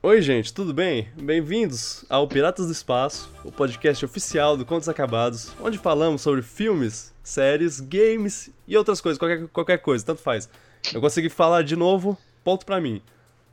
Oi, 0.00 0.22
gente, 0.22 0.54
tudo 0.54 0.72
bem? 0.72 1.08
Bem-vindos 1.20 2.04
ao 2.08 2.28
Piratas 2.28 2.66
do 2.66 2.72
Espaço, 2.72 3.28
o 3.44 3.50
podcast 3.50 4.04
oficial 4.04 4.56
do 4.56 4.64
Contos 4.64 4.88
Acabados, 4.88 5.52
onde 5.60 5.76
falamos 5.76 6.22
sobre 6.22 6.40
filmes, 6.40 7.12
séries, 7.20 7.80
games 7.80 8.48
e 8.68 8.76
outras 8.76 9.00
coisas, 9.00 9.18
qualquer, 9.18 9.48
qualquer 9.48 9.78
coisa, 9.78 10.06
tanto 10.06 10.22
faz. 10.22 10.48
Eu 10.94 11.00
consegui 11.00 11.28
falar 11.28 11.62
de 11.62 11.74
novo, 11.74 12.16
ponto 12.44 12.64
pra 12.64 12.80
mim. 12.80 13.02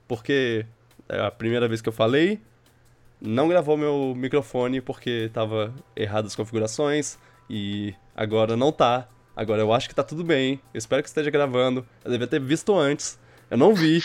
Porque 0.08 0.68
é 1.10 1.20
a 1.20 1.32
primeira 1.32 1.68
vez 1.68 1.82
que 1.82 1.90
eu 1.90 1.94
falei, 1.94 2.40
não 3.20 3.48
gravou 3.48 3.76
meu 3.76 4.14
microfone 4.16 4.82
porque 4.82 5.32
tava 5.34 5.74
errado 5.96 6.28
as 6.28 6.36
configurações 6.36 7.18
e 7.50 7.96
agora 8.16 8.56
não 8.56 8.72
tá. 8.72 9.10
Agora 9.36 9.64
eu 9.64 9.74
acho 9.74 9.90
que 9.90 9.96
tá 9.96 10.04
tudo 10.04 10.24
bem. 10.24 10.62
Eu 10.72 10.78
espero 10.78 11.02
que 11.02 11.10
esteja 11.10 11.32
gravando. 11.32 11.84
Eu 12.04 12.12
devia 12.12 12.28
ter 12.28 12.40
visto 12.40 12.78
antes. 12.78 13.18
Eu 13.50 13.58
não 13.58 13.74
vi. 13.74 14.04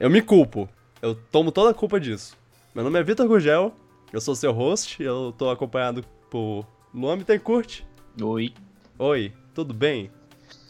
Eu 0.00 0.10
me 0.10 0.20
culpo. 0.20 0.68
Eu 1.02 1.14
tomo 1.14 1.50
toda 1.50 1.70
a 1.70 1.74
culpa 1.74 1.98
disso. 1.98 2.36
Meu 2.74 2.84
nome 2.84 2.98
é 2.98 3.02
Vitor 3.02 3.26
Gugel. 3.26 3.74
Eu 4.12 4.20
sou 4.20 4.36
seu 4.36 4.52
host. 4.52 5.02
Eu 5.02 5.34
tô 5.36 5.48
acompanhado 5.48 6.04
por 6.28 6.66
Luan 6.92 7.16
Bittencourt. 7.16 7.80
Oi. 8.20 8.52
Oi, 8.98 9.32
tudo 9.54 9.72
bem? 9.72 10.10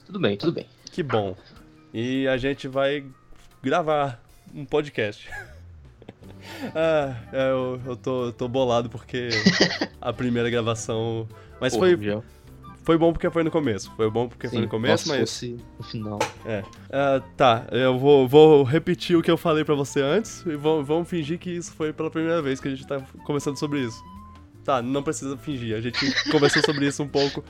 Tudo 0.06 0.20
bem, 0.20 0.36
tudo 0.36 0.52
bem. 0.52 0.66
Que 0.92 1.02
bom. 1.02 1.36
E 1.92 2.28
a 2.28 2.36
gente 2.36 2.68
vai 2.68 3.04
gravar 3.60 4.22
um 4.54 4.64
podcast. 4.64 5.28
ah, 6.76 7.16
é, 7.32 7.50
eu, 7.50 7.80
eu 7.84 7.96
tô, 7.96 8.32
tô 8.32 8.46
bolado 8.46 8.88
porque 8.88 9.30
a 10.00 10.12
primeira 10.12 10.48
gravação. 10.48 11.28
Mas 11.60 11.72
Porra, 11.72 11.88
foi, 11.88 11.96
Gugel. 11.96 12.24
Foi 12.82 12.96
bom 12.98 13.12
porque 13.12 13.28
foi 13.30 13.42
no 13.42 13.50
começo. 13.50 13.92
Foi 13.96 14.10
bom 14.10 14.28
porque 14.28 14.48
foi 14.48 14.58
Sim, 14.58 14.64
no 14.64 14.68
começo, 14.68 15.08
mas. 15.08 15.30
se 15.30 15.50
fosse 15.54 15.64
no 15.78 15.84
final. 15.84 16.18
É. 16.46 16.62
Ah, 16.90 17.22
tá, 17.36 17.66
eu 17.70 17.98
vou, 17.98 18.26
vou 18.28 18.62
repetir 18.62 19.16
o 19.16 19.22
que 19.22 19.30
eu 19.30 19.36
falei 19.36 19.64
pra 19.64 19.74
você 19.74 20.00
antes 20.00 20.44
e 20.46 20.56
vamos, 20.56 20.86
vamos 20.86 21.08
fingir 21.08 21.38
que 21.38 21.50
isso 21.50 21.72
foi 21.72 21.92
pela 21.92 22.10
primeira 22.10 22.40
vez 22.42 22.60
que 22.60 22.68
a 22.68 22.70
gente 22.70 22.86
tá 22.86 23.00
conversando 23.24 23.58
sobre 23.58 23.80
isso. 23.80 24.02
Tá, 24.64 24.82
não 24.82 25.02
precisa 25.02 25.36
fingir, 25.36 25.74
a 25.76 25.80
gente 25.80 25.98
conversou 26.30 26.62
sobre 26.62 26.86
isso 26.86 27.02
um 27.02 27.08
pouco. 27.08 27.42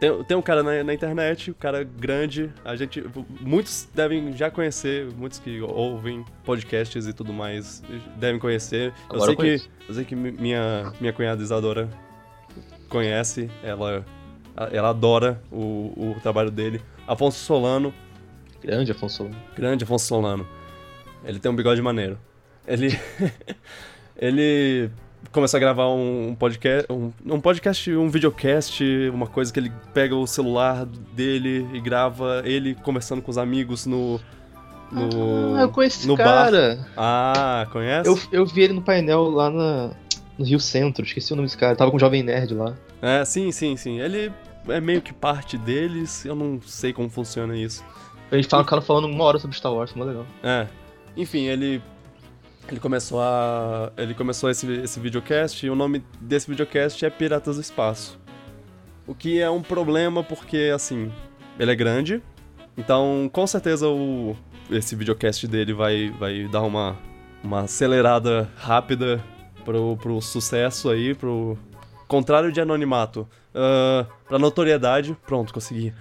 Tem, 0.00 0.24
tem 0.24 0.36
um 0.36 0.42
cara 0.42 0.62
na, 0.62 0.84
na 0.84 0.92
internet, 0.94 1.50
um 1.50 1.54
cara 1.54 1.82
grande, 1.82 2.52
a 2.64 2.76
gente. 2.76 3.02
Muitos 3.40 3.88
devem 3.94 4.36
já 4.36 4.50
conhecer, 4.50 5.06
muitos 5.16 5.38
que 5.38 5.60
ouvem 5.62 6.24
podcasts 6.44 7.06
e 7.06 7.12
tudo 7.12 7.32
mais 7.32 7.82
devem 8.16 8.38
conhecer. 8.38 8.92
Eu 9.08 9.16
Agora 9.16 9.34
sei 9.36 9.54
eu 9.54 9.58
que. 9.58 9.68
Eu 9.88 9.94
sei 9.94 10.04
que 10.04 10.14
mi- 10.14 10.32
minha, 10.32 10.92
minha 11.00 11.12
cunhada 11.12 11.42
Isadora 11.42 11.88
conhece, 12.88 13.50
ela, 13.62 14.04
ela 14.72 14.90
adora 14.90 15.40
o, 15.50 16.14
o 16.16 16.16
trabalho 16.22 16.50
dele. 16.50 16.80
Afonso 17.06 17.38
Solano, 17.38 17.92
Grande 18.62 18.92
Afonso 18.92 19.16
Solano. 19.16 19.36
Grande 19.56 19.84
Afonso 19.84 20.06
Solano. 20.06 20.46
Ele 21.24 21.38
tem 21.38 21.50
um 21.50 21.56
bigode 21.56 21.80
maneiro. 21.80 22.18
Ele. 22.66 22.98
ele 24.18 24.90
começou 25.32 25.58
a 25.58 25.60
gravar 25.60 25.88
um, 25.88 26.28
um 26.28 26.34
podcast. 26.34 26.92
Um, 26.92 27.12
um 27.24 27.40
podcast, 27.40 27.94
um 27.94 28.08
videocast, 28.08 28.82
uma 29.12 29.26
coisa 29.26 29.52
que 29.52 29.60
ele 29.60 29.72
pega 29.94 30.14
o 30.14 30.26
celular 30.26 30.84
dele 30.86 31.66
e 31.72 31.80
grava 31.80 32.42
ele 32.44 32.74
conversando 32.74 33.22
com 33.22 33.30
os 33.30 33.38
amigos 33.38 33.86
no. 33.86 34.20
No, 34.90 35.54
ah, 35.54 35.60
eu 35.60 35.68
conheço 35.68 35.98
esse 35.98 36.08
no 36.08 36.16
bar. 36.16 36.24
cara. 36.24 36.86
Ah, 36.96 37.66
conhece? 37.70 38.08
Eu, 38.08 38.18
eu 38.32 38.46
vi 38.46 38.62
ele 38.62 38.72
no 38.72 38.80
painel 38.80 39.28
lá 39.28 39.50
na, 39.50 39.90
no 40.38 40.46
Rio 40.46 40.58
Centro, 40.58 41.04
esqueci 41.04 41.30
o 41.30 41.36
nome 41.36 41.46
desse 41.46 41.58
cara. 41.58 41.76
Tava 41.76 41.90
com 41.90 41.98
o 41.98 42.00
Jovem 42.00 42.22
Nerd 42.22 42.54
lá. 42.54 42.74
É, 43.02 43.22
sim, 43.22 43.52
sim, 43.52 43.76
sim. 43.76 44.00
Ele 44.00 44.32
é 44.68 44.80
meio 44.80 45.00
que 45.02 45.12
parte 45.12 45.56
deles, 45.56 46.24
eu 46.24 46.34
não 46.34 46.60
sei 46.60 46.92
como 46.92 47.08
funciona 47.08 47.56
isso. 47.56 47.84
A 48.30 48.36
gente 48.36 48.46
o 48.54 48.64
cara 48.64 48.82
falando 48.82 49.06
uma 49.06 49.24
hora 49.24 49.38
sobre 49.38 49.56
Star 49.56 49.72
Wars, 49.72 49.94
mó 49.94 50.04
legal. 50.04 50.26
É. 50.42 50.66
Enfim, 51.16 51.46
ele. 51.46 51.82
Ele 52.68 52.78
começou 52.78 53.20
a. 53.20 53.90
Ele 53.96 54.14
começou 54.14 54.50
esse, 54.50 54.70
esse 54.70 55.00
videocast 55.00 55.64
e 55.64 55.70
o 55.70 55.74
nome 55.74 56.04
desse 56.20 56.48
videocast 56.50 57.02
é 57.02 57.08
Piratas 57.08 57.56
do 57.56 57.62
Espaço. 57.62 58.18
O 59.06 59.14
que 59.14 59.40
é 59.40 59.48
um 59.48 59.62
problema 59.62 60.22
porque, 60.22 60.70
assim, 60.74 61.10
ele 61.58 61.72
é 61.72 61.74
grande. 61.74 62.22
Então, 62.76 63.28
com 63.32 63.46
certeza, 63.46 63.88
o, 63.88 64.36
esse 64.70 64.94
videocast 64.94 65.46
dele 65.48 65.72
vai, 65.72 66.10
vai 66.10 66.46
dar 66.48 66.60
uma, 66.62 66.96
uma 67.42 67.60
acelerada 67.60 68.50
rápida 68.56 69.24
pro, 69.64 69.96
pro 69.96 70.20
sucesso 70.20 70.90
aí, 70.90 71.14
pro 71.14 71.58
contrário 72.08 72.50
de 72.50 72.60
anonimato. 72.60 73.28
ah, 73.54 74.06
pra 74.26 74.38
notoriedade. 74.38 75.16
Pronto, 75.26 75.52
consegui. 75.54 75.92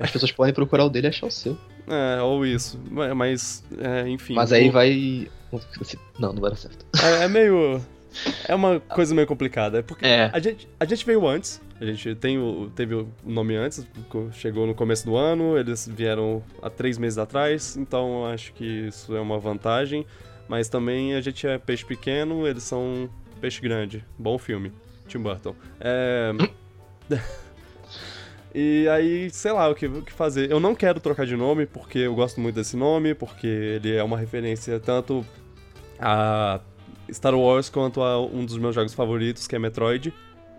As 0.00 0.10
pessoas 0.10 0.32
podem 0.32 0.52
procurar 0.54 0.84
o 0.84 0.90
dele 0.90 1.06
e 1.06 1.10
achar 1.10 1.26
o 1.26 1.30
seu. 1.30 1.56
É, 1.86 2.20
ou 2.22 2.44
isso. 2.46 2.78
Ma- 2.90 3.14
Mas, 3.14 3.64
é, 3.78 4.08
enfim. 4.08 4.34
Mas 4.34 4.52
aí 4.52 4.68
o- 4.68 4.72
vai. 4.72 5.28
Não, 6.18 6.32
não 6.32 6.40
vai 6.40 6.50
dar 6.50 6.56
certo. 6.56 6.84
É, 7.02 7.24
é 7.24 7.28
meio. 7.28 7.80
É 8.46 8.54
uma 8.54 8.78
coisa 8.78 9.14
meio 9.14 9.26
complicada. 9.26 9.78
É 9.78 9.82
porque 9.82 10.04
É. 10.04 10.30
a, 10.34 10.38
gente, 10.38 10.68
a 10.78 10.84
gente 10.84 11.04
veio 11.06 11.26
antes. 11.26 11.62
A 11.80 11.84
gente 11.86 12.14
tem 12.16 12.38
o, 12.38 12.70
teve 12.76 12.94
o 12.94 13.08
nome 13.24 13.56
antes, 13.56 13.86
chegou 14.32 14.66
no 14.66 14.74
começo 14.74 15.06
do 15.06 15.16
ano, 15.16 15.56
eles 15.56 15.88
vieram 15.90 16.42
há 16.60 16.68
três 16.68 16.98
meses 16.98 17.16
atrás, 17.16 17.74
então 17.74 18.26
acho 18.26 18.52
que 18.52 18.64
isso 18.88 19.16
é 19.16 19.20
uma 19.20 19.38
vantagem. 19.38 20.04
Mas 20.46 20.68
também 20.68 21.14
a 21.14 21.22
gente 21.22 21.46
é 21.46 21.56
peixe 21.56 21.86
pequeno, 21.86 22.46
eles 22.46 22.62
são 22.64 23.08
peixe 23.40 23.62
grande. 23.62 24.04
Bom 24.18 24.36
filme. 24.36 24.70
Tim 25.06 25.18
Burton. 25.18 25.54
É. 25.80 26.32
E 28.54 28.86
aí, 28.88 29.30
sei 29.30 29.50
lá, 29.52 29.68
o 29.68 29.74
que, 29.74 29.86
o 29.86 30.02
que 30.02 30.12
fazer. 30.12 30.50
Eu 30.50 30.60
não 30.60 30.74
quero 30.74 31.00
trocar 31.00 31.24
de 31.24 31.34
nome, 31.34 31.64
porque 31.64 32.00
eu 32.00 32.14
gosto 32.14 32.38
muito 32.38 32.54
desse 32.54 32.76
nome, 32.76 33.14
porque 33.14 33.46
ele 33.46 33.96
é 33.96 34.04
uma 34.04 34.18
referência 34.18 34.78
tanto 34.78 35.24
a 35.98 36.60
Star 37.10 37.34
Wars 37.34 37.70
quanto 37.70 38.02
a 38.02 38.20
um 38.20 38.44
dos 38.44 38.58
meus 38.58 38.74
jogos 38.74 38.92
favoritos, 38.92 39.46
que 39.46 39.56
é 39.56 39.58
Metroid. 39.58 40.12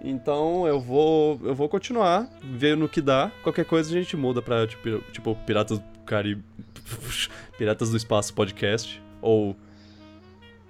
Então 0.04 0.68
eu 0.68 0.82
vou 0.82 1.40
eu 1.44 1.54
vou 1.54 1.70
continuar, 1.70 2.28
ver 2.44 2.76
no 2.76 2.90
que 2.90 3.00
dá. 3.00 3.32
Qualquer 3.44 3.66
coisa 3.66 3.90
a 3.92 3.94
gente 3.94 4.18
muda 4.18 4.42
pra, 4.42 4.66
tipo, 4.66 5.00
tipo 5.12 5.36
Piratas 5.46 5.78
do 5.78 5.86
Caribe... 6.04 6.44
Piratas 7.58 7.92
do 7.92 7.98
Espaço 7.98 8.34
Podcast, 8.34 9.02
ou 9.22 9.56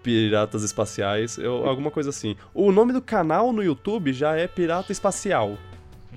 Piratas 0.03 0.63
Espaciais, 0.63 1.37
eu, 1.37 1.65
alguma 1.67 1.89
coisa 1.89 2.09
assim. 2.09 2.35
O 2.53 2.71
nome 2.71 2.91
do 2.93 3.01
canal 3.01 3.51
no 3.53 3.63
YouTube 3.63 4.11
já 4.13 4.35
é 4.35 4.47
Pirata 4.47 4.91
Espacial. 4.91 5.57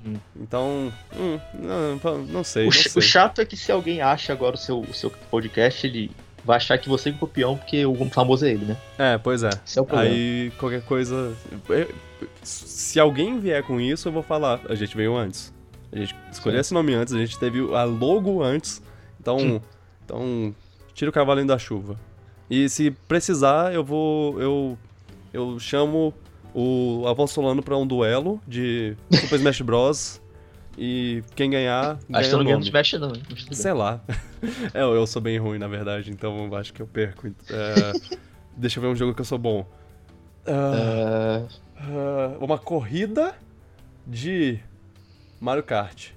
Hum. 0.05 0.15
Então, 0.35 0.93
hum, 1.17 1.39
não, 1.53 2.17
não 2.25 2.43
sei, 2.43 2.63
O, 2.63 2.65
não 2.65 2.71
sei. 2.71 2.91
o 2.95 3.01
chato 3.01 3.41
é 3.41 3.45
que 3.45 3.57
se 3.57 3.71
alguém 3.71 4.01
acha 4.01 4.31
agora 4.33 4.55
o 4.55 4.59
seu, 4.59 4.79
o 4.81 4.93
seu 4.93 5.09
podcast, 5.31 5.87
ele 5.87 6.11
vai 6.45 6.57
achar 6.57 6.77
que 6.77 6.87
você 6.87 7.09
é 7.09 7.13
um 7.13 7.17
copião, 7.17 7.57
porque 7.57 7.85
o 7.85 8.05
famoso 8.09 8.45
é 8.45 8.51
ele, 8.51 8.65
né? 8.65 8.77
É, 8.97 9.17
pois 9.17 9.41
é. 9.43 9.49
Esse 9.65 9.79
é 9.79 9.81
o 9.81 9.85
problema. 9.85 10.13
Aí, 10.13 10.51
qualquer 10.59 10.81
coisa. 10.83 11.35
Se 12.43 12.99
alguém 12.99 13.39
vier 13.39 13.63
com 13.63 13.79
isso, 13.81 14.07
eu 14.07 14.11
vou 14.11 14.23
falar. 14.23 14.61
A 14.69 14.75
gente 14.75 14.95
veio 14.95 15.15
antes. 15.15 15.53
A 15.91 15.97
gente 15.97 16.15
escolheu 16.31 16.57
Sim. 16.57 16.61
esse 16.61 16.73
nome 16.73 16.93
antes, 16.93 17.13
a 17.13 17.17
gente 17.17 17.37
teve 17.39 17.59
a 17.73 17.83
logo 17.83 18.43
antes. 18.43 18.81
Então, 19.19 19.37
Hum. 19.37 19.61
então 20.05 20.55
tira 20.93 21.09
o 21.09 21.13
cavalinho 21.13 21.47
da 21.47 21.57
chuva. 21.57 21.99
E 22.49 22.69
se 22.69 22.91
precisar, 23.07 23.73
eu 23.73 23.83
vou. 23.83 24.41
Eu, 24.41 24.77
eu 25.33 25.59
chamo 25.59 26.13
o 26.53 27.05
Afonso 27.07 27.33
Solano 27.33 27.61
pra 27.61 27.77
um 27.77 27.85
duelo 27.85 28.41
de 28.47 28.95
Super 29.11 29.35
Smash 29.35 29.61
Bros. 29.61 30.21
E 30.77 31.23
quem 31.35 31.49
ganhar. 31.49 31.97
Acho 31.97 32.05
ganha 32.09 32.23
que 32.23 32.33
eu 32.33 32.37
não 32.37 32.45
ganho 32.45 32.59
Smash, 32.59 32.93
não. 32.93 33.13
Sei 33.51 33.73
lá. 33.73 34.01
É, 34.71 34.83
eu, 34.83 35.07
sou 35.07 35.19
bem 35.19 35.39
ruim, 35.39 35.57
na 35.57 35.67
verdade, 35.67 36.11
então 36.11 36.55
acho 36.55 36.71
que 36.71 36.79
eu 36.79 36.85
perco. 36.85 37.27
É, 37.27 38.17
deixa 38.55 38.77
eu 38.77 38.83
ver 38.83 38.87
um 38.87 38.95
jogo 38.95 39.15
que 39.15 39.21
eu 39.21 39.25
sou 39.25 39.39
bom. 39.39 39.65
Ah, 40.45 41.43
ah, 41.75 42.37
uma 42.39 42.59
corrida 42.59 43.35
de 44.05 44.59
Mario 45.41 45.63
Kart. 45.63 46.09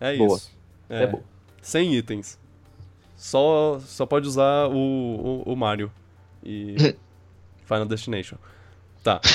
É 0.00 0.16
Boa. 0.16 0.36
isso. 0.36 0.50
é, 0.88 1.06
bom. 1.06 1.22
Sem 1.62 1.94
itens. 1.94 2.37
Só, 3.18 3.80
só 3.80 4.06
pode 4.06 4.28
usar 4.28 4.68
o, 4.68 5.42
o, 5.44 5.52
o 5.52 5.56
Mario. 5.56 5.92
E 6.42 6.76
Final 7.66 7.84
Destination. 7.84 8.38
Tá. 9.02 9.20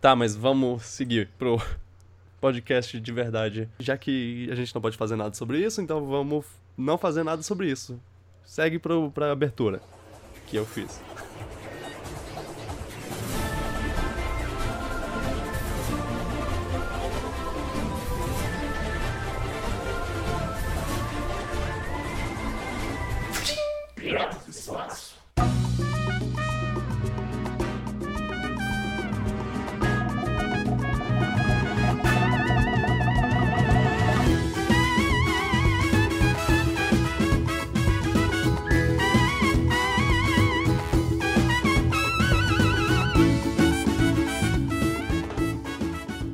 Tá, 0.00 0.14
mas 0.14 0.36
vamos 0.36 0.84
seguir 0.84 1.28
pro 1.36 1.60
podcast 2.40 3.00
de 3.00 3.12
verdade. 3.12 3.68
Já 3.80 3.98
que 3.98 4.48
a 4.48 4.54
gente 4.54 4.72
não 4.72 4.80
pode 4.80 4.96
fazer 4.96 5.16
nada 5.16 5.34
sobre 5.34 5.58
isso, 5.58 5.82
então 5.82 6.06
vamos 6.06 6.46
não 6.76 6.96
fazer 6.96 7.24
nada 7.24 7.42
sobre 7.42 7.68
isso. 7.68 8.00
Segue 8.44 8.78
pro, 8.78 9.10
pra 9.10 9.32
abertura 9.32 9.82
que 10.46 10.56
eu 10.56 10.64
fiz. 10.64 11.00
Do 24.08 24.50
Espaço. 24.50 25.18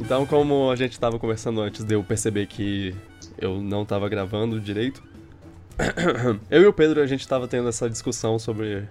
Então, 0.00 0.24
como 0.26 0.70
a 0.70 0.76
gente 0.76 0.92
estava 0.92 1.18
conversando 1.18 1.60
antes 1.60 1.82
de 1.82 1.94
eu 1.94 2.04
perceber 2.04 2.46
que 2.46 2.94
eu 3.36 3.60
não 3.60 3.82
estava 3.82 4.08
gravando 4.08 4.60
direito, 4.60 5.02
eu 6.50 6.62
e 6.62 6.66
o 6.66 6.72
Pedro, 6.72 7.00
a 7.00 7.06
gente 7.06 7.26
tava 7.26 7.48
tendo 7.48 7.68
essa 7.68 7.88
discussão 7.90 8.38
sobre, 8.38 8.88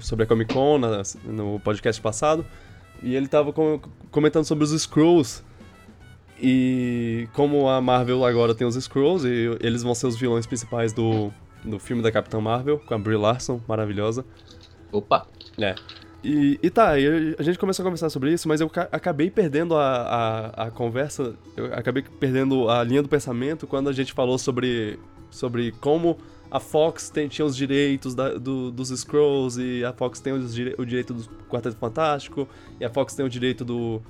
sobre 0.00 0.24
a 0.24 0.26
Comic 0.26 0.52
Con 0.52 0.78
na- 0.78 1.02
no 1.24 1.60
podcast 1.60 2.00
passado, 2.00 2.44
e 3.02 3.14
ele 3.14 3.28
tava 3.28 3.52
com- 3.52 3.80
comentando 4.10 4.44
sobre 4.44 4.64
os 4.64 4.70
Scrolls, 4.82 5.42
e 6.40 7.28
como 7.34 7.68
a 7.68 7.80
Marvel 7.80 8.24
agora 8.24 8.54
tem 8.54 8.66
os 8.66 8.74
Scrolls, 8.76 9.26
e 9.28 9.56
eles 9.60 9.82
vão 9.82 9.94
ser 9.94 10.06
os 10.06 10.16
vilões 10.18 10.46
principais 10.46 10.92
do, 10.92 11.30
do 11.64 11.78
filme 11.78 12.02
da 12.02 12.10
Capitã 12.10 12.40
Marvel, 12.40 12.78
com 12.78 12.94
a 12.94 12.98
Brie 12.98 13.16
Larson, 13.16 13.60
maravilhosa. 13.68 14.24
Opa! 14.90 15.26
É. 15.58 15.74
E, 16.24 16.58
e 16.62 16.70
tá, 16.70 16.90
a 16.92 17.42
gente 17.42 17.58
começou 17.58 17.82
a 17.82 17.84
conversar 17.86 18.08
sobre 18.08 18.32
isso, 18.32 18.46
mas 18.46 18.60
eu 18.60 18.70
ca- 18.70 18.88
acabei 18.92 19.28
perdendo 19.30 19.76
a, 19.76 20.50
a, 20.54 20.66
a 20.66 20.70
conversa, 20.70 21.34
eu 21.56 21.66
acabei 21.74 22.02
perdendo 22.20 22.68
a 22.68 22.82
linha 22.84 23.02
do 23.02 23.08
pensamento 23.08 23.66
quando 23.66 23.88
a 23.88 23.92
gente 23.92 24.12
falou 24.12 24.38
sobre, 24.38 24.98
sobre 25.32 25.72
como 25.72 26.16
a 26.50 26.60
Fox 26.60 27.08
tem, 27.10 27.26
tinha 27.26 27.44
os 27.46 27.56
direitos 27.56 28.14
da- 28.14 28.34
do- 28.34 28.70
dos 28.70 28.90
Scrolls 28.90 29.58
e 29.60 29.84
a 29.84 29.92
Fox 29.92 30.20
tem 30.20 30.38
dire- 30.46 30.74
o 30.78 30.84
direito 30.84 31.14
do 31.14 31.24
Quarteto 31.48 31.76
Fantástico 31.76 32.46
e 32.78 32.84
a 32.84 32.90
Fox 32.90 33.14
tem 33.14 33.24
o 33.24 33.28
direito 33.28 33.64
do, 33.64 34.00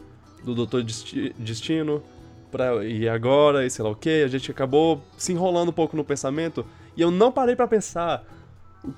do 0.45 0.55
Doutor 0.55 0.83
Desti- 0.83 1.33
Destino 1.39 2.03
pra, 2.51 2.85
e 2.85 3.09
agora 3.09 3.65
e 3.65 3.71
sei 3.71 3.85
lá 3.85 3.91
o 3.93 3.95
que. 3.97 4.25
A 4.25 4.29
gente 4.29 4.51
acabou 4.51 5.01
se 5.17 5.33
enrolando 5.33 5.69
um 5.69 5.73
pouco 5.73 5.97
no 5.97 6.05
pensamento 6.05 6.67
e 6.97 7.01
eu 7.01 7.11
não 7.11 7.31
parei 7.31 7.55
pra 7.55 7.69
pensar 7.69 8.25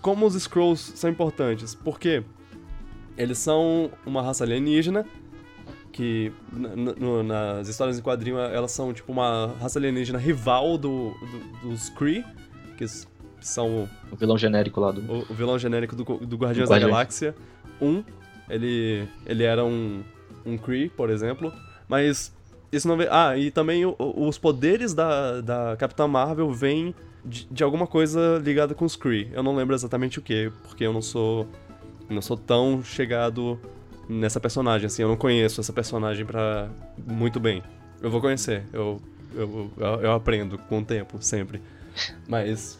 como 0.00 0.24
os 0.26 0.34
Scrolls 0.42 0.92
são 0.96 1.10
importantes. 1.10 1.74
Por 1.74 2.00
quê? 2.00 2.24
Eles 3.16 3.36
são 3.38 3.90
uma 4.06 4.22
raça 4.22 4.42
alienígena 4.42 5.06
que 5.94 6.32
nas 7.24 7.68
histórias 7.68 7.98
em 7.98 8.02
quadrinho 8.02 8.36
elas 8.38 8.72
são 8.72 8.92
tipo 8.92 9.12
uma 9.12 9.54
raça 9.60 9.78
alienígena 9.78 10.18
rival 10.18 10.76
do, 10.76 11.14
do- 11.62 11.68
dos 11.70 11.88
Kree, 11.90 12.24
que 12.76 12.84
são 13.40 13.88
O 14.10 14.16
vilão 14.16 14.36
genérico 14.36 14.80
lá 14.80 14.90
do. 14.90 15.00
o, 15.00 15.18
o 15.30 15.34
vilão 15.34 15.56
genérico 15.58 15.94
do, 15.94 16.02
do 16.04 16.36
Guardiões 16.36 16.68
da. 16.68 16.78
Galáxia 16.78 17.34
1. 17.80 18.02
Ele, 18.50 19.08
ele 19.24 19.44
era 19.44 19.64
um, 19.64 20.02
um 20.44 20.58
Kree, 20.58 20.88
por 20.88 21.10
exemplo. 21.10 21.52
Mas 21.88 22.34
isso 22.72 22.88
não 22.88 22.96
vem. 22.96 23.06
Ah, 23.10 23.36
e 23.38 23.50
também 23.50 23.86
o- 23.86 23.94
os 23.98 24.36
poderes 24.36 24.92
da, 24.94 25.40
da 25.40 25.76
Capitã 25.78 26.08
Marvel 26.08 26.50
vêm 26.52 26.92
de, 27.24 27.46
de 27.50 27.62
alguma 27.62 27.86
coisa 27.86 28.40
ligada 28.44 28.74
com 28.74 28.84
os 28.84 28.96
Kree. 28.96 29.30
Eu 29.32 29.42
não 29.44 29.54
lembro 29.54 29.74
exatamente 29.76 30.18
o 30.18 30.22
que, 30.22 30.50
porque 30.64 30.84
eu 30.84 30.92
não 30.92 31.00
sou. 31.02 31.46
Não 32.10 32.20
sou 32.20 32.36
tão 32.36 32.82
chegado 32.82 33.58
nessa 34.08 34.38
personagem, 34.40 34.86
assim, 34.86 35.02
eu 35.02 35.08
não 35.08 35.16
conheço 35.16 35.60
essa 35.60 35.72
personagem 35.72 36.24
pra 36.24 36.68
muito 37.06 37.38
bem. 37.40 37.62
Eu 38.02 38.10
vou 38.10 38.20
conhecer, 38.20 38.64
eu, 38.72 39.00
eu, 39.34 39.70
eu, 40.02 40.12
aprendo 40.12 40.58
com 40.58 40.80
o 40.80 40.84
tempo, 40.84 41.16
sempre. 41.20 41.60
Mas 42.28 42.78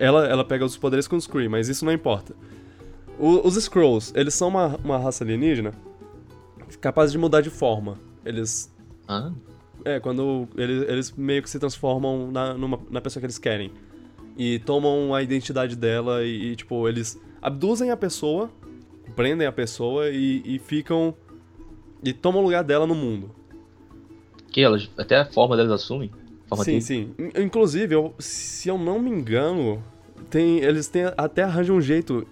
ela, 0.00 0.26
ela 0.26 0.44
pega 0.44 0.64
os 0.64 0.76
poderes 0.76 1.06
com 1.06 1.16
os 1.16 1.26
Kree, 1.26 1.48
mas 1.48 1.68
isso 1.68 1.84
não 1.84 1.92
importa. 1.92 2.34
O- 3.18 3.46
os 3.46 3.56
Skrulls, 3.56 4.12
eles 4.16 4.34
são 4.34 4.48
uma, 4.48 4.76
uma 4.84 4.98
raça 4.98 5.24
alienígena 5.24 5.72
capaz 6.80 7.10
de 7.12 7.18
mudar 7.18 7.40
de 7.40 7.50
forma. 7.50 7.98
Eles. 8.24 8.72
Ah, 9.06 9.32
É, 9.84 9.98
quando 10.00 10.48
eles, 10.56 10.88
eles 10.88 11.12
meio 11.12 11.42
que 11.42 11.48
se 11.48 11.58
transformam 11.58 12.30
na, 12.30 12.54
numa- 12.54 12.80
na 12.90 13.00
pessoa 13.00 13.20
que 13.20 13.26
eles 13.26 13.38
querem. 13.38 13.72
E 14.36 14.58
tomam 14.60 15.14
a 15.14 15.22
identidade 15.22 15.74
dela 15.76 16.24
e, 16.24 16.52
e, 16.52 16.56
tipo, 16.56 16.88
eles 16.88 17.20
abduzem 17.40 17.90
a 17.90 17.96
pessoa, 17.96 18.50
prendem 19.18 19.48
a 19.48 19.52
pessoa 19.52 20.08
e, 20.10 20.40
e 20.44 20.58
ficam. 20.60 21.12
E 22.04 22.12
tomam 22.12 22.40
o 22.40 22.44
lugar 22.44 22.62
dela 22.62 22.86
no 22.86 22.94
mundo. 22.94 23.32
que 24.52 24.60
elas. 24.60 24.88
Até 24.96 25.16
a 25.16 25.24
forma 25.24 25.56
delas 25.56 25.72
assumem. 25.72 26.08
Forma 26.48 26.62
sim, 26.64 26.70
dele. 26.70 26.82
sim. 26.82 27.10
In- 27.18 27.42
Inclusive, 27.42 27.92
eu- 27.96 28.14
se 28.20 28.68
eu 28.68 28.78
não 28.78 29.00
me 29.00 29.10
engano, 29.10 29.82
tem, 30.30 30.58
eles 30.60 30.86
têm, 30.86 31.02
até 31.16 31.42
arranjam 31.42 31.76
um 31.76 31.80
jeito 31.80 32.24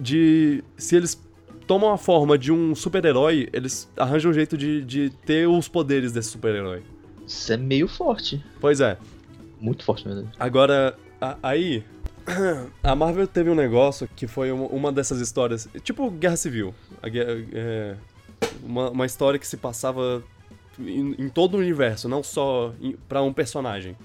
de. 0.00 0.62
Se 0.76 0.94
eles 0.94 1.20
tomam 1.66 1.90
a 1.92 1.98
forma 1.98 2.38
de 2.38 2.52
um 2.52 2.72
super-herói, 2.76 3.48
eles 3.52 3.90
arranjam 3.96 4.30
um 4.30 4.34
jeito 4.34 4.56
de, 4.56 4.84
de 4.84 5.10
ter 5.10 5.48
os 5.48 5.66
poderes 5.66 6.12
desse 6.12 6.28
super-herói. 6.30 6.82
Isso 7.26 7.52
é 7.52 7.56
meio 7.56 7.88
forte. 7.88 8.40
Pois 8.60 8.80
é. 8.80 8.96
Muito 9.60 9.84
forte, 9.84 10.06
na 10.06 10.14
verdade. 10.14 10.36
Agora, 10.38 10.96
a- 11.20 11.36
aí. 11.42 11.82
A 12.82 12.94
Marvel 12.94 13.26
teve 13.26 13.50
um 13.50 13.54
negócio 13.54 14.08
que 14.16 14.26
foi 14.26 14.50
uma, 14.50 14.90
dessas 14.92 15.20
histórias. 15.20 15.68
Tipo 15.82 16.10
Guerra 16.10 16.36
Civil. 16.36 16.74
É, 17.02 17.96
uma, 18.62 18.90
uma 18.90 19.06
história 19.06 19.38
que 19.38 19.46
se 19.46 19.56
passava 19.56 20.22
em, 20.78 21.14
em 21.18 21.28
todo 21.28 21.54
o 21.54 21.58
universo, 21.58 22.08
não 22.08 22.22
só 22.22 22.72
pra 23.08 23.22
um 23.22 23.32
personagem. 23.32 23.96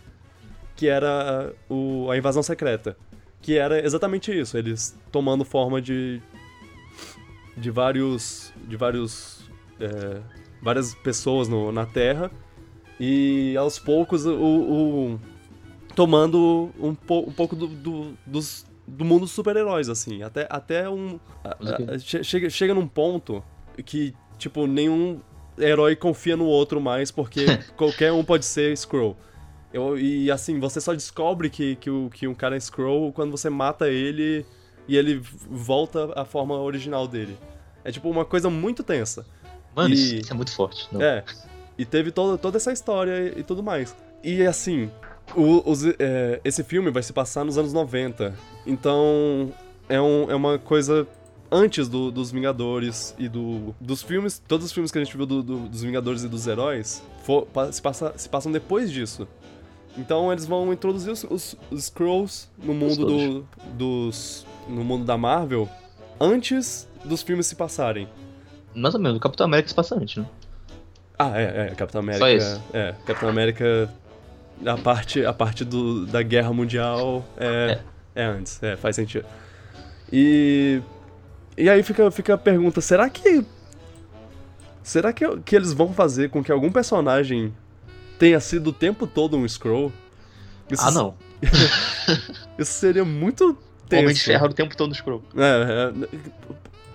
Que 0.76 0.88
era 0.88 1.54
o, 1.70 2.10
a 2.12 2.18
invasão 2.18 2.42
secreta. 2.44 2.96
Que 3.42 3.58
era 3.58 3.84
exatamente 3.84 4.32
isso, 4.38 4.58
eles 4.58 4.96
tomando 5.12 5.44
forma 5.44 5.82
de. 5.82 6.22
de 7.58 7.70
vários. 7.72 8.54
de 8.68 8.76
vários. 8.78 9.50
é, 9.80 10.22
várias 10.62 10.94
pessoas 10.94 11.48
no- 11.48 11.72
na 11.72 11.86
Terra. 11.86 12.30
E 13.00 13.56
aos 13.58 13.80
poucos 13.80 14.26
o- 14.28 14.36
o, 14.36 15.20
tomando 15.96 16.72
um, 16.80 16.94
po- 16.96 17.26
um 17.28 17.32
pouco 17.32 17.56
do, 17.56 17.68
do, 17.68 18.14
dos- 18.26 18.66
do 18.88 19.06
mundo 19.06 19.22
dos 19.22 19.32
super-heróis, 19.32 19.90
assim. 19.90 20.24
Até, 20.24 20.48
até 20.50 20.90
um. 20.90 21.20
a- 21.44 21.56
Mas 21.60 21.70
o 21.72 21.76
quê? 21.78 21.86
a- 21.90 22.00
che- 22.00 22.24
chega, 22.24 22.50
chega 22.50 22.74
num 22.74 22.88
ponto 22.88 23.44
que, 23.86 24.14
tipo, 24.38 24.68
nenhum 24.68 25.20
herói 25.58 25.96
confia 25.96 26.36
no 26.36 26.46
outro 26.46 26.80
mais, 26.82 27.12
porque 27.12 27.46
qualquer 27.78 28.12
um 28.12 28.24
pode 28.24 28.46
ser 28.46 28.74
Skrull. 28.74 29.16
Eu, 29.74 29.98
e 29.98 30.30
assim, 30.30 30.60
você 30.60 30.82
só 30.82 30.94
descobre 30.94 31.50
que, 31.50 31.76
que, 31.78 31.90
o, 31.90 32.10
que 32.14 32.28
um 32.28 32.34
cara 32.34 32.56
é 32.56 32.58
Skrull 32.58 33.14
quando 33.14 33.32
você 33.32 33.50
mata 33.50 33.88
ele 33.90 34.46
e 34.88 34.98
ele 34.98 35.22
volta 35.50 36.12
à 36.20 36.26
forma 36.26 36.56
original 36.60 37.08
dele. 37.08 37.38
É 37.84 37.92
tipo 37.92 38.10
uma 38.10 38.26
coisa 38.26 38.50
muito 38.50 38.84
tensa. 38.84 39.26
Mano, 39.74 39.94
E- 39.94 40.20
isso, 40.20 40.32
é 40.32 40.36
muito 40.36 40.52
forte. 40.52 40.88
Não. 40.92 41.02
É. 41.02 41.24
E 41.78 41.86
teve 41.86 42.12
toda, 42.12 42.38
toda 42.38 42.58
essa 42.58 42.72
história 42.74 43.34
e, 43.36 43.40
e 43.40 43.44
tudo 43.44 43.64
mais. 43.64 43.96
E 44.22 44.46
assim, 44.46 44.92
o- 45.36 45.70
os- 45.70 45.86
é, 46.00 46.40
esse 46.44 46.64
filme 46.64 46.90
vai 46.92 47.04
se 47.04 47.14
passar 47.14 47.44
nos 47.46 47.58
anos 47.58 47.74
90. 47.74 48.34
Então, 48.66 49.52
é, 49.90 50.00
um- 50.02 50.30
é 50.32 50.36
uma 50.36 50.58
coisa 50.58 51.08
antes 51.52 51.88
do- 51.90 52.12
dos 52.12 52.32
Vingadores 52.32 53.14
e 53.20 53.28
do, 53.28 53.76
dos 53.80 54.02
filmes. 54.02 54.42
Todos 54.48 54.66
os 54.68 54.72
filmes 54.72 54.92
que 54.92 54.98
a 54.98 55.04
gente 55.04 55.16
viu 55.16 55.26
do- 55.26 55.44
do- 55.44 55.68
dos 55.70 55.82
Vingadores 55.84 56.24
e 56.24 56.28
dos 56.28 56.48
heróis 56.48 57.04
fo- 57.24 57.44
pa- 57.46 57.72
se, 57.72 57.82
passa- 57.82 58.14
se 58.18 58.30
passam 58.30 58.52
depois 58.52 58.92
disso. 58.92 59.28
Então 59.98 60.32
eles 60.32 60.46
vão 60.46 60.72
introduzir 60.72 61.12
os, 61.12 61.24
os, 61.26 61.56
os 61.70 61.84
Skrulls 61.84 62.48
no 62.64 62.74
mundo 62.74 63.06
do, 63.06 63.46
dos. 63.74 64.46
no 64.70 64.84
mundo 64.86 65.04
da 65.04 65.18
Marvel 65.18 65.68
antes 66.20 66.88
dos 67.04 67.22
filmes 67.22 67.48
se 67.48 67.56
passarem. 67.56 68.08
Mais 68.74 68.94
ou 68.96 69.02
menos, 69.02 69.18
o 69.18 69.20
Capitão 69.20 69.46
América 69.46 69.68
se 69.68 69.76
passa 69.76 69.96
antes, 69.96 70.16
né? 70.16 70.26
Ah, 71.20 71.40
é, 71.40 71.68
é, 71.72 71.76
Capitão 71.76 72.00
América. 72.00 72.26
Só 72.26 72.30
esse. 72.30 72.62
É, 72.74 72.96
Capitão 73.06 73.28
América. 73.30 73.94
A 74.66 74.78
parte, 74.78 75.26
a 75.26 75.34
parte 75.34 75.66
do, 75.66 76.06
da 76.06 76.22
Guerra 76.22 76.54
Mundial 76.54 77.26
é, 77.38 77.80
é. 78.14 78.24
antes, 78.24 78.62
é, 78.62 78.76
faz 78.76 78.96
sentido. 78.96 79.26
E. 80.12 80.82
E 81.58 81.70
aí 81.70 81.84
fica, 81.84 82.10
fica 82.12 82.34
a 82.34 82.38
pergunta: 82.38 82.82
será 82.82 83.10
que. 83.10 83.46
Será 84.84 85.14
que, 85.14 85.26
que 85.42 85.56
eles 85.56 85.74
vão 85.74 85.94
fazer 85.94 86.30
com 86.30 86.44
que 86.44 86.52
algum 86.52 86.72
personagem 86.72 87.54
tenha 88.18 88.40
sido 88.40 88.72
o 88.72 88.74
tempo 88.74 89.06
todo 89.06 89.38
um 89.38 89.48
Scroll? 89.48 89.92
Isso, 90.70 90.84
Ah, 90.84 90.92
não. 90.92 91.16
Isso 92.58 92.74
seria 92.74 93.04
muito 93.04 93.46
O 93.46 93.96
Homem 93.96 94.08
de 94.08 94.14
tenso. 94.14 94.26
Ferro 94.26 94.48
o 94.48 94.54
tempo 94.54 94.76
todo 94.76 94.90
no 94.90 94.96
Skrull. 94.96 95.24
É, 95.36 95.92
é, 95.94 96.18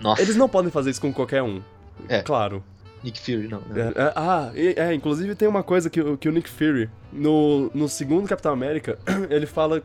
Nossa, 0.01 0.21
eles 0.21 0.35
não 0.35 0.49
podem 0.49 0.71
fazer 0.71 0.89
isso 0.89 1.01
com 1.01 1.13
qualquer 1.13 1.43
um. 1.43 1.61
É. 2.07 2.21
Claro. 2.21 2.63
Nick 3.03 3.19
Fury, 3.19 3.47
não. 3.47 3.61
não. 3.69 3.75
É, 3.77 3.87
é, 3.89 4.13
ah, 4.15 4.51
é, 4.55 4.93
inclusive 4.93 5.35
tem 5.35 5.47
uma 5.47 5.63
coisa 5.63 5.89
que, 5.89 6.01
o- 6.01 6.17
que 6.17 6.27
o 6.27 6.31
Nick 6.31 6.49
Fury, 6.49 6.89
no, 7.13 7.69
no 7.73 7.87
segundo 7.87 8.27
Capitão 8.27 8.51
América, 8.51 8.97
ele 9.29 9.45
fala 9.45 9.81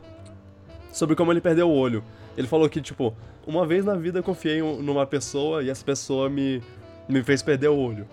sobre 0.92 1.14
como 1.14 1.32
ele 1.32 1.40
perdeu 1.40 1.68
o 1.68 1.74
olho. 1.74 2.02
Ele 2.36 2.46
falou 2.46 2.68
que, 2.68 2.80
tipo, 2.80 3.14
uma 3.46 3.66
vez 3.66 3.84
na 3.84 3.94
vida 3.94 4.18
eu 4.20 4.22
confiei 4.22 4.62
um- 4.62 4.82
numa 4.82 5.06
pessoa 5.06 5.62
e 5.62 5.70
essa 5.70 5.84
pessoa 5.84 6.28
me, 6.30 6.62
me 7.08 7.22
fez 7.22 7.42
perder 7.42 7.68
o 7.68 7.76
olho. 7.76 8.06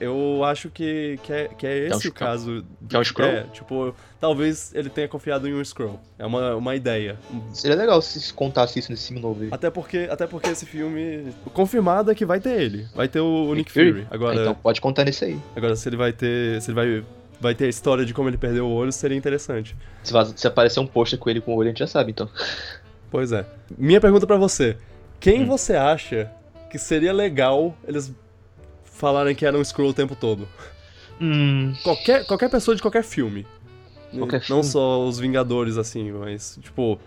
Eu 0.00 0.42
acho 0.44 0.70
que, 0.70 1.18
que, 1.22 1.32
é, 1.32 1.48
que 1.48 1.66
é 1.66 1.78
É 1.88 1.94
um 1.94 1.96
esse 1.96 2.08
o 2.08 2.10
Skrull. 2.10 2.28
caso. 2.28 2.64
Que 2.88 2.96
é 2.96 2.98
um 2.98 3.02
Skrull? 3.02 3.28
É, 3.28 3.42
tipo, 3.52 3.94
talvez 4.20 4.72
ele 4.74 4.88
tenha 4.88 5.06
confiado 5.08 5.46
em 5.48 5.54
um 5.54 5.60
Skrull. 5.62 6.00
É 6.18 6.26
uma, 6.26 6.54
uma 6.56 6.74
ideia. 6.74 7.16
Seria 7.52 7.76
legal 7.76 8.00
se 8.02 8.32
contasse 8.32 8.78
isso 8.78 8.90
nesse 8.90 9.08
filme 9.08 9.20
novo 9.22 9.42
aí. 9.42 9.48
Até 9.52 9.70
porque, 9.70 10.08
até 10.10 10.26
porque 10.26 10.48
esse 10.50 10.66
filme, 10.66 11.32
confirmado 11.52 12.10
é 12.10 12.14
que 12.14 12.24
vai 12.24 12.40
ter 12.40 12.60
ele. 12.60 12.86
Vai 12.94 13.08
ter 13.08 13.20
o, 13.20 13.26
o 13.46 13.54
Nick, 13.54 13.56
Nick 13.56 13.72
Fury? 13.72 13.92
Fury. 13.92 14.06
Agora, 14.10 14.40
Então 14.40 14.54
pode 14.54 14.80
contar 14.80 15.04
nesse 15.04 15.24
aí. 15.24 15.38
Agora, 15.54 15.76
se 15.76 15.88
ele 15.88 15.96
vai 15.96 16.12
ter. 16.12 16.60
Se 16.62 16.70
ele 16.70 16.74
vai, 16.74 17.04
vai 17.40 17.54
ter 17.54 17.66
a 17.66 17.68
história 17.68 18.04
de 18.04 18.12
como 18.14 18.28
ele 18.28 18.38
perdeu 18.38 18.66
o 18.66 18.72
olho, 18.72 18.90
seria 18.90 19.16
interessante. 19.16 19.76
Se, 20.02 20.12
se 20.36 20.46
aparecer 20.46 20.80
um 20.80 20.86
pôster 20.86 21.18
com 21.18 21.28
ele 21.30 21.40
com 21.40 21.52
o 21.52 21.56
olho, 21.56 21.68
a 21.68 21.70
gente 21.70 21.78
já 21.80 21.86
sabe, 21.86 22.10
então. 22.10 22.28
Pois 23.10 23.32
é. 23.32 23.46
Minha 23.78 24.00
pergunta 24.02 24.26
pra 24.26 24.36
você: 24.36 24.76
quem 25.18 25.42
Hum. 25.42 25.46
você 25.46 25.74
acha 25.74 26.30
que 26.70 26.76
seria 26.78 27.10
legal 27.12 27.74
eles 27.86 28.12
falarem 28.98 29.34
que 29.34 29.46
era 29.46 29.56
um 29.56 29.62
Skrull 29.62 29.90
o 29.90 29.94
tempo 29.94 30.14
todo? 30.16 30.46
Hum, 31.20 31.74
Qualquer, 31.82 32.26
qualquer 32.26 32.48
pessoa 32.50 32.74
de 32.76 32.82
qualquer 32.82 33.02
filme. 33.04 33.46
Qualquer 34.16 34.38
Não 34.40 34.46
filme. 34.46 34.64
só 34.64 35.04
os 35.06 35.18
Vingadores, 35.18 35.76
assim, 35.76 36.10
mas, 36.12 36.58
tipo, 36.62 36.98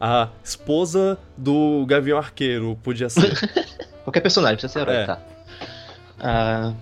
a 0.00 0.28
esposa 0.42 1.18
do 1.36 1.84
Gavião 1.86 2.18
Arqueiro 2.18 2.78
podia 2.82 3.08
ser. 3.08 3.32
qualquer 4.04 4.20
personagem, 4.20 4.56
precisa 4.56 4.72
ser 4.72 4.80
herói, 4.80 4.96
É. 5.02 5.06
tá. 5.06 5.20
Ah, 6.20 6.72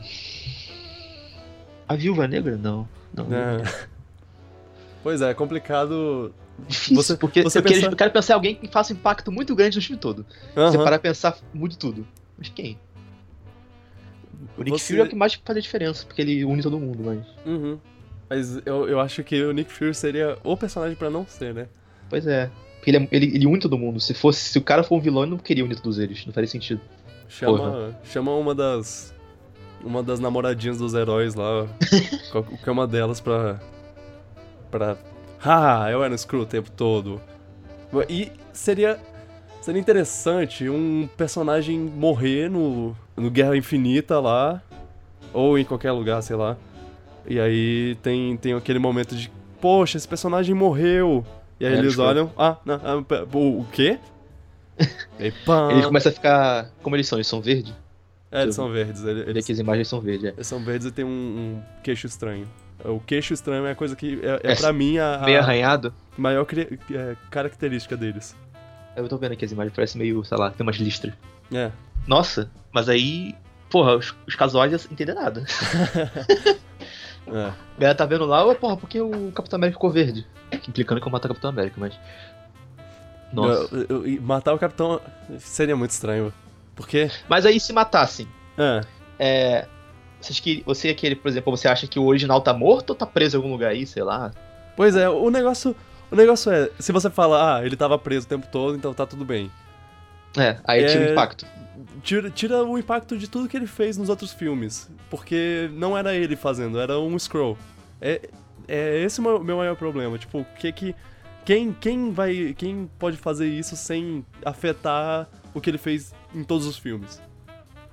a 1.89 1.95
Viúva 1.97 2.27
Negra? 2.29 2.57
Não. 2.57 2.89
Não. 3.15 3.27
né? 3.27 3.63
Pois 5.03 5.21
é, 5.21 5.31
é 5.31 5.35
complicado. 5.35 6.35
Difícil, 6.69 6.97
Você- 6.97 7.17
porque 7.17 7.43
você 7.43 7.59
eu, 7.59 7.63
quero, 7.63 7.75
pensa- 7.75 7.87
eu 7.93 7.97
quero 7.97 8.11
pensar 8.11 8.35
em 8.35 8.37
alguém 8.37 8.55
que 8.55 8.69
faça 8.69 8.93
um 8.93 8.97
impacto 8.97 9.33
muito 9.33 9.55
grande 9.55 9.77
no 9.79 9.83
filme 9.83 9.99
todo. 10.01 10.25
Você 10.55 10.77
Aham. 10.77 10.85
parar 10.85 10.99
pensar, 10.99 11.37
mude 11.53 11.77
tudo. 11.79 12.07
Mas 12.39 12.49
quem? 12.51 12.79
O 14.57 14.63
Nick 14.63 14.71
Você- 14.79 14.89
Fury 14.95 15.01
é 15.01 15.05
o 15.05 15.09
que 15.09 15.15
mais 15.17 15.35
faz 15.35 15.57
a 15.57 15.61
diferença, 15.61 16.05
porque 16.07 16.21
ele 16.23 16.45
une 16.45 16.63
todo 16.63 16.79
mundo, 16.79 17.03
mas... 17.05 17.25
Uhum. 17.47 17.79
Mas 18.31 18.61
eu, 18.67 18.89
eu 18.89 18.99
acho 19.01 19.23
que 19.23 19.43
o 19.45 19.53
Nick 19.53 19.71
Fury 19.73 19.95
seria 19.95 20.39
o 20.43 20.57
personagem 20.57 20.97
pra 20.97 21.11
não 21.11 21.27
ser, 21.27 21.53
né? 21.55 21.67
Pois 22.09 22.27
é. 22.27 22.51
Porque 22.77 22.91
ele, 22.91 22.97
é- 22.99 23.09
ele, 23.13 23.27
ele 23.35 23.47
une 23.47 23.61
todo 23.61 23.77
mundo. 23.79 24.01
Se 24.01 24.15
fosse, 24.15 24.41
se 24.41 24.59
o 24.59 24.63
cara 24.63 24.83
for 24.83 24.97
um 24.97 25.01
vilão, 25.01 25.23
ele 25.23 25.31
não 25.33 25.39
queria 25.39 25.65
unir 25.65 25.77
todos 25.79 25.99
eles. 25.99 26.25
Não 26.27 26.33
faria 26.33 26.49
sentido. 26.49 26.81
Chama, 27.29 27.99
chama 28.05 28.35
uma 28.35 28.55
das. 28.55 29.15
Uma 29.85 30.03
das 30.03 30.19
namoradinhas 30.21 30.79
dos 30.79 30.95
heróis 30.95 31.35
lá. 31.35 31.67
qualquer 32.33 32.71
uma 32.71 32.87
delas 32.87 33.21
pra. 33.21 33.61
Pra. 34.71 34.97
Ah, 35.45 35.89
eu 35.91 36.03
era 36.03 36.13
um 36.13 36.19
Screw 36.19 36.41
o 36.43 36.47
tempo 36.47 36.71
todo. 36.71 37.21
E 38.09 38.33
seria. 38.53 38.99
Seria 39.63 39.81
interessante 39.81 40.69
um 40.69 41.09
personagem 41.17 41.79
morrer 41.79 42.51
no, 42.51 42.95
no 43.17 43.31
Guerra 43.31 43.57
Infinita 43.57 44.19
lá. 44.21 44.61
Ou 45.33 45.57
em 45.59 45.65
qualquer 45.65 45.93
lugar, 45.93 46.21
sei 46.23 46.37
lá. 46.37 46.57
E 47.27 47.41
aí 47.41 47.97
tem, 48.03 48.37
tem 48.37 48.53
aquele 48.55 48.79
momento 48.79 49.15
de. 49.17 49.31
Poxa, 49.61 49.97
esse 49.97 50.07
personagem 50.07 50.55
morreu. 50.55 51.25
E 51.61 51.65
aí 51.65 51.75
É, 51.75 51.79
eles 51.79 51.93
Screw. 51.93 52.07
olham. 52.07 52.33
Ah, 52.37 52.57
não, 52.65 52.75
ah, 52.85 52.97
o, 53.33 53.65
quê? 53.73 53.99
E 55.19 55.25
aí, 55.25 55.33
pá. 55.47 55.69
Ele 55.73 55.83
começa 55.85 56.09
a 56.09 56.13
ficar... 56.13 56.71
Como 56.83 56.97
eles 56.97 57.07
são? 57.07 57.17
Eles 57.19 57.29
são 57.29 57.41
verde? 57.41 57.73
É, 58.33 58.43
eles 58.43 58.55
são 58.55 58.69
verdes. 58.71 59.05
Eles, 59.05 59.47
que 59.47 59.53
as 59.53 59.59
imagens 59.61 59.87
são 59.89 60.01
verde, 60.01 60.27
é. 60.27 60.31
Eles 60.31 60.47
são 60.47 60.63
verdes 60.65 60.89
e 60.89 60.91
tem 60.91 61.05
um, 61.05 61.09
um 61.09 61.63
queixo 61.85 62.07
estranho. 62.07 62.49
O 62.85 62.99
queixo 62.99 63.33
estranho 63.33 63.65
é 63.67 63.71
a 63.71 63.75
coisa 63.77 63.95
que 63.95 64.19
é, 64.23 64.41
é 64.49 64.53
É, 64.53 64.55
pra 64.57 64.73
mim 64.73 64.99
a, 64.99 65.23
Meio 65.25 65.39
a 65.39 65.43
arranhado. 65.43 65.95
maior 66.19 66.45
cri- 66.45 66.81
é, 66.91 67.15
característica 67.31 67.97
deles. 67.97 68.35
Eu 68.97 69.09
tô 69.09 69.17
vendo 69.19 69.33
aqui 69.33 69.45
as 69.45 69.53
imagens, 69.53 69.75
parece 69.75 69.97
meio, 69.99 70.25
sei 70.25 70.37
lá, 70.39 70.51
tem 70.51 70.65
umas 70.67 70.77
listras. 70.77 71.15
É. 71.53 71.71
Nossa, 72.07 72.51
mas 72.73 72.89
aí... 72.89 73.35
Porra, 73.71 73.97
os, 73.97 74.15
os 74.27 74.35
casuais 74.35 74.71
não 74.85 74.93
entendem 74.93 75.15
nada. 75.15 75.45
é. 77.27 77.45
A 77.47 77.55
galera 77.79 77.95
tá 77.97 78.05
vendo 78.05 78.27
lá, 78.27 78.55
porra, 78.55 78.77
por 78.77 78.89
que 78.89 79.01
o 79.01 79.33
Capitão 79.33 79.57
América 79.57 79.77
ficou 79.79 79.91
verde? 79.91 80.27
Implicando 80.69 81.01
que 81.01 81.07
eu 81.07 81.13
matar 81.13 81.27
o 81.27 81.35
Capitão 81.35 81.51
América, 81.51 81.77
mas... 81.79 81.95
Nossa. 83.33 83.75
Eu- 83.89 84.07
eu- 84.07 84.23
matar 84.23 84.53
o 84.53 84.59
capitão 84.59 85.01
seria 85.39 85.75
muito 85.75 85.91
estranho. 85.93 86.33
Porque. 86.77 87.11
Mas 87.29 87.47
aí 87.47 87.59
se 87.59 87.73
matassem, 87.73 88.29
É. 88.59 88.81
é... 89.19 89.69
Vocês 90.21 90.39
que, 90.39 90.63
você 90.67 90.91
aquele, 90.91 91.17
por 91.17 91.29
exemplo, 91.29 91.51
você 91.57 91.67
acha 91.67 91.87
que 91.87 91.99
o 91.99 92.05
original 92.05 92.41
tá 92.43 92.53
morto 92.53 92.91
ou 92.91 92.97
tá 92.97 93.05
preso 93.07 93.37
em 93.37 93.39
algum 93.39 93.51
lugar 93.51 93.71
aí, 93.71 93.87
sei 93.87 94.03
lá? 94.05 94.31
Pois 94.77 94.95
é, 94.95 95.09
o 95.09 95.31
negócio. 95.31 95.75
O 96.13 96.17
negócio 96.17 96.53
é, 96.53 96.71
se 96.79 96.93
você 96.93 97.09
fala, 97.09 97.57
ah, 97.57 97.65
ele 97.67 97.75
tava 97.75 97.99
preso 97.99 98.27
o 98.27 98.29
tempo 98.29 98.47
todo, 98.53 98.77
então 98.77 98.93
tá 98.93 99.07
tudo 99.07 99.25
bem. 99.25 99.51
É, 100.37 100.59
aí 100.65 100.87
tira 100.87 101.05
É. 101.05 101.09
o 101.09 101.13
impacto. 101.13 101.47
Tira, 102.03 102.31
tira 102.31 102.63
o 102.63 102.79
impacto 102.79 103.17
de 103.17 103.29
tudo 103.29 103.49
que 103.49 103.57
ele 103.57 103.67
fez 103.67 103.97
nos 103.97 104.09
outros 104.09 104.33
filmes. 104.33 104.91
Porque 105.11 105.71
não 105.73 105.97
era 105.97 106.15
ele 106.15 106.37
fazendo, 106.37 106.79
era 106.79 106.99
um 106.99 107.19
Scroll. 107.19 107.57
É, 108.01 108.29
é 108.69 109.03
esse 109.03 109.21
o 109.21 109.23
meu, 109.23 109.43
meu 109.43 109.57
maior 109.57 109.75
problema. 109.77 110.19
Tipo, 110.19 110.41
o 110.41 110.45
que 110.45 110.71
que. 110.73 110.95
Quem, 111.45 111.73
quem 111.73 112.13
vai. 112.13 112.55
Quem 112.57 112.89
pode 112.99 113.17
fazer 113.17 113.47
isso 113.49 113.75
sem 113.77 114.25
afetar 114.45 115.29
o 115.55 115.61
que 115.61 115.71
ele 115.71 115.79
fez 115.79 116.15
em 116.35 116.45
todos 116.45 116.67
os 116.67 116.77
filmes? 116.77 117.21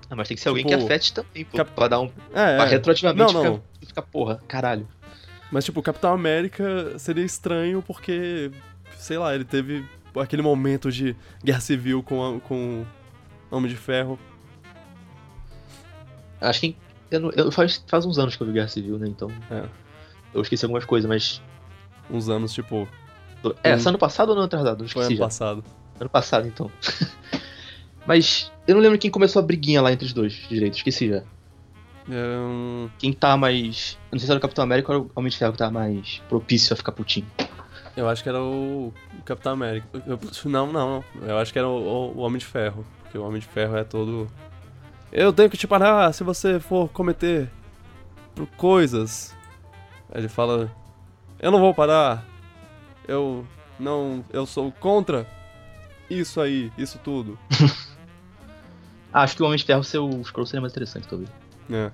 Ah, 0.09 0.15
mas 0.15 0.27
tem 0.27 0.35
que 0.35 0.41
ser 0.43 0.49
alguém 0.49 0.65
Tipo, 0.65 0.77
que 0.77 0.83
afete 0.85 1.13
também, 1.13 1.45
pô, 1.45 1.57
cap- 1.57 1.71
pra 1.71 1.87
dar 1.87 1.99
um... 1.99 2.05
É, 2.33 2.55
Pra 2.57 2.65
é. 2.65 2.69
retroativamente 2.69 3.33
Não, 3.33 3.43
não. 3.43 3.63
ficar, 3.85 4.01
porra, 4.01 4.39
caralho. 4.47 4.87
Mas, 5.51 5.65
tipo, 5.65 5.79
o 5.79 5.83
Capitão 5.83 6.13
América 6.13 6.97
seria 6.99 7.23
estranho 7.25 7.81
porque, 7.81 8.51
sei 8.97 9.17
lá, 9.17 9.33
ele 9.33 9.43
teve 9.45 9.83
aquele 10.19 10.41
momento 10.41 10.91
de 10.91 11.15
guerra 11.43 11.59
civil 11.59 12.03
com, 12.03 12.37
a- 12.37 12.39
com 12.39 12.85
Homem 13.49 13.69
de 13.69 13.75
Ferro. 13.77 14.19
Acho 16.41 16.59
que... 16.61 16.75
Eu, 17.11 17.19
não- 17.19 17.31
eu- 17.31 17.51
faz, 17.51 17.83
faz 17.87 18.05
uns 18.05 18.19
anos 18.19 18.35
que 18.35 18.43
eu 18.43 18.47
vi 18.47 18.53
Guerra 18.53 18.67
Civil, 18.67 18.97
né, 18.99 19.07
então... 19.07 19.29
É. 19.49 19.63
Eu 20.33 20.41
esqueci 20.41 20.63
algumas 20.63 20.85
coisas, 20.85 21.09
mas... 21.09 21.41
Uns 22.09 22.29
anos, 22.29 22.53
tipo, 22.53 22.87
É, 23.63 23.77
foi 23.77 23.89
ano 23.89 23.97
passado 23.97 24.29
ou 24.29 24.35
ano 24.35 24.43
atrasado? 24.43 24.77
Foi 24.79 24.85
esqueci 25.03 25.07
ano 25.07 25.15
já. 25.17 25.23
passado. 25.23 25.63
Ano 25.99 26.09
passado, 26.09 26.47
então. 26.47 26.71
mas 28.05 28.51
eu 28.67 28.75
não 28.75 28.81
lembro 28.81 28.97
quem 28.99 29.09
começou 29.09 29.41
a 29.41 29.45
briguinha 29.45 29.81
lá 29.81 29.91
entre 29.91 30.05
os 30.05 30.13
dois, 30.13 30.33
direito, 30.47 30.77
esqueci 30.77 31.09
já. 31.09 31.23
Hum, 32.09 32.89
Quem 32.97 33.13
tá 33.13 33.37
mais... 33.37 33.97
Eu 34.11 34.15
não 34.15 34.19
sei 34.19 34.25
se 34.25 34.31
era 34.31 34.39
o 34.39 34.41
Capitão 34.41 34.63
América 34.63 34.91
ou 34.95 35.03
o 35.03 35.11
Homem 35.15 35.29
de 35.29 35.37
Ferro 35.37 35.51
que 35.51 35.57
tá 35.59 35.69
mais 35.69 36.21
propício 36.27 36.73
a 36.73 36.77
ficar 36.77 36.91
putinho. 36.91 37.27
eu 37.95 38.07
acho 38.09 38.23
que 38.23 38.29
era 38.29 38.41
o 38.41 38.91
Capitão 39.25 39.53
América. 39.53 39.87
Eu- 40.07 40.19
não, 40.45 40.71
não. 40.71 41.03
Eu 41.21 41.37
acho 41.37 41.53
que 41.53 41.59
era 41.59 41.67
o, 41.67 42.13
o 42.15 42.19
Homem 42.19 42.39
de 42.39 42.45
Ferro. 42.45 42.85
Porque 43.03 43.17
o 43.17 43.23
Homem 43.23 43.39
de 43.39 43.47
Ferro 43.47 43.75
é 43.77 43.83
todo. 43.83 44.27
Eu 45.11 45.33
tenho 45.33 45.49
que 45.49 45.57
te 45.57 45.67
parar 45.67 46.13
se 46.13 46.23
você 46.23 46.59
for 46.59 46.89
cometer 46.89 47.49
coisas. 48.57 49.35
Ele 50.13 50.27
fala: 50.29 50.71
Eu 51.39 51.51
não 51.51 51.59
vou 51.59 51.73
parar. 51.73 52.23
Eu 53.07 53.45
não. 53.79 54.23
Eu 54.31 54.45
sou 54.45 54.71
contra 54.71 55.25
isso 56.09 56.39
aí, 56.39 56.71
isso 56.77 56.99
tudo. 57.03 57.37
Acho 59.11 59.35
que 59.35 59.41
o 59.41 59.45
Homem 59.45 59.57
de 59.57 59.63
Ferro 59.65 59.83
ser 59.83 59.97
o 59.97 60.21
Skrull 60.21 60.45
seria 60.45 60.61
mais 60.61 60.71
interessante, 60.73 61.07
talvez. 61.07 61.29
É. 61.71 61.91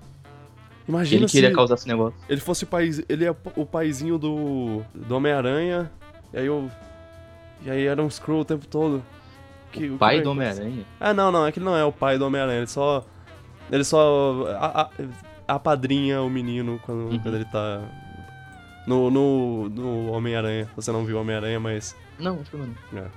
Imagina 0.88 1.22
Ele 1.22 1.28
se 1.28 1.32
queria 1.38 1.52
causar 1.54 1.76
esse 1.76 1.88
negócio. 1.88 2.18
ele 2.30 2.40
fosse 2.40 2.64
o 2.64 2.68
pais, 2.68 3.02
ele 3.10 3.26
é 3.26 3.36
o 3.56 3.66
paizinho 3.66 4.18
do 4.18 4.84
do 4.94 5.16
Homem-Aranha. 5.16 5.92
E 6.34 6.38
aí 6.38 6.46
eu 6.46 6.70
e 7.64 7.70
aí 7.72 7.86
era 7.86 8.02
um 8.04 8.08
Skrull 8.08 8.42
o 8.42 8.46
tempo 8.46 8.68
todo. 8.68 9.04
Que, 9.72 9.90
O 9.90 9.98
pai 9.98 10.18
que- 10.18 10.24
do 10.24 10.32
Homem-Aranha. 10.32 10.86
Ah, 11.00 11.14
não, 11.14 11.32
não, 11.32 11.46
é 11.46 11.52
que 11.52 11.58
ele 11.60 11.66
não 11.66 11.76
é 11.76 11.84
o 11.84 11.92
pai 11.92 12.18
do 12.18 12.26
Homem-Aranha, 12.26 12.60
ele 12.60 12.68
só 12.68 13.04
ele 13.72 13.84
só 13.84 14.46
a, 14.60 14.82
a, 15.48 15.56
apadrinha 15.56 16.22
o 16.22 16.30
menino 16.30 16.80
quando, 16.86 17.10
Uhum. 17.12 17.20
quando 17.20 17.36
ele 17.36 17.46
tá 17.46 17.82
no 18.88 19.10
no, 19.10 19.68
no 19.70 20.12
Homem-Aranha. 20.12 20.70
Você 20.76 20.92
não 20.92 21.04
viu 21.04 21.18
o 21.18 21.22
Homem-Aranha, 21.22 21.60
mas 21.60 21.96
Não, 22.20 22.40
acho 22.40 22.52
que 22.52 22.58
não. 22.58 22.66
ainda 22.96 23.12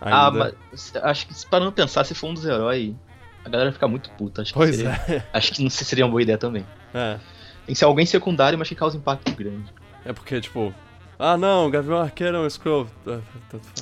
Ah, 0.00 0.30
mas 0.30 0.94
acho 1.02 1.26
que 1.26 1.34
se 1.34 1.44
parando 1.46 1.72
pensar, 1.72 2.04
se 2.04 2.14
for 2.14 2.28
um 2.28 2.34
dos 2.34 2.44
heróis, 2.44 2.94
a 3.44 3.48
galera 3.48 3.72
fica 3.72 3.86
muito 3.88 4.10
puta. 4.10 4.42
Acho 4.42 4.52
que, 4.52 4.58
Pois 4.58 4.76
seria, 4.76 4.90
é. 5.08 5.22
acho 5.32 5.52
que 5.52 5.62
não 5.62 5.70
seria 5.70 6.04
uma 6.04 6.10
boa 6.10 6.22
ideia 6.22 6.38
também. 6.38 6.64
É. 6.94 7.18
Tem 7.66 7.74
que 7.74 7.78
ser 7.78 7.84
alguém 7.84 8.06
secundário, 8.06 8.58
mas 8.58 8.68
que 8.68 8.74
causa 8.74 8.96
impacto 8.96 9.32
grande. 9.34 9.72
É 10.04 10.12
porque 10.12 10.40
tipo, 10.40 10.74
ah, 11.18 11.36
não, 11.36 11.70
Gavião 11.70 11.98
Arqueiro 11.98 12.38
é 12.38 12.40
um 12.40 12.46
Skrull. 12.46 12.86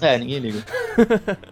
É, 0.00 0.18
ninguém 0.18 0.40
liga. 0.40 0.64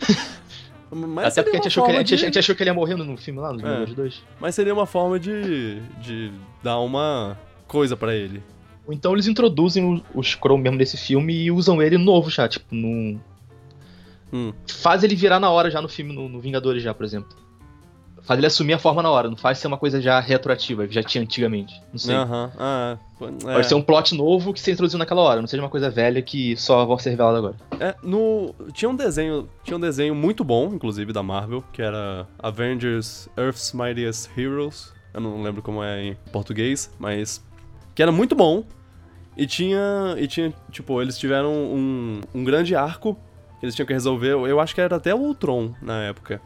Até 1.25 1.43
porque 1.43 1.57
a 1.57 1.61
gente, 1.61 1.69
achou 1.69 1.85
que 1.85 1.91
ele, 1.93 2.05
de- 2.05 2.15
a 2.15 2.17
gente 2.17 2.39
achou 2.39 2.55
que 2.55 2.63
ele 2.63 2.71
ia 2.71 2.75
morrer 2.75 2.95
no 2.95 3.17
filme 3.17 3.41
lá, 3.41 3.53
nos 3.53 3.63
É. 3.63 3.65
Vingadores 3.67 3.95
2. 3.95 4.23
Mas 4.41 4.55
seria 4.55 4.73
uma 4.73 4.87
forma 4.87 5.19
de, 5.19 5.81
de 6.01 6.33
dar 6.63 6.79
uma 6.79 7.37
coisa 7.67 7.97
pra 7.97 8.15
ele. 8.15 8.43
Ou 8.87 8.93
então 8.93 9.13
eles 9.13 9.27
introduzem 9.27 9.85
o, 9.85 10.03
o 10.15 10.21
Skrull 10.21 10.59
mesmo 10.59 10.79
nesse 10.79 10.97
filme 10.97 11.35
e 11.35 11.51
usam 11.51 11.83
ele 11.83 11.99
novo 11.99 12.31
já, 12.31 12.49
tipo, 12.49 12.73
num... 12.75 13.19
Hum. 14.33 14.53
Faz 14.67 15.03
ele 15.03 15.15
virar 15.17 15.41
na 15.41 15.51
hora 15.51 15.71
já 15.71 15.81
no 15.83 15.89
filme, 15.89 16.13
no, 16.13 16.29
no 16.29 16.41
Vingadores 16.41 16.83
já, 16.83 16.95
por 16.95 17.05
exemplo. 17.05 17.37
Faz 18.26 18.38
ele 18.38 18.47
assumir 18.49 18.73
a 18.73 18.78
forma 18.78 19.02
na 19.02 19.09
hora, 19.09 19.30
não 19.30 19.37
faz 19.37 19.59
ser 19.59 19.68
uma 19.68 19.78
coisa 19.78 20.00
já 20.02 20.18
retroativa, 20.18 20.87
que 20.87 20.92
já 20.92 21.02
tinha 21.02 21.23
antigamente. 21.23 21.80
Não 21.92 21.99
sei. 21.99 22.14
Aham, 22.14 22.50
ah, 22.59 22.99
é. 23.21 23.54
Pode 23.54 23.68
ser 23.68 23.75
um 23.76 23.83
plot 23.83 24.16
novo 24.16 24.52
que 24.52 24.61
se 24.61 24.73
introduziu 24.73 24.99
naquela 24.99 25.23
hora, 25.23 25.40
não 25.40 25.47
seja 25.47 25.62
uma 25.62 25.68
coisa 25.68 25.88
velha 25.88 26.21
que 26.21 26.56
só 26.56 26.85
vai 26.85 26.99
ser 26.99 27.11
revelada 27.11 27.38
agora. 27.38 27.54
É, 27.78 27.95
no, 28.02 28.52
tinha 28.73 28.88
um 28.88 28.97
desenho, 28.97 29.49
tinha 29.62 29.76
um 29.76 29.80
desenho 29.80 30.12
muito 30.12 30.42
bom, 30.42 30.75
inclusive 30.75 31.12
da 31.12 31.23
Marvel, 31.23 31.62
que 31.73 31.80
era 31.80 32.26
Avengers 32.40 33.28
Earth's 33.38 33.73
Mightiest 33.73 34.28
Heroes. 34.37 34.92
Eu 35.14 35.21
não 35.21 35.40
lembro 35.40 35.62
como 35.62 35.83
é 35.83 36.02
em 36.02 36.16
português, 36.33 36.90
mas 36.99 37.40
que 37.95 38.02
era 38.02 38.11
muito 38.11 38.35
bom. 38.35 38.64
E 39.37 39.47
tinha, 39.47 40.16
e 40.18 40.26
tinha, 40.26 40.52
tipo, 40.73 41.00
eles 41.00 41.16
tiveram 41.16 41.52
um, 41.52 42.21
um 42.35 42.42
grande 42.42 42.75
arco 42.75 43.16
que 43.61 43.66
eles 43.66 43.75
tinham 43.75 43.87
que 43.87 43.92
resolver. 43.92 44.30
Eu 44.30 44.59
acho 44.59 44.75
que 44.75 44.80
era 44.80 44.97
até 44.97 45.14
o 45.14 45.18
Ultron 45.18 45.73
na 45.80 46.02
época. 46.04 46.40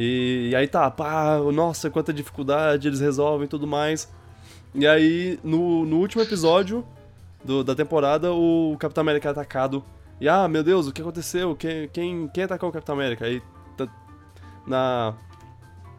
E, 0.00 0.50
e 0.52 0.54
aí 0.56 0.68
tá, 0.68 0.88
pá, 0.88 1.38
nossa, 1.52 1.90
quanta 1.90 2.12
dificuldade, 2.12 2.86
eles 2.86 3.00
resolvem 3.00 3.46
e 3.46 3.48
tudo 3.48 3.66
mais. 3.66 4.08
E 4.72 4.86
aí, 4.86 5.40
no, 5.42 5.84
no 5.84 5.96
último 5.98 6.22
episódio 6.22 6.86
do- 7.44 7.64
da 7.64 7.74
temporada, 7.74 8.32
o 8.32 8.76
Capitão 8.78 9.02
América 9.02 9.28
é 9.28 9.32
atacado. 9.32 9.82
E 10.20 10.28
ah, 10.28 10.46
meu 10.46 10.62
Deus, 10.62 10.86
o 10.86 10.92
que 10.92 11.00
aconteceu? 11.02 11.56
Quem, 11.56 11.88
quem, 11.88 12.28
quem 12.28 12.44
atacou 12.44 12.68
o 12.68 12.72
Capitão 12.72 12.94
América? 12.94 13.24
Aí, 13.24 13.42
tá- 13.76 13.88
na, 14.64 15.14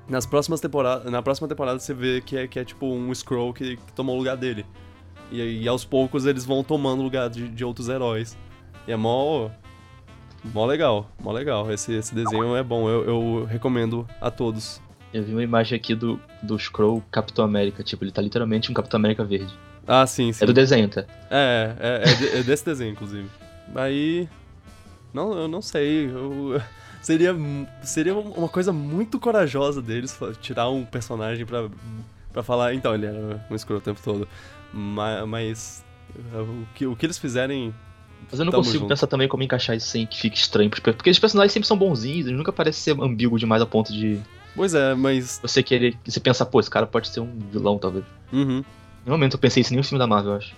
nas 0.07 0.25
próximas 0.25 0.61
temporadas, 0.61 1.11
na 1.11 1.21
próxima 1.21 1.49
temporada 1.49 1.77
você 1.77 1.93
vê 1.93 2.21
que 2.21 2.37
é, 2.37 2.47
que 2.47 2.57
é 2.57 2.63
tipo 2.63 2.85
um 2.85 3.13
Scroll 3.13 3.53
que, 3.53 3.75
que 3.75 3.93
tomou 3.93 4.15
o 4.15 4.17
lugar 4.17 4.37
dele. 4.37 4.65
E, 5.29 5.41
aí 5.41 5.67
aos 5.67 5.83
poucos 5.83 6.25
eles 6.25 6.45
vão 6.45 6.63
tomando 6.63 7.01
o 7.01 7.03
lugar 7.03 7.29
de, 7.29 7.49
de 7.49 7.65
outros 7.65 7.89
heróis. 7.89 8.37
E 8.87 8.93
é 8.93 8.95
mó. 8.95 9.49
Mó 10.53 10.65
legal, 10.65 11.09
mó 11.21 11.31
legal. 11.31 11.71
Esse, 11.71 11.93
esse 11.93 12.13
desenho 12.15 12.55
é 12.55 12.63
bom, 12.63 12.89
eu, 12.89 13.03
eu 13.05 13.45
recomendo 13.45 14.07
a 14.21 14.31
todos. 14.31 14.81
Eu 15.13 15.23
vi 15.23 15.31
uma 15.33 15.43
imagem 15.43 15.75
aqui 15.75 15.95
do, 15.95 16.19
do 16.41 16.57
Scroll 16.57 17.03
Capitão 17.11 17.43
América, 17.43 17.83
tipo, 17.83 18.03
ele 18.03 18.11
tá 18.11 18.21
literalmente 18.21 18.69
um 18.69 18.73
Capitão 18.73 18.97
América 18.99 19.23
verde. 19.23 19.53
Ah, 19.87 20.05
sim, 20.05 20.31
sim. 20.31 20.43
É 20.43 20.47
do 20.47 20.53
desenho, 20.53 20.87
tá? 20.87 21.03
É, 21.31 21.75
é, 21.79 22.03
é, 22.35 22.39
é 22.39 22.43
desse 22.43 22.63
desenho, 22.63 22.91
inclusive. 22.91 23.27
Aí. 23.75 24.29
Não, 25.13 25.33
eu 25.33 25.47
não 25.47 25.61
sei. 25.61 26.05
eu- 26.05 26.61
seria, 27.01 27.35
seria 27.81 28.15
uma 28.15 28.47
coisa 28.47 28.71
muito 28.71 29.19
corajosa 29.19 29.81
deles 29.81 30.17
tirar 30.41 30.69
um 30.69 30.85
personagem 30.85 31.45
pra, 31.45 31.67
pra 32.31 32.43
falar. 32.43 32.75
Então, 32.75 32.93
ele 32.93 33.07
era 33.07 33.45
um 33.49 33.55
escuro 33.55 33.79
o 33.79 33.81
tempo 33.81 33.99
todo. 34.03 34.27
Ma- 34.71 35.25
Mas. 35.25 35.83
o, 36.33 36.65
que, 36.75 36.85
o 36.85 36.95
que 36.95 37.05
eles 37.07 37.17
fizerem. 37.17 37.73
Mas 38.31 38.39
eu 38.39 38.45
não 38.45 38.51
Tamo 38.51 38.63
consigo 38.63 38.79
junto. 38.83 38.89
pensar 38.89 39.07
também 39.07 39.27
como 39.27 39.41
encaixar 39.43 39.75
isso 39.75 39.87
sem 39.87 40.05
que 40.05 40.17
fique 40.19 40.37
estranho. 40.37 40.69
Porque 40.69 41.09
esses 41.09 41.19
personagens 41.19 41.51
sempre 41.51 41.67
são 41.67 41.77
bonzinhos, 41.77 42.27
eles 42.27 42.37
nunca 42.37 42.51
parecem 42.53 42.95
ser 42.95 43.01
ambíguos 43.03 43.39
demais 43.39 43.61
a 43.61 43.65
ponto 43.65 43.91
de 43.91 44.19
Pois 44.55 44.73
é, 44.73 44.93
mas. 44.95 45.39
você 45.41 45.63
querer. 45.63 45.97
Você 46.05 46.19
pensar, 46.19 46.45
pô, 46.45 46.59
esse 46.59 46.69
cara 46.69 46.85
pode 46.85 47.07
ser 47.07 47.19
um 47.21 47.31
vilão, 47.51 47.77
talvez. 47.77 48.05
Uhum. 48.31 48.63
No 49.05 49.11
momento 49.13 49.33
eu 49.33 49.39
pensei 49.39 49.61
isso 49.61 49.71
em 49.71 49.75
nenhum 49.75 49.83
filme 49.83 49.99
da 49.99 50.05
Marvel, 50.07 50.31
eu 50.33 50.37
acho. 50.37 50.53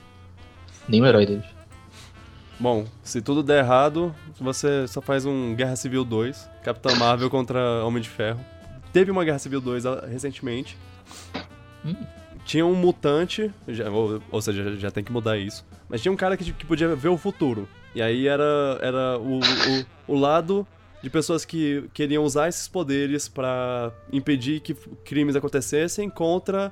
Nenhum 0.87 1.05
herói 1.05 1.25
deles. 1.25 1.45
Bom, 2.59 2.85
se 3.03 3.21
tudo 3.21 3.41
der 3.41 3.63
errado, 3.63 4.13
você 4.39 4.87
só 4.87 5.01
faz 5.01 5.25
um 5.25 5.55
Guerra 5.55 5.75
Civil 5.75 6.03
2, 6.03 6.49
Capitão 6.63 6.95
Marvel 6.95 7.29
contra 7.31 7.83
Homem 7.85 8.01
de 8.01 8.09
Ferro. 8.09 8.39
Teve 8.93 9.09
uma 9.11 9.23
Guerra 9.23 9.39
Civil 9.39 9.61
2 9.61 9.85
ah, 9.85 10.05
recentemente. 10.07 10.77
Hum. 11.85 11.95
Tinha 12.45 12.65
um 12.65 12.75
mutante, 12.75 13.51
já- 13.67 13.89
ou, 13.89 14.21
ou 14.31 14.41
seja, 14.41 14.63
já, 14.63 14.75
já 14.75 14.91
tem 14.91 15.03
que 15.03 15.11
mudar 15.11 15.37
isso. 15.37 15.65
Mas 15.91 16.01
tinha 16.01 16.11
um 16.11 16.15
cara 16.15 16.37
que, 16.37 16.53
que 16.53 16.65
podia 16.65 16.95
ver 16.95 17.09
o 17.09 17.17
futuro. 17.17 17.67
E 17.93 18.01
aí 18.01 18.25
era, 18.25 18.79
era 18.81 19.19
o, 19.19 19.39
o, 19.39 20.15
o 20.15 20.17
lado 20.17 20.65
de 21.03 21.09
pessoas 21.09 21.43
que 21.43 21.83
queriam 21.93 22.23
usar 22.23 22.47
esses 22.47 22.67
poderes 22.67 23.27
pra 23.27 23.91
impedir 24.11 24.61
que 24.61 24.73
crimes 25.03 25.35
acontecessem 25.35 26.09
contra 26.09 26.71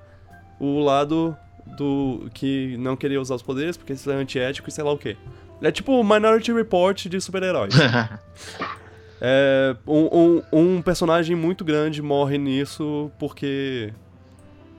o 0.58 0.80
lado 0.80 1.36
do 1.78 2.30
que 2.34 2.78
não 2.78 2.96
queria 2.96 3.20
usar 3.20 3.36
os 3.36 3.42
poderes 3.42 3.76
porque 3.76 3.94
isso 3.94 4.10
é 4.10 4.16
antiético 4.16 4.70
e 4.70 4.72
sei 4.72 4.84
lá 4.84 4.94
o 4.94 4.98
quê. 4.98 5.18
É 5.62 5.70
tipo 5.70 5.92
o 5.92 6.04
Minority 6.04 6.54
Report 6.54 7.08
de 7.08 7.20
super-heróis. 7.20 7.74
É, 9.22 9.76
um, 9.86 10.08
um, 10.18 10.42
um 10.54 10.82
personagem 10.82 11.36
muito 11.36 11.66
grande 11.66 12.02
morre 12.02 12.38
nisso 12.38 13.12
porque. 13.20 13.94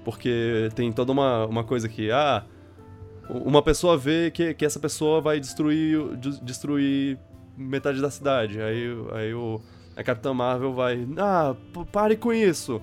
Porque 0.03 0.71
tem 0.75 0.91
toda 0.91 1.13
uma, 1.13 1.45
uma 1.45 1.63
coisa 1.63 1.87
que. 1.91 2.11
Ah, 2.11 2.43
uma 3.33 3.63
pessoa 3.63 3.97
vê 3.97 4.31
que, 4.31 4.55
que 4.55 4.65
essa 4.65 4.79
pessoa 4.81 5.21
vai 5.21 5.39
destruir, 5.41 5.99
destruir 6.43 7.19
metade 7.57 8.01
da 8.01 8.11
cidade. 8.11 8.61
Aí, 8.61 8.87
aí 9.13 9.35
o, 9.35 9.61
a 9.97 10.03
Capitã 10.03 10.33
Marvel 10.35 10.73
vai. 10.73 11.07
Ah, 11.19 11.55
pare 11.93 12.17
com 12.17 12.33
isso! 12.33 12.81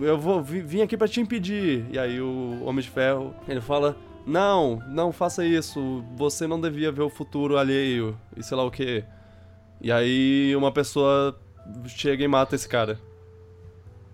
Eu 0.00 0.18
vou 0.18 0.42
vi- 0.42 0.60
vim 0.60 0.82
aqui 0.82 0.96
pra 0.96 1.08
te 1.08 1.20
impedir. 1.20 1.86
E 1.90 1.98
aí 1.98 2.20
o 2.20 2.62
Homem 2.64 2.82
de 2.82 2.90
Ferro, 2.90 3.34
ele 3.48 3.60
fala: 3.60 3.96
Não, 4.26 4.82
não 4.88 5.12
faça 5.12 5.44
isso. 5.44 6.04
Você 6.16 6.46
não 6.46 6.60
devia 6.60 6.92
ver 6.92 7.02
o 7.02 7.08
futuro 7.10 7.56
alheio. 7.56 8.18
E 8.36 8.42
sei 8.42 8.56
lá 8.56 8.64
o 8.64 8.70
que. 8.70 9.02
E 9.80 9.90
aí 9.92 10.54
uma 10.56 10.72
pessoa 10.72 11.38
chega 11.86 12.22
e 12.24 12.28
mata 12.28 12.54
esse 12.54 12.68
cara. 12.68 12.98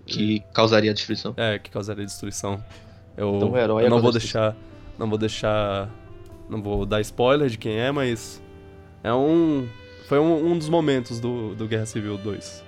que 0.06 0.40
causaria 0.52 0.92
destruição. 0.94 1.34
É, 1.36 1.58
que 1.58 1.70
causaria 1.70 2.04
destruição. 2.04 2.62
Eu, 3.16 3.36
Então 3.36 3.50
o 3.52 3.56
herói 3.58 3.84
eu 3.84 3.90
não 3.90 3.98
é 3.98 4.00
vou 4.00 4.12
causa 4.12 4.18
deixar. 4.18 4.56
Não 4.98 5.08
vou 5.08 5.18
deixar. 5.18 5.90
Não 6.48 6.62
vou 6.62 6.84
dar 6.86 7.00
spoiler 7.00 7.48
de 7.48 7.58
quem 7.58 7.78
é, 7.78 7.90
mas. 7.90 8.42
É 9.02 9.12
um. 9.12 9.66
Foi 10.08 10.18
um, 10.18 10.52
um 10.52 10.58
dos 10.58 10.68
momentos 10.68 11.18
do, 11.20 11.54
do 11.54 11.66
Guerra 11.66 11.86
Civil 11.86 12.16
2. 12.18 12.62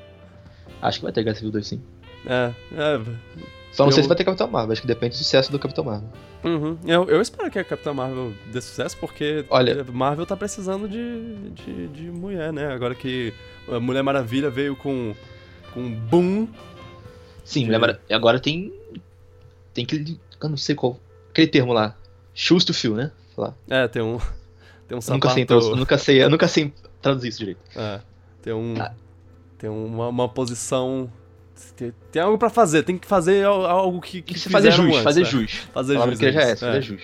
Acho 0.83 0.99
que 0.99 1.05
vai 1.05 1.13
ter 1.13 1.23
Guerra 1.23 1.37
Civil 1.37 1.51
2 1.53 1.67
sim. 1.67 1.83
É, 2.27 2.53
é. 2.73 3.01
Só 3.73 3.85
não 3.85 3.93
sei 3.93 4.01
Eu- 4.01 4.05
se 4.05 4.09
vai 4.09 4.17
ter 4.17 4.25
Capitão 4.25 4.49
Marvel, 4.49 4.73
acho 4.73 4.81
que 4.81 4.87
depende 4.87 5.15
do 5.15 5.19
sucesso 5.19 5.53
do 5.53 5.59
Capitão 5.59 5.85
Marvel. 5.85 6.09
Uhum. 6.43 6.79
Eu, 6.87 7.05
eu 7.11 7.21
espero 7.21 7.51
que 7.51 7.59
a 7.59 7.65
Capitã 7.65 7.93
Marvel 7.93 8.33
dê 8.51 8.61
sucesso, 8.61 8.97
porque 8.99 9.45
Olha- 9.51 9.85
Marvel 9.93 10.25
tá 10.25 10.35
precisando 10.37 10.89
de, 10.89 11.51
de, 11.51 11.89
de 11.89 12.11
mulher, 12.11 12.53
né? 12.53 12.73
Agora 12.73 12.95
que 12.95 13.35
a 13.71 13.79
Mulher 13.79 14.03
Maravilha 14.03 14.49
veio 14.49 14.75
com. 14.77 15.15
com 15.75 15.81
um 15.81 15.91
boom. 15.95 16.49
Sim, 17.45 17.65
De- 17.67 17.71
lembra? 17.71 18.01
E 18.09 18.15
agora 18.15 18.41
tem. 18.41 18.73
Tem 19.75 19.85
que. 19.85 20.19
Eu 20.43 20.49
não 20.49 20.57
sei 20.57 20.75
qual. 20.75 20.99
Aquele 21.31 21.47
termo 21.49 21.73
lá. 21.73 21.95
Shoes 22.37 22.65
to 22.65 22.73
fill, 22.73 22.95
né? 22.95 23.11
Lá. 23.37 23.53
É, 23.69 23.89
tem 23.89 24.01
um. 24.03 24.19
Tem 24.87 24.97
um 24.97 25.01
Eu 25.05 25.15
nunca 25.15 25.29
sei, 25.31 25.35
sapato. 25.35 25.41
então, 25.41 25.59
eu 25.71 25.77
nunca 25.77 25.99
sei, 25.99 26.23
eu 26.23 26.31
nunca 26.31 26.47
sei 26.47 26.73
traduzir 27.03 27.27
isso 27.29 27.39
direito. 27.41 27.59
É, 27.75 28.01
tem 28.41 28.53
um. 28.53 28.75
Ah. 28.81 28.95
Tem 29.59 29.69
uma, 29.69 30.07
uma 30.07 30.29
posição. 30.29 31.11
Tem, 31.75 31.93
tem 32.13 32.23
algo 32.23 32.39
pra 32.39 32.49
fazer, 32.49 32.85
tem 32.85 32.97
que 32.97 33.05
fazer 33.05 33.45
al- 33.45 33.67
algo 33.67 34.01
que. 34.01 34.23
que 34.23 34.35
que 34.35 34.49
fazer 34.49 34.71
fizeram 34.71 34.85
jus, 34.85 34.93
antes, 34.95 35.03
fazer 35.03 35.21
né? 35.23 35.27
jus. 35.27 35.53
Fazer 35.75 35.95
jus. 35.99 36.19
que 36.21 36.31
já 36.33 36.41
é 36.41 36.51
essa, 36.53 36.67
fazer 36.67 36.83
jus. 36.83 37.03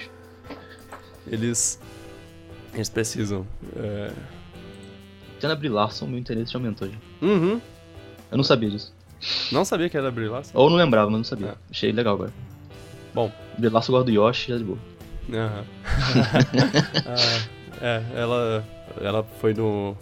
Eles. 1.26 1.80
Eles 2.72 2.88
precisam. 2.88 3.44
É... 3.76 4.12
Tendo 5.40 5.50
a 5.52 5.56
Brie 5.56 5.68
Larson, 5.70 6.06
meu 6.06 6.20
interesse 6.20 6.52
já 6.52 6.60
aumentou 6.60 6.88
já. 6.88 6.96
Uhum. 7.20 7.60
Eu 8.30 8.36
não 8.36 8.44
sabia 8.44 8.70
disso. 8.70 8.94
Não 9.50 9.64
sabia 9.64 9.88
que 9.90 9.96
era 9.96 10.08
Brie 10.12 10.28
Larson. 10.28 10.52
Ou 10.54 10.70
não 10.70 10.76
lembrava, 10.76 11.10
mas 11.10 11.18
não 11.18 11.24
sabia. 11.24 11.48
É. 11.48 11.54
Achei 11.68 11.90
legal 11.90 12.14
agora. 12.14 12.32
Bom. 13.12 13.32
Brie 13.58 13.70
Larson 13.70 13.90
gosta 13.92 14.04
do 14.04 14.12
Yoshi, 14.12 14.50
já 14.52 14.56
de 14.58 14.62
boa. 14.64 14.78
Aham. 15.30 15.64
Ah, 17.06 17.42
é, 17.80 18.02
ela, 18.14 18.64
ela 19.00 19.24
foi 19.40 19.54
no, 19.54 19.96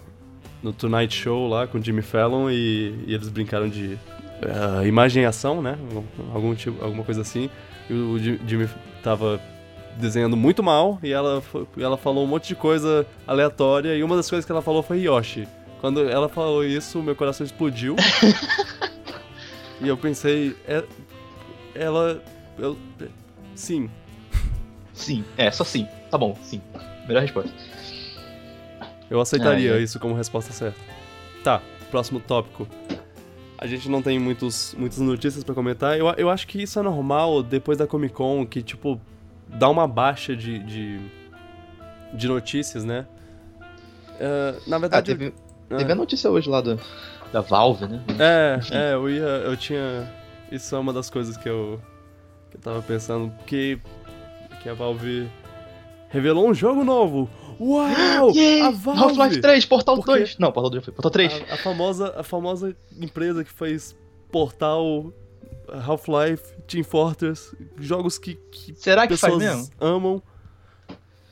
no 0.61 0.71
Tonight 0.73 1.15
Show 1.15 1.47
lá 1.47 1.65
com 1.67 1.77
o 1.79 1.83
Jimmy 1.83 2.01
Fallon 2.01 2.49
e, 2.49 2.93
e 3.07 3.13
eles 3.13 3.27
brincaram 3.29 3.67
de 3.67 3.97
ah, 4.43 4.85
imagem 4.85 5.23
e 5.23 5.25
ação, 5.25 5.61
né? 5.61 5.77
Algum 6.33 6.53
tipo, 6.55 6.83
alguma 6.83 7.03
coisa 7.03 7.21
assim. 7.21 7.49
E 7.89 7.93
o 7.93 8.17
Ji- 8.19 8.39
Jimmy 8.47 8.69
tava 9.03 9.41
desenhando 9.97 10.37
muito 10.37 10.61
mal 10.63 10.99
e 11.03 11.11
ela, 11.11 11.41
ela 11.77 11.97
falou 11.97 12.23
um 12.23 12.27
monte 12.27 12.47
de 12.49 12.55
coisa 12.55 13.05
aleatória 13.27 13.95
e 13.95 14.03
uma 14.03 14.15
das 14.15 14.29
coisas 14.29 14.45
que 14.45 14.51
ela 14.51 14.61
falou 14.61 14.81
foi 14.83 14.99
Yoshi. 15.01 15.47
Quando 15.81 16.07
ela 16.07 16.29
falou 16.29 16.63
isso, 16.63 17.01
meu 17.01 17.15
coração 17.15 17.43
explodiu. 17.45 17.95
e 19.81 19.87
eu 19.87 19.97
pensei, 19.97 20.55
é- 20.67 20.83
ela. 21.73 22.21
Eu, 22.59 22.77
sim, 23.55 23.89
Sim, 25.01 25.23
é, 25.37 25.49
só 25.51 25.63
sim. 25.63 25.87
Tá 26.09 26.17
bom, 26.17 26.35
sim. 26.43 26.61
Melhor 27.07 27.21
resposta. 27.21 27.51
Eu 29.09 29.19
aceitaria 29.19 29.73
Ah, 29.73 29.77
é. 29.79 29.81
isso 29.81 29.99
como 29.99 30.13
resposta 30.15 30.53
certa. 30.53 30.79
Tá, 31.43 31.61
próximo 31.89 32.19
tópico. 32.19 32.67
A 33.57 33.67
gente 33.67 33.89
não 33.89 34.01
tem 34.01 34.17
muitos, 34.19 34.73
muitas 34.77 34.99
notícias 34.99 35.43
pra 35.43 35.53
comentar. 35.53 35.97
Eu, 35.97 36.07
eu 36.17 36.29
acho 36.29 36.47
que 36.47 36.61
isso 36.61 36.79
é 36.79 36.81
normal 36.81 37.43
depois 37.43 37.77
da 37.77 37.85
Comic 37.85 38.13
Con, 38.13 38.45
que, 38.45 38.61
tipo, 38.61 38.99
dá 39.47 39.69
uma 39.69 39.87
baixa 39.87 40.35
de, 40.35 40.59
de, 40.59 40.99
de 42.13 42.27
notícias, 42.27 42.83
né? 42.83 43.05
É, 44.19 44.55
na 44.67 44.75
Ah, 44.77 44.79
verdade. 44.79 45.05
teve, 45.15 45.33
ah, 45.69 45.77
teve 45.77 45.91
a 45.91 45.95
notícia 45.95 46.29
hoje 46.29 46.49
lá 46.49 46.61
do, 46.61 46.79
da 47.33 47.41
Valve, 47.41 47.85
né? 47.87 48.01
É, 48.19 48.57
Enfim. 48.59 48.73
é, 48.75 48.93
eu 48.93 49.09
ia. 49.09 49.21
Eu 49.23 49.57
tinha. 49.57 50.11
Isso 50.51 50.75
é 50.75 50.79
uma 50.79 50.93
das 50.93 51.09
coisas 51.09 51.37
que 51.37 51.47
eu. 51.49 51.79
que 52.49 52.57
eu 52.57 52.61
tava 52.61 52.81
pensando. 52.81 53.31
Que. 53.45 53.79
Que 54.61 54.69
a 54.69 54.73
Valve 54.73 55.27
revelou 56.09 56.47
um 56.49 56.53
jogo 56.53 56.83
novo! 56.83 57.29
Uau! 57.59 58.31
Yeah! 58.35 58.75
Half-Life 58.85 59.39
3, 59.41 59.65
Portal 59.65 59.95
Porque- 59.97 60.11
2. 60.11 60.37
Não, 60.39 60.51
Portal 60.51 60.69
2 60.71 60.81
já 60.81 60.85
foi. 60.85 60.93
Portal 60.93 61.11
3. 61.11 61.43
A, 61.49 61.53
a 61.53 61.57
famosa, 61.57 62.13
a 62.19 62.23
famosa 62.23 62.75
empresa 62.99 63.43
que 63.43 63.51
fez 63.51 63.95
Portal, 64.31 65.13
Half-Life, 65.85 66.43
Team 66.67 66.83
Fortress, 66.83 67.55
jogos 67.79 68.17
que, 68.17 68.35
que 68.35 68.73
Será 68.75 69.07
que 69.07 69.15
faz 69.17 69.33
pessoas 69.33 69.57
mesmo? 69.57 69.73
amam. 69.79 70.21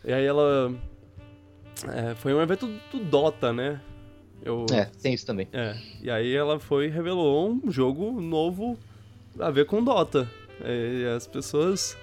E 0.05 0.13
aí 0.13 0.25
ela. 0.25 0.73
é, 1.87 2.15
foi 2.15 2.33
um 2.33 2.41
evento 2.41 2.67
do 2.91 2.99
Dota, 2.99 3.51
né? 3.51 3.81
Eu, 4.43 4.65
É, 4.71 4.85
tem 5.01 5.13
isso 5.13 5.25
também. 5.25 5.47
é, 5.51 5.75
E 6.01 6.09
aí 6.09 6.33
ela 6.33 6.59
foi 6.59 6.85
e 6.85 6.89
revelou 6.89 7.51
um 7.51 7.69
jogo 7.71 8.21
novo 8.21 8.77
a 9.39 9.49
ver 9.51 9.65
com 9.65 9.83
Dota. 9.83 10.29
E 10.63 11.05
as 11.15 11.25
pessoas 11.27 11.97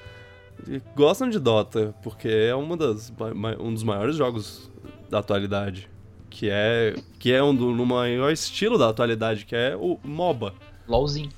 gostam 0.94 1.28
de 1.28 1.38
Dota, 1.38 1.94
porque 2.02 2.28
é 2.28 2.54
uma 2.54 2.76
das, 2.76 3.12
um 3.60 3.72
dos 3.72 3.82
maiores 3.82 4.16
jogos 4.16 4.70
da 5.10 5.18
atualidade. 5.18 5.88
Que 6.28 6.50
é, 6.50 6.94
que 7.18 7.32
é 7.32 7.42
um 7.42 7.54
do 7.54 7.70
no 7.72 7.86
maior 7.86 8.30
estilo 8.30 8.76
da 8.76 8.88
atualidade, 8.90 9.46
que 9.46 9.56
é 9.56 9.74
o 9.74 9.98
MOBA. 10.04 10.52
LOLzinho. 10.86 11.30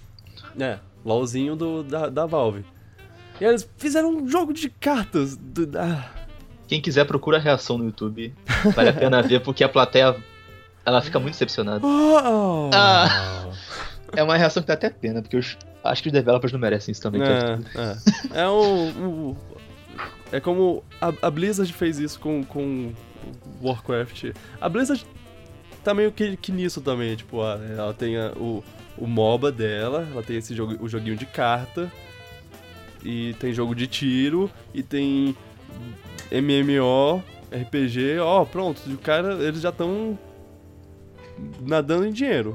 É, 0.59 0.79
LOLzinho 1.05 1.55
do, 1.55 1.83
da, 1.85 2.09
da 2.09 2.27
Valve. 2.27 2.65
E 3.41 3.45
eles 3.45 3.69
fizeram 3.77 4.11
um 4.11 4.27
jogo 4.29 4.53
de 4.53 4.69
cartas. 4.69 5.37
do- 5.37 5.71
ah, 5.79 6.11
Quem 6.67 6.81
quiser, 6.81 7.05
procura 7.05 7.37
a 7.37 7.41
reação 7.41 7.79
no 7.79 7.85
YouTube. 7.85 8.35
Vale 8.75 8.89
a 8.89 8.93
pena 8.93 9.23
ver, 9.23 9.41
porque 9.41 9.63
a 9.63 9.69
plateia 9.69 10.17
ela 10.85 11.01
fica 11.01 11.21
muito 11.21 11.35
decepcionada. 11.35 11.81
oh, 11.87 12.71
Ah. 12.75 13.47
É 14.17 14.23
uma 14.23 14.37
reação 14.37 14.63
que 14.63 14.67
dá 14.67 14.75
até 14.75 14.91
pena, 14.91 15.23
porque 15.23 15.37
eu 15.37 15.43
acho 15.85 16.03
que 16.03 16.09
os 16.09 16.13
developers 16.13 16.53
não 16.53 16.61
merecem 16.61 16.93
isso 16.93 17.03
também. 17.03 17.23
É, 17.23 17.59
é. 18.35 18.43
é 18.43 18.49
o, 18.49 18.89
o, 18.89 19.37
É 20.33 20.41
como 20.41 20.83
a, 21.01 21.13
a, 21.23 21.31
Blizzard 21.31 21.73
fez 21.73 21.99
isso 21.99 22.19
com, 22.19 22.43
com 22.45 22.93
Warcraft. 23.63 24.33
A 24.61 24.69
Blizzard 24.69 25.05
tá 25.85 25.95
meio 25.95 26.13
que, 26.13 26.37
que 26.37 26.53
nisso 26.53 26.81
também, 26.81 27.17
tipo, 27.17 27.43
ela 27.43 27.95
tem 27.95 28.17
a, 28.17 28.33
o, 28.37 28.65
o 28.97 29.07
MOBA 29.07 29.53
dela, 29.53 30.09
ela 30.11 30.23
tem 30.23 30.37
esse 30.37 30.55
jogo, 30.55 30.77
o 30.83 30.89
joguinho 30.89 31.17
de 31.17 31.27
carta, 31.27 31.91
e 33.05 33.35
tem 33.35 33.53
jogo 33.53 33.75
de 33.75 33.87
tiro, 33.87 34.51
e 34.75 34.83
tem 34.83 35.37
MMO, 36.31 37.23
RPG, 37.51 38.19
ó, 38.21 38.45
pronto, 38.45 38.81
o 38.91 38.99
cara, 38.99 39.35
eles 39.35 39.61
já 39.61 39.71
estão 39.71 40.19
nadando 41.61 42.07
em 42.07 42.13
dinheiro. 42.13 42.55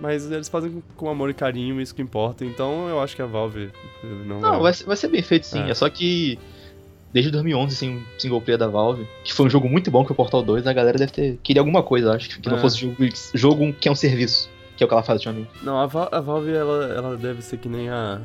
Mas 0.00 0.30
eles 0.30 0.48
fazem 0.48 0.82
com 0.96 1.10
amor 1.10 1.30
e 1.30 1.34
carinho, 1.34 1.80
isso 1.80 1.94
que 1.94 2.00
importa. 2.00 2.44
Então 2.44 2.88
eu 2.88 3.00
acho 3.00 3.14
que 3.14 3.22
a 3.22 3.26
Valve 3.26 3.70
não. 4.02 4.40
Não, 4.40 4.60
vai, 4.60 4.72
ser, 4.72 4.84
vai 4.84 4.96
ser 4.96 5.08
bem 5.08 5.22
feito 5.22 5.46
sim. 5.46 5.60
É. 5.60 5.70
é. 5.70 5.74
só 5.74 5.88
que 5.90 6.38
desde 7.12 7.30
2011 7.30 7.76
sem 7.76 8.02
single 8.18 8.40
player 8.40 8.58
da 8.58 8.68
Valve, 8.68 9.06
que 9.24 9.32
foi 9.32 9.46
um 9.46 9.50
jogo 9.50 9.68
muito 9.68 9.90
bom 9.90 10.04
que 10.04 10.12
é 10.12 10.14
o 10.14 10.16
Portal 10.16 10.42
2, 10.42 10.66
a 10.66 10.72
galera 10.72 10.98
deve 10.98 11.12
ter 11.12 11.38
queria 11.42 11.60
alguma 11.60 11.82
coisa, 11.82 12.12
acho 12.12 12.40
que 12.40 12.48
não 12.48 12.56
é. 12.56 12.60
fosse 12.60 12.78
jogo, 12.78 12.96
jogo 13.34 13.72
que 13.74 13.88
é 13.88 13.92
um 13.92 13.96
serviço, 13.96 14.48
que 14.76 14.82
é 14.82 14.86
o 14.86 14.88
que 14.88 14.94
ela 14.94 15.02
faz 15.02 15.18
ultimamente. 15.18 15.50
Não, 15.62 15.78
a, 15.78 15.86
Val 15.86 16.08
a 16.10 16.20
Valve 16.20 16.52
ela, 16.52 16.86
ela 16.94 17.16
deve 17.16 17.42
ser 17.42 17.58
que 17.58 17.68
nem 17.68 17.90
a 17.90 18.20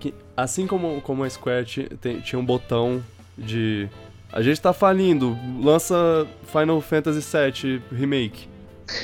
que, 0.00 0.14
assim 0.36 0.66
como 0.66 1.00
como 1.02 1.24
a 1.24 1.30
Square 1.30 1.88
tem, 2.00 2.20
tinha 2.20 2.38
um 2.38 2.44
botão 2.44 3.02
de 3.36 3.88
a 4.32 4.42
gente 4.42 4.60
tá 4.60 4.72
falindo, 4.72 5.38
lança 5.62 6.26
Final 6.44 6.80
Fantasy 6.80 7.20
VII 7.20 7.82
Remake. 7.92 8.48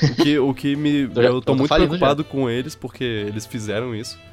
O 0.01 0.15
que, 0.15 0.39
o 0.39 0.53
que 0.53 0.75
me. 0.75 1.09
eu 1.15 1.41
tô 1.41 1.55
muito 1.55 1.73
preocupado 1.73 2.23
já. 2.23 2.29
com 2.29 2.49
eles, 2.49 2.75
porque 2.75 3.03
eles 3.03 3.45
fizeram 3.45 3.95
isso. 3.95 4.17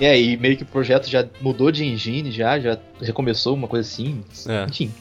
É, 0.00 0.16
e 0.16 0.36
meio 0.36 0.56
que 0.56 0.62
o 0.62 0.66
projeto 0.66 1.08
já 1.10 1.26
mudou 1.40 1.72
de 1.72 1.84
engine, 1.84 2.30
já, 2.30 2.56
já 2.60 2.78
recomeçou, 3.00 3.52
uma 3.54 3.66
coisa 3.66 3.84
assim. 3.84 4.22
É. 4.46 4.64
Enfim. 4.68 4.92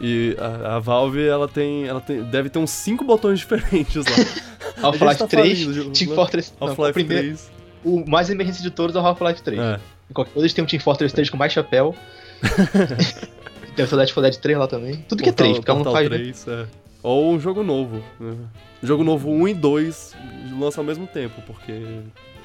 E 0.00 0.34
a, 0.38 0.76
a, 0.76 0.78
Valve, 0.78 1.22
ela 1.22 1.46
tem, 1.46 1.86
ela 1.86 2.00
tem. 2.00 2.22
Deve 2.22 2.48
ter 2.48 2.58
uns 2.58 2.70
5 2.70 3.04
botões 3.04 3.40
diferentes 3.40 3.96
lá. 3.96 4.82
Half-Life 4.82 5.18
tá 5.18 5.26
3, 5.26 5.66
Team 5.92 6.14
Fortress. 6.14 6.54
Half-Life 6.58 7.04
3. 7.04 7.50
O 7.84 8.08
mais 8.08 8.30
emergência 8.30 8.62
de 8.62 8.70
todos 8.70 8.96
é 8.96 8.98
o 8.98 9.02
Half-Life 9.06 9.42
3. 9.42 9.60
É. 9.60 9.80
Qualquer 10.14 10.32
coisa, 10.32 10.46
eles 10.46 10.54
têm 10.54 10.64
um 10.64 10.66
Team 10.66 10.80
Fortress 10.80 11.14
3 11.14 11.28
com 11.28 11.36
mais 11.36 11.52
chapéu. 11.52 11.94
Tem 13.78 13.84
o 13.84 13.96
Left 13.96 14.12
4 14.12 14.22
Dead 14.22 14.36
3 14.40 14.58
lá 14.58 14.66
também. 14.66 15.04
Tudo 15.08 15.22
que 15.22 15.28
é 15.28 15.32
3, 15.32 15.58
porque 15.58 15.70
ela 15.70 15.84
não 15.84 15.92
faz. 15.92 16.08
3, 16.08 16.46
né? 16.46 16.62
é. 16.62 16.66
Ou 17.00 17.32
um 17.32 17.38
jogo 17.38 17.62
novo. 17.62 18.02
Né? 18.18 18.34
Jogo 18.82 19.02
novo 19.02 19.30
1 19.30 19.48
e 19.48 19.54
2 19.54 20.16
lançam 20.58 20.82
ao 20.82 20.86
mesmo 20.86 21.06
tempo, 21.06 21.42
porque 21.46 21.72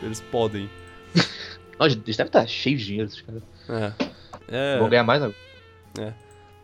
eles 0.02 0.20
podem. 0.20 0.70
Nossa, 1.80 1.94
eles 1.94 2.18
devem 2.18 2.30
estar 2.30 2.48
cheios 2.48 2.82
de 2.82 2.88
dinheiro, 2.88 3.10
esses 3.10 3.22
caras. 3.22 3.44
É. 3.70 4.76
é. 4.76 4.80
Vão 4.80 4.90
ganhar 4.90 5.04
mais 5.04 5.22
agora. 5.22 5.38
É. 6.00 6.14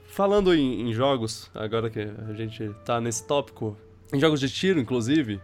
Falando 0.07 0.53
em, 0.55 0.89
em, 0.89 0.93
jogos, 0.93 1.49
agora 1.53 1.89
que 1.89 1.99
a 1.99 2.33
gente 2.33 2.69
tá 2.83 2.99
nesse 2.99 3.25
tópico, 3.27 3.77
em 4.11 4.19
jogos 4.19 4.39
de 4.39 4.49
tiro, 4.49 4.79
inclusive. 4.79 5.39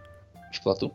Splatoon? 0.51 0.91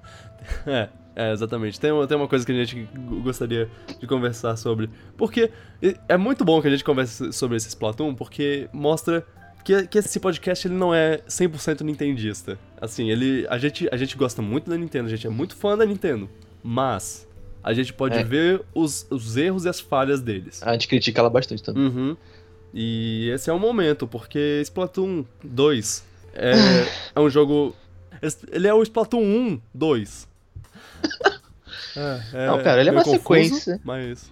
é. 0.66 0.88
É, 1.16 1.32
exatamente. 1.32 1.78
Tem 1.78 1.90
uma, 1.90 2.06
tem 2.06 2.16
uma 2.16 2.28
coisa 2.28 2.46
que 2.46 2.52
a 2.52 2.64
gente 2.64 2.88
gostaria 3.22 3.68
de 3.98 4.06
conversar 4.06 4.56
sobre. 4.56 4.88
Porque 5.16 5.50
é 6.08 6.16
muito 6.16 6.44
bom 6.44 6.62
que 6.62 6.68
a 6.68 6.70
gente 6.70 6.84
converse 6.84 7.32
sobre 7.32 7.56
esse 7.56 7.68
Splatoon, 7.68 8.14
porque 8.14 8.68
mostra 8.72 9.26
que, 9.64 9.86
que 9.86 9.98
esse 9.98 10.18
podcast 10.18 10.66
ele 10.66 10.74
não 10.74 10.94
é 10.94 11.18
100% 11.28 11.82
nintendista. 11.82 12.58
Assim, 12.80 13.10
ele, 13.10 13.46
a, 13.48 13.58
gente, 13.58 13.88
a 13.92 13.96
gente 13.96 14.16
gosta 14.16 14.40
muito 14.40 14.70
da 14.70 14.76
Nintendo, 14.76 15.06
a 15.06 15.10
gente 15.10 15.26
é 15.26 15.30
muito 15.30 15.54
fã 15.54 15.76
da 15.76 15.84
Nintendo. 15.84 16.28
Mas 16.62 17.26
a 17.62 17.72
gente 17.72 17.92
pode 17.92 18.16
é. 18.16 18.24
ver 18.24 18.62
os, 18.74 19.06
os 19.10 19.36
erros 19.36 19.64
e 19.64 19.68
as 19.68 19.80
falhas 19.80 20.20
deles. 20.20 20.62
A 20.62 20.72
gente 20.72 20.88
critica 20.88 21.20
ela 21.20 21.30
bastante 21.30 21.62
também. 21.62 21.84
Uhum. 21.84 22.16
E 22.72 23.30
esse 23.30 23.50
é 23.50 23.52
o 23.52 23.58
momento, 23.58 24.06
porque 24.06 24.60
Splatoon 24.62 25.24
2 25.42 26.04
é, 26.34 26.52
é 27.14 27.20
um 27.20 27.28
jogo. 27.28 27.74
Ele 28.50 28.68
é 28.68 28.74
o 28.74 28.82
Splatoon 28.82 29.22
1 29.22 29.60
2. 29.74 30.28
É, 31.96 32.44
é, 32.44 32.46
não, 32.46 32.62
pera, 32.62 32.80
ele 32.80 32.90
é 32.90 32.92
uma 32.92 33.02
confuso, 33.02 33.18
sequência. 33.18 33.80
Mas. 33.82 34.30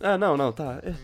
Ah, 0.00 0.16
não, 0.16 0.36
não, 0.36 0.52
tá. 0.52 0.80
É. 0.84 0.94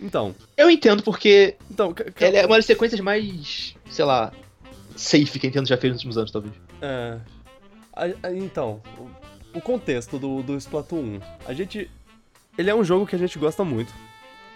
Então. 0.00 0.34
Eu 0.56 0.70
entendo 0.70 1.02
porque. 1.02 1.56
Então, 1.70 1.94
ele 2.20 2.36
é 2.36 2.46
uma 2.46 2.56
das 2.56 2.66
sequências 2.66 3.00
mais. 3.00 3.74
sei 3.90 4.04
lá. 4.04 4.32
safe 4.96 5.38
que 5.38 5.46
a 5.46 5.50
Nintendo 5.50 5.68
já 5.68 5.76
fez 5.76 5.92
nos 5.92 6.00
últimos 6.00 6.18
anos, 6.18 6.30
talvez. 6.30 6.54
É. 6.80 7.18
Então, 8.36 8.80
o 9.54 9.60
contexto 9.60 10.18
do, 10.18 10.42
do 10.42 10.56
Splatoon 10.56 11.02
1. 11.02 11.20
A 11.46 11.52
gente. 11.52 11.90
Ele 12.56 12.70
é 12.70 12.74
um 12.74 12.84
jogo 12.84 13.06
que 13.06 13.14
a 13.14 13.18
gente 13.18 13.38
gosta 13.38 13.64
muito. 13.64 13.92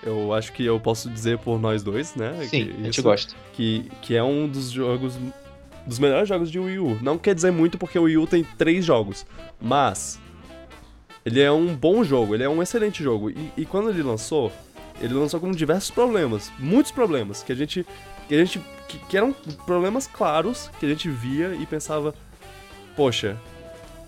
Eu 0.02 0.34
acho 0.34 0.52
que 0.52 0.64
eu 0.64 0.78
posso 0.78 1.08
dizer 1.08 1.38
por 1.38 1.58
nós 1.58 1.82
dois, 1.82 2.14
né? 2.14 2.46
Sim, 2.48 2.70
a 2.78 2.84
gente 2.84 3.00
gosta. 3.00 3.34
Que, 3.52 3.90
que 4.02 4.14
é 4.14 4.22
um 4.22 4.46
dos 4.46 4.70
jogos 4.70 5.14
dos 5.86 5.98
melhores 5.98 6.28
jogos 6.28 6.50
de 6.50 6.58
Wii 6.58 6.78
U. 6.78 6.98
Não 7.02 7.18
quer 7.18 7.34
dizer 7.34 7.50
muito 7.50 7.78
porque 7.78 7.98
o 7.98 8.02
Wii 8.02 8.18
U 8.18 8.26
tem 8.26 8.44
três 8.58 8.84
jogos, 8.84 9.26
mas 9.60 10.20
ele 11.24 11.40
é 11.40 11.50
um 11.50 11.74
bom 11.74 12.04
jogo, 12.04 12.34
ele 12.34 12.42
é 12.42 12.48
um 12.48 12.62
excelente 12.62 13.02
jogo. 13.02 13.30
E, 13.30 13.52
e 13.56 13.66
quando 13.66 13.90
ele 13.90 14.02
lançou, 14.02 14.52
ele 15.00 15.14
lançou 15.14 15.40
com 15.40 15.50
diversos 15.50 15.90
problemas, 15.90 16.52
muitos 16.58 16.92
problemas, 16.92 17.42
que 17.42 17.52
a 17.52 17.56
gente. 17.56 17.86
Que, 18.28 18.34
a 18.34 18.38
gente 18.38 18.60
que, 18.88 18.98
que 18.98 19.16
eram 19.16 19.34
problemas 19.66 20.06
claros 20.06 20.70
que 20.80 20.86
a 20.86 20.88
gente 20.88 21.10
via 21.10 21.54
e 21.54 21.66
pensava, 21.66 22.14
poxa, 22.96 23.36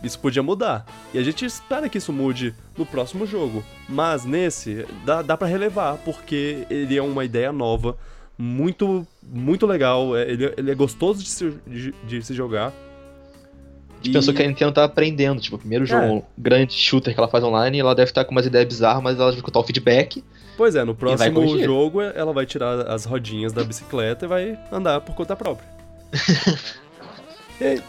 isso 0.02 0.18
podia 0.18 0.42
mudar. 0.42 0.86
E 1.12 1.18
a 1.18 1.22
gente 1.22 1.44
espera 1.44 1.88
que 1.88 1.98
isso 1.98 2.12
mude 2.12 2.54
no 2.76 2.86
próximo 2.86 3.26
jogo. 3.26 3.62
Mas 3.88 4.24
nesse, 4.24 4.86
dá, 5.04 5.22
dá 5.22 5.36
para 5.36 5.46
relevar, 5.46 5.98
porque 5.98 6.66
ele 6.70 6.96
é 6.96 7.02
uma 7.02 7.24
ideia 7.24 7.52
nova 7.52 7.96
muito, 8.38 9.06
muito 9.22 9.66
legal. 9.66 10.16
É, 10.16 10.30
ele, 10.30 10.54
ele 10.56 10.70
é 10.70 10.74
gostoso 10.74 11.22
de 11.22 11.28
se, 11.28 11.52
de, 11.66 11.94
de 12.06 12.22
se 12.22 12.34
jogar. 12.34 12.68
A 12.68 13.96
gente 13.96 14.10
e... 14.10 14.12
pensou 14.12 14.34
que 14.34 14.42
a 14.42 14.46
Nintendo 14.46 14.72
tá 14.72 14.84
aprendendo, 14.84 15.40
tipo, 15.40 15.56
o 15.56 15.58
primeiro 15.58 15.84
é. 15.84 15.86
jogo 15.86 16.18
é. 16.18 16.22
grande 16.38 16.74
shooter 16.74 17.14
que 17.14 17.18
ela 17.18 17.28
faz 17.28 17.42
online, 17.42 17.78
ela 17.78 17.94
deve 17.94 18.10
estar 18.10 18.22
tá 18.22 18.24
com 18.26 18.32
umas 18.32 18.46
ideias 18.46 18.68
bizarras, 18.68 19.02
mas 19.02 19.16
ela 19.16 19.26
vai 19.26 19.36
escutar 19.36 19.58
o 19.58 19.64
feedback. 19.64 20.22
Pois 20.56 20.74
é, 20.74 20.84
no 20.84 20.94
próximo 20.94 21.58
jogo 21.58 22.00
ela 22.00 22.32
vai 22.32 22.46
tirar 22.46 22.88
as 22.88 23.04
rodinhas 23.04 23.52
da 23.52 23.62
bicicleta 23.62 24.24
e 24.24 24.28
vai 24.28 24.58
andar 24.72 25.00
por 25.00 25.14
conta 25.14 25.36
própria. 25.36 25.68
e, 27.60 27.82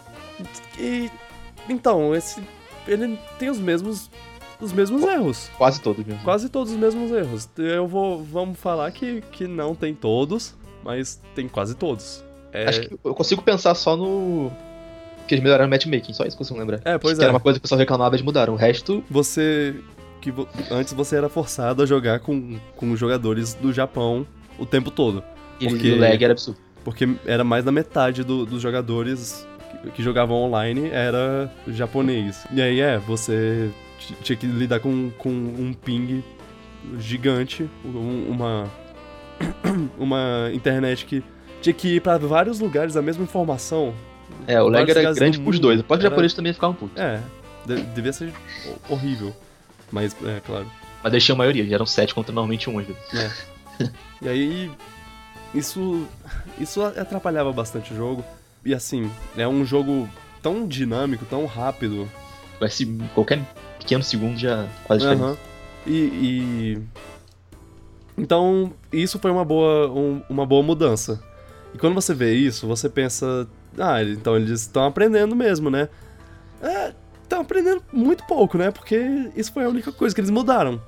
e, 0.80 1.12
então, 1.70 2.14
esse 2.16 2.42
ele 2.88 3.18
tem 3.38 3.50
os 3.50 3.60
mesmos 3.60 4.10
os 4.60 4.74
mesmos 4.74 5.04
erros. 5.04 5.50
Quase 5.58 5.80
todos 5.82 6.06
mesmo. 6.06 6.24
Quase 6.24 6.50
todos 6.50 6.74
os 6.74 6.80
mesmos 6.80 7.12
erros. 7.12 7.48
Eu 7.58 7.88
vou. 7.88 8.24
Vamos 8.24 8.60
falar 8.60 8.92
que, 8.92 9.22
que 9.32 9.48
não 9.48 9.76
tem 9.76 9.94
todos, 9.94 10.56
mas 10.84 11.22
tem 11.36 11.48
quase 11.48 11.76
todos. 11.76 12.24
É... 12.52 12.68
Acho 12.68 12.82
que 12.82 13.00
eu 13.04 13.14
consigo 13.14 13.42
pensar 13.42 13.76
só 13.76 13.96
no. 13.96 14.52
Que 15.28 15.36
eles 15.36 15.44
melhoraram 15.44 15.68
o 15.68 15.70
matchmaking, 15.70 16.14
só 16.14 16.24
isso 16.24 16.36
que 16.36 16.42
eu 16.42 16.46
consigo 16.46 16.60
lembrar. 16.60 16.82
É, 16.86 16.98
pois 16.98 17.18
que 17.18 17.24
é. 17.24 17.26
era 17.26 17.34
uma 17.34 17.40
coisa 17.40 17.60
que 17.60 17.62
o 17.62 17.64
pessoal 17.64 17.78
reclamava, 17.78 18.16
eles 18.16 18.26
mudaram. 18.26 18.54
O 18.54 18.56
resto. 18.56 19.04
Você. 19.10 19.76
Que 20.22 20.34
Antes 20.72 20.94
você 20.94 21.16
era 21.16 21.30
forçado 21.30 21.84
a 21.84 21.86
jogar 21.86 22.20
com, 22.20 22.60
com 22.76 22.96
jogadores 22.96 23.54
do 23.54 23.72
Japão 23.72 24.26
o 24.58 24.66
tempo 24.66 24.92
todo. 24.92 25.24
E 25.60 25.68
porque... 25.68 25.92
o 25.92 26.00
lag 26.00 26.24
era 26.24 26.34
absurdo. 26.34 26.60
Porque 26.84 27.08
era 27.26 27.44
mais 27.44 27.66
da 27.66 27.72
metade 27.72 28.24
do, 28.24 28.46
dos 28.46 28.62
jogadores 28.62 29.46
que 29.94 30.02
jogavam 30.02 30.38
online 30.38 30.90
era 30.90 31.52
japonês. 31.68 32.46
E 32.52 32.62
aí 32.62 32.80
é, 32.80 32.98
você 32.98 33.70
tinha 34.24 34.36
que 34.36 34.46
lidar 34.46 34.80
com, 34.80 35.12
com 35.18 35.30
um 35.30 35.74
ping 35.74 36.24
gigante, 36.98 37.70
um, 37.84 38.30
uma, 38.30 38.72
uma 39.98 40.50
internet 40.54 41.06
que 41.06 41.24
tinha 41.62 41.74
que 41.74 41.96
ir 41.96 42.02
para 42.02 42.18
vários 42.18 42.60
lugares 42.60 42.96
a 42.96 43.02
mesma 43.02 43.24
informação. 43.24 43.94
É, 44.46 44.62
o 44.62 44.68
lag 44.68 44.90
era 44.90 45.14
grande 45.14 45.40
pros 45.40 45.60
dois. 45.60 45.82
Pode 45.82 46.02
era... 46.02 46.10
japonês 46.10 46.34
também 46.34 46.54
ficar 46.54 46.70
um 46.70 46.74
puto. 46.74 47.00
É, 47.00 47.20
devia 47.94 48.14
ser 48.14 48.32
horrível. 48.90 49.34
Mas, 49.92 50.16
é, 50.24 50.40
claro. 50.40 50.70
Mas 51.04 51.12
deixei 51.12 51.34
a 51.34 51.38
maioria, 51.38 51.74
eram 51.74 51.86
sete 51.86 52.14
contra 52.14 52.34
normalmente 52.34 52.70
um, 52.70 52.80
às 52.80 52.88
vezes. 52.88 53.14
É. 53.14 53.32
e 54.22 54.30
aí, 54.30 54.72
isso, 55.54 56.06
isso 56.60 56.82
atrapalhava 56.84 57.52
bastante 57.52 57.94
o 57.94 57.96
jogo. 57.96 58.24
E 58.66 58.74
assim, 58.74 59.10
é 59.38 59.48
um 59.48 59.64
jogo 59.64 60.10
tão 60.42 60.68
dinâmico, 60.68 61.26
tão 61.26 61.46
rápido. 61.46 62.10
Vai 62.60 62.70
se 62.70 62.86
qualquer 63.14 63.42
pequeno 63.78 64.04
segundo 64.04 64.38
já 64.38 64.68
quase 64.86 65.06
uhum. 65.06 65.38
e, 65.86 65.92
e, 65.92 66.82
Então, 68.18 68.74
isso 68.92 69.20
foi 69.20 69.32
uma 69.32 69.46
boa, 69.46 69.90
um, 69.90 70.22
uma 70.30 70.46
boa 70.46 70.64
mudança. 70.64 71.24
E 71.74 71.78
quando 71.78 71.94
você 71.94 72.14
vê 72.14 72.34
isso, 72.34 72.68
você 72.68 72.90
pensa, 72.90 73.48
ah, 73.78 74.02
então 74.04 74.36
eles 74.36 74.62
estão 74.62 74.86
aprendendo 74.86 75.36
mesmo, 75.36 75.70
né? 75.70 75.88
É, 76.62 76.94
estão 77.28 77.42
aprendendo 77.42 77.84
muito 77.92 78.26
pouco, 78.26 78.58
né? 78.58 78.72
Porque 78.72 79.30
isso 79.36 79.52
foi 79.52 79.66
a 79.66 79.70
única 79.70 79.92
coisa 79.92 80.16
que 80.16 80.22
eles 80.22 80.32
mudaram. 80.32 80.82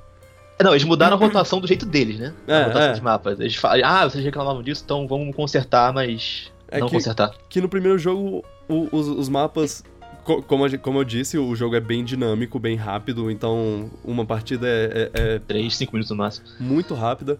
É, 0.57 0.63
não, 0.63 0.71
eles 0.71 0.83
mudaram 0.83 1.15
a 1.15 1.19
rotação 1.19 1.61
do 1.61 1.67
jeito 1.67 1.85
deles, 1.85 2.19
né? 2.19 2.33
É, 2.47 2.55
a 2.55 2.65
rotação 2.65 2.89
é. 2.89 2.93
de 2.93 3.01
mapas. 3.01 3.39
Eles 3.39 3.55
falam, 3.55 3.81
ah, 3.85 4.09
vocês 4.09 4.23
reclamavam 4.23 4.61
disso, 4.61 4.81
então 4.83 5.07
vamos 5.07 5.35
consertar, 5.35 5.93
mas 5.93 6.51
é 6.69 6.79
não 6.79 6.87
que, 6.87 6.95
consertar. 6.95 7.33
Que 7.47 7.61
no 7.61 7.69
primeiro 7.69 7.97
jogo 7.97 8.43
o, 8.67 8.87
os, 8.91 9.07
os 9.07 9.29
mapas 9.29 9.83
como, 10.23 10.79
como 10.79 10.99
eu 10.99 11.03
disse, 11.03 11.37
o 11.37 11.55
jogo 11.55 11.75
é 11.75 11.79
bem 11.79 12.03
dinâmico, 12.03 12.59
bem 12.59 12.75
rápido, 12.75 13.31
então 13.31 13.89
uma 14.03 14.25
partida 14.25 14.67
é. 14.67 15.09
é, 15.13 15.35
é 15.35 15.39
3, 15.39 15.75
5 15.75 15.91
minutos 15.91 16.11
no 16.11 16.17
máximo. 16.17 16.47
Muito 16.59 16.93
rápida. 16.93 17.39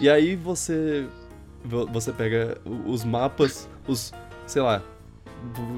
E 0.00 0.08
aí 0.10 0.36
você. 0.36 1.06
Você 1.64 2.12
pega 2.12 2.58
os 2.86 3.04
mapas, 3.04 3.68
os. 3.86 4.12
sei 4.46 4.60
lá, 4.60 4.82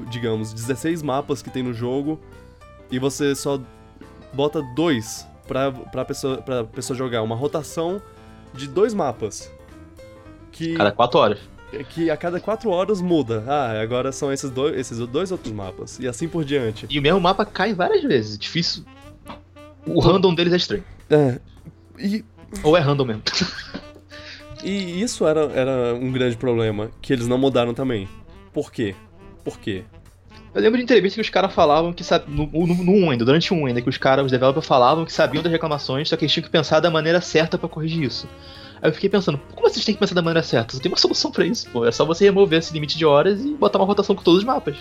digamos, 0.09 0.51
16 0.51 1.03
mapas 1.03 1.41
que 1.43 1.49
tem 1.49 1.61
no 1.61 1.73
jogo, 1.73 2.19
e 2.91 2.99
você 2.99 3.35
só 3.35 3.59
bota 4.33 4.61
dois 4.75 5.27
pra, 5.47 5.71
pra, 5.71 6.05
pessoa, 6.05 6.37
pra 6.37 6.63
pessoa 6.63 6.97
jogar. 6.97 7.21
Uma 7.21 7.35
rotação 7.35 8.01
de 8.53 8.67
dois 8.67 8.93
mapas. 8.93 9.51
Que, 10.51 10.75
cada 10.75 10.91
quatro 10.91 11.19
horas. 11.19 11.39
Que 11.89 12.09
a 12.09 12.15
cada 12.15 12.39
quatro 12.39 12.69
horas 12.69 13.01
muda. 13.01 13.43
Ah, 13.47 13.81
agora 13.81 14.11
são 14.11 14.31
esses 14.31 14.49
dois, 14.49 14.77
esses 14.77 14.97
dois 15.07 15.31
outros 15.31 15.53
mapas. 15.53 15.99
E 15.99 16.07
assim 16.07 16.27
por 16.27 16.45
diante. 16.45 16.87
E 16.89 16.99
o 16.99 17.01
mesmo 17.01 17.19
mapa 17.19 17.45
cai 17.45 17.73
várias 17.73 18.03
vezes. 18.03 18.37
Difícil. 18.37 18.83
O 19.85 19.99
random 19.99 20.33
deles 20.33 20.53
é 20.53 20.57
estranho. 20.57 20.83
É. 21.09 21.39
E... 21.99 22.23
Ou 22.63 22.77
é 22.77 22.79
random 22.79 23.05
mesmo. 23.05 23.23
E 24.65 24.99
isso 24.99 25.27
era, 25.27 25.41
era 25.51 25.93
um 25.93 26.11
grande 26.11 26.35
problema, 26.35 26.89
que 26.99 27.13
eles 27.13 27.27
não 27.27 27.37
mudaram 27.37 27.71
também. 27.71 28.09
Por 28.51 28.71
quê? 28.71 28.95
Por 29.43 29.59
quê? 29.59 29.83
Eu 30.55 30.61
lembro 30.61 30.77
de 30.77 30.83
entrevista 30.83 31.15
que 31.15 31.21
os 31.21 31.29
caras 31.29 31.53
falavam 31.53 31.91
que 31.91 32.01
no, 32.27 32.47
no, 32.47 32.75
no 32.75 32.93
1 32.93 33.11
ainda, 33.11 33.25
durante 33.25 33.53
1 33.53 33.65
ainda, 33.65 33.81
que 33.81 33.89
os 33.89 33.97
caras, 33.97 34.23
os 34.23 34.31
developers 34.31 34.65
falavam 34.65 35.03
que 35.03 35.11
sabiam 35.11 35.43
das 35.43 35.51
reclamações, 35.51 36.07
só 36.07 36.15
que 36.15 36.23
eles 36.23 36.31
tinham 36.31 36.45
que 36.45 36.49
pensar 36.49 36.79
da 36.79 36.89
maneira 36.89 37.19
certa 37.19 37.57
para 37.57 37.67
corrigir 37.67 38.05
isso. 38.05 38.25
Aí 38.81 38.89
eu 38.89 38.93
fiquei 38.93 39.09
pensando, 39.09 39.37
como 39.53 39.69
vocês 39.69 39.83
têm 39.83 39.93
que 39.93 39.99
pensar 39.99 40.15
da 40.15 40.21
maneira 40.21 40.41
certa? 40.41 40.73
Você 40.73 40.81
tem 40.81 40.89
uma 40.89 40.95
solução 40.97 41.29
para 41.29 41.45
isso, 41.45 41.69
pô. 41.71 41.85
É 41.85 41.91
só 41.91 42.05
você 42.05 42.23
remover 42.23 42.59
esse 42.59 42.73
limite 42.73 42.97
de 42.97 43.05
horas 43.05 43.43
e 43.43 43.49
botar 43.49 43.79
uma 43.79 43.85
rotação 43.85 44.15
com 44.15 44.23
todos 44.23 44.39
os 44.39 44.45
mapas. 44.45 44.77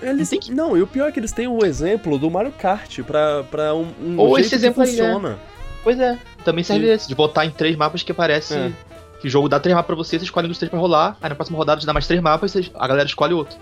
Eles 0.00 0.28
que... 0.28 0.52
Não, 0.52 0.76
e 0.76 0.82
o 0.82 0.86
pior 0.86 1.08
é 1.08 1.12
que 1.12 1.18
eles 1.18 1.32
têm 1.32 1.48
o 1.48 1.64
exemplo 1.64 2.16
do 2.16 2.30
Mario 2.30 2.52
Kart 2.52 3.00
pra, 3.02 3.42
pra 3.50 3.74
um, 3.74 3.88
um 4.00 4.18
Ou 4.18 4.38
esse 4.38 4.54
exemplo 4.54 4.84
que 4.84 4.90
funciona. 4.90 5.30
Aí, 5.30 5.34
né? 5.34 5.40
Pois 5.82 5.98
é, 5.98 6.16
também 6.44 6.62
serve 6.62 6.86
esse, 6.86 7.08
de 7.08 7.14
botar 7.16 7.44
em 7.44 7.50
três 7.50 7.74
mapas 7.74 8.04
que 8.04 8.12
aparece. 8.12 8.54
É. 8.54 8.72
Que 9.20 9.26
o 9.26 9.30
jogo 9.30 9.48
dá 9.48 9.58
três 9.58 9.74
mapas 9.74 9.86
pra 9.86 9.96
você, 9.96 10.16
você 10.16 10.24
escolhe 10.24 10.46
um 10.46 10.48
dos 10.48 10.58
três 10.58 10.70
pra 10.70 10.78
rolar, 10.78 11.16
aí 11.20 11.28
na 11.28 11.34
próxima 11.34 11.58
rodada 11.58 11.80
te 11.80 11.86
dá 11.86 11.92
mais 11.92 12.06
três 12.06 12.22
mapas 12.22 12.54
e 12.54 12.70
a 12.72 12.86
galera 12.86 13.08
escolhe 13.08 13.34
outro. 13.34 13.58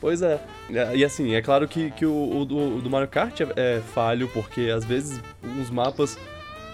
Pois 0.00 0.22
é. 0.22 0.40
E 0.94 1.04
assim, 1.04 1.34
é 1.34 1.42
claro 1.42 1.66
que, 1.66 1.90
que 1.90 2.04
o, 2.04 2.12
o, 2.12 2.40
o 2.42 2.82
do 2.82 2.90
Mario 2.90 3.08
Kart 3.08 3.40
é, 3.40 3.46
é, 3.56 3.80
falho, 3.94 4.28
porque 4.28 4.70
às 4.74 4.84
vezes 4.84 5.20
uns 5.42 5.70
mapas 5.70 6.18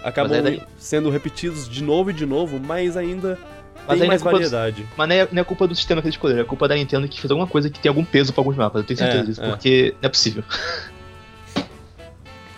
acabam 0.02 0.36
é 0.36 0.42
daí... 0.42 0.62
sendo 0.76 1.10
repetidos 1.10 1.68
de 1.68 1.82
novo 1.82 2.10
e 2.10 2.12
de 2.12 2.26
novo, 2.26 2.58
mas 2.58 2.96
ainda 2.96 3.38
mas 3.86 3.98
tem 3.98 4.08
mais 4.08 4.20
é 4.20 4.24
variedade. 4.24 4.82
Do... 4.82 4.88
Mas 4.96 5.08
não 5.08 5.14
é, 5.14 5.28
não 5.30 5.40
é 5.40 5.44
culpa 5.44 5.66
do 5.66 5.74
sistema 5.74 6.00
que 6.00 6.08
eles 6.08 6.14
escolheram, 6.14 6.42
é 6.42 6.44
culpa 6.44 6.68
da 6.68 6.74
Nintendo 6.74 7.08
que 7.08 7.20
fez 7.20 7.30
alguma 7.30 7.46
coisa 7.46 7.70
que 7.70 7.80
tem 7.80 7.88
algum 7.88 8.04
peso 8.04 8.32
pra 8.32 8.40
alguns 8.40 8.56
mapas, 8.56 8.82
eu 8.82 8.86
tenho 8.86 8.98
certeza 8.98 9.22
é, 9.22 9.26
disso, 9.26 9.40
porque 9.40 9.94
não 10.00 10.06
é 10.06 10.08
possível. 10.08 10.44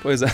Pois 0.03 0.21
é. 0.21 0.27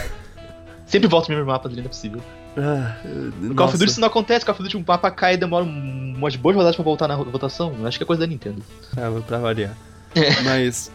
Sempre 0.85 1.07
volta 1.07 1.27
os 1.27 1.29
mesmos 1.29 1.47
mapas 1.47 1.71
ali, 1.71 1.81
não 1.81 1.87
é 1.87 1.89
possível. 1.89 2.21
Ah, 2.57 2.97
no 3.41 3.55
Call 3.55 3.69
of 3.69 3.79
Duty 3.79 3.89
isso 3.93 4.01
não 4.01 4.09
acontece, 4.09 4.45
Call 4.45 4.53
of 4.53 4.63
Duty 4.65 4.77
um 4.77 4.85
mapa 4.85 5.09
cai 5.13 5.35
e 5.35 5.37
demora 5.37 5.65
umas 5.65 6.35
boas 6.35 6.57
rodadas 6.57 6.75
pra 6.75 6.85
voltar 6.85 7.07
na 7.07 7.15
votação. 7.15 7.73
Acho 7.85 7.97
que 7.97 8.03
é 8.03 8.07
coisa 8.07 8.21
da 8.21 8.27
Nintendo. 8.27 8.61
É, 8.97 9.21
pra 9.21 9.39
variar. 9.39 9.77
É. 10.15 10.43
Mas. 10.43 10.93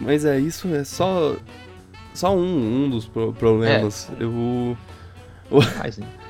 Mas 0.00 0.24
é, 0.24 0.38
isso 0.38 0.68
é 0.74 0.84
só. 0.84 1.36
Só 2.14 2.34
um, 2.34 2.84
um 2.84 2.90
dos 2.90 3.06
pro 3.06 3.32
problemas. 3.32 4.10
É. 4.18 4.22
Eu. 4.22 4.30
O... 4.30 4.76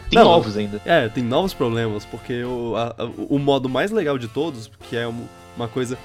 Tem 0.08 0.18
não, 0.18 0.24
novos 0.24 0.56
ainda. 0.56 0.80
É, 0.86 1.06
tem 1.06 1.22
novos 1.22 1.52
problemas, 1.52 2.06
porque 2.06 2.42
o, 2.42 2.74
a, 2.76 2.94
o 3.28 3.38
modo 3.38 3.68
mais 3.68 3.90
legal 3.90 4.16
de 4.16 4.26
todos, 4.26 4.70
que 4.88 4.96
é 4.96 5.06
uma 5.06 5.68
coisa 5.68 5.98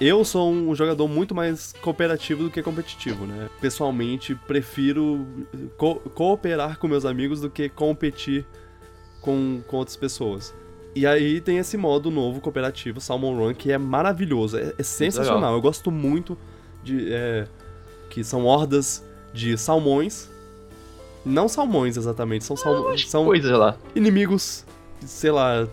eu 0.00 0.24
sou 0.24 0.50
um 0.52 0.74
jogador 0.74 1.06
muito 1.06 1.34
mais 1.34 1.72
cooperativo 1.80 2.44
do 2.44 2.50
que 2.50 2.62
competitivo, 2.62 3.26
né? 3.26 3.48
Pessoalmente, 3.60 4.34
prefiro 4.34 5.26
co 5.76 5.96
cooperar 6.14 6.78
com 6.78 6.88
meus 6.88 7.04
amigos 7.04 7.40
do 7.40 7.48
que 7.48 7.68
competir 7.68 8.44
com, 9.20 9.62
com 9.66 9.76
outras 9.76 9.96
pessoas. 9.96 10.54
E 10.94 11.06
aí 11.06 11.40
tem 11.40 11.58
esse 11.58 11.76
modo 11.76 12.10
novo 12.10 12.40
cooperativo, 12.40 13.00
Salmon 13.00 13.36
Run, 13.36 13.54
que 13.54 13.72
é 13.72 13.78
maravilhoso, 13.78 14.56
é, 14.56 14.74
é 14.78 14.82
sensacional. 14.82 15.36
Legal. 15.36 15.54
Eu 15.54 15.60
gosto 15.60 15.90
muito 15.90 16.38
de. 16.82 17.12
É, 17.12 17.48
que 18.10 18.22
são 18.22 18.44
hordas 18.44 19.04
de 19.32 19.58
salmões. 19.58 20.30
Não 21.24 21.48
salmões 21.48 21.96
exatamente, 21.96 22.44
são 22.44 22.56
salmões. 22.56 23.10
São 23.10 23.24
coisa 23.24 23.56
lá. 23.56 23.76
inimigos, 23.94 24.64
sei 25.04 25.32
lá, 25.32 25.66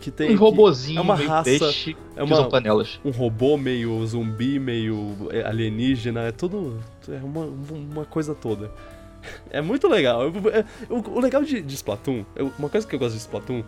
que 0.00 0.10
tem. 0.10 0.34
Um 0.34 0.38
robozinho, 0.38 0.98
é 0.98 1.02
uma 1.02 1.14
raça, 1.14 1.44
peixe, 1.44 1.96
é 2.14 2.22
uma, 2.22 2.48
panelas. 2.48 2.98
Um 3.04 3.10
robô 3.10 3.58
meio 3.58 4.06
zumbi, 4.06 4.58
meio 4.58 5.28
é, 5.30 5.42
alienígena, 5.42 6.22
é 6.22 6.32
tudo. 6.32 6.80
É 7.08 7.22
uma, 7.22 7.44
uma 7.44 8.04
coisa 8.04 8.34
toda. 8.34 8.70
É 9.50 9.60
muito 9.60 9.88
legal. 9.88 10.22
É, 10.52 10.64
o, 10.88 11.16
o 11.16 11.20
legal 11.20 11.42
de, 11.42 11.60
de 11.60 11.74
Splatoon, 11.74 12.24
uma 12.56 12.68
coisa 12.68 12.86
que 12.86 12.94
eu 12.94 12.98
gosto 12.98 13.14
de 13.14 13.20
Splatoon 13.22 13.64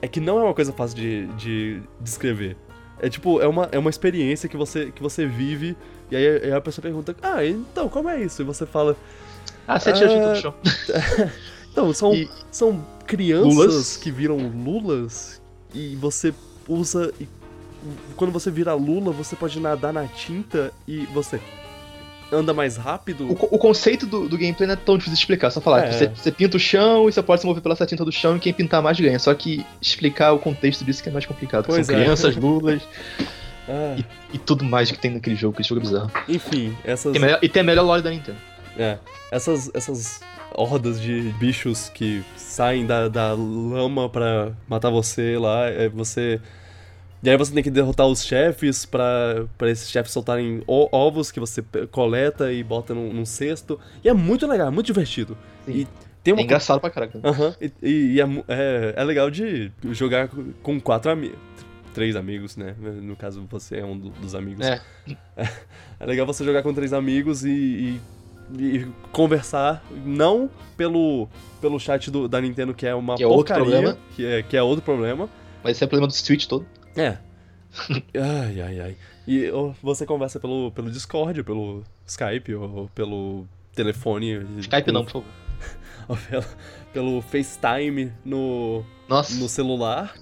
é 0.00 0.08
que 0.08 0.20
não 0.20 0.38
é 0.38 0.44
uma 0.44 0.54
coisa 0.54 0.72
fácil 0.72 0.96
de, 0.96 1.26
de 1.34 1.82
descrever. 2.00 2.56
É 3.00 3.08
tipo, 3.08 3.40
é 3.40 3.46
uma, 3.46 3.68
é 3.70 3.78
uma 3.78 3.90
experiência 3.90 4.48
que 4.48 4.56
você, 4.56 4.90
que 4.90 5.02
você 5.02 5.26
vive, 5.26 5.76
e 6.10 6.16
aí, 6.16 6.44
aí 6.44 6.52
a 6.52 6.60
pessoa 6.60 6.82
pergunta, 6.82 7.14
ah, 7.22 7.44
então, 7.44 7.88
como 7.88 8.08
é 8.08 8.20
isso? 8.20 8.42
E 8.42 8.44
você 8.44 8.66
fala. 8.66 8.96
Ah, 9.66 9.78
você 9.78 9.92
tira 9.92 10.12
ah, 10.12 10.34
no 10.34 10.36
chão. 10.36 10.54
então, 11.70 11.92
são, 11.92 12.14
e... 12.14 12.28
são 12.50 12.84
crianças 13.06 13.54
lulas? 13.54 13.96
que 13.96 14.10
viram 14.10 14.36
lulas 14.48 15.40
e 15.74 15.94
você 15.96 16.34
usa. 16.68 17.12
E 17.20 17.28
quando 18.16 18.32
você 18.32 18.50
vira 18.50 18.74
Lula, 18.74 19.12
você 19.12 19.36
pode 19.36 19.60
nadar 19.60 19.92
na 19.92 20.06
tinta 20.06 20.72
e 20.86 21.06
você 21.06 21.40
anda 22.32 22.52
mais 22.52 22.76
rápido. 22.76 23.26
O, 23.26 23.32
o 23.32 23.58
conceito 23.58 24.06
do, 24.06 24.28
do, 24.28 24.36
gameplay 24.36 24.66
não 24.66 24.74
é 24.74 24.76
tão 24.76 24.96
difícil 24.96 25.14
de 25.14 25.20
explicar, 25.20 25.50
só 25.50 25.60
falar. 25.60 25.86
É. 25.86 25.92
Você, 25.92 26.08
você, 26.08 26.32
pinta 26.32 26.56
o 26.56 26.60
chão 26.60 27.08
e 27.08 27.12
você 27.12 27.22
pode 27.22 27.40
se 27.40 27.46
mover 27.46 27.62
pela 27.62 27.74
essa 27.74 27.86
tinta 27.86 28.04
do 28.04 28.12
chão 28.12 28.36
e 28.36 28.40
quem 28.40 28.52
pintar 28.52 28.82
mais 28.82 28.98
ganha. 28.98 29.18
Só 29.18 29.34
que 29.34 29.64
explicar 29.80 30.32
o 30.32 30.38
contexto 30.38 30.84
disso 30.84 31.02
que 31.02 31.08
é 31.08 31.12
mais 31.12 31.26
complicado. 31.26 31.64
Pois 31.66 31.86
são 31.86 31.96
é. 31.96 32.00
crianças, 32.00 32.36
lulas. 32.36 32.82
Ah. 33.68 33.96
E, 33.98 34.36
e, 34.36 34.38
tudo 34.38 34.64
mais 34.64 34.90
que 34.90 34.98
tem 34.98 35.10
naquele 35.10 35.36
jogo, 35.36 35.54
que 35.54 35.62
esse 35.62 35.68
jogo 35.68 35.80
é 35.80 35.84
bizarro. 35.84 36.10
Enfim, 36.28 36.76
essas. 36.84 37.12
Tem 37.12 37.20
melhor, 37.20 37.38
e 37.42 37.48
tem 37.48 37.60
a 37.60 37.64
melhor 37.64 37.84
lore 37.84 38.02
da 38.02 38.10
Nintendo. 38.10 38.38
É. 38.78 38.98
Essas, 39.30 39.70
essas 39.74 40.20
hordas 40.54 41.00
de 41.00 41.34
bichos 41.38 41.90
que 41.90 42.24
saem 42.36 42.86
da, 42.86 43.08
da 43.08 43.32
lama 43.32 44.08
para 44.08 44.52
matar 44.68 44.90
você 44.90 45.36
lá. 45.38 45.66
É 45.66 45.88
você. 45.88 46.40
E 47.22 47.28
aí 47.28 47.36
você 47.36 47.52
tem 47.52 47.62
que 47.62 47.70
derrotar 47.70 48.06
os 48.06 48.24
chefes 48.24 48.84
para 48.84 49.48
esses 49.62 49.90
chefes 49.90 50.12
soltarem 50.12 50.62
ovos 50.66 51.32
que 51.32 51.40
você 51.40 51.62
coleta 51.90 52.52
e 52.52 52.62
bota 52.62 52.94
num, 52.94 53.12
num 53.12 53.24
cesto. 53.24 53.78
E 54.04 54.08
é 54.08 54.12
muito 54.12 54.46
legal, 54.46 54.68
é 54.68 54.70
muito 54.70 54.86
divertido. 54.86 55.36
Sim. 55.66 55.72
E 55.72 55.88
tem 56.22 56.32
uma... 56.32 56.40
É 56.40 56.44
engraçado 56.44 56.80
pra 56.80 56.90
caraca. 56.90 57.18
Uhum. 57.18 57.54
E, 57.82 58.14
e 58.14 58.20
é, 58.20 58.24
é, 58.48 58.94
é, 58.96 59.04
legal 59.04 59.30
de 59.30 59.72
jogar 59.90 60.28
com 60.62 60.80
quatro 60.80 61.10
amigos. 61.10 61.38
Três 61.92 62.14
amigos, 62.14 62.56
né? 62.56 62.76
No 62.78 63.16
caso, 63.16 63.44
você 63.50 63.78
é 63.78 63.84
um 63.84 63.98
dos 63.98 64.34
amigos. 64.34 64.66
É. 64.66 64.80
É 66.00 66.06
legal 66.06 66.24
você 66.24 66.44
jogar 66.44 66.62
com 66.62 66.72
três 66.72 66.92
amigos 66.92 67.44
e, 67.44 67.50
e 67.50 68.00
e 68.56 68.86
conversar, 69.12 69.84
não 70.04 70.48
pelo, 70.76 71.28
pelo 71.60 71.78
chat 71.78 72.10
do, 72.10 72.28
da 72.28 72.40
Nintendo, 72.40 72.72
que 72.72 72.86
é 72.86 72.94
uma 72.94 73.16
que 73.16 73.24
é 73.24 73.26
porcaria, 73.26 73.98
que, 74.14 74.24
é, 74.24 74.42
que 74.42 74.56
é 74.56 74.62
outro 74.62 74.82
problema. 74.82 75.28
Mas 75.62 75.72
esse 75.72 75.84
é 75.84 75.86
o 75.86 75.88
problema 75.88 76.06
do 76.06 76.14
Switch 76.14 76.46
todo. 76.46 76.64
É. 76.98 77.18
ai, 78.18 78.60
ai, 78.60 78.80
ai. 78.80 78.96
E 79.26 79.50
ou, 79.50 79.74
você 79.82 80.04
conversa 80.04 80.40
pelo, 80.40 80.72
pelo 80.72 80.90
Discord, 80.90 81.42
pelo 81.42 81.84
Skype, 82.06 82.54
ou 82.54 82.88
pelo 82.94 83.46
telefone. 83.74 84.46
Skype 84.58 84.86
com, 84.86 84.92
não, 84.92 85.04
por 85.04 85.12
favor. 85.12 85.28
Ou 86.08 86.16
pelo, 86.16 86.44
pelo 86.92 87.20
FaceTime 87.20 88.10
no, 88.24 88.82
Nossa. 89.06 89.34
no 89.38 89.46
celular. 89.46 90.14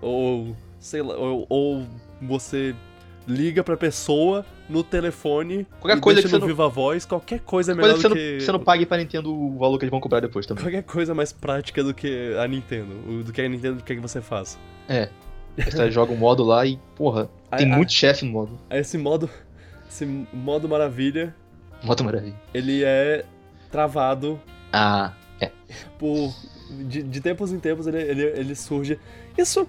Ou, 0.00 0.56
sei 0.78 1.02
lá, 1.02 1.14
ou, 1.16 1.44
ou 1.50 1.86
você 2.22 2.74
liga 3.26 3.62
pra 3.62 3.76
pessoa 3.76 4.44
no 4.68 4.82
telefone 4.82 5.66
qualquer 5.80 6.00
coisa 6.00 6.22
que 6.22 6.28
você 6.28 6.34
no 6.34 6.40
não... 6.40 6.46
Viva 6.46 6.68
Voz, 6.68 7.04
qualquer 7.04 7.40
coisa 7.40 7.72
é 7.72 7.74
melhor 7.74 7.92
coisa 7.92 8.08
do 8.08 8.14
que... 8.14 8.20
Você 8.20 8.32
não, 8.32 8.40
você 8.40 8.52
não 8.52 8.60
pague 8.60 8.86
pra 8.86 8.96
Nintendo 8.96 9.34
o 9.34 9.58
valor 9.58 9.78
que 9.78 9.84
eles 9.84 9.90
vão 9.90 10.00
cobrar 10.00 10.20
depois 10.20 10.46
também. 10.46 10.64
Qualquer 10.64 10.82
coisa 10.82 11.14
mais 11.14 11.32
prática 11.32 11.82
do 11.82 11.92
que 11.92 12.34
a 12.38 12.46
Nintendo, 12.48 13.22
do 13.22 13.32
que 13.32 13.42
a 13.42 13.48
Nintendo 13.48 13.82
quer 13.82 13.96
que 13.96 14.00
você 14.00 14.20
faça. 14.22 14.58
É. 14.88 15.08
Você 15.56 15.90
joga 15.90 16.12
um 16.12 16.16
modo 16.16 16.42
lá 16.42 16.66
e, 16.66 16.78
porra, 16.96 17.28
tem 17.56 17.72
a, 17.72 17.76
muito 17.76 17.92
chefe 17.92 18.24
no 18.24 18.32
modo. 18.32 18.58
Esse 18.70 18.98
modo, 18.98 19.30
esse 19.88 20.04
modo 20.32 20.68
maravilha... 20.68 21.34
Modo 21.82 22.04
maravilha. 22.04 22.34
Ele 22.52 22.82
é 22.84 23.24
travado... 23.70 24.40
Ah, 24.72 25.12
é. 25.40 25.50
Por... 25.98 26.34
De, 26.70 27.02
de 27.02 27.20
tempos 27.20 27.52
em 27.52 27.58
tempos 27.58 27.86
ele, 27.86 28.02
ele, 28.02 28.22
ele 28.22 28.54
surge... 28.54 28.98
Isso... 29.36 29.66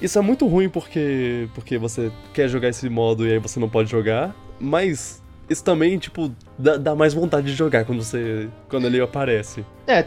Isso 0.00 0.18
é 0.18 0.22
muito 0.22 0.46
ruim 0.46 0.68
porque, 0.68 1.48
porque 1.54 1.78
você 1.78 2.12
quer 2.34 2.48
jogar 2.48 2.68
esse 2.68 2.86
modo 2.88 3.26
e 3.26 3.32
aí 3.32 3.38
você 3.38 3.58
não 3.58 3.66
pode 3.66 3.90
jogar, 3.90 4.36
mas 4.60 5.22
isso 5.48 5.64
também, 5.64 5.96
tipo, 5.98 6.30
dá, 6.58 6.76
dá 6.76 6.94
mais 6.94 7.14
vontade 7.14 7.46
de 7.46 7.54
jogar 7.54 7.84
quando 7.84 8.02
você. 8.02 8.48
quando 8.68 8.86
ele 8.86 9.00
aparece. 9.00 9.64
É, 9.86 10.06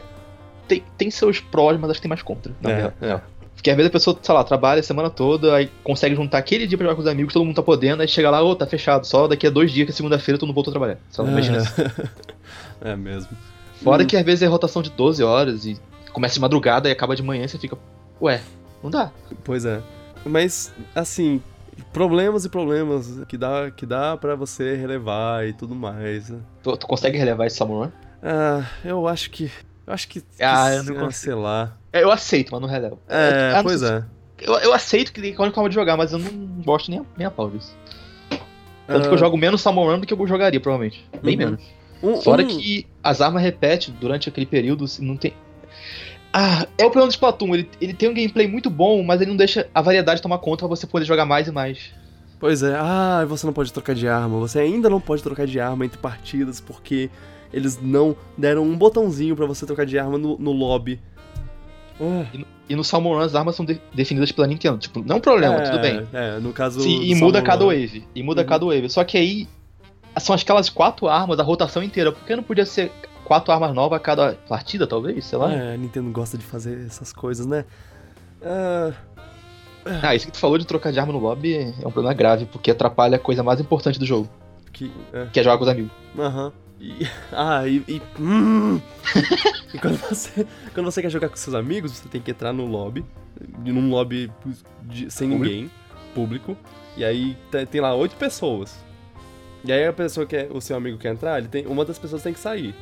tem, 0.67 0.83
tem 0.95 1.09
seus 1.09 1.39
prós, 1.39 1.79
mas 1.79 1.89
acho 1.89 1.99
que 1.99 2.03
tem 2.03 2.09
mais 2.09 2.21
contra. 2.21 2.53
É, 2.63 2.91
é. 3.03 3.21
Porque 3.59 3.69
às 3.69 3.75
vezes 3.75 3.89
a 3.89 3.91
pessoa, 3.91 4.17
sei 4.21 4.33
lá, 4.33 4.41
trabalha 4.41 4.79
a 4.79 4.83
semana 4.83 5.09
toda, 5.09 5.53
aí 5.53 5.69
consegue 5.83 6.15
juntar 6.15 6.37
aquele 6.37 6.65
dia 6.65 6.77
pra 6.77 6.85
jogar 6.85 6.95
com 6.95 7.01
os 7.01 7.07
amigos, 7.07 7.33
todo 7.33 7.43
mundo 7.43 7.57
tá 7.57 7.61
podendo, 7.61 8.01
aí 8.01 8.07
chega 8.07 8.29
lá, 8.29 8.41
ô, 8.41 8.51
oh, 8.51 8.55
tá 8.55 8.65
fechado, 8.65 9.05
só 9.05 9.27
daqui 9.27 9.45
a 9.45 9.49
dois 9.49 9.69
dias, 9.69 9.85
que 9.85 9.91
é 9.91 9.93
segunda-feira, 9.93 10.39
tu 10.39 10.45
não 10.45 10.53
voltou 10.53 10.71
a 10.71 10.73
trabalhar. 10.73 10.97
Só 11.09 11.25
é. 11.25 11.27
imagina 11.27 11.57
assim. 11.57 11.81
É 12.81 12.95
mesmo. 12.95 13.31
Fora 13.83 14.03
hum. 14.03 14.07
que 14.07 14.15
às 14.15 14.23
vezes 14.23 14.41
é 14.41 14.45
rotação 14.45 14.81
de 14.81 14.89
12 14.91 15.21
horas 15.21 15.65
e 15.65 15.77
começa 16.13 16.35
de 16.35 16.39
madrugada 16.39 16.87
e 16.87 16.91
acaba 16.93 17.13
de 17.17 17.21
manhã 17.21 17.43
e 17.43 17.49
você 17.49 17.57
fica, 17.57 17.77
ué, 18.21 18.41
não 18.81 18.89
dá. 18.89 19.11
Pois 19.43 19.65
é. 19.65 19.81
Mas, 20.25 20.73
assim, 20.95 21.41
problemas 21.91 22.45
e 22.45 22.49
problemas 22.49 23.25
que 23.27 23.37
dá, 23.37 23.69
que 23.69 23.85
dá 23.85 24.15
para 24.15 24.35
você 24.35 24.77
relevar 24.77 25.45
e 25.45 25.51
tudo 25.51 25.75
mais. 25.75 26.29
Né? 26.29 26.39
Tu, 26.63 26.77
tu 26.77 26.87
consegue 26.87 27.17
relevar 27.17 27.47
esse 27.47 27.57
Samurai? 27.57 27.91
Ah, 28.23 28.63
eu 28.85 29.05
acho 29.05 29.29
que. 29.29 29.51
Eu 29.89 29.95
acho 29.95 30.07
que. 30.07 30.23
Ah, 30.39 30.71
eu 30.71 30.83
não 30.83 31.41
lá. 31.41 31.75
É, 31.91 32.03
eu 32.03 32.11
aceito, 32.11 32.51
mas 32.51 32.61
não 32.61 32.67
relevo. 32.67 32.99
É, 33.09 33.55
eu, 33.57 33.63
pois 33.63 33.81
é. 33.81 34.05
Eu, 34.39 34.53
eu 34.59 34.71
aceito 34.71 35.11
que 35.11 35.19
tem 35.19 35.33
forma 35.33 35.67
de 35.67 35.73
jogar, 35.73 35.97
mas 35.97 36.13
eu 36.13 36.19
não 36.19 36.31
gosto 36.63 36.91
nem 36.91 36.99
a, 36.99 37.03
nem 37.17 37.25
a 37.25 37.31
pau 37.31 37.49
disso. 37.49 37.75
Tanto 38.85 38.99
uh... 38.99 39.01
que 39.01 39.09
eu 39.09 39.13
ah. 39.15 39.17
jogo 39.17 39.35
menos 39.35 39.61
Samurai 39.61 39.99
do 39.99 40.05
que 40.05 40.13
eu 40.13 40.27
jogaria, 40.27 40.59
provavelmente. 40.59 41.03
Bem 41.23 41.33
uhum. 41.33 41.39
menos. 41.39 41.63
Um, 42.03 42.21
Fora 42.21 42.43
um... 42.43 42.47
que 42.47 42.85
as 43.03 43.19
armas 43.19 43.41
repetem 43.41 43.91
durante 43.99 44.29
aquele 44.29 44.45
período, 44.45 44.85
não 44.99 45.17
tem. 45.17 45.33
Ah, 46.31 46.67
é 46.77 46.85
o 46.85 46.91
problema 46.91 47.07
do 47.07 47.11
Splatoon. 47.11 47.55
Ele, 47.55 47.69
ele 47.81 47.93
tem 47.95 48.09
um 48.09 48.13
gameplay 48.13 48.47
muito 48.47 48.69
bom, 48.69 49.01
mas 49.01 49.19
ele 49.21 49.31
não 49.31 49.37
deixa 49.37 49.67
a 49.73 49.81
variedade 49.81 50.21
tomar 50.21 50.37
conta 50.37 50.59
pra 50.59 50.67
você 50.67 50.85
poder 50.85 51.05
jogar 51.05 51.25
mais 51.25 51.47
e 51.47 51.51
mais. 51.51 51.91
Pois 52.39 52.61
é, 52.61 52.75
ah, 52.75 53.25
você 53.27 53.43
não 53.43 53.53
pode 53.53 53.73
trocar 53.73 53.95
de 53.95 54.07
arma. 54.07 54.37
Você 54.37 54.59
ainda 54.59 54.87
não 54.87 55.01
pode 55.01 55.23
trocar 55.23 55.47
de 55.47 55.59
arma 55.59 55.83
entre 55.83 55.97
partidas 55.97 56.61
porque 56.61 57.09
eles 57.51 57.79
não 57.81 58.15
deram 58.37 58.63
um 58.63 58.77
botãozinho 58.77 59.35
para 59.35 59.45
você 59.45 59.65
trocar 59.65 59.85
de 59.85 59.97
arma 59.97 60.17
no, 60.17 60.37
no 60.37 60.51
lobby. 60.51 60.99
Ah. 61.99 62.25
E, 62.33 62.37
no, 62.37 62.45
e 62.69 62.75
no 62.75 62.83
Salmon 62.83 63.15
Run 63.15 63.19
as 63.19 63.35
armas 63.35 63.55
são 63.55 63.65
de, 63.65 63.81
definidas 63.93 64.31
pela 64.31 64.47
Nintendo. 64.47 64.77
Tipo, 64.77 65.03
não 65.03 65.15
é 65.15 65.17
um 65.17 65.21
problema, 65.21 65.55
é, 65.55 65.61
tudo 65.61 65.79
bem. 65.79 66.07
É, 66.13 66.39
no 66.39 66.53
caso. 66.53 66.81
Sim, 66.81 67.01
e 67.03 67.15
muda 67.15 67.41
cada 67.41 67.63
Run. 67.63 67.71
wave. 67.71 68.07
E 68.15 68.23
muda 68.23 68.41
uhum. 68.41 68.47
cada 68.47 68.65
wave. 68.65 68.89
Só 68.89 69.03
que 69.03 69.17
aí 69.17 69.47
são 70.19 70.35
aquelas 70.35 70.69
quatro 70.69 71.07
armas, 71.07 71.39
a 71.39 71.43
rotação 71.43 71.83
inteira. 71.83 72.11
Por 72.11 72.25
que 72.25 72.35
não 72.35 72.43
podia 72.43 72.65
ser 72.65 72.91
quatro 73.25 73.51
armas 73.51 73.73
novas 73.73 73.97
a 73.97 73.99
cada 73.99 74.33
partida, 74.47 74.87
talvez? 74.87 75.25
Sei 75.25 75.37
lá. 75.37 75.53
É, 75.53 75.73
a 75.73 75.77
Nintendo 75.77 76.09
gosta 76.11 76.37
de 76.37 76.43
fazer 76.43 76.85
essas 76.85 77.11
coisas, 77.11 77.45
né? 77.45 77.65
Uh... 78.41 78.93
Ah, 80.03 80.13
isso 80.13 80.25
que 80.25 80.31
tu 80.31 80.37
falou 80.37 80.57
de 80.57 80.65
trocar 80.65 80.91
de 80.91 80.99
arma 80.99 81.13
no 81.13 81.19
lobby 81.19 81.55
é 81.55 81.87
um 81.87 81.91
problema 81.91 82.13
grave, 82.13 82.45
porque 82.45 82.69
atrapalha 82.69 83.15
a 83.15 83.19
coisa 83.19 83.41
mais 83.41 83.59
importante 83.59 83.97
do 83.97 84.05
jogo. 84.05 84.29
Que 84.71 84.91
é, 85.11 85.25
que 85.31 85.39
é 85.39 85.43
jogar 85.43 85.57
com 85.57 85.63
os 85.63 85.69
amigos. 85.69 85.91
Aham. 86.17 86.45
Uhum. 86.45 86.51
E, 86.79 87.07
ah, 87.31 87.67
e. 87.67 87.83
E, 87.87 88.01
hum, 88.19 88.81
e 89.73 89.77
quando, 89.77 89.97
você, 89.97 90.47
quando 90.73 90.85
você 90.85 91.01
quer 91.01 91.09
jogar 91.09 91.29
com 91.29 91.35
seus 91.35 91.55
amigos, 91.55 91.91
você 91.91 92.09
tem 92.09 92.21
que 92.21 92.31
entrar 92.31 92.53
no 92.53 92.65
lobby. 92.65 93.05
Num 93.65 93.89
lobby 93.89 94.31
de, 94.83 95.09
sem 95.11 95.29
público. 95.29 95.45
ninguém, 95.45 95.71
público. 96.13 96.57
E 96.97 97.05
aí 97.05 97.37
tem 97.69 97.81
lá 97.81 97.95
oito 97.95 98.15
pessoas. 98.15 98.77
E 99.63 99.71
aí 99.71 99.85
a 99.85 99.93
pessoa 99.93 100.25
que 100.25 100.35
é, 100.35 100.49
o 100.51 100.61
seu 100.61 100.77
amigo 100.77 100.97
quer 100.97 101.13
entrar, 101.13 101.37
ele 101.37 101.47
tem, 101.47 101.65
uma 101.67 101.83
das 101.85 101.99
pessoas 101.99 102.23
tem 102.23 102.33
que 102.33 102.39
sair. 102.39 102.73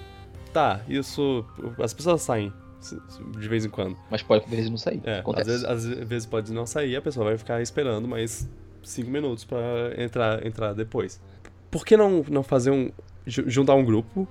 Tá, 0.54 0.82
isso. 0.88 1.46
As 1.80 1.94
pessoas 1.94 2.22
saem 2.22 2.54
de 3.40 3.48
vez 3.48 3.66
em 3.66 3.70
quando. 3.70 3.98
Mas 4.10 4.22
pode 4.22 4.46
às 4.46 4.50
vezes 4.50 4.70
não 4.70 4.78
sair. 4.78 5.02
É, 5.04 5.24
às 5.36 5.48
vezes, 5.48 5.66
às 5.66 5.86
vezes 5.86 6.26
pode 6.26 6.54
não 6.54 6.66
sair, 6.66 6.96
a 6.96 7.02
pessoa 7.02 7.26
vai 7.26 7.38
ficar 7.38 7.62
esperando 7.62 8.08
mais 8.08 8.48
cinco 8.84 9.10
minutos 9.10 9.44
para 9.44 9.94
entrar, 9.98 10.46
entrar 10.46 10.74
depois. 10.74 11.20
Por 11.70 11.86
que 11.86 11.98
não, 11.98 12.24
não 12.30 12.44
fazer 12.44 12.72
um. 12.72 12.92
Juntar 13.28 13.76
um 13.76 13.84
grupo? 13.84 14.28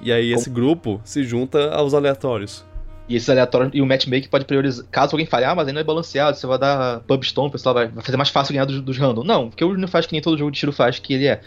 E 0.00 0.12
aí 0.12 0.32
esse 0.32 0.50
grupo 0.50 1.00
se 1.04 1.22
junta 1.22 1.70
aos 1.70 1.94
aleatórios. 1.94 2.64
E 3.08 3.16
esses 3.16 3.28
aleatórios, 3.28 3.72
e 3.74 3.82
o 3.82 3.86
matchmaking 3.86 4.28
pode 4.28 4.44
priorizar. 4.44 4.86
Caso 4.90 5.14
alguém 5.14 5.26
falhe, 5.26 5.44
ah, 5.44 5.54
mas 5.54 5.66
ainda 5.68 5.80
é 5.80 5.84
balanceado, 5.84 6.36
você 6.36 6.46
vai 6.46 6.58
dar 6.58 7.00
pubstone, 7.00 7.48
o 7.48 7.50
pessoal 7.50 7.74
vai, 7.74 7.88
vai 7.88 8.02
fazer 8.02 8.16
mais 8.16 8.30
fácil 8.30 8.52
ganhar 8.52 8.64
dos, 8.64 8.80
dos 8.80 8.96
random. 8.96 9.24
Não, 9.24 9.48
porque 9.48 9.64
o 9.64 9.76
não 9.76 9.88
faz 9.88 10.06
que 10.06 10.12
nem 10.12 10.22
todo 10.22 10.38
jogo 10.38 10.50
de 10.50 10.58
tiro 10.58 10.72
faz 10.72 10.98
que 10.98 11.12
ele 11.14 11.26
é. 11.26 11.40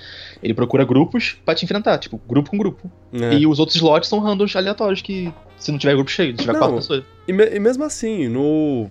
Ele 0.44 0.54
procura 0.54 0.84
grupos 0.84 1.38
pra 1.46 1.56
te 1.56 1.64
enfrentar, 1.64 1.98
tipo, 1.98 2.22
grupo 2.28 2.52
com 2.52 2.58
grupo. 2.58 2.92
É. 3.14 3.36
E 3.36 3.48
os 3.48 3.58
outros 3.58 3.76
slots 3.76 4.10
são 4.10 4.20
randoms 4.20 4.56
aleatórios 4.56 5.02
que, 5.02 5.34
se 5.58 5.72
não 5.72 5.80
tiver 5.80 5.96
grupo 5.96 6.12
cheio, 6.12 6.34
se 6.34 6.40
tiver 6.40 6.54
não, 6.54 6.60
quatro 6.60 6.76
pessoas. 6.76 7.04
E, 7.28 7.34
me, 7.34 7.46
e, 7.46 7.60
mesmo 7.60 7.84
assim, 7.84 8.28
no. 8.28 8.90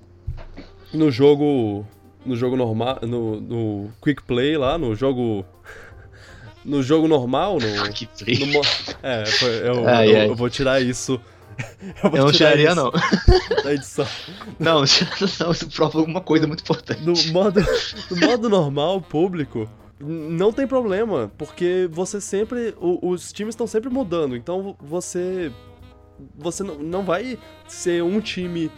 No 0.93 1.11
jogo. 1.11 1.87
No 2.25 2.35
jogo 2.35 2.57
normal. 2.57 2.99
No, 3.03 3.41
no 3.41 3.91
Quick 4.03 4.23
Play 4.23 4.57
lá, 4.57 4.79
no 4.79 4.95
jogo 4.97 5.45
no 6.65 6.83
jogo 6.83 7.07
normal, 7.07 7.59
no. 7.61 7.67
no 7.67 8.63
é, 9.03 9.25
eu, 9.65 9.89
ai, 9.89 10.11
eu, 10.11 10.17
ai. 10.17 10.29
eu, 10.29 10.35
vou 10.35 10.49
tirar 10.49 10.81
isso 10.81 11.21
Eu, 12.03 12.11
eu 12.11 12.25
não 12.25 12.33
tiraria, 12.33 12.75
não. 12.75 12.91
Da 13.63 13.73
edição. 13.73 14.07
Não, 14.59 14.83
não. 15.41 15.53
Isso 15.53 15.69
prova 15.71 15.99
alguma 15.99 16.21
coisa 16.21 16.47
muito 16.47 16.61
importante. 16.61 17.03
No 17.03 17.15
modo, 17.33 17.61
no 18.11 18.27
modo 18.27 18.49
normal, 18.49 19.01
público, 19.01 19.69
não 20.01 20.53
tem 20.53 20.67
problema, 20.67 21.31
porque 21.39 21.89
você 21.91 22.21
sempre. 22.21 22.75
O, 22.79 23.11
os 23.11 23.33
times 23.33 23.55
estão 23.55 23.67
sempre 23.67 23.91
mudando, 23.91 24.37
então 24.37 24.77
você. 24.81 25.53
Você 26.37 26.63
não, 26.63 26.77
não 26.77 27.03
vai 27.05 27.39
ser 27.67 28.03
um 28.03 28.21
time 28.21 28.71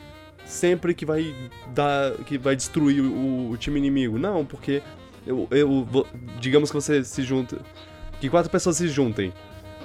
sempre 0.45 0.95
que 0.95 1.05
vai 1.05 1.35
dar. 1.75 2.13
que 2.25 2.39
vai 2.39 2.57
destruir 2.57 3.03
o, 3.03 3.51
o 3.51 3.57
time 3.57 3.79
inimigo. 3.79 4.19
Não, 4.19 4.45
porque 4.45 4.83
eu, 5.27 5.49
eu, 5.51 6.07
digamos 6.41 6.71
que 6.71 6.75
você 6.75 7.03
se 7.05 7.23
junta. 7.23 7.59
Que 8.21 8.31
quatro 8.31 8.51
pessoas 8.51 8.77
se 8.77 8.89
juntem. 8.89 9.33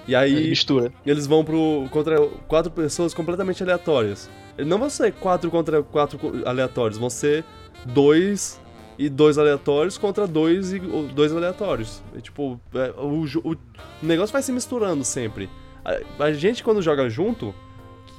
E 0.07 0.15
aí. 0.15 0.49
mistura. 0.49 0.91
Eles 1.05 1.27
vão 1.27 1.43
pro. 1.43 1.87
contra 1.91 2.19
quatro 2.47 2.71
pessoas 2.71 3.13
completamente 3.13 3.61
aleatórias. 3.63 4.29
Não 4.57 4.77
vão 4.77 4.89
ser 4.89 5.13
quatro 5.13 5.49
contra 5.49 5.81
quatro 5.81 6.19
aleatórios, 6.45 6.97
vão 6.97 7.09
ser 7.09 7.43
dois 7.85 8.59
e 8.97 9.09
dois 9.09 9.37
aleatórios 9.37 9.97
contra 9.97 10.27
dois 10.27 10.73
e 10.73 10.79
dois 10.79 11.35
aleatórios. 11.35 12.03
E, 12.15 12.21
tipo, 12.21 12.59
é, 12.75 12.93
o, 12.97 13.25
o, 13.43 13.51
o 13.53 13.57
negócio 14.01 14.31
vai 14.31 14.41
se 14.41 14.51
misturando 14.51 15.03
sempre. 15.03 15.49
A, 15.83 16.25
a 16.25 16.33
gente, 16.33 16.63
quando 16.63 16.81
joga 16.81 17.09
junto, 17.09 17.55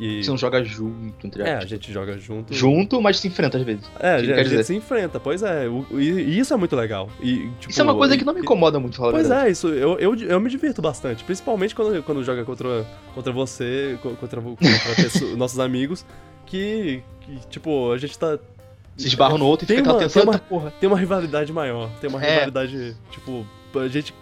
que... 0.03 0.25
Você 0.25 0.31
não 0.31 0.37
joga 0.37 0.65
junto, 0.65 1.25
entre 1.25 1.43
É, 1.45 1.55
a 1.55 1.65
gente 1.65 1.93
joga 1.93 2.19
junto. 2.19 2.53
Junto, 2.53 3.01
mas 3.01 3.21
se 3.21 3.29
enfrenta 3.29 3.57
às 3.57 3.63
vezes. 3.63 3.89
É, 4.01 4.15
a 4.15 4.19
gente, 4.19 4.33
a 4.33 4.43
gente 4.43 4.65
se 4.65 4.75
enfrenta, 4.75 5.21
pois 5.21 5.45
é. 5.45 5.67
e 5.93 6.39
isso 6.39 6.53
é 6.53 6.57
muito 6.57 6.75
legal. 6.75 7.09
E, 7.21 7.49
tipo, 7.61 7.71
isso 7.71 7.81
é 7.81 7.85
uma 7.85 7.95
coisa 7.95 8.17
que 8.19 8.25
não 8.25 8.35
me 8.35 8.41
incomoda 8.41 8.81
muito, 8.81 8.97
falar 8.97 9.13
Pois 9.13 9.31
é, 9.31 9.49
isso, 9.49 9.69
eu, 9.69 9.97
eu, 10.01 10.17
eu 10.17 10.41
me 10.41 10.51
divirto 10.51 10.83
bastante. 10.83 11.23
Principalmente 11.23 11.73
quando, 11.73 12.03
quando 12.03 12.25
joga 12.25 12.45
contra, 12.45 12.85
contra 13.15 13.33
você, 13.33 13.97
contra, 14.03 14.41
contra 14.41 14.95
pessoa, 14.97 15.37
nossos 15.37 15.61
amigos, 15.61 16.05
que, 16.47 17.01
que, 17.21 17.49
tipo, 17.49 17.93
a 17.93 17.99
gente 17.99 18.19
tá 18.19 18.39
se 18.97 19.07
esbarra 19.07 19.39
no 19.39 19.47
outro 19.47 19.65
e 19.65 19.69
tem 19.69 19.77
fica 19.79 19.93
uma, 19.93 20.09
tem 20.09 20.23
uma, 20.23 20.39
porra. 20.39 20.73
tem 20.81 20.89
uma 20.89 20.99
rivalidade 20.99 21.53
maior. 21.53 21.89
Tem 22.01 22.11
uma 22.11 22.23
é. 22.23 22.35
rivalidade, 22.35 22.97
tipo, 23.11 23.47
a 23.79 23.89
gente. 23.89 24.13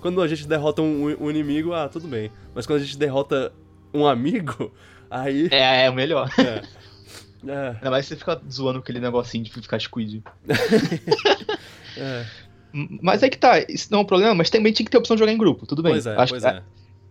Quando 0.00 0.20
a 0.20 0.26
gente 0.26 0.48
derrota 0.48 0.82
um, 0.82 1.14
um, 1.20 1.30
inimigo, 1.30 1.72
ah, 1.72 1.88
tudo 1.88 2.08
bem. 2.08 2.30
Mas 2.54 2.66
quando 2.66 2.80
a 2.80 2.82
gente 2.82 2.96
derrota 2.96 3.52
um 3.92 4.06
amigo, 4.06 4.72
Aí. 5.10 5.48
É, 5.50 5.86
é 5.86 5.90
o 5.90 5.94
melhor. 5.94 6.30
É. 6.38 6.62
é. 7.48 7.68
Ainda 7.76 7.90
mais 7.90 8.06
você 8.06 8.16
ficar 8.16 8.40
zoando 8.50 8.78
aquele 8.78 9.00
negocinho 9.00 9.44
de 9.44 9.50
ficar 9.50 9.80
squid. 9.80 10.22
é. 11.96 12.26
Mas 12.72 13.22
é 13.22 13.30
que 13.30 13.38
tá, 13.38 13.58
isso 13.68 13.88
não 13.90 14.00
é 14.00 14.02
um 14.02 14.06
problema, 14.06 14.34
mas 14.34 14.50
também 14.50 14.72
tinha 14.72 14.84
que 14.84 14.90
ter 14.90 14.98
a 14.98 15.00
opção 15.00 15.16
de 15.16 15.20
jogar 15.20 15.32
em 15.32 15.38
grupo, 15.38 15.66
tudo 15.66 15.82
bem. 15.82 15.92
Pois 15.92 16.06
é, 16.06 16.14
Acho 16.14 16.32
pois 16.32 16.42
que, 16.42 16.48
é. 16.48 16.62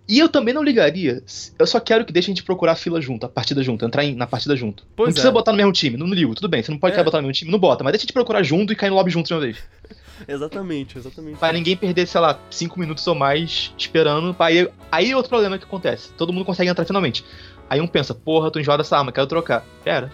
E 0.08 0.20
eu 0.20 0.30
também 0.30 0.54
não 0.54 0.62
ligaria. 0.62 1.24
Eu 1.58 1.66
só 1.66 1.80
quero 1.80 2.06
que 2.06 2.14
deixe 2.14 2.30
a 2.30 2.34
gente 2.34 2.44
procurar 2.44 2.74
a 2.74 2.76
fila 2.76 3.02
junto, 3.02 3.26
a 3.26 3.30
partida 3.30 3.64
junto, 3.64 3.84
entrar 3.84 4.04
em, 4.04 4.14
na 4.14 4.28
partida 4.28 4.56
junto. 4.56 4.86
Pois 4.96 5.08
não 5.08 5.14
precisa 5.14 5.30
é. 5.30 5.32
botar 5.32 5.52
no 5.52 5.58
mesmo 5.58 5.72
time, 5.72 5.98
não, 5.98 6.06
ligo, 6.08 6.36
tudo 6.36 6.48
bem. 6.48 6.62
Você 6.62 6.72
não 6.72 6.78
pode 6.78 6.98
é. 6.98 7.04
botar 7.04 7.18
no 7.18 7.24
mesmo 7.24 7.34
time, 7.34 7.52
não 7.52 7.58
bota, 7.58 7.84
mas 7.84 7.94
deixa 7.94 8.04
a 8.04 8.06
gente 8.06 8.14
procurar 8.14 8.44
junto 8.44 8.72
e 8.72 8.76
cair 8.76 8.92
no 8.92 8.96
lobby 8.96 9.10
junto 9.10 9.28
de 9.28 9.34
uma 9.34 9.40
vez. 9.40 9.58
exatamente, 10.28 10.98
exatamente. 10.98 11.38
Pra 11.38 11.52
ninguém 11.52 11.76
perder, 11.76 12.06
sei 12.06 12.22
lá, 12.22 12.40
5 12.52 12.80
minutos 12.80 13.06
ou 13.08 13.16
mais 13.16 13.74
esperando. 13.78 14.36
Aí, 14.38 14.70
aí 14.92 15.10
é 15.10 15.16
outro 15.16 15.30
problema 15.30 15.58
que 15.58 15.64
acontece. 15.64 16.14
Todo 16.14 16.32
mundo 16.32 16.46
consegue 16.46 16.70
entrar 16.70 16.86
finalmente. 16.86 17.26
Aí 17.70 17.82
um 17.82 17.88
pensa, 17.88 18.14
porra, 18.14 18.52
tô 18.52 18.60
enjoado 18.60 18.84
dessa 18.84 18.98
arma, 18.98 19.12
quero 19.12 19.28
trocar. 19.28 19.64
Pera. 19.84 20.12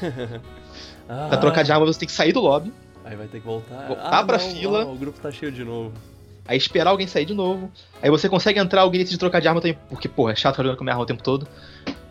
ah, 1.08 1.26
pra 1.28 1.38
trocar 1.38 1.62
de 1.64 1.72
arma 1.72 1.86
você 1.86 1.98
tem 1.98 2.06
que 2.06 2.12
sair 2.12 2.32
do 2.32 2.40
lobby. 2.40 2.72
Aí 3.04 3.16
vai 3.16 3.26
ter 3.26 3.40
que 3.40 3.46
voltar. 3.46 3.86
Voltar 3.86 4.18
ah, 4.18 4.24
pra 4.24 4.38
não, 4.38 4.50
fila. 4.50 4.84
o 4.84 4.94
grupo 4.94 5.18
tá 5.18 5.30
cheio 5.30 5.50
de 5.50 5.64
novo. 5.64 5.92
Aí 6.46 6.56
esperar 6.56 6.90
alguém 6.90 7.06
sair 7.06 7.24
de 7.24 7.34
novo. 7.34 7.70
Aí 8.02 8.10
você 8.10 8.28
consegue 8.28 8.58
entrar, 8.58 8.82
alguém 8.82 9.00
decide 9.00 9.18
trocar 9.18 9.40
de 9.40 9.48
arma 9.48 9.60
também. 9.60 9.78
Porque, 9.88 10.08
porra, 10.08 10.32
é 10.32 10.34
chato 10.36 10.54
ficar 10.54 10.62
jogando 10.62 10.78
com 10.78 10.84
a 10.84 10.86
minha 10.86 10.94
arma 10.94 11.04
o 11.04 11.06
tempo 11.06 11.22
todo. 11.22 11.46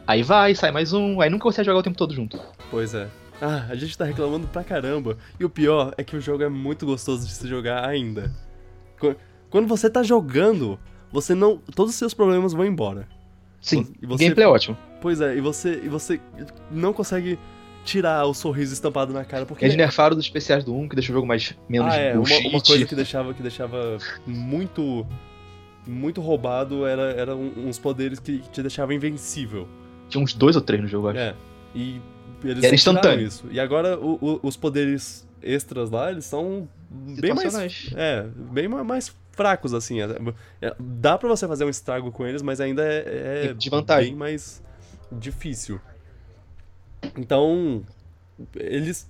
Aí 0.06 0.22
vai, 0.22 0.54
sai 0.54 0.72
mais 0.72 0.94
um. 0.94 1.22
Aí 1.22 1.30
nunca 1.30 1.50
vai 1.50 1.66
jogar 1.66 1.80
o 1.80 1.84
tempo 1.84 1.98
todo 1.98 2.14
junto. 2.14 2.40
Pois 2.70 2.94
é. 2.94 3.08
Ah, 3.42 3.66
a 3.70 3.76
gente 3.76 3.98
tá 3.98 4.06
reclamando 4.06 4.48
pra 4.48 4.64
caramba. 4.64 5.18
E 5.40 5.46
o 5.46 5.50
pior 5.50 5.94
é 5.98 6.04
que 6.04 6.16
o 6.16 6.22
jogo 6.22 6.44
é 6.44 6.50
muito 6.50 6.86
gostoso 6.86 7.26
de 7.26 7.34
se 7.34 7.48
jogar 7.48 7.88
ainda. 7.88 8.32
Quando 9.50 9.68
você 9.68 9.90
tá 9.90 10.04
jogando, 10.04 10.80
você 11.12 11.36
não. 11.36 11.58
Todos 11.58 11.94
os 11.94 11.98
seus 11.98 12.14
problemas 12.14 12.54
vão 12.54 12.66
embora. 12.66 13.08
Sim, 13.62 13.88
você, 14.02 14.24
gameplay 14.24 14.46
é 14.46 14.50
ótimo. 14.50 14.78
Pois 15.02 15.22
é, 15.22 15.36
e 15.36 15.42
você, 15.42 15.82
e 15.84 15.90
você 15.90 16.20
não 16.72 16.94
consegue 16.94 17.38
tirar 17.84 18.26
o 18.26 18.34
sorriso 18.34 18.74
estampado 18.74 19.14
na 19.14 19.24
cara. 19.24 19.46
Porque... 19.46 19.64
Eles 19.64 19.78
nerfaram 19.78 20.16
dos 20.16 20.26
especiais 20.26 20.64
do 20.64 20.76
1, 20.76 20.90
que 20.90 20.96
deixa 20.96 21.12
o 21.12 21.16
jogo 21.16 21.26
mais 21.26 21.56
menos 21.70 21.94
ah, 21.94 21.98
é, 21.98 22.14
uma, 22.14 22.38
uma, 22.50 22.62
coisa 22.62 22.86
que 22.86 22.96
deixava, 22.96 23.34
que 23.34 23.42
deixava 23.42 23.98
muito 24.26 25.06
muito 25.86 26.20
roubado 26.20 26.86
era, 26.86 27.14
era 27.14 27.34
uns 27.34 27.80
poderes 27.80 28.20
que 28.20 28.40
te 28.52 28.62
deixavam 28.62 28.94
invencível. 28.94 29.68
Tinha 30.10 30.22
uns 30.22 30.34
dois 30.34 30.56
ou 30.58 30.62
três 30.62 30.82
no 30.82 30.88
jogo, 30.88 31.08
acho. 31.08 31.20
É. 31.20 31.34
E 31.74 32.02
eles 32.44 32.64
era 32.64 32.76
instantâneo. 32.76 33.26
isso. 33.26 33.46
E 33.50 33.60
agora 33.60 33.98
o, 33.98 34.18
o, 34.22 34.40
os 34.44 34.58
poderes 34.58 35.26
extras 35.42 35.90
lá, 35.90 36.12
eles 36.12 36.26
são 36.26 36.68
bem 36.90 37.34
mais. 37.34 37.90
É, 37.96 38.26
bem 38.52 38.68
mais 38.68 39.16
fracos, 39.38 39.74
assim. 39.74 40.02
É, 40.02 40.06
é, 40.62 40.76
dá 40.80 41.18
para 41.18 41.30
você 41.30 41.48
fazer 41.48 41.64
um 41.64 41.70
estrago 41.70 42.12
com 42.12 42.26
eles, 42.26 42.42
mas 42.42 42.60
ainda 42.60 42.84
é, 42.84 43.50
é 43.52 43.54
de 43.54 43.70
vantagem. 43.70 44.10
bem 44.10 44.18
mais 44.18 44.62
difícil. 45.12 45.80
Então, 47.16 47.84
eles. 48.56 49.10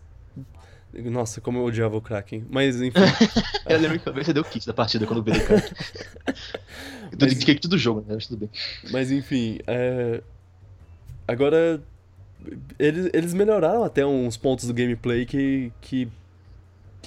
Nossa, 0.93 1.39
como 1.41 1.59
eu 1.59 1.63
odiava 1.63 1.95
o 1.95 2.01
Kraken. 2.01 2.45
Mas, 2.49 2.81
enfim. 2.81 2.99
eu 3.65 3.79
lembro 3.79 3.99
que 3.99 4.11
você 4.11 4.33
deu 4.33 4.43
kit 4.43 4.67
da 4.67 4.73
partida 4.73 5.07
quando 5.07 5.19
o 5.19 5.23
Kraken. 5.23 5.73
mas... 7.19 7.43
kit 7.43 7.67
do 7.67 7.77
jogo, 7.77 8.01
né? 8.01 8.15
Mas 8.15 8.27
tudo 8.27 8.39
bem. 8.39 8.49
Mas, 8.91 9.11
enfim, 9.11 9.59
é... 9.65 10.21
agora. 11.27 11.81
Eles, 12.77 13.09
eles 13.13 13.33
melhoraram 13.33 13.83
até 13.83 14.05
uns 14.05 14.37
pontos 14.37 14.67
do 14.67 14.73
gameplay 14.73 15.25
que, 15.25 15.73
que 15.81 16.07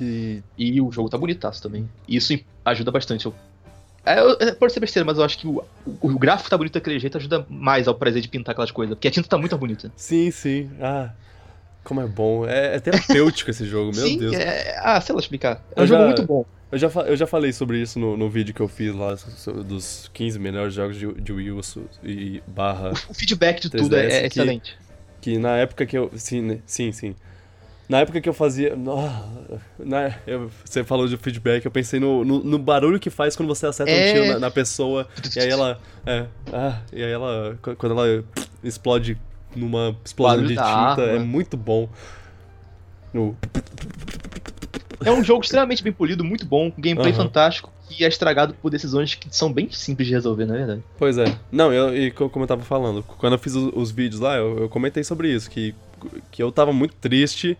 que... 0.00 0.42
E 0.56 0.80
o 0.80 0.90
jogo 0.90 1.10
tá 1.10 1.18
bonitaço 1.18 1.62
também. 1.62 1.88
Isso 2.08 2.32
ajuda 2.64 2.90
bastante. 2.90 3.26
Eu... 3.26 3.34
É, 4.04 4.48
é, 4.48 4.52
pode 4.52 4.72
ser 4.72 4.80
besteira, 4.80 5.04
mas 5.04 5.18
eu 5.18 5.24
acho 5.24 5.38
que 5.38 5.46
o, 5.46 5.62
o, 5.84 5.96
o, 6.02 6.18
gráfico 6.18 6.48
tá 6.48 6.56
bonito 6.56 6.72
daquele 6.72 6.98
jeito 6.98 7.18
ajuda 7.18 7.44
mais 7.50 7.86
ao 7.86 7.94
prazer 7.94 8.22
de 8.22 8.28
pintar 8.28 8.52
aquelas 8.52 8.70
coisas. 8.70 8.94
Porque 8.94 9.08
a 9.08 9.10
tinta 9.10 9.28
tá 9.28 9.36
muito 9.36 9.56
bonita. 9.58 9.92
Sim, 9.94 10.30
sim. 10.30 10.70
Ah, 10.80 11.10
como 11.84 12.00
é 12.00 12.06
bom. 12.06 12.46
É, 12.46 12.76
é 12.76 12.80
terapêutico 12.80 13.50
esse 13.50 13.66
jogo, 13.66 13.94
meu 13.94 14.06
sim, 14.06 14.18
Deus. 14.18 14.34
É... 14.34 14.78
Ah, 14.78 15.00
sei 15.00 15.14
lá 15.14 15.20
explicar. 15.20 15.62
É 15.76 15.80
um 15.80 15.82
eu 15.82 15.86
jogo 15.86 16.00
já, 16.00 16.06
muito 16.06 16.22
bom. 16.22 16.46
Eu 16.72 16.78
já, 16.78 16.88
eu 16.88 17.16
já 17.16 17.26
falei 17.26 17.52
sobre 17.52 17.82
isso 17.82 17.98
no, 17.98 18.16
no 18.16 18.30
vídeo 18.30 18.54
que 18.54 18.60
eu 18.60 18.68
fiz 18.68 18.94
lá, 18.94 19.16
dos 19.66 20.08
15 20.14 20.38
melhores 20.38 20.72
jogos 20.72 20.96
de, 20.96 21.12
de 21.14 21.32
Wii 21.32 21.50
U 21.50 21.60
e 22.02 22.42
barra. 22.46 22.92
O 23.08 23.14
feedback 23.14 23.60
de 23.60 23.70
3DS, 23.70 23.82
tudo 23.82 23.96
é, 23.96 24.06
é 24.06 24.26
excelente. 24.26 24.78
Que 25.20 25.36
na 25.36 25.56
época 25.56 25.84
que 25.84 25.98
eu. 25.98 26.10
Sim, 26.14 26.42
né, 26.42 26.58
sim, 26.64 26.92
sim. 26.92 27.14
Na 27.90 27.98
época 27.98 28.20
que 28.20 28.28
eu 28.28 28.32
fazia. 28.32 28.76
Na, 29.80 30.14
eu, 30.24 30.48
você 30.64 30.84
falou 30.84 31.08
de 31.08 31.16
feedback, 31.16 31.64
eu 31.64 31.72
pensei 31.72 31.98
no, 31.98 32.24
no, 32.24 32.44
no, 32.44 32.56
barulho 32.56 33.00
que 33.00 33.10
faz 33.10 33.34
quando 33.34 33.48
você 33.48 33.66
acerta 33.66 33.90
é... 33.90 34.10
um 34.10 34.14
tiro 34.14 34.32
na, 34.34 34.38
na, 34.38 34.50
pessoa. 34.50 35.08
e 35.34 35.40
aí 35.40 35.48
ela. 35.48 35.80
É, 36.06 36.26
ah, 36.52 36.78
e 36.92 37.02
aí 37.02 37.10
ela. 37.10 37.58
Quando 37.76 37.98
ela 37.98 38.24
explode 38.62 39.18
numa 39.56 39.96
explosão 40.04 40.44
de 40.44 40.54
tinta, 40.54 41.02
é 41.02 41.18
muito 41.18 41.56
bom. 41.56 41.88
No... 43.12 43.36
É 45.04 45.10
um 45.10 45.24
jogo 45.24 45.42
extremamente 45.42 45.82
bem 45.82 45.92
polido, 45.92 46.22
muito 46.22 46.46
bom, 46.46 46.72
gameplay 46.78 47.10
uhum. 47.10 47.18
fantástico 47.18 47.72
e 47.98 48.04
é 48.04 48.08
estragado 48.08 48.54
por 48.54 48.70
decisões 48.70 49.16
que 49.16 49.34
são 49.34 49.52
bem 49.52 49.68
simples 49.72 50.06
de 50.06 50.14
resolver, 50.14 50.46
na 50.46 50.54
é 50.54 50.58
verdade. 50.58 50.82
Pois 50.96 51.18
é. 51.18 51.24
Não, 51.50 51.72
eu, 51.72 51.96
e 51.96 52.12
como 52.12 52.44
eu 52.44 52.46
tava 52.46 52.62
falando, 52.62 53.02
quando 53.02 53.32
eu 53.32 53.38
fiz 53.38 53.56
os, 53.56 53.72
os 53.74 53.90
vídeos 53.90 54.20
lá, 54.20 54.36
eu, 54.36 54.60
eu, 54.60 54.68
comentei 54.68 55.02
sobre 55.02 55.34
isso, 55.34 55.50
que, 55.50 55.74
que 56.30 56.40
eu 56.40 56.52
tava 56.52 56.72
muito 56.72 56.94
triste 56.94 57.58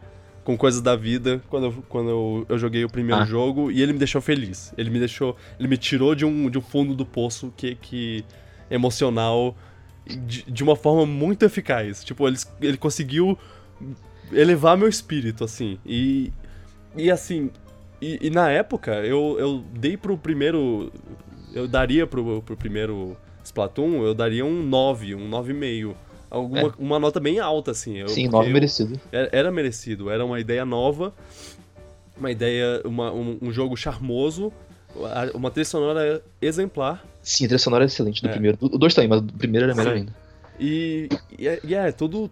com 0.51 0.57
coisas 0.57 0.81
da 0.81 0.97
vida 0.97 1.41
quando 1.49 1.67
eu, 1.67 1.85
quando 1.89 2.11
eu, 2.11 2.47
eu 2.49 2.59
joguei 2.59 2.85
o 2.85 2.89
primeiro 2.89 3.23
ah. 3.23 3.25
jogo 3.25 3.71
e 3.71 3.81
ele 3.81 3.93
me 3.93 3.99
deixou 3.99 4.21
feliz. 4.21 4.75
Ele 4.77 4.91
me 4.91 4.99
deixou. 4.99 5.37
Ele 5.59 5.69
me 5.69 5.77
tirou 5.77 6.13
de 6.15 6.25
um, 6.25 6.51
de 6.51 6.59
um 6.59 6.61
fundo 6.61 6.93
do 6.93 7.07
poço 7.07 7.53
que, 7.57 7.77
que 7.77 8.25
emocional 8.69 9.57
de, 10.05 10.43
de 10.43 10.63
uma 10.65 10.75
forma 10.75 11.07
muito 11.07 11.45
eficaz. 11.45 12.03
Tipo, 12.03 12.27
ele, 12.27 12.37
ele 12.61 12.77
conseguiu 12.77 13.39
elevar 14.33 14.77
meu 14.77 14.89
espírito, 14.89 15.45
assim. 15.45 15.79
E. 15.87 16.33
E 16.97 17.11
assim. 17.11 17.51
E, 18.03 18.19
e 18.21 18.31
na 18.31 18.51
época, 18.51 18.95
eu, 19.07 19.37
eu 19.39 19.65
dei 19.73 19.97
pro 19.97 20.19
primeiro. 20.19 20.93
Eu 21.55 21.69
daria 21.69 22.09
pro, 22.09 22.43
pro 22.43 22.57
primeiro 22.57 23.17
Splatoon, 23.45 24.03
eu 24.03 24.15
daria 24.15 24.45
um 24.45 24.65
9, 24.65 25.15
um 25.15 25.31
9,5 25.31 25.95
alguma, 26.31 26.61
é. 26.61 26.73
uma 26.79 26.99
nota 26.99 27.19
bem 27.19 27.39
alta, 27.39 27.73
assim. 27.73 27.99
Eu, 27.99 28.09
Sim, 28.09 28.29
nove 28.29 28.53
merecido. 28.53 29.01
Era, 29.11 29.29
era, 29.33 29.51
merecido, 29.51 30.11
era 30.11 30.25
uma 30.25 30.39
ideia 30.39 30.65
nova, 30.65 31.13
uma 32.17 32.31
ideia, 32.31 32.81
uma, 32.85 33.13
um, 33.13 33.39
um, 33.43 33.53
jogo 33.53 33.77
charmoso, 33.77 34.53
uma 35.35 35.51
trilha 35.51 35.65
sonora 35.65 36.23
exemplar. 36.41 37.05
Sim, 37.23 37.45
a 37.45 37.49
trilha 37.49 37.59
sonora 37.59 37.85
é 37.85 37.87
excelente 37.87 38.23
do 38.23 38.29
é. 38.29 38.33
primeiro. 38.33 38.59
O 38.61 38.79
dois 38.79 38.95
também, 38.95 39.09
mas 39.09 39.21
o 39.21 39.25
primeiro 39.25 39.67
era 39.67 39.75
melhor 39.75 39.93
Sim. 39.93 39.99
ainda. 39.99 40.17
E, 40.59 41.09
e, 41.39 41.49
é, 41.49 41.61
e 41.65 41.75
é 41.75 41.91
tudo 41.91 42.31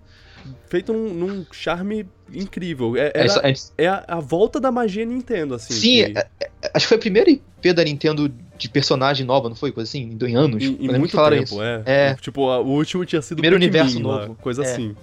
feito 0.67 0.93
num, 0.93 1.15
num 1.15 1.47
charme 1.51 2.07
incrível. 2.33 2.97
É, 2.97 3.09
é 3.09 3.13
era, 3.15 3.49
é, 3.49 3.55
é 3.79 3.89
a, 3.89 4.05
a, 4.07 4.21
volta 4.21 4.61
da 4.61 4.71
magia 4.71 5.05
Nintendo, 5.05 5.55
assim. 5.55 5.75
Sim, 5.75 6.13
que... 6.13 6.48
acho 6.75 6.85
que 6.85 6.89
foi 6.89 6.97
a 6.97 7.01
primeira 7.01 7.31
IP 7.31 7.73
da 7.73 7.85
Nintendo 7.85 8.33
de 8.57 8.69
personagem 8.69 9.25
nova, 9.25 9.49
não 9.49 9.57
foi? 9.57 9.71
Coisa 9.71 9.89
assim, 9.89 10.19
em 10.21 10.37
anos. 10.37 10.63
Em, 10.63 10.77
em 10.81 10.99
muito 10.99 11.17
tempo, 11.17 11.43
isso. 11.43 11.63
É. 11.63 11.83
é. 11.87 12.15
Tipo, 12.15 12.43
o 12.43 12.71
último 12.71 13.05
tinha 13.05 13.23
sido 13.23 13.37
Primeiro 13.37 13.57
universo 13.57 14.01
lá, 14.03 14.21
novo. 14.23 14.35
Coisa 14.37 14.63
é. 14.63 14.71
assim. 14.71 14.97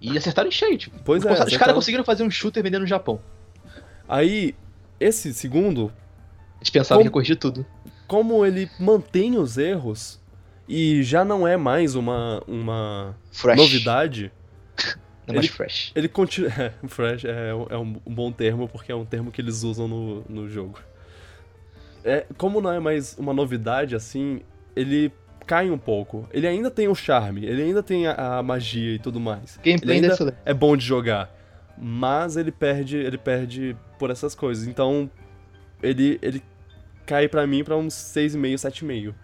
E 0.00 0.16
acertaram 0.16 0.48
em 0.48 0.52
cheio, 0.52 0.76
tipo. 0.76 0.96
Pois 1.04 1.24
é. 1.24 1.32
Os 1.32 1.56
caras 1.56 1.74
conseguiram 1.74 2.04
fazer 2.04 2.22
um 2.22 2.30
shooter 2.30 2.62
vendendo 2.62 2.82
no 2.82 2.86
Japão. 2.86 3.20
Aí, 4.08 4.54
esse 4.98 5.32
segundo. 5.32 5.92
A 6.56 6.64
gente 6.64 6.72
pensava 6.72 6.98
como, 6.98 7.02
que 7.02 7.08
ia 7.08 7.12
corrigir 7.12 7.36
tudo. 7.36 7.64
Como 8.06 8.44
ele 8.44 8.68
mantém 8.80 9.38
os 9.38 9.56
erros 9.58 10.20
e 10.68 11.02
já 11.02 11.24
não 11.24 11.46
é 11.46 11.56
mais 11.56 11.94
uma, 11.94 12.42
uma 12.46 13.16
novidade. 13.56 14.32
É 15.28 15.36
ele, 15.36 15.48
fresh. 15.48 15.92
Ele 15.94 16.08
continua. 16.08 16.50
É, 16.58 16.72
fresh 16.88 17.24
é, 17.24 17.50
é 17.70 17.76
um, 17.76 17.92
bom 18.06 18.32
termo, 18.32 18.68
porque 18.68 18.90
é 18.90 18.94
um 18.94 19.04
termo 19.04 19.30
que 19.30 19.40
eles 19.40 19.62
usam 19.62 19.86
no, 19.86 20.24
no 20.28 20.48
jogo. 20.48 20.78
É, 22.04 22.24
como 22.36 22.60
não 22.60 22.72
é 22.72 22.80
mais 22.80 23.16
uma 23.18 23.32
novidade 23.32 23.94
assim, 23.94 24.40
ele 24.74 25.12
cai 25.46 25.70
um 25.70 25.78
pouco. 25.78 26.28
Ele 26.32 26.46
ainda 26.46 26.70
tem 26.70 26.88
o 26.88 26.94
charme, 26.94 27.44
ele 27.44 27.62
ainda 27.62 27.82
tem 27.82 28.06
a, 28.06 28.38
a 28.38 28.42
magia 28.42 28.94
e 28.94 28.98
tudo 28.98 29.20
mais. 29.20 29.58
Gameplay 29.62 29.98
ele 29.98 30.10
ainda 30.10 30.36
é 30.44 30.54
bom 30.54 30.76
de 30.76 30.84
jogar, 30.84 31.34
mas 31.76 32.36
ele 32.36 32.52
perde, 32.52 32.96
ele 32.96 33.18
perde 33.18 33.76
por 33.98 34.10
essas 34.10 34.34
coisas. 34.34 34.66
Então, 34.66 35.10
ele 35.82 36.18
ele 36.22 36.42
cai 37.06 37.26
para 37.26 37.46
mim 37.46 37.64
para 37.64 37.76
uns 37.76 37.94
6,5, 37.94 38.54
7,5. 38.54 39.14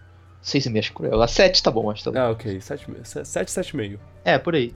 6,5 0.43 0.79
acho 0.79 0.93
cruel. 0.93 1.21
A 1.21 1.27
7 1.27 1.63
tá 1.63 1.71
bom, 1.71 1.89
acho 1.89 2.03
que 2.03 2.05
tá 2.05 2.11
bom. 2.11 2.19
Ah, 2.19 2.31
ok. 2.31 2.61
7, 2.61 2.85
7 3.03 3.47
7,5. 3.49 3.99
É, 4.23 4.37
por 4.37 4.55
aí. 4.55 4.73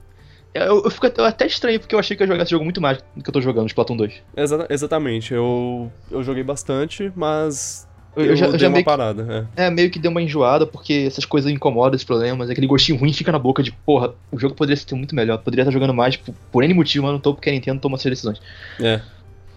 Eu, 0.52 0.82
eu 0.82 0.90
fico 0.90 1.06
até, 1.06 1.24
até 1.24 1.46
estranho 1.46 1.78
porque 1.78 1.94
eu 1.94 1.98
achei 1.98 2.16
que 2.16 2.22
ia 2.22 2.26
jogar 2.26 2.42
esse 2.42 2.50
jogo 2.50 2.64
muito 2.64 2.80
mais 2.80 2.98
do 3.14 3.22
que 3.22 3.28
eu 3.28 3.32
tô 3.32 3.40
jogando, 3.40 3.68
Splatoon 3.68 3.96
2. 3.96 4.14
Exa 4.36 4.66
exatamente. 4.68 5.32
Eu, 5.32 5.90
eu 6.10 6.22
joguei 6.22 6.42
bastante, 6.42 7.12
mas 7.14 7.88
eu, 8.16 8.24
eu 8.26 8.36
já, 8.36 8.46
eu 8.46 8.58
já 8.58 8.68
uma 8.68 8.82
parada, 8.82 9.48
é. 9.56 9.66
é. 9.66 9.70
meio 9.70 9.90
que 9.90 9.98
deu 9.98 10.10
uma 10.10 10.20
enjoada, 10.20 10.66
porque 10.66 11.04
essas 11.06 11.24
coisas 11.24 11.50
incomodam, 11.50 11.94
esses 11.94 12.04
problemas, 12.04 12.50
aquele 12.50 12.66
gostinho 12.66 12.98
ruim 12.98 13.12
fica 13.12 13.30
na 13.30 13.38
boca 13.38 13.62
de, 13.62 13.70
porra, 13.70 14.14
o 14.32 14.38
jogo 14.38 14.54
poderia 14.54 14.76
ser 14.76 14.94
muito 14.96 15.14
melhor, 15.14 15.38
poderia 15.38 15.62
estar 15.62 15.72
jogando 15.72 15.94
mais 15.94 16.16
por, 16.16 16.34
por 16.50 16.64
N 16.64 16.74
motivo, 16.74 17.04
mas 17.04 17.12
não 17.12 17.20
tô 17.20 17.32
porque 17.32 17.48
a 17.48 17.52
Nintendo 17.52 17.80
toma 17.80 17.96
essas 17.96 18.10
decisões. 18.10 18.40
É. 18.80 19.00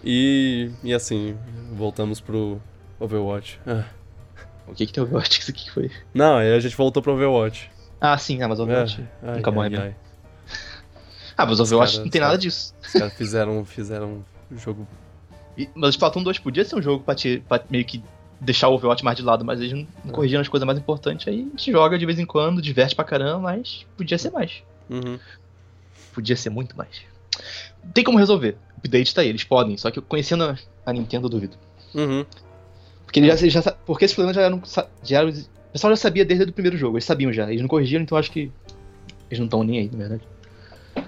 E, 0.04 0.70
e 0.84 0.94
assim, 0.94 1.36
voltamos 1.72 2.20
pro 2.20 2.60
Overwatch. 3.00 3.58
Ah. 3.66 3.84
O 4.68 4.74
que 4.74 4.86
que 4.86 4.92
tem 4.92 5.02
Overwatch? 5.02 5.40
Isso 5.40 5.52
que 5.52 5.70
foi? 5.70 5.90
Não, 6.12 6.36
aí 6.36 6.54
a 6.54 6.60
gente 6.60 6.76
voltou 6.76 7.02
pro 7.02 7.14
Overwatch. 7.14 7.70
Ah, 8.00 8.16
sim, 8.16 8.40
ah, 8.40 8.48
mas 8.48 8.60
Overwatch 8.60 9.00
é. 9.00 9.28
ai, 9.30 9.36
nunca 9.36 9.50
morre 9.50 9.70
mesmo. 9.70 9.94
Ah, 11.36 11.46
mas 11.46 11.60
Overwatch 11.60 12.00
não 12.00 12.08
tem 12.08 12.20
nada 12.20 12.38
disso. 12.38 12.74
Os 12.80 12.92
caras 12.92 13.14
fizeram, 13.14 13.64
fizeram 13.64 14.24
um 14.50 14.58
jogo. 14.58 14.86
E, 15.56 15.68
mas 15.74 15.88
o 15.88 15.90
Splatoon 15.90 16.22
2 16.22 16.38
podia 16.38 16.64
ser 16.64 16.76
um 16.76 16.82
jogo 16.82 17.02
pra, 17.04 17.14
te, 17.14 17.42
pra 17.48 17.62
meio 17.70 17.84
que 17.84 18.02
deixar 18.40 18.68
o 18.68 18.74
Overwatch 18.74 19.04
mais 19.04 19.16
de 19.16 19.22
lado, 19.22 19.44
mas 19.44 19.60
eles 19.60 19.72
não, 19.72 19.86
não 20.04 20.10
é. 20.10 20.14
corrigiram 20.14 20.40
as 20.40 20.48
coisas 20.48 20.66
mais 20.66 20.78
importantes. 20.78 21.26
Aí 21.26 21.40
a 21.40 21.42
gente 21.42 21.72
joga 21.72 21.98
de 21.98 22.06
vez 22.06 22.18
em 22.18 22.26
quando, 22.26 22.62
diverte 22.62 22.94
pra 22.94 23.04
caramba, 23.04 23.38
mas 23.38 23.86
podia 23.96 24.18
ser 24.18 24.30
mais. 24.30 24.62
Uhum. 24.88 25.18
Podia 26.12 26.36
ser 26.36 26.50
muito 26.50 26.76
mais. 26.76 27.02
Tem 27.92 28.04
como 28.04 28.18
resolver. 28.18 28.56
O 28.76 28.78
update 28.78 29.14
tá 29.14 29.22
aí, 29.22 29.28
eles 29.28 29.44
podem, 29.44 29.76
só 29.76 29.90
que 29.90 30.00
conhecendo 30.00 30.56
a 30.84 30.92
Nintendo, 30.92 31.26
eu 31.26 31.30
duvido. 31.30 31.56
Uhum. 31.94 32.24
Porque, 33.04 33.20
eles 33.20 33.40
já, 33.52 33.60
já, 33.60 33.72
porque 33.72 34.04
esse 34.04 34.14
problema 34.14 34.34
já 34.34 34.42
eram, 34.42 34.62
já 35.02 35.18
eram. 35.18 35.30
O 35.30 35.72
pessoal 35.72 35.92
já 35.92 35.96
sabia 35.96 36.24
desde 36.24 36.44
o 36.44 36.52
primeiro 36.52 36.76
jogo, 36.76 36.96
eles 36.96 37.04
sabiam 37.04 37.32
já. 37.32 37.48
Eles 37.48 37.60
não 37.60 37.68
corrigiram, 37.68 38.02
então 38.02 38.18
acho 38.18 38.30
que. 38.30 38.50
Eles 39.30 39.38
não 39.38 39.46
estão 39.46 39.64
nem 39.64 39.80
aí, 39.80 39.90
na 39.90 39.98
verdade. 39.98 40.22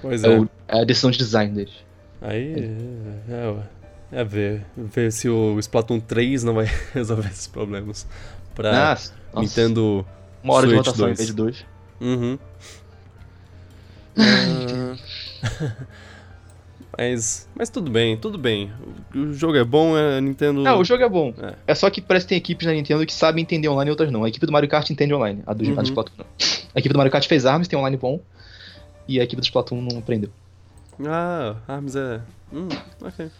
Pois 0.08 0.24
é. 0.24 0.34
É, 0.34 0.40
o, 0.40 0.48
é 0.68 0.80
a 0.80 0.84
decisão 0.84 1.10
de 1.10 1.18
design 1.18 1.54
deles. 1.54 1.74
Aí. 2.20 2.54
É, 3.28 3.32
é, 3.32 4.20
é 4.20 4.24
ver, 4.24 4.64
ver 4.76 5.12
se 5.12 5.28
o 5.28 5.58
Splatoon 5.58 6.00
3 6.00 6.44
não 6.44 6.54
vai 6.54 6.70
resolver 6.94 7.28
esses 7.28 7.46
problemas. 7.46 8.06
Pra 8.54 8.94
ah, 8.94 9.40
Nintendo. 9.40 10.06
Uma 10.42 10.54
hora 10.54 10.66
Switch 10.66 10.82
de 10.82 10.88
rotação 10.88 11.06
2. 11.06 11.12
em 11.12 11.16
vez 11.16 11.28
de 11.28 11.34
dois. 11.34 11.64
Uhum. 12.00 12.38
uh... 14.16 14.96
mas, 16.96 17.48
mas 17.54 17.68
tudo 17.68 17.90
bem, 17.90 18.16
tudo 18.16 18.38
bem. 18.38 18.72
O 19.14 19.32
jogo 19.32 19.56
é 19.56 19.64
bom, 19.64 19.94
a 19.94 20.20
Nintendo. 20.20 20.62
Não, 20.62 20.80
o 20.80 20.84
jogo 20.84 21.02
é 21.02 21.08
bom. 21.08 21.34
É, 21.38 21.54
é 21.66 21.74
só 21.74 21.90
que 21.90 22.00
parece 22.00 22.24
que 22.26 22.30
tem 22.30 22.38
equipes 22.38 22.66
na 22.66 22.72
Nintendo 22.72 23.04
que 23.04 23.12
sabem 23.12 23.42
entender 23.42 23.68
online 23.68 23.88
e 23.88 23.92
outras 23.92 24.10
não. 24.10 24.24
A 24.24 24.28
equipe 24.28 24.46
do 24.46 24.52
Mario 24.52 24.68
Kart 24.68 24.88
entende 24.88 25.12
online, 25.12 25.42
a 25.46 25.52
do, 25.52 25.64
uhum. 25.64 25.72
a 25.72 25.74
do 25.74 25.78
uhum. 25.78 25.84
Splatoon 25.84 26.14
não. 26.18 26.26
A 26.74 26.78
equipe 26.78 26.92
do 26.92 26.96
Mario 26.96 27.12
Kart 27.12 27.26
fez 27.26 27.44
armas, 27.44 27.68
tem 27.68 27.78
online 27.78 27.96
bom. 27.96 28.20
E 29.08 29.20
a 29.20 29.24
equipe 29.24 29.40
do 29.40 29.44
Splatoon 29.44 29.80
não 29.80 29.98
aprendeu. 29.98 30.30
Ah, 31.04 31.56
armas 31.68 31.94
é. 31.96 32.20
Hum, 32.52 32.68
ok. 33.00 33.30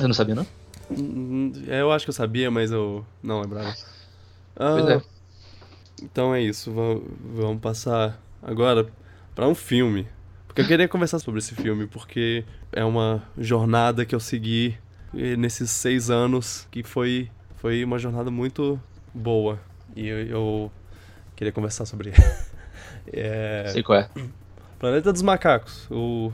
Eu 0.00 0.08
não 0.08 0.14
sabia, 0.14 0.34
não? 0.34 0.46
Hum, 0.90 1.52
é, 1.68 1.80
eu 1.80 1.92
acho 1.92 2.04
que 2.04 2.10
eu 2.10 2.14
sabia, 2.14 2.50
mas 2.50 2.70
eu 2.70 3.04
não 3.22 3.40
lembrava. 3.40 3.74
Ah, 4.56 4.76
pois 4.78 4.88
é. 4.88 5.02
Então 6.02 6.34
é 6.34 6.40
isso, 6.40 6.72
vamos 6.72 7.60
passar 7.60 8.20
agora 8.42 8.88
para 9.34 9.46
um 9.46 9.54
filme. 9.54 10.06
Porque 10.46 10.60
eu 10.60 10.66
queria 10.66 10.88
conversar 10.88 11.18
sobre 11.18 11.38
esse 11.38 11.54
filme, 11.54 11.86
porque 11.86 12.44
é 12.72 12.84
uma 12.84 13.22
jornada 13.38 14.04
que 14.04 14.14
eu 14.14 14.20
segui 14.20 14.76
nesses 15.38 15.70
seis 15.70 16.10
anos, 16.10 16.66
que 16.70 16.82
foi, 16.82 17.30
foi 17.56 17.84
uma 17.84 17.98
jornada 17.98 18.30
muito 18.30 18.80
boa. 19.14 19.58
E 19.94 20.06
eu, 20.06 20.26
eu 20.26 20.72
queria 21.36 21.52
conversar 21.52 21.86
sobre 21.86 22.12
é... 23.12 23.66
Sei 23.68 23.82
qual 23.82 24.00
é. 24.00 24.10
Planeta 24.82 25.12
dos 25.12 25.22
Macacos. 25.22 25.86
O... 25.92 26.32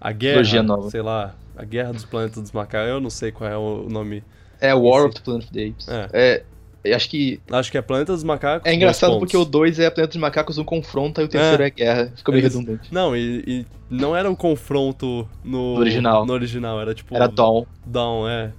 A 0.00 0.12
guerra, 0.12 0.62
nova. 0.62 0.88
sei 0.88 1.02
lá, 1.02 1.34
a 1.56 1.64
Guerra 1.64 1.92
dos 1.92 2.04
Planetas 2.04 2.40
dos 2.40 2.52
Macacos. 2.52 2.88
Eu 2.88 3.00
não 3.00 3.10
sei 3.10 3.32
qual 3.32 3.50
é 3.50 3.56
o 3.56 3.88
nome. 3.90 4.22
É 4.60 4.72
War 4.72 5.04
of 5.04 5.16
the 5.16 5.20
Planet 5.20 5.42
of 5.42 5.52
the 5.52 5.66
Apes. 5.66 5.88
É. 5.88 6.44
é 6.84 6.94
acho 6.94 7.10
que. 7.10 7.40
Acho 7.50 7.72
que 7.72 7.78
é 7.78 7.82
Planeta 7.82 8.12
dos 8.12 8.22
Macacos. 8.22 8.70
É 8.70 8.72
engraçado 8.72 9.18
porque 9.18 9.36
o 9.36 9.44
2 9.44 9.80
é 9.80 9.90
Planeta 9.90 10.12
dos 10.12 10.20
Macacos, 10.20 10.58
um 10.58 10.64
confronta 10.64 11.22
e 11.22 11.24
o 11.24 11.28
terceiro 11.28 11.60
é, 11.60 11.66
é 11.66 11.70
guerra. 11.70 12.12
Fica 12.14 12.30
meio 12.30 12.42
Eles... 12.42 12.54
redundante. 12.54 12.94
Não, 12.94 13.16
e, 13.16 13.42
e, 13.44 13.66
não 13.90 14.14
era 14.14 14.30
um 14.30 14.36
confronto 14.36 15.28
no... 15.42 15.74
no, 15.74 15.80
original. 15.80 16.24
No 16.24 16.34
original, 16.34 16.80
era 16.80 16.94
tipo. 16.94 17.12
Era 17.12 17.26
Dawn. 17.26 17.66
Dawn, 17.84 18.28
é. 18.28 18.52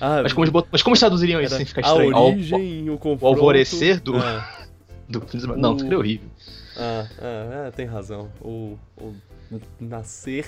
Ah, 0.00 0.20
mas, 0.22 0.32
como, 0.32 0.66
mas 0.70 0.82
como 0.84 0.96
traduziriam 0.96 1.40
isso 1.40 1.56
sem 1.56 1.66
ficar 1.66 1.80
estranho? 1.80 2.14
A 2.16 2.20
origem, 2.20 2.90
o, 2.90 2.94
o 2.94 2.98
confronto. 2.98 3.24
O 3.24 3.26
alvorecer 3.26 4.00
do. 4.00 4.16
É. 4.16 4.44
do... 5.10 5.20
Não, 5.56 5.74
o... 5.74 5.78
ficaria 5.78 5.98
horrível. 5.98 6.28
Ah, 6.76 7.06
ah, 7.18 7.66
é, 7.66 7.70
tem 7.70 7.86
razão. 7.86 8.30
O, 8.40 8.78
o 8.96 9.14
nascer. 9.80 10.46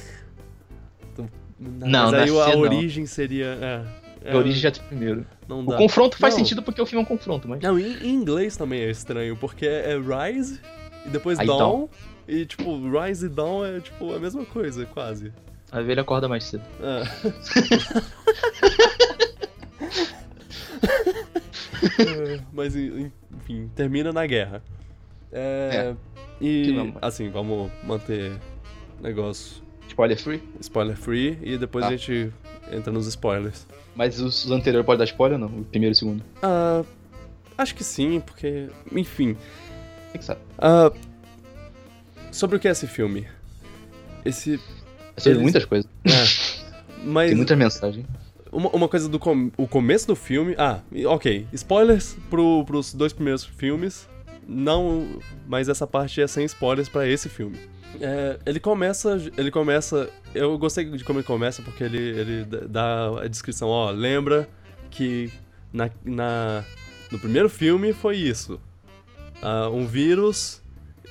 Não, 1.58 2.10
mas 2.10 2.14
aí 2.14 2.30
a 2.30 2.56
origem 2.56 3.06
seria. 3.06 3.58
É, 3.60 3.84
é, 4.24 4.32
a 4.32 4.36
origem 4.36 4.60
já 4.60 4.68
é 4.68 4.72
primeiro. 4.72 5.26
Não 5.48 5.64
dá. 5.64 5.74
O 5.74 5.78
confronto 5.78 6.16
faz 6.16 6.34
não. 6.34 6.38
sentido 6.40 6.62
porque 6.62 6.80
o 6.80 6.86
filme 6.86 7.02
é 7.02 7.04
um 7.04 7.08
confronto, 7.08 7.48
mas. 7.48 7.60
Não, 7.60 7.78
em, 7.78 8.08
inglês 8.08 8.56
também 8.56 8.80
é 8.80 8.90
estranho, 8.90 9.36
porque 9.36 9.66
é, 9.66 9.92
é 9.92 9.98
Rise 9.98 10.60
e 11.06 11.10
depois 11.10 11.38
aí, 11.38 11.46
Dawn. 11.46 11.58
Dawn. 11.58 11.88
E 12.28 12.46
tipo, 12.46 12.78
Rise 12.88 13.26
e 13.26 13.28
Dawn 13.28 13.64
é 13.64 13.80
tipo 13.80 14.12
a 14.14 14.18
mesma 14.18 14.44
coisa, 14.44 14.86
quase. 14.86 15.32
A 15.70 15.80
velha 15.80 16.02
acorda 16.02 16.28
mais 16.28 16.44
cedo. 16.44 16.64
É. 16.80 17.02
é 22.28 22.40
mas 22.52 22.76
enfim, 22.76 23.70
termina 23.74 24.12
na 24.12 24.26
guerra. 24.26 24.62
É, 25.32 25.94
é. 25.94 25.96
E 26.42 26.74
assim, 27.00 27.30
vamos 27.30 27.70
manter 27.84 28.32
negócio. 29.00 29.62
Spoiler 29.88 30.18
free? 30.18 30.42
Spoiler 30.60 30.96
free 30.96 31.38
e 31.40 31.56
depois 31.56 31.84
tá. 31.84 31.92
a 31.92 31.96
gente 31.96 32.32
entra 32.72 32.92
nos 32.92 33.06
spoilers. 33.06 33.66
Mas 33.94 34.18
os, 34.20 34.50
anteriores 34.50 34.84
podem 34.84 34.98
dar 34.98 35.04
spoiler 35.04 35.40
ou 35.40 35.48
não? 35.48 35.60
O 35.60 35.64
primeiro 35.64 35.92
e 35.92 35.94
o 35.94 35.98
segundo? 35.98 36.24
Uh, 36.42 36.84
acho 37.56 37.74
que 37.74 37.84
sim, 37.84 38.20
porque. 38.20 38.68
Enfim. 38.90 39.36
O 40.14 40.18
que 40.18 40.24
sabe? 40.24 40.40
Uh, 40.58 40.92
sobre 42.32 42.56
o 42.56 42.60
que 42.60 42.66
é 42.66 42.72
esse 42.72 42.88
filme? 42.88 43.26
Esse. 44.24 44.58
Sobre 45.16 45.32
eles... 45.32 45.42
muitas 45.42 45.64
coisas. 45.64 45.88
É. 46.04 47.04
Mas. 47.04 47.28
Tem 47.28 47.36
muita 47.36 47.54
mensagem. 47.54 48.04
Uma, 48.50 48.68
uma 48.70 48.88
coisa 48.88 49.08
do 49.08 49.18
com... 49.18 49.50
o 49.56 49.68
começo 49.68 50.06
do 50.06 50.16
filme. 50.16 50.54
Ah, 50.58 50.80
ok. 51.06 51.46
Spoilers 51.52 52.16
pro, 52.28 52.64
pros 52.64 52.92
dois 52.92 53.12
primeiros 53.12 53.44
filmes. 53.44 54.08
Não. 54.46 55.20
Mas 55.46 55.68
essa 55.68 55.86
parte 55.86 56.20
é 56.20 56.26
sem 56.26 56.44
spoilers 56.44 56.88
para 56.88 57.06
esse 57.06 57.28
filme. 57.28 57.58
É, 58.00 58.38
ele 58.46 58.60
começa. 58.60 59.16
Ele 59.36 59.50
começa. 59.50 60.10
Eu 60.34 60.56
gostei 60.58 60.84
de 60.84 61.04
como 61.04 61.18
ele 61.18 61.26
começa 61.26 61.62
porque 61.62 61.84
ele, 61.84 61.98
ele 61.98 62.44
dá 62.44 63.22
a 63.22 63.28
descrição, 63.28 63.68
ó, 63.68 63.90
lembra 63.90 64.48
que 64.90 65.30
na, 65.72 65.90
na 66.04 66.64
no 67.10 67.18
primeiro 67.18 67.48
filme 67.48 67.92
foi 67.92 68.16
isso. 68.16 68.60
Uh, 69.42 69.68
um 69.74 69.86
vírus 69.86 70.62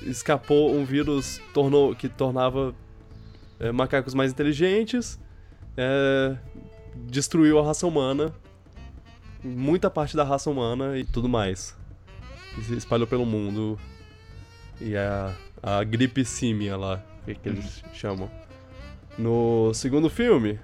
escapou, 0.02 0.74
um 0.74 0.84
vírus 0.84 1.40
tornou 1.54 1.96
que 1.96 2.10
tornava 2.10 2.74
é, 3.60 3.72
macacos 3.72 4.16
mais 4.16 4.32
inteligentes, 4.32 5.20
é, 5.78 6.36
destruiu 6.96 7.60
a 7.60 7.64
raça 7.64 7.86
humana, 7.86 8.34
muita 9.44 9.90
parte 9.92 10.16
da 10.16 10.24
raça 10.24 10.50
humana 10.50 10.98
e 10.98 11.06
tudo 11.06 11.30
mais. 11.30 11.78
E 12.58 12.62
se 12.64 12.76
espalhou 12.76 13.08
pelo 13.08 13.26
mundo. 13.26 13.80
E 14.80 14.96
a 14.96 15.34
a 15.62 15.84
gripe 15.84 16.26
símia 16.26 16.76
lá, 16.76 17.04
que, 17.24 17.36
que 17.36 17.50
eles 17.50 17.84
chamam. 17.94 18.30
No 19.18 19.72
segundo 19.74 20.10
filme. 20.10 20.60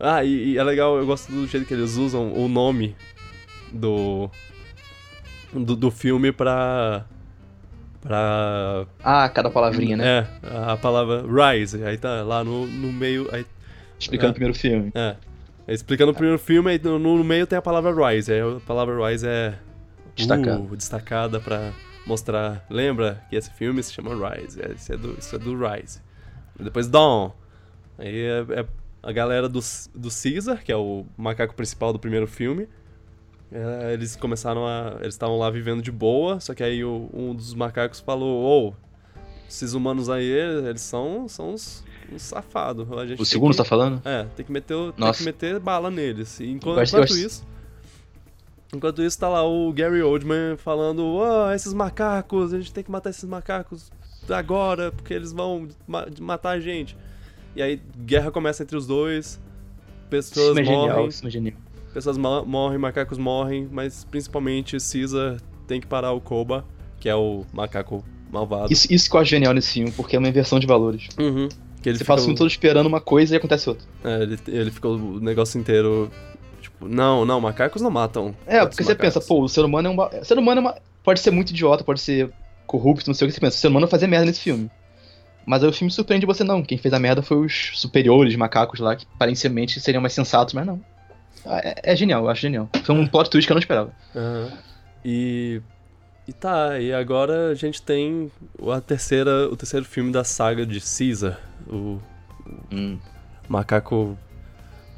Ah, 0.00 0.24
e, 0.24 0.52
e, 0.52 0.58
é 0.58 0.62
legal, 0.62 0.96
eu 0.96 1.04
gosto 1.04 1.30
do 1.30 1.46
jeito 1.46 1.66
que 1.66 1.74
eles 1.74 1.96
usam 1.96 2.32
o 2.32 2.48
nome 2.48 2.96
do. 3.72 4.30
do, 5.52 5.76
do 5.76 5.90
filme 5.90 6.32
pra. 6.32 7.04
pra. 8.00 8.86
Ah, 9.02 9.28
cada 9.28 9.50
palavrinha, 9.50 9.96
né? 9.96 10.28
É, 10.42 10.72
a 10.72 10.76
palavra 10.76 11.24
Rise, 11.26 11.84
aí 11.84 11.98
tá 11.98 12.22
lá 12.22 12.42
no, 12.42 12.66
no 12.66 12.92
meio. 12.92 13.28
Aí, 13.32 13.44
explicando 13.98 14.28
é, 14.28 14.30
o 14.30 14.34
primeiro 14.34 14.58
filme. 14.58 14.92
É. 14.94 15.16
é 15.66 15.74
explicando 15.74 16.12
o 16.12 16.14
primeiro 16.14 16.38
filme, 16.38 16.70
aí 16.70 16.80
no, 16.82 16.98
no, 16.98 17.22
meio 17.24 17.46
tem 17.46 17.58
a 17.58 17.62
palavra 17.62 17.92
Rise. 17.92 18.32
Aí 18.32 18.40
a 18.40 18.60
palavra 18.60 19.10
Rise 19.10 19.26
é. 19.26 19.58
Destacada. 20.18 20.60
Uh, 20.60 20.76
destacada 20.76 21.40
pra 21.40 21.72
mostrar. 22.06 22.64
Lembra 22.68 23.24
que 23.30 23.36
esse 23.36 23.50
filme 23.50 23.82
se 23.82 23.92
chama 23.92 24.10
Rise? 24.10 24.60
É, 24.60 24.72
esse 24.72 24.92
é 24.92 24.96
do, 24.96 25.16
isso 25.18 25.34
é 25.34 25.38
do 25.38 25.56
Rise. 25.56 26.00
Depois 26.58 26.88
Dawn. 26.88 27.30
Aí 27.98 28.20
é, 28.20 28.60
é, 28.60 28.66
a 29.02 29.12
galera 29.12 29.48
do, 29.48 29.60
do 29.94 30.08
Caesar, 30.10 30.62
que 30.62 30.72
é 30.72 30.76
o 30.76 31.06
macaco 31.16 31.54
principal 31.54 31.92
do 31.92 31.98
primeiro 31.98 32.26
filme. 32.26 32.68
É, 33.50 33.92
eles 33.94 34.16
começaram 34.16 34.66
a. 34.66 34.96
Eles 35.00 35.14
estavam 35.14 35.38
lá 35.38 35.48
vivendo 35.50 35.80
de 35.80 35.92
boa, 35.92 36.40
só 36.40 36.54
que 36.54 36.62
aí 36.62 36.84
o, 36.84 37.08
um 37.12 37.34
dos 37.34 37.54
macacos 37.54 38.00
falou: 38.00 38.42
Ô, 38.44 38.68
oh, 38.68 38.88
esses 39.48 39.72
humanos 39.72 40.10
aí, 40.10 40.28
eles 40.28 40.82
são, 40.82 41.26
são 41.28 41.54
uns, 41.54 41.84
uns 42.12 42.22
safados. 42.22 42.86
O 43.18 43.24
segundo 43.24 43.52
que, 43.52 43.56
tá 43.56 43.64
falando? 43.64 44.02
É, 44.04 44.24
tem 44.36 44.44
que 44.44 44.52
meter, 44.52 44.76
tem 44.92 45.12
que 45.12 45.22
meter 45.22 45.58
bala 45.58 45.90
neles. 45.90 46.40
E 46.40 46.50
enquanto, 46.50 46.82
enquanto 46.82 47.16
isso. 47.16 47.46
Enquanto 48.74 49.02
isso, 49.02 49.18
tá 49.18 49.28
lá 49.28 49.46
o 49.46 49.72
Gary 49.72 50.02
Oldman 50.02 50.56
falando: 50.56 51.04
oh, 51.04 51.50
esses 51.52 51.72
macacos, 51.72 52.52
a 52.52 52.58
gente 52.58 52.72
tem 52.72 52.84
que 52.84 52.90
matar 52.90 53.10
esses 53.10 53.24
macacos 53.24 53.90
agora, 54.28 54.92
porque 54.92 55.14
eles 55.14 55.32
vão 55.32 55.68
ma 55.86 56.06
matar 56.20 56.50
a 56.50 56.60
gente. 56.60 56.96
E 57.56 57.62
aí, 57.62 57.80
guerra 58.04 58.30
começa 58.30 58.62
entre 58.62 58.76
os 58.76 58.86
dois, 58.86 59.40
pessoas 60.10 60.58
isso 60.58 60.60
é 60.60 60.74
morrem. 60.74 60.88
Genial, 60.88 61.08
isso 61.08 61.26
é 61.26 61.30
genial. 61.30 61.56
Pessoas 61.94 62.18
morrem, 62.18 62.78
macacos 62.78 63.18
morrem, 63.18 63.66
mas 63.72 64.04
principalmente 64.04 64.76
Caesar 64.76 65.40
tem 65.66 65.80
que 65.80 65.86
parar 65.86 66.12
o 66.12 66.20
Koba, 66.20 66.64
que 67.00 67.08
é 67.08 67.14
o 67.14 67.44
macaco 67.52 68.04
malvado. 68.30 68.72
Isso, 68.72 68.92
isso 68.92 69.08
que 69.10 69.16
eu 69.16 69.20
acho 69.20 69.30
genial 69.30 69.54
nesse 69.54 69.72
filme, 69.72 69.90
porque 69.92 70.14
é 70.14 70.18
uma 70.18 70.28
inversão 70.28 70.60
de 70.60 70.66
valores. 70.66 71.08
Uhum. 71.18 71.48
Que 71.82 71.88
ele 71.88 71.96
Você 71.96 72.04
fica... 72.04 72.12
passa 72.12 72.22
o 72.22 72.24
filme 72.26 72.38
todo 72.38 72.48
esperando 72.48 72.86
uma 72.86 73.00
coisa 73.00 73.34
e 73.34 73.36
acontece 73.38 73.68
outra. 73.68 73.86
É, 74.04 74.22
ele, 74.22 74.38
ele 74.48 74.70
ficou 74.70 74.96
o 74.96 75.20
negócio 75.20 75.58
inteiro 75.58 76.10
não, 76.80 77.24
não, 77.24 77.40
macacos 77.40 77.82
não 77.82 77.90
matam. 77.90 78.34
É, 78.46 78.64
porque 78.64 78.82
você 78.82 78.94
pensa, 78.94 79.20
pô, 79.20 79.42
o 79.42 79.48
ser 79.48 79.64
humano 79.64 79.88
é 79.88 79.90
um. 79.90 80.20
O 80.20 80.24
ser 80.24 80.38
humano 80.38 80.60
é 80.60 80.62
uma... 80.62 80.76
pode 81.02 81.20
ser 81.20 81.30
muito 81.30 81.50
idiota, 81.50 81.82
pode 81.82 82.00
ser 82.00 82.30
corrupto, 82.66 83.08
não 83.08 83.14
sei 83.14 83.26
o 83.26 83.28
que 83.28 83.34
você 83.34 83.40
pensa. 83.40 83.56
O 83.56 83.60
ser 83.60 83.68
humano 83.68 83.86
vai 83.86 83.90
fazer 83.90 84.06
merda 84.06 84.26
nesse 84.26 84.40
filme. 84.40 84.70
Mas 85.44 85.64
aí 85.64 85.70
o 85.70 85.72
filme 85.72 85.90
surpreende 85.90 86.26
você 86.26 86.44
não. 86.44 86.62
Quem 86.62 86.78
fez 86.78 86.92
a 86.92 86.98
merda 86.98 87.22
foi 87.22 87.38
os 87.38 87.72
superiores 87.74 88.36
macacos 88.36 88.80
lá, 88.80 88.94
que 88.94 89.06
aparentemente 89.14 89.80
seriam 89.80 90.00
mais 90.00 90.12
sensatos, 90.12 90.54
mas 90.54 90.66
não. 90.66 90.80
Ah, 91.44 91.60
é, 91.64 91.92
é 91.92 91.96
genial, 91.96 92.24
eu 92.24 92.30
acho 92.30 92.42
genial. 92.42 92.68
Foi 92.84 92.94
um 92.94 93.06
plot 93.06 93.30
twist 93.30 93.46
que 93.46 93.52
eu 93.52 93.54
não 93.54 93.60
esperava. 93.60 93.92
Uhum. 94.14 94.50
E. 95.04 95.62
E 96.26 96.32
tá, 96.34 96.78
e 96.78 96.92
agora 96.92 97.48
a 97.48 97.54
gente 97.54 97.80
tem 97.80 98.30
a 98.70 98.80
terceira, 98.82 99.48
o 99.48 99.56
terceiro 99.56 99.86
filme 99.86 100.12
da 100.12 100.22
saga 100.22 100.66
de 100.66 100.78
Caesar. 100.78 101.40
O. 101.66 101.98
Hum. 102.70 102.98
Macaco. 103.48 104.18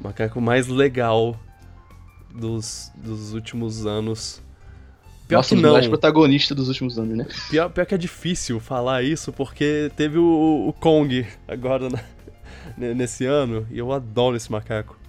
Macaco 0.01 0.41
mais 0.41 0.67
legal 0.67 1.39
dos, 2.33 2.91
dos 2.95 3.33
últimos 3.33 3.85
anos. 3.85 4.41
Pior 5.27 5.39
Nossa, 5.39 5.55
que 5.55 5.61
não. 5.61 5.73
mais 5.73 5.87
protagonista 5.87 6.53
dos 6.53 6.67
últimos 6.67 6.99
anos, 6.99 7.17
né? 7.17 7.27
Pior, 7.49 7.69
pior 7.69 7.85
que 7.85 7.95
é 7.95 7.97
difícil 7.97 8.59
falar 8.59 9.01
isso, 9.01 9.31
porque 9.31 9.89
teve 9.95 10.17
o, 10.17 10.67
o 10.67 10.73
Kong 10.73 11.25
agora 11.47 11.87
na, 11.89 12.93
nesse 12.93 13.25
ano, 13.25 13.65
e 13.71 13.77
eu 13.77 13.91
adoro 13.91 14.35
esse 14.35 14.51
macaco. 14.51 14.99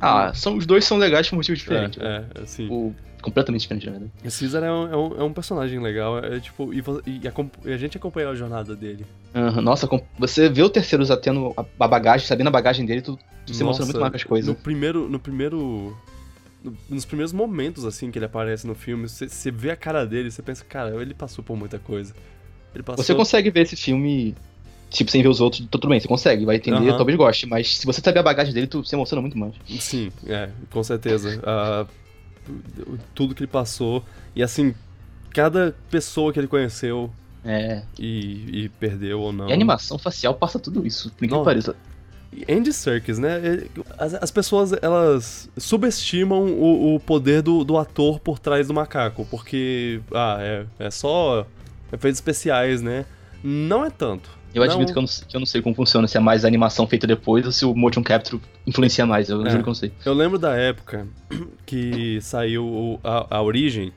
Ah, 0.00 0.32
são, 0.32 0.56
os 0.56 0.64
dois 0.64 0.84
são 0.84 0.96
legais 0.96 1.28
por 1.28 1.36
motivos 1.36 1.58
diferentes. 1.58 2.00
É, 2.00 2.20
né? 2.20 2.26
é 2.36 2.42
assim. 2.42 2.68
O, 2.70 2.94
completamente 3.20 3.62
diferente, 3.62 3.86
na 3.86 3.92
verdade. 3.92 4.12
O 4.20 4.22
Caesar 4.22 4.62
é 4.62 4.72
um, 4.72 4.92
é 4.92 4.96
um, 4.96 5.20
é 5.20 5.24
um 5.24 5.32
personagem 5.32 5.80
legal, 5.80 6.18
é, 6.18 6.38
tipo, 6.40 6.72
e, 6.72 6.82
e, 7.06 7.22
a, 7.26 7.74
a, 7.74 7.76
gente 7.76 7.96
acompanhou 7.96 8.30
a 8.30 8.34
jornada 8.34 8.76
dele. 8.76 9.04
Uhum, 9.34 9.60
nossa, 9.60 9.88
você 10.18 10.48
vê 10.48 10.62
o 10.62 10.70
terceiro 10.70 11.04
já 11.04 11.16
tendo 11.16 11.52
a, 11.56 11.64
a 11.84 11.88
bagagem, 11.88 12.26
sabendo 12.26 12.48
a 12.48 12.52
bagagem 12.52 12.86
dele, 12.86 13.02
tu, 13.02 13.18
tu 13.44 13.54
se 13.54 13.62
emociona 13.62 13.86
muito 13.86 14.00
mais 14.00 14.12
com 14.12 14.16
as 14.16 14.24
coisas. 14.24 14.48
No 14.48 14.54
primeiro, 14.54 15.08
no 15.08 15.18
primeiro 15.18 15.96
nos 16.88 17.04
primeiros 17.04 17.32
momentos, 17.32 17.84
assim, 17.84 18.10
que 18.10 18.18
ele 18.18 18.26
aparece 18.26 18.66
no 18.66 18.74
filme, 18.74 19.08
você 19.08 19.50
vê 19.50 19.70
a 19.70 19.76
cara 19.76 20.04
dele, 20.04 20.30
você 20.30 20.42
pensa, 20.42 20.64
cara, 20.64 21.00
ele 21.00 21.14
passou 21.14 21.44
por 21.44 21.56
muita 21.56 21.78
coisa. 21.78 22.14
Passou... 22.84 23.04
Você 23.04 23.14
consegue 23.14 23.50
ver 23.50 23.62
esse 23.62 23.76
filme, 23.76 24.34
tipo, 24.90 25.10
sem 25.10 25.22
ver 25.22 25.28
os 25.28 25.40
outros, 25.40 25.66
tudo 25.70 25.88
bem, 25.88 25.98
você 26.00 26.08
consegue, 26.08 26.44
vai 26.44 26.56
entender, 26.56 26.96
talvez 26.96 27.16
goste, 27.16 27.46
mas 27.46 27.78
se 27.78 27.86
você 27.86 28.00
saber 28.00 28.18
a 28.18 28.22
bagagem 28.22 28.52
dele, 28.52 28.66
tu 28.66 28.84
se 28.84 28.94
emociona 28.94 29.20
muito 29.20 29.38
mais. 29.38 29.54
Sim, 29.80 30.10
é, 30.26 30.50
com 30.70 30.82
certeza. 30.82 31.40
uh, 31.40 31.88
tudo 33.14 33.34
que 33.34 33.42
ele 33.42 33.50
passou, 33.50 34.04
e 34.34 34.42
assim, 34.42 34.74
cada 35.30 35.74
pessoa 35.90 36.32
que 36.32 36.38
ele 36.38 36.48
conheceu, 36.48 37.10
É. 37.44 37.82
E, 37.98 38.64
e 38.64 38.68
perdeu 38.68 39.20
ou 39.20 39.32
não. 39.32 39.48
E 39.48 39.52
a 39.52 39.54
animação 39.54 39.98
facial 39.98 40.34
passa 40.34 40.58
tudo 40.58 40.86
isso, 40.86 41.10
por 41.10 41.26
que 41.26 41.44
pareça. 41.44 41.76
Andy 42.48 42.72
Serkis, 42.72 43.18
né? 43.18 43.64
As, 43.96 44.14
as, 44.14 44.30
pessoas, 44.30 44.72
elas 44.82 45.48
subestimam 45.56 46.44
o, 46.44 46.94
o 46.94 47.00
poder 47.00 47.42
do, 47.42 47.64
do, 47.64 47.76
ator 47.78 48.20
por 48.20 48.38
trás 48.38 48.68
do 48.68 48.74
macaco, 48.74 49.26
porque, 49.30 50.00
ah, 50.12 50.36
é, 50.40 50.66
é 50.78 50.90
só 50.90 51.46
efeitos 51.92 52.18
especiais, 52.18 52.82
né? 52.82 53.06
Não 53.42 53.84
é 53.84 53.90
tanto. 53.90 54.30
Eu 54.54 54.64
não... 54.64 54.72
admito 54.72 54.92
que 54.92 54.98
eu, 54.98 55.02
não, 55.02 55.08
que 55.08 55.36
eu, 55.36 55.40
não, 55.40 55.46
sei 55.46 55.62
como 55.62 55.74
funciona, 55.74 56.06
se 56.06 56.16
é 56.16 56.20
mais 56.20 56.44
animação 56.44 56.86
feita 56.86 57.06
depois 57.06 57.44
ou 57.46 57.52
se 57.52 57.64
o 57.64 57.74
motion 57.74 58.02
capture 58.02 58.40
influencia 58.66 59.06
mais, 59.06 59.28
eu 59.28 59.44
é. 59.46 59.50
juro 59.50 59.62
que 59.62 59.68
não 59.68 59.74
sei. 59.74 59.92
Eu 60.04 60.14
lembro 60.14 60.38
da 60.38 60.54
época 60.54 61.06
que 61.64 62.20
saiu 62.20 63.00
a, 63.04 63.36
a 63.36 63.42
Origem 63.42 63.92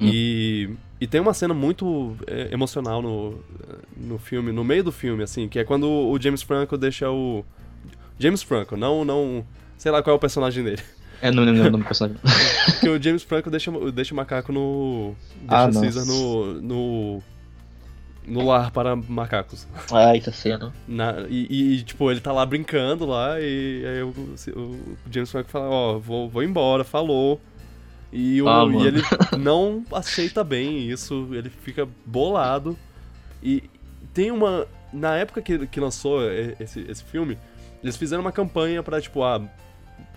hum. 0.00 0.06
e, 0.06 0.70
e 1.00 1.06
tem 1.06 1.20
uma 1.20 1.32
cena 1.32 1.54
muito 1.54 2.14
é, 2.26 2.52
emocional 2.52 3.00
no, 3.00 3.42
no 3.96 4.18
filme, 4.18 4.52
no 4.52 4.62
meio 4.62 4.84
do 4.84 4.92
filme, 4.92 5.22
assim, 5.22 5.48
que 5.48 5.58
é 5.58 5.64
quando 5.64 5.88
o 5.88 6.20
James 6.20 6.42
Franco 6.42 6.76
deixa 6.76 7.10
o... 7.10 7.44
James 8.18 8.42
Franco, 8.42 8.76
não, 8.76 9.04
não... 9.04 9.44
Sei 9.78 9.90
lá 9.90 10.02
qual 10.02 10.14
é 10.14 10.16
o 10.16 10.20
personagem 10.20 10.62
dele. 10.62 10.82
É, 11.22 11.30
não 11.30 11.42
lembro 11.42 11.60
o 11.60 11.64
nome 11.70 11.84
do 11.84 11.86
personagem. 11.86 12.18
Porque 12.66 12.88
o 12.88 13.02
James 13.02 13.22
Franco 13.22 13.50
deixa, 13.50 13.70
deixa 13.92 14.12
o 14.12 14.16
macaco 14.16 14.52
no... 14.52 15.14
Deixa 15.40 15.64
ah, 15.64 15.68
o 15.68 15.80
Caesar 15.80 16.04
no, 16.04 16.60
no 16.60 17.22
no 18.26 18.46
lar 18.46 18.70
para 18.70 18.94
macacos. 18.94 19.66
Ah, 19.90 20.16
é 20.16 20.20
cena. 20.20 20.72
Na, 20.86 21.26
e, 21.28 21.78
e, 21.78 21.82
tipo, 21.82 22.10
ele 22.10 22.20
tá 22.20 22.32
lá 22.32 22.44
brincando 22.46 23.06
lá, 23.06 23.40
e 23.40 23.84
aí 23.86 24.02
o, 24.02 24.08
o 24.08 24.96
James 25.10 25.30
Franco 25.30 25.50
fala, 25.50 25.68
ó, 25.68 25.96
oh, 25.96 26.00
vou, 26.00 26.28
vou 26.28 26.42
embora, 26.42 26.84
falou. 26.84 27.40
E, 28.12 28.42
o, 28.42 28.48
ah, 28.48 28.66
e 28.68 28.86
ele 28.86 29.02
não 29.38 29.84
aceita 29.92 30.42
bem 30.42 30.88
isso, 30.88 31.28
ele 31.32 31.48
fica 31.48 31.88
bolado. 32.04 32.76
E 33.42 33.64
tem 34.12 34.30
uma. 34.30 34.66
Na 34.92 35.16
época 35.16 35.40
que, 35.40 35.66
que 35.68 35.78
lançou 35.78 36.20
esse, 36.32 36.80
esse 36.80 37.04
filme, 37.04 37.38
eles 37.82 37.96
fizeram 37.96 38.22
uma 38.22 38.32
campanha 38.32 38.82
pra, 38.82 39.00
tipo, 39.00 39.22
ah, 39.22 39.40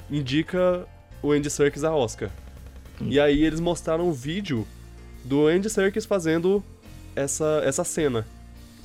indica 0.10 0.88
o 1.22 1.32
Andy 1.32 1.50
Serkis 1.50 1.84
a 1.84 1.94
Oscar. 1.94 2.30
Hum. 3.00 3.08
E 3.10 3.20
aí 3.20 3.44
eles 3.44 3.60
mostraram 3.60 4.08
um 4.08 4.12
vídeo 4.12 4.68
do 5.24 5.48
Andy 5.48 5.70
Serkis 5.70 6.06
fazendo 6.06 6.64
essa, 7.16 7.62
essa 7.64 7.84
cena. 7.84 8.26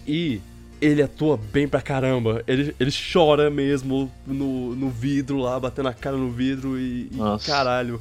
E 0.07 0.41
ele 0.81 1.03
atua 1.03 1.37
bem 1.37 1.67
pra 1.67 1.83
caramba. 1.83 2.43
Ele, 2.47 2.75
ele 2.79 2.91
chora 2.91 3.51
mesmo 3.51 4.11
no, 4.27 4.75
no 4.75 4.91
vidro 4.91 5.39
lá, 5.39 5.59
batendo 5.59 5.89
a 5.89 5.95
cara 5.95 6.17
no 6.17 6.31
vidro 6.31 6.79
e, 6.79 7.11
e 7.13 7.47
caralho. 7.47 8.01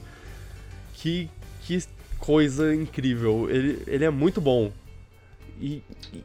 Que, 0.97 1.29
que 1.61 1.83
coisa 2.19 2.73
incrível. 2.73 3.49
Ele, 3.49 3.81
ele 3.87 4.03
é 4.05 4.09
muito 4.09 4.41
bom. 4.41 4.71
E, 5.59 5.81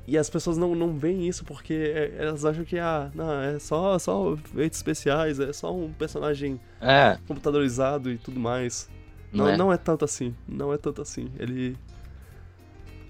e 0.06 0.18
as 0.18 0.28
pessoas 0.28 0.58
não, 0.58 0.74
não 0.74 0.98
veem 0.98 1.26
isso 1.26 1.44
porque 1.44 1.72
é, 1.72 2.16
elas 2.18 2.44
acham 2.44 2.64
que 2.64 2.78
ah, 2.78 3.10
não, 3.14 3.32
é 3.40 3.58
só, 3.58 3.98
só 3.98 4.34
efeitos 4.34 4.78
especiais, 4.78 5.40
é 5.40 5.52
só 5.54 5.74
um 5.74 5.90
personagem 5.90 6.60
é. 6.80 7.16
computadorizado 7.26 8.10
e 8.10 8.18
tudo 8.18 8.38
mais. 8.38 8.90
Não, 9.32 9.46
não 9.46 9.52
é. 9.52 9.56
não 9.56 9.72
é 9.72 9.76
tanto 9.78 10.04
assim. 10.04 10.34
Não 10.46 10.72
é 10.72 10.76
tanto 10.76 11.00
assim. 11.00 11.30
Ele. 11.38 11.76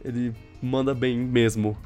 Ele 0.05 0.33
manda 0.61 0.95
bem 0.95 1.19
mesmo. 1.19 1.77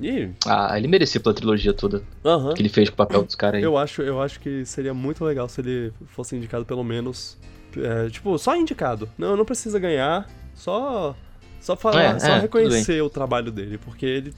E... 0.00 0.30
Ah, 0.46 0.76
ele 0.78 0.88
merecia 0.88 1.20
pela 1.20 1.34
trilogia 1.34 1.74
toda 1.74 2.02
uhum. 2.24 2.54
que 2.54 2.62
ele 2.62 2.68
fez 2.68 2.88
com 2.88 2.94
o 2.94 2.96
papel 2.96 3.22
dos 3.22 3.34
caras 3.34 3.58
aí. 3.58 3.62
Eu 3.62 3.76
acho, 3.76 4.02
eu 4.02 4.20
acho 4.20 4.40
que 4.40 4.64
seria 4.64 4.94
muito 4.94 5.24
legal 5.24 5.48
se 5.48 5.60
ele 5.60 5.92
fosse 6.06 6.34
indicado 6.34 6.64
pelo 6.64 6.82
menos. 6.82 7.38
É, 7.78 8.08
tipo, 8.10 8.36
só 8.38 8.56
indicado. 8.56 9.08
Não, 9.16 9.36
não 9.36 9.44
precisa 9.44 9.78
ganhar, 9.78 10.28
só. 10.54 11.14
Só 11.60 11.76
falar, 11.76 12.16
é, 12.16 12.18
só 12.18 12.28
é, 12.28 12.40
reconhecer 12.40 13.02
o 13.02 13.10
trabalho 13.10 13.52
dele, 13.52 13.76
porque 13.76 14.06
ele 14.06 14.34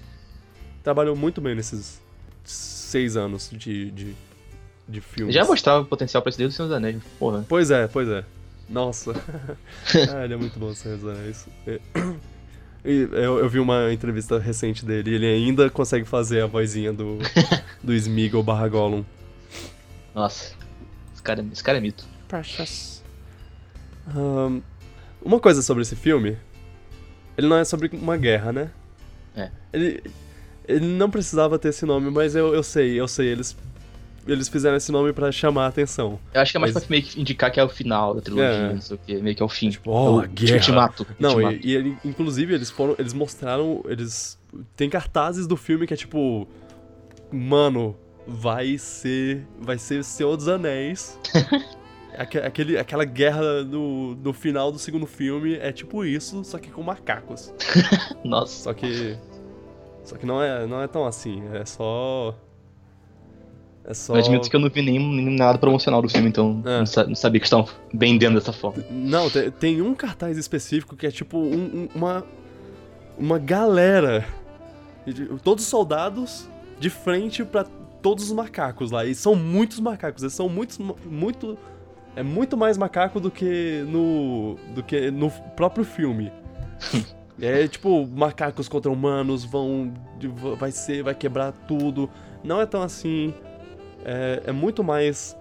trabalhou 0.83 1.15
muito 1.15 1.41
bem 1.41 1.55
nesses 1.55 2.01
seis 2.45 3.17
anos 3.17 3.49
de, 3.53 3.93
de, 3.93 4.15
de 4.89 5.01
filme. 5.01 5.33
Já 5.33 5.45
mostrava 5.45 5.83
o 5.83 5.85
potencial 5.85 6.21
pra 6.21 6.31
esse 6.31 6.39
Deus 6.39 6.53
do 6.53 6.57
Senhor 6.57 6.69
dos 6.69 6.77
Anéis, 6.77 7.01
porra. 7.19 7.47
Pois 7.49 7.71
é, 7.71 7.87
pois 7.87 8.09
é. 8.09 8.25
Nossa. 8.69 9.13
ah, 10.13 10.25
ele 10.25 10.35
é 10.35 10.37
muito 10.37 10.59
bom, 10.59 10.75
Senhor 10.75 10.99
dos 10.99 11.09
Anéis. 11.09 11.47
É, 11.67 11.81
eu, 12.85 13.39
eu, 13.39 13.49
vi 13.49 13.61
uma 13.61 13.93
entrevista 13.93 14.39
recente 14.39 14.85
dele 14.85 15.11
e 15.11 15.15
ele 15.15 15.27
ainda 15.27 15.71
consegue 15.71 16.05
fazer 16.05 16.43
a 16.43 16.47
vozinha 16.47 16.93
do, 16.93 17.19
do 17.83 17.95
Smeagol 17.95 18.43
barra 18.43 18.67
Gollum. 18.67 19.05
Nossa, 20.15 20.55
esse 21.15 21.23
cara, 21.23 21.45
esse 21.53 21.63
cara 21.63 21.79
é 21.79 21.81
mito. 21.81 22.05
Precious. 22.29 23.02
Um, 24.17 24.63
uma 25.23 25.39
coisa 25.39 25.63
sobre 25.63 25.83
esse 25.83 25.97
filme, 25.97 26.37
ele 27.37 27.49
não 27.49 27.57
é 27.57 27.65
sobre 27.65 27.91
uma 27.93 28.17
guerra, 28.17 28.53
né? 28.53 28.71
É. 29.37 29.51
Ele, 29.73 30.03
ele 30.67 30.87
não 30.87 31.11
precisava 31.11 31.59
ter 31.59 31.69
esse 31.69 31.87
nome, 31.87 32.11
mas 32.11 32.35
eu, 32.35 32.55
eu 32.55 32.63
sei, 32.63 32.99
eu 32.99 33.09
sei, 33.09 33.29
eles 33.29 33.57
eles 34.27 34.49
fizeram 34.49 34.77
esse 34.77 34.93
nome 34.93 35.13
pra 35.13 35.33
chamar 35.33 35.65
a 35.65 35.69
atenção. 35.69 36.19
Eu 36.33 36.41
acho 36.41 36.53
que 36.53 36.57
é 36.57 36.61
mais 36.61 36.73
Mas... 36.73 36.85
pra 36.85 36.91
meio 36.91 37.03
que 37.03 37.21
indicar 37.21 37.51
que 37.51 37.59
é 37.59 37.65
o 37.65 37.69
final 37.69 38.15
da 38.15 38.21
trilogia, 38.21 38.47
é. 38.47 38.73
não 38.73 38.81
sei 38.81 38.97
o 38.97 38.99
que, 38.99 39.17
meio 39.17 39.35
que 39.35 39.43
é 39.43 39.45
o 39.45 39.49
fim. 39.49 39.71
Tipo, 39.71 39.91
oh, 39.91 40.23
guerra. 40.29 40.57
Ultimato. 40.57 41.07
Não. 41.19 41.51
E, 41.51 41.77
e, 41.77 41.97
inclusive 42.05 42.55
eles 42.55 42.71
foram. 42.71 42.95
Eles 42.99 43.13
mostraram. 43.13 43.83
Eles. 43.89 44.39
Tem 44.77 44.89
cartazes 44.89 45.47
do 45.47 45.57
filme 45.57 45.87
que 45.87 45.95
é 45.95 45.97
tipo. 45.97 46.47
Mano, 47.33 47.97
vai 48.27 48.79
ser. 48.79 49.45
Vai 49.59 49.79
ser 49.79 50.05
Senhor 50.05 50.37
dos 50.37 50.49
Anéis. 50.49 51.19
Aquele, 52.17 52.79
aquela 52.79 53.05
guerra 53.05 53.63
no, 53.65 54.15
no 54.17 54.33
final 54.33 54.71
do 54.71 54.79
segundo 54.79 55.07
filme 55.07 55.57
é 55.57 55.73
tipo 55.73 56.05
isso, 56.05 56.45
só 56.45 56.59
que 56.59 56.71
com 56.71 56.83
macacos. 56.83 57.53
Nossa. 58.23 58.65
Só 58.65 58.75
que. 58.75 59.17
Só 60.05 60.17
que 60.17 60.27
não 60.27 60.43
é, 60.43 60.67
não 60.67 60.83
é 60.83 60.87
tão 60.87 61.07
assim, 61.07 61.43
é 61.55 61.65
só. 61.65 62.35
É 63.85 63.95
só... 63.95 64.15
Eu 64.15 64.21
admito 64.21 64.49
que 64.49 64.55
eu 64.55 64.61
não 64.61 64.69
vi 64.69 64.83
nem, 64.83 64.99
nem 64.99 65.37
nada 65.37 65.59
promocional 65.59 66.01
do 66.03 66.09
filme, 66.09 66.29
então 66.29 66.63
é. 66.65 66.79
não, 66.79 67.15
sabia 67.15 67.41
que 67.41 67.47
estavam 67.47 67.69
vendendo 67.93 68.35
dessa 68.35 68.53
forma. 68.53 68.85
Não, 68.91 69.29
tem, 69.29 69.51
tem, 69.51 69.83
um 69.83 69.95
cartaz 69.95 70.39
específico 70.39 70.95
que 70.95 71.07
é 71.07 71.11
tipo 71.11 71.39
um, 71.39 71.55
um, 71.55 71.89
uma. 71.95 72.25
Uma 73.19 73.39
galera. 73.39 74.27
Todos 75.43 75.65
os 75.65 75.71
soldados 75.71 76.49
de 76.79 76.89
frente 76.89 77.45
para 77.45 77.65
todos 78.01 78.25
os 78.25 78.33
macacos 78.33 78.91
lá. 78.91 79.05
E 79.05 79.15
são 79.15 79.35
muitos 79.35 79.81
macacos. 79.81 80.23
Eles 80.23 80.35
são 80.35 80.49
muitos. 80.49 80.79
Muito. 80.79 81.59
É 82.15 82.23
muito 82.23 82.57
mais 82.57 82.77
macaco 82.77 83.19
do 83.19 83.31
que 83.31 83.85
no. 83.89 84.57
do 84.75 84.83
que 84.83 85.11
no 85.11 85.31
próprio 85.31 85.85
filme. 85.85 86.33
é 87.41 87.67
tipo, 87.67 88.07
macacos 88.07 88.69
contra 88.69 88.91
humanos 88.91 89.45
vão. 89.45 89.93
Vai 90.59 90.71
ser. 90.71 91.03
Vai 91.03 91.15
quebrar 91.15 91.53
tudo. 91.67 92.11
Não 92.45 92.61
é 92.61 92.67
tão 92.67 92.83
assim 92.83 93.33
é, 94.05 94.43
é 94.47 94.53
muito 94.53 94.83
mais 94.83 95.37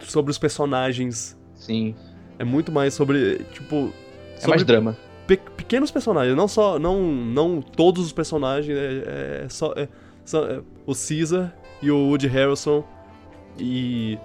sobre 0.00 0.30
os 0.30 0.38
personagens. 0.38 1.38
Sim. 1.54 1.94
É 2.38 2.44
muito 2.44 2.72
mais 2.72 2.94
sobre, 2.94 3.38
tipo... 3.52 3.92
É 4.40 4.46
mais 4.46 4.64
drama. 4.64 4.96
Pe 5.26 5.36
pequenos 5.36 5.90
personagens, 5.90 6.36
não 6.36 6.48
só... 6.48 6.78
Não, 6.78 7.00
não 7.02 7.62
todos 7.62 8.06
os 8.06 8.12
personagens, 8.12 8.76
é, 8.76 9.42
é 9.44 9.48
só... 9.48 9.72
É, 9.76 9.88
só 10.24 10.44
é, 10.44 10.60
o 10.86 10.94
Caesar 10.94 11.52
e 11.80 11.90
o 11.90 12.08
Woody 12.08 12.26
Harrelson 12.26 12.84
e... 13.58 14.18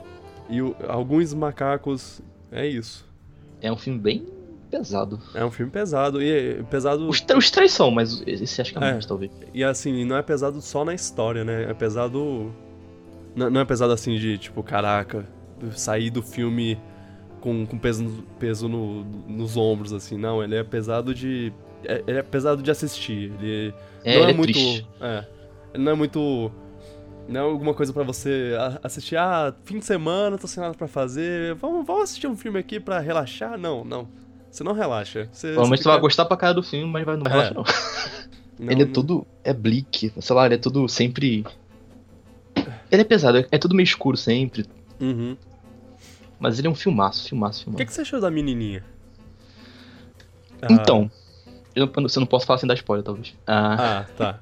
E 0.50 0.62
o, 0.62 0.76
alguns 0.88 1.34
macacos, 1.34 2.22
é 2.52 2.66
isso. 2.66 3.06
É 3.62 3.72
um 3.72 3.78
filme 3.78 4.00
bem 4.00 4.26
pesado. 4.70 5.20
É 5.34 5.44
um 5.44 5.52
filme 5.52 5.72
pesado. 5.72 6.22
E 6.22 6.64
pesado. 6.70 7.08
Os, 7.08 7.24
os 7.36 7.52
três 7.52 7.72
são, 7.72 7.92
mas 7.92 8.22
esse 8.26 8.62
acho 8.62 8.72
que 8.72 8.84
é, 8.84 8.88
é 8.88 8.92
mais, 8.94 9.06
talvez. 9.06 9.32
E 9.54 9.64
assim, 9.64 10.06
não 10.06 10.18
é 10.18 10.22
pesado 10.22 10.62
só 10.62 10.86
na 10.86 10.94
história, 10.94 11.44
né? 11.44 11.70
É 11.70 11.74
pesado 11.74 12.54
não, 13.38 13.62
é 13.62 13.66
pesado 13.66 13.94
assim 13.94 14.16
de, 14.16 14.36
tipo, 14.40 14.64
caraca, 14.64 15.24
sair 15.76 16.10
do 16.10 16.24
filme 16.24 16.76
com, 17.40 17.68
com 17.68 17.78
peso, 17.78 18.26
peso 18.40 18.68
no, 18.68 19.04
nos 19.04 19.56
ombros, 19.56 19.94
assim. 19.94 20.18
Não, 20.18 20.44
ele 20.44 20.56
é 20.56 20.64
pesado 20.64 21.14
de. 21.14 21.54
É, 21.84 22.04
ele 22.08 22.18
é 22.18 22.24
pesado 22.24 22.64
de 22.64 22.72
assistir. 22.72 23.32
Ele 23.40 23.74
é, 24.04 24.16
não 24.16 24.22
é, 24.22 24.24
ele 24.24 24.32
é 24.32 24.34
muito. 24.34 24.54
Triste. 24.54 24.88
É. 25.00 25.26
Ele 25.76 25.84
não 25.84 25.92
é 25.92 25.96
muito. 25.96 26.52
Não 27.28 27.40
é 27.40 27.44
alguma 27.44 27.74
coisa 27.74 27.92
para 27.92 28.04
você 28.04 28.54
assistir, 28.82 29.18
ah, 29.18 29.54
fim 29.66 29.80
de 29.80 29.86
semana, 29.86 30.38
tô 30.38 30.48
sem 30.48 30.62
nada 30.62 30.76
pra 30.76 30.88
fazer, 30.88 31.56
vamos, 31.56 31.86
vamos 31.86 32.04
assistir 32.04 32.28
um 32.28 32.38
filme 32.38 32.58
aqui 32.58 32.80
para 32.80 33.00
relaxar? 33.00 33.58
Não, 33.58 33.84
não. 33.84 34.08
Você 34.50 34.64
não 34.64 34.74
relaxa. 34.74 35.28
Você, 35.32 35.48
Provavelmente 35.48 35.80
você, 35.80 35.84
fica... 35.84 35.92
vai 35.92 36.00
gostar 36.00 36.26
pra 36.26 36.38
cara 36.38 36.54
do 36.54 36.64
filme, 36.64 36.90
mas 36.90 37.06
vai 37.06 37.18
não 37.18 37.26
é. 37.26 37.30
relaxa 37.30 37.54
não. 37.54 37.64
não. 38.60 38.72
Ele 38.72 38.84
é 38.84 38.86
todo. 38.86 39.28
É 39.44 39.54
bleak, 39.54 40.14
sei 40.20 40.36
lá, 40.36 40.46
ele 40.46 40.56
é 40.56 40.58
tudo 40.58 40.88
sempre 40.88 41.46
ele 42.92 43.02
é 43.02 43.06
pesado, 43.06 43.46
é 43.52 43.58
tudo 43.58 43.76
meio 43.76 43.84
escuro 43.86 44.16
sempre. 44.16 44.66
Uhum. 45.00 45.38
Mas 46.40 46.58
ele 46.58 46.68
é 46.68 46.72
um 46.72 46.76
filmaço, 46.76 47.28
filmaço, 47.28 47.64
filmaço. 47.64 47.76
O 47.76 47.78
que, 47.78 47.86
que 47.86 47.94
você 47.94 48.02
achou 48.02 48.22
da 48.22 48.32
menininha? 48.32 48.84
Então, 50.70 51.10
eu, 51.76 51.88
você 51.88 52.20
não 52.20 52.28
posso 52.28 52.46
falar 52.46 52.60
sem 52.60 52.68
dar 52.68 52.76
spoiler, 52.76 53.04
talvez. 53.04 53.36
Ah, 53.46 54.00
ah 54.00 54.06
tá. 54.16 54.40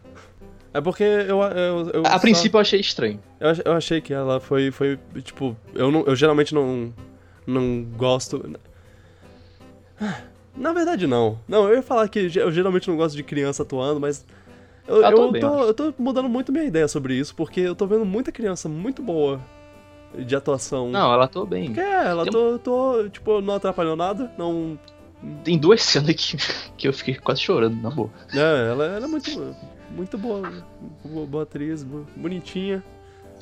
É 0.76 0.82
porque 0.82 1.04
eu. 1.04 1.42
eu, 1.42 1.90
eu 1.94 2.04
a 2.06 2.12
só... 2.12 2.20
princípio 2.20 2.58
eu 2.58 2.62
achei 2.62 2.82
estranho. 2.82 3.18
Eu, 3.40 3.54
eu 3.64 3.72
achei 3.72 4.02
que 4.02 4.14
ela 4.14 4.42
foi. 4.42 4.72
foi 4.72 5.00
tipo, 5.24 5.56
eu, 5.74 5.90
não, 5.90 6.02
eu 6.02 6.14
geralmente 6.18 6.54
não. 6.54 6.94
Não 7.48 7.82
gosto. 7.96 8.44
Na 10.54 10.74
verdade, 10.74 11.08
não. 11.08 11.40
Não, 11.48 11.70
eu 11.70 11.76
ia 11.76 11.82
falar 11.82 12.10
que 12.10 12.30
eu 12.36 12.52
geralmente 12.52 12.90
não 12.90 12.98
gosto 12.98 13.16
de 13.16 13.24
criança 13.24 13.64
atuando, 13.64 14.02
mas 14.02 14.26
Eu, 14.88 15.02
eu, 15.02 15.16
tô, 15.16 15.36
eu, 15.38 15.68
eu 15.68 15.74
tô 15.74 15.94
mudando 15.98 16.30
muito 16.30 16.52
minha 16.52 16.66
ideia 16.66 16.88
sobre 16.88 17.16
isso, 17.16 17.34
porque 17.36 17.62
eu 17.62 17.76
tô 17.76 17.88
vendo 17.88 18.06
muita 18.06 18.32
criança 18.32 18.70
muito 18.70 19.02
boa 19.02 19.40
de 20.14 20.36
atuação. 20.36 20.90
Não, 20.90 21.14
ela 21.14 21.28
tô 21.28 21.46
bem. 21.46 21.74
É, 21.78 22.08
ela 22.08 22.24
Tem... 22.24 22.32
tô, 22.32 22.60
tô, 22.60 23.10
tipo, 23.10 23.42
não 23.42 23.56
atrapalhou 23.56 23.96
nada, 23.96 24.32
não... 24.38 24.78
Tem 25.44 25.58
duas 25.58 25.82
cenas 25.82 26.14
que, 26.16 26.38
que 26.78 26.88
eu 26.88 26.94
fiquei 26.94 27.16
quase 27.16 27.42
chorando, 27.42 27.82
na 27.82 27.90
boa. 27.90 28.10
É, 28.34 28.70
ela, 28.70 28.86
ela 28.86 29.06
é 29.06 29.08
muito, 29.08 29.56
muito 29.96 30.18
boa, 30.18 30.64
boa, 31.04 31.26
boa 31.26 31.44
atriz, 31.44 31.84
bonitinha. 32.16 32.84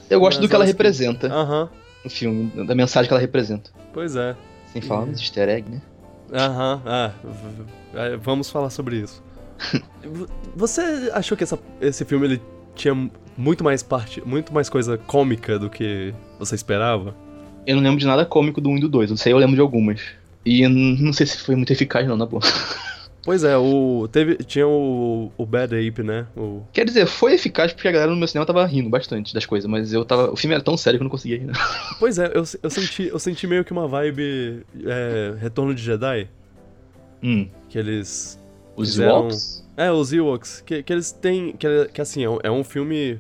Eu 0.10 0.20
gosto 0.20 0.40
do 0.40 0.48
que 0.48 0.56
ela 0.56 0.66
representa 0.66 1.28
uhum. 1.28 1.68
no 2.04 2.10
filme, 2.10 2.66
da 2.66 2.76
mensagem 2.76 3.08
que 3.08 3.14
ela 3.14 3.22
representa. 3.22 3.72
Pois 3.94 4.16
é. 4.16 4.36
Sem 4.72 4.82
falar 4.82 5.06
nos 5.06 5.20
easter 5.20 5.50
egg, 5.50 5.70
né? 5.70 5.82
Aham, 6.32 6.82
uhum, 7.24 7.66
é, 7.94 8.18
vamos 8.18 8.50
falar 8.50 8.70
sobre 8.70 8.98
isso. 8.98 9.24
Você 10.56 10.82
achou 11.14 11.38
que 11.38 11.44
essa, 11.44 11.60
esse 11.80 12.04
filme 12.06 12.26
ele 12.26 12.42
tinha 12.76 12.94
muito 13.38 13.64
mais 13.64 13.84
parte, 13.84 14.22
muito 14.26 14.54
mais 14.54 14.70
coisa 14.70 14.98
cômica 14.98 15.60
do 15.60 15.70
que 15.70 16.14
você 16.40 16.56
esperava? 16.56 17.16
Eu 17.66 17.76
não 17.76 17.84
lembro 17.84 18.00
de 18.00 18.06
nada 18.06 18.26
cômico 18.26 18.60
do 18.60 18.70
1 18.70 18.78
e 18.78 18.82
do 18.82 18.90
2, 18.90 19.12
eu 19.12 19.18
sei, 19.18 19.32
eu 19.32 19.38
lembro 19.38 19.56
de 19.56 19.62
algumas. 19.62 20.02
E 20.46 20.68
não 20.68 21.14
sei 21.14 21.26
se 21.26 21.38
foi 21.38 21.56
muito 21.56 21.72
eficaz 21.72 22.08
não, 22.08 22.18
na 22.18 22.26
boa. 22.26 22.42
Pois 23.24 23.44
é, 23.46 23.58
o 23.58 24.08
teve 24.12 24.36
tinha 24.36 24.68
o, 24.68 25.32
o 25.38 25.46
Bad 25.46 25.74
Ape, 25.74 26.04
né? 26.04 26.28
O... 26.36 26.62
Quer 26.74 26.84
dizer, 26.84 27.08
foi 27.08 27.34
eficaz 27.34 27.72
porque 27.72 27.88
a 27.88 27.92
galera 27.92 28.12
no 28.12 28.18
meu 28.18 28.28
cinema 28.28 28.46
tava 28.46 28.66
rindo 28.66 28.90
bastante 28.90 29.34
das 29.34 29.46
coisas, 29.46 29.70
mas 29.70 29.94
eu 29.94 30.04
tava, 30.04 30.30
o 30.32 30.36
filme 30.36 30.54
era 30.54 30.64
tão 30.64 30.76
sério 30.76 31.00
que 31.00 31.04
eu 31.04 31.06
não 31.06 31.12
conseguia 31.12 31.38
rir. 31.38 31.46
Não. 31.46 31.54
Pois 32.00 32.20
é, 32.20 32.28
eu, 32.28 32.44
eu 32.62 32.70
senti 32.70 33.08
eu 33.08 33.20
senti 33.20 33.48
meio 33.48 33.64
que 33.64 33.72
uma 33.72 33.88
vibe 33.88 34.66
é, 34.86 35.36
Retorno 35.40 35.74
de 35.74 35.82
Jedi. 35.82 36.28
Hum. 37.24 37.48
Que 37.70 37.80
eles 37.80 38.38
os 38.76 38.90
fizeram... 38.90 39.22
Ewoks? 39.22 39.64
É, 39.78 39.90
os 39.90 40.12
Ewoks, 40.12 40.62
que, 40.62 40.84
que 40.84 40.92
eles 40.92 41.12
têm 41.14 41.54
que, 41.54 41.68
que 41.94 42.02
assim, 42.02 42.26
é 42.26 42.30
um, 42.30 42.40
é 42.44 42.52
um 42.52 42.64
filme 42.64 43.20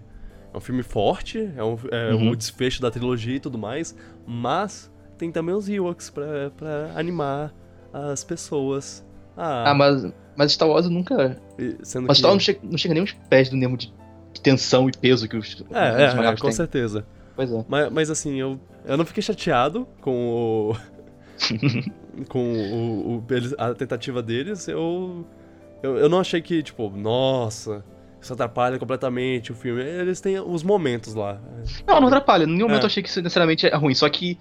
é 0.53 0.57
um 0.57 0.61
filme 0.61 0.83
forte, 0.83 1.49
é, 1.55 1.63
um, 1.63 1.77
é 1.89 2.13
uhum. 2.13 2.29
um 2.29 2.35
desfecho 2.35 2.81
da 2.81 2.91
trilogia 2.91 3.37
e 3.37 3.39
tudo 3.39 3.57
mais, 3.57 3.95
mas 4.27 4.91
tem 5.17 5.31
também 5.31 5.55
os 5.55 5.69
Ewoks 5.69 6.09
pra, 6.09 6.51
pra 6.51 6.91
animar 6.95 7.53
as 7.91 8.23
pessoas 8.23 9.03
ah, 9.35 9.71
ah 9.71 9.73
mas, 9.73 10.05
mas 10.35 10.51
Star 10.51 10.67
Wars 10.67 10.89
nunca. 10.89 11.37
Sendo 11.83 12.07
mas 12.07 12.17
Star 12.17 12.31
Wars 12.31 12.35
não 12.35 12.39
chega, 12.39 12.59
não 12.63 12.77
chega 12.77 12.93
nem 12.93 13.03
os 13.03 13.11
pés 13.11 13.49
do 13.49 13.57
Nemo 13.57 13.77
de, 13.77 13.93
de 14.33 14.41
tensão 14.41 14.87
e 14.89 14.91
peso 14.91 15.27
que 15.27 15.37
os. 15.37 15.63
É, 15.71 16.09
os 16.09 16.15
é, 16.15 16.25
é 16.27 16.35
com 16.35 16.51
certeza. 16.51 17.05
Pois 17.35 17.51
é. 17.51 17.65
Mas, 17.67 17.91
mas 17.91 18.09
assim, 18.09 18.39
eu, 18.39 18.59
eu 18.85 18.97
não 18.97 19.05
fiquei 19.05 19.23
chateado 19.23 19.87
com 20.01 20.71
o. 20.71 20.75
com 22.29 22.53
o, 22.53 23.17
o, 23.17 23.23
a 23.57 23.73
tentativa 23.73 24.21
deles. 24.21 24.67
Eu, 24.67 25.25
eu. 25.81 25.97
Eu 25.97 26.09
não 26.09 26.19
achei 26.19 26.41
que, 26.41 26.61
tipo, 26.61 26.89
nossa 26.89 27.83
isso 28.23 28.33
atrapalha 28.33 28.79
completamente 28.79 29.51
o 29.51 29.55
filme. 29.55 29.81
Eles 29.83 30.21
têm 30.21 30.39
os 30.39 30.63
momentos 30.63 31.13
lá. 31.13 31.39
Não, 31.85 31.99
não 31.99 32.07
atrapalha. 32.07 32.45
Em 32.45 32.47
nenhum 32.47 32.67
momento 32.67 32.81
é. 32.81 32.83
eu 32.83 32.87
achei 32.87 33.03
que 33.03 33.09
isso 33.09 33.21
necessariamente 33.21 33.67
é 33.67 33.75
ruim. 33.75 33.93
Só 33.93 34.07
que 34.09 34.37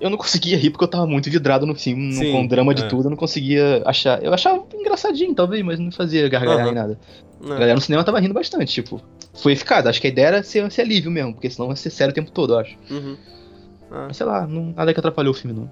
eu 0.00 0.08
não 0.08 0.16
conseguia 0.16 0.56
rir 0.56 0.70
porque 0.70 0.84
eu 0.84 0.88
tava 0.88 1.06
muito 1.06 1.30
vidrado 1.30 1.66
no 1.66 1.74
filme, 1.74 2.12
Sim, 2.12 2.32
com 2.32 2.44
o 2.44 2.48
drama 2.48 2.74
de 2.74 2.84
é. 2.84 2.88
tudo, 2.88 3.04
eu 3.06 3.10
não 3.10 3.16
conseguia 3.16 3.82
achar. 3.84 4.22
Eu 4.22 4.32
achava 4.32 4.64
engraçadinho, 4.74 5.34
talvez, 5.34 5.64
mas 5.64 5.78
não 5.78 5.92
fazia 5.92 6.28
gargalhar 6.28 6.66
uhum. 6.66 6.74
nada. 6.74 6.98
É. 7.42 7.46
A 7.46 7.54
galera 7.54 7.74
no 7.74 7.80
cinema 7.80 8.02
tava 8.02 8.18
rindo 8.18 8.34
bastante, 8.34 8.72
tipo. 8.72 9.00
Foi 9.34 9.52
eficaz. 9.52 9.86
Acho 9.86 10.00
que 10.00 10.06
a 10.06 10.10
ideia 10.10 10.26
era 10.26 10.42
ser, 10.42 10.70
ser 10.72 10.82
alívio 10.82 11.10
mesmo, 11.10 11.34
porque 11.34 11.50
senão 11.50 11.68
ia 11.68 11.76
ser 11.76 11.90
sério 11.90 12.12
o 12.12 12.14
tempo 12.14 12.30
todo, 12.30 12.54
eu 12.54 12.58
acho. 12.58 12.76
Uhum. 12.90 13.16
Ah. 13.90 14.04
Mas 14.08 14.16
sei 14.16 14.26
lá, 14.26 14.46
não, 14.46 14.72
nada 14.74 14.92
que 14.92 14.98
atrapalhou 14.98 15.32
o 15.32 15.36
filme, 15.36 15.58
não. 15.58 15.70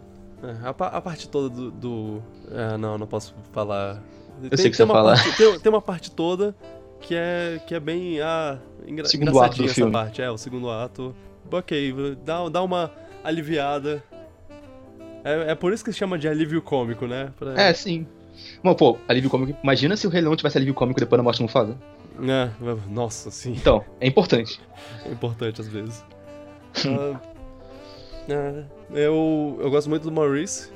É, 0.48 0.56
a, 0.62 0.70
a, 0.70 1.00
parte 1.00 1.28
toda 1.28 1.48
do. 1.48 1.70
do... 1.70 2.22
É, 2.52 2.76
não, 2.76 2.98
não 2.98 3.06
posso 3.06 3.34
falar. 3.52 4.02
Eu 4.42 4.50
tem, 4.50 4.58
sei 4.58 4.70
que 4.70 4.76
você 4.76 4.86
fala. 4.86 5.14
tem, 5.36 5.58
tem, 5.58 5.72
uma 5.72 5.82
parte 5.82 6.10
toda 6.10 6.54
que 7.00 7.14
é, 7.14 7.60
que 7.66 7.74
é 7.74 7.80
bem. 7.80 8.20
Ah, 8.20 8.58
engra, 8.86 9.06
segundo 9.06 9.38
ato 9.40 9.56
do 9.56 9.64
essa 9.64 9.74
filme. 9.74 9.92
parte. 9.92 10.22
É, 10.22 10.30
o 10.30 10.38
segundo 10.38 10.70
ato. 10.70 11.14
Ok, 11.50 11.94
dá, 12.24 12.46
dá 12.48 12.62
uma 12.62 12.90
aliviada 13.24 14.02
é, 15.24 15.52
é 15.52 15.54
por 15.54 15.72
isso 15.72 15.84
que 15.84 15.92
se 15.92 15.98
chama 15.98 16.18
de 16.18 16.28
alívio 16.28 16.60
cômico, 16.62 17.06
né? 17.06 17.32
Pra... 17.38 17.60
É, 17.60 17.72
sim. 17.72 18.06
Mas, 18.62 18.74
pô, 18.76 18.98
alívio 19.08 19.30
cômico. 19.30 19.58
Imagina 19.62 19.96
se 19.96 20.06
o 20.06 20.10
Rei 20.10 20.20
Leão 20.20 20.36
tivesse 20.36 20.58
alívio 20.58 20.74
cômico 20.74 21.00
depois 21.00 21.18
da 21.18 21.22
morte 21.22 21.38
do 21.38 21.42
Mufasa. 21.42 21.76
É, 22.20 22.50
nossa, 22.90 23.30
sim. 23.30 23.52
Então, 23.52 23.84
é 24.00 24.06
importante. 24.06 24.60
É 25.04 25.10
importante 25.10 25.60
às 25.60 25.68
vezes. 25.68 26.04
uh, 26.84 27.16
uh, 28.28 28.64
eu, 28.92 29.58
eu 29.60 29.70
gosto 29.70 29.88
muito 29.88 30.02
do 30.02 30.12
Maurice. 30.12 30.70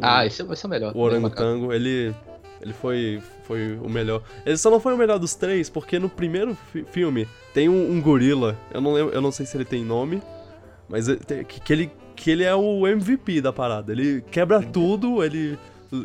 Ah, 0.00 0.26
esse 0.26 0.42
vai 0.42 0.56
ser 0.56 0.66
o 0.66 0.70
melhor. 0.70 0.92
O 0.94 1.00
Orangotango, 1.00 1.72
ele, 1.72 2.14
ele 2.60 2.72
foi, 2.72 3.22
foi 3.44 3.76
o 3.76 3.88
melhor. 3.88 4.22
Ele 4.44 4.56
só 4.56 4.70
não 4.70 4.80
foi 4.80 4.92
o 4.92 4.98
melhor 4.98 5.18
dos 5.18 5.34
três, 5.34 5.70
porque 5.70 5.98
no 5.98 6.08
primeiro 6.08 6.56
fi 6.72 6.84
filme 6.84 7.28
tem 7.52 7.68
um, 7.68 7.92
um, 7.92 8.00
gorila. 8.00 8.56
Eu 8.72 8.80
não, 8.80 8.92
lembro, 8.92 9.14
eu 9.14 9.20
não 9.20 9.30
sei 9.30 9.46
se 9.46 9.56
ele 9.56 9.64
tem 9.64 9.84
nome, 9.84 10.20
mas 10.88 11.06
que, 11.46 11.60
que 11.60 11.72
ele 11.72 11.90
que 12.14 12.30
ele 12.30 12.44
é 12.44 12.54
o 12.54 12.86
MVP 12.86 13.40
da 13.40 13.52
parada. 13.52 13.92
Ele 13.92 14.22
quebra 14.30 14.62
tudo, 14.62 15.22
ele. 15.22 15.58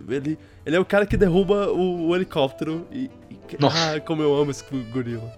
Ele, 0.08 0.38
ele 0.66 0.76
é 0.76 0.80
o 0.80 0.86
cara 0.86 1.06
que 1.06 1.18
derruba 1.18 1.72
o, 1.72 2.08
o 2.08 2.16
helicóptero 2.16 2.86
e. 2.92 3.10
e 3.30 3.58
ah, 3.64 4.00
como 4.00 4.22
eu 4.22 4.36
amo 4.36 4.52
esse 4.52 4.64
gorila. 4.92 5.32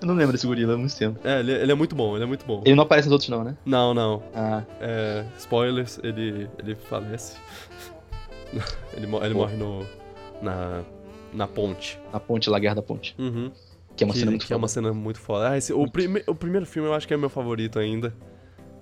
Eu 0.00 0.06
não 0.06 0.14
lembro 0.14 0.32
desse 0.32 0.46
gorila 0.46 0.74
há 0.74 0.76
muito 0.76 0.96
tempo. 0.96 1.18
É, 1.24 1.40
ele, 1.40 1.52
ele, 1.52 1.72
é 1.72 1.74
muito 1.74 1.94
bom, 1.94 2.14
ele 2.14 2.24
é 2.24 2.26
muito 2.26 2.44
bom. 2.46 2.62
Ele 2.64 2.74
não 2.74 2.84
aparece 2.84 3.08
nos 3.08 3.12
outros, 3.12 3.30
não, 3.30 3.42
né? 3.42 3.56
Não, 3.64 3.92
não. 3.92 4.22
Ah. 4.34 4.62
É, 4.80 5.24
spoilers, 5.38 5.98
ele, 6.02 6.48
ele 6.58 6.74
falece. 6.74 7.36
ele, 8.94 9.06
ele 9.06 9.34
morre 9.34 9.56
no. 9.56 9.84
Na. 10.40 10.82
Na 11.32 11.46
ponte. 11.46 11.98
Na 12.12 12.20
ponte, 12.20 12.48
lá, 12.48 12.58
Guerra 12.58 12.76
da 12.76 12.82
Ponte. 12.82 13.14
Uhum. 13.18 13.50
Que 13.96 14.04
é 14.04 14.06
uma 14.06 14.14
que, 14.14 14.20
cena 14.20 14.30
muito 14.30 14.42
que 14.42 14.46
foda. 14.46 14.54
é 14.54 14.58
uma 14.58 14.68
cena 14.68 14.92
muito 14.92 15.20
foda. 15.20 15.50
Ah, 15.50 15.58
esse, 15.58 15.72
o, 15.72 15.90
prime, 15.90 16.22
o 16.26 16.34
primeiro 16.34 16.64
filme 16.64 16.88
eu 16.88 16.94
acho 16.94 17.06
que 17.06 17.12
é 17.12 17.16
meu 17.16 17.28
favorito 17.28 17.78
ainda. 17.78 18.14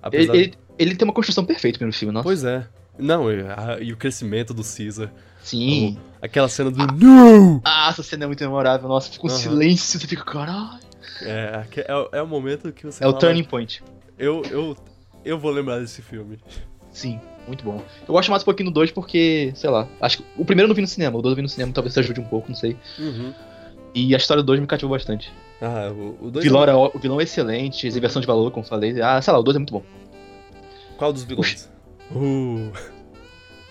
Apesar... 0.03 0.35
Ele, 0.35 0.45
ele, 0.45 0.55
ele, 0.79 0.95
tem 0.95 1.07
uma 1.07 1.15
construção 1.15 1.45
perfeita 1.45 1.85
no 1.85 1.93
filme, 1.93 2.13
nossa. 2.13 2.25
Pois 2.25 2.45
é. 2.45 2.67
Não, 2.99 3.31
e, 3.31 3.43
a, 3.43 3.79
e 3.81 3.93
o 3.93 3.97
crescimento 3.97 4.55
do 4.55 4.63
Caesar. 4.63 5.11
Sim. 5.43 5.99
O, 6.21 6.25
aquela 6.25 6.49
cena 6.49 6.71
do 6.71 6.83
ah, 6.83 6.87
NO! 6.87 7.61
Ah, 7.65 7.89
essa 7.91 8.03
cena 8.03 8.25
é 8.25 8.27
muito 8.27 8.43
memorável. 8.43 8.89
Nossa, 8.89 9.11
fica 9.11 9.27
um 9.27 9.31
uhum. 9.31 9.37
silêncio, 9.37 9.99
você 9.99 10.07
fica, 10.07 10.25
caralho. 10.25 10.81
É, 11.23 11.65
é, 11.77 12.19
é 12.19 12.23
o 12.23 12.27
momento 12.27 12.73
que 12.73 12.85
você. 12.85 13.03
É 13.03 13.07
fala, 13.07 13.17
o 13.17 13.19
turning 13.19 13.45
point. 13.45 13.83
Eu, 14.19 14.43
eu, 14.51 14.77
eu 15.25 15.39
vou 15.39 15.51
lembrar 15.51 15.79
desse 15.79 16.03
filme. 16.03 16.39
Sim, 16.91 17.21
muito 17.47 17.63
bom. 17.63 17.83
Eu 18.09 18.15
gosto 18.15 18.31
mais 18.31 18.43
um 18.43 18.47
pouquinho 18.47 18.71
do 18.71 18.75
2 18.75 18.91
porque, 18.91 19.53
sei 19.55 19.69
lá, 19.69 19.87
acho 20.01 20.19
que 20.19 20.25
o 20.37 20.45
primeiro 20.45 20.67
eu 20.67 20.69
não 20.69 20.75
vi 20.75 20.81
no 20.81 20.89
cinema, 20.89 21.19
o 21.19 21.23
2 21.23 21.33
eu 21.33 21.37
vi 21.37 21.43
no 21.43 21.49
cinema, 21.49 21.73
talvez 21.73 21.97
ajude 21.99 22.21
um 22.21 22.25
pouco, 22.25 22.49
não 22.49 22.57
sei. 22.57 22.77
Uhum. 22.99 23.35
E 23.95 24.15
a 24.15 24.19
história 24.19 24.43
do 24.43 24.47
2 24.47 24.61
me 24.61 24.67
cativou 24.67 24.97
bastante. 24.97 25.33
Ah, 25.61 25.91
o 26.21 26.31
2 26.31 26.37
o 26.37 26.49
vilão, 26.49 26.61
é... 26.61 26.63
Era, 26.65 26.77
o 26.77 26.99
vilão 26.99 27.21
é 27.21 27.25
excelente, 27.25 27.87
exibição 27.87 28.21
de 28.21 28.27
valor, 28.27 28.51
como 28.51 28.65
falei. 28.65 29.01
Ah, 29.01 29.21
sei 29.21 29.33
lá, 29.33 29.39
o 29.39 29.43
2 29.43 29.57
é 29.57 29.59
muito 29.59 29.73
bom. 29.73 29.83
Qual 30.97 31.13
dos 31.13 31.25
vilões? 31.25 31.69
Uh. 32.11 32.73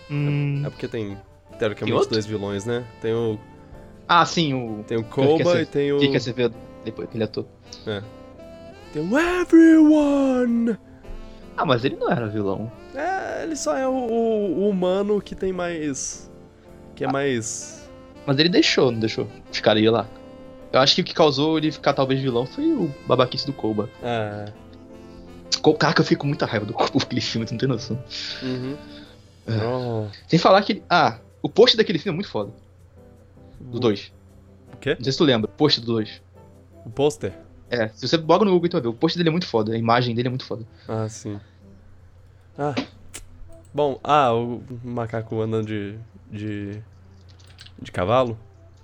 Hum... 0.09 0.63
É, 0.65 0.69
porque 0.69 0.87
tem, 0.87 1.17
teoricamente, 1.57 1.99
tem 1.99 2.09
dois 2.09 2.25
vilões, 2.25 2.65
né? 2.65 2.85
Tem 3.01 3.13
o. 3.13 3.39
Ah, 4.07 4.25
sim, 4.25 4.53
o. 4.53 4.83
Tem 4.83 4.97
o 4.97 5.03
Koba 5.03 5.61
e 5.61 5.65
tem 5.65 5.91
o. 5.91 5.99
Kika 5.99 6.17
Acevedo, 6.17 6.55
depois 6.83 7.09
que 7.09 7.17
ele 7.17 7.23
ator. 7.23 7.45
É. 7.87 8.03
Tem 8.93 9.01
o 9.09 9.17
Everyone! 9.17 10.77
Ah, 11.57 11.65
mas 11.65 11.83
ele 11.83 11.95
não 11.95 12.11
era 12.11 12.27
vilão. 12.27 12.71
É, 12.93 13.43
ele 13.43 13.55
só 13.55 13.75
é 13.75 13.87
o, 13.87 13.91
o, 13.91 14.59
o 14.59 14.69
humano 14.69 15.21
que 15.21 15.33
tem 15.33 15.51
mais. 15.51 16.31
que 16.95 17.03
é 17.03 17.07
ah. 17.07 17.11
mais. 17.11 17.89
Mas 18.25 18.37
ele 18.39 18.49
deixou, 18.49 18.91
não 18.91 18.99
deixou? 18.99 19.27
Ficaria 19.51 19.91
lá. 19.91 20.07
Eu 20.71 20.81
acho 20.81 20.95
que 20.95 21.01
o 21.01 21.03
que 21.03 21.13
causou 21.13 21.57
ele 21.57 21.71
ficar 21.71 21.93
talvez 21.93 22.19
vilão 22.19 22.45
foi 22.45 22.65
o 22.65 22.93
babaquice 23.07 23.45
do 23.45 23.53
Koba. 23.53 23.89
É. 24.03 24.51
Cara, 25.79 25.93
que 25.93 26.01
eu 26.01 26.05
fico 26.05 26.21
com 26.21 26.27
muita 26.27 26.45
raiva 26.45 26.65
do 26.65 26.73
corpo 26.73 26.97
daquele 26.99 27.21
filme, 27.21 27.45
tu 27.45 27.51
não 27.51 27.57
tem 27.59 27.69
noção. 27.69 28.01
Uhum. 28.41 28.77
É. 29.47 29.65
Oh. 29.65 30.07
Sem 30.27 30.39
falar 30.39 30.61
que. 30.61 30.81
Ah, 30.89 31.19
o 31.41 31.49
post 31.49 31.77
daquele 31.77 31.99
filme 31.99 32.15
é 32.15 32.17
muito 32.17 32.29
foda. 32.29 32.51
Do 33.59 33.79
2. 33.79 34.11
O 34.73 34.77
quê? 34.77 34.95
Não 34.95 35.03
sei 35.03 35.11
se 35.11 35.17
tu 35.17 35.23
lembra. 35.23 35.49
O 35.49 35.53
post 35.53 35.79
do 35.81 35.87
2. 35.87 36.21
O 36.85 36.89
pôster? 36.89 37.33
É, 37.69 37.87
se 37.89 38.07
você 38.07 38.17
boga 38.17 38.45
no 38.45 38.51
Google, 38.51 38.69
tu 38.69 38.73
vai 38.73 38.81
ver. 38.81 38.87
O 38.87 38.93
post 38.93 39.17
dele 39.17 39.29
é 39.29 39.31
muito 39.31 39.47
foda. 39.47 39.73
A 39.73 39.77
imagem 39.77 40.13
dele 40.13 40.27
é 40.27 40.29
muito 40.29 40.45
foda. 40.45 40.63
Ah, 40.87 41.07
sim. 41.09 41.39
Ah. 42.57 42.75
Bom, 43.73 43.99
ah, 44.03 44.33
o 44.33 44.63
macaco 44.83 45.41
andando 45.41 45.67
de. 45.67 45.97
de. 46.31 46.81
de 47.81 47.91
cavalo? 47.91 48.37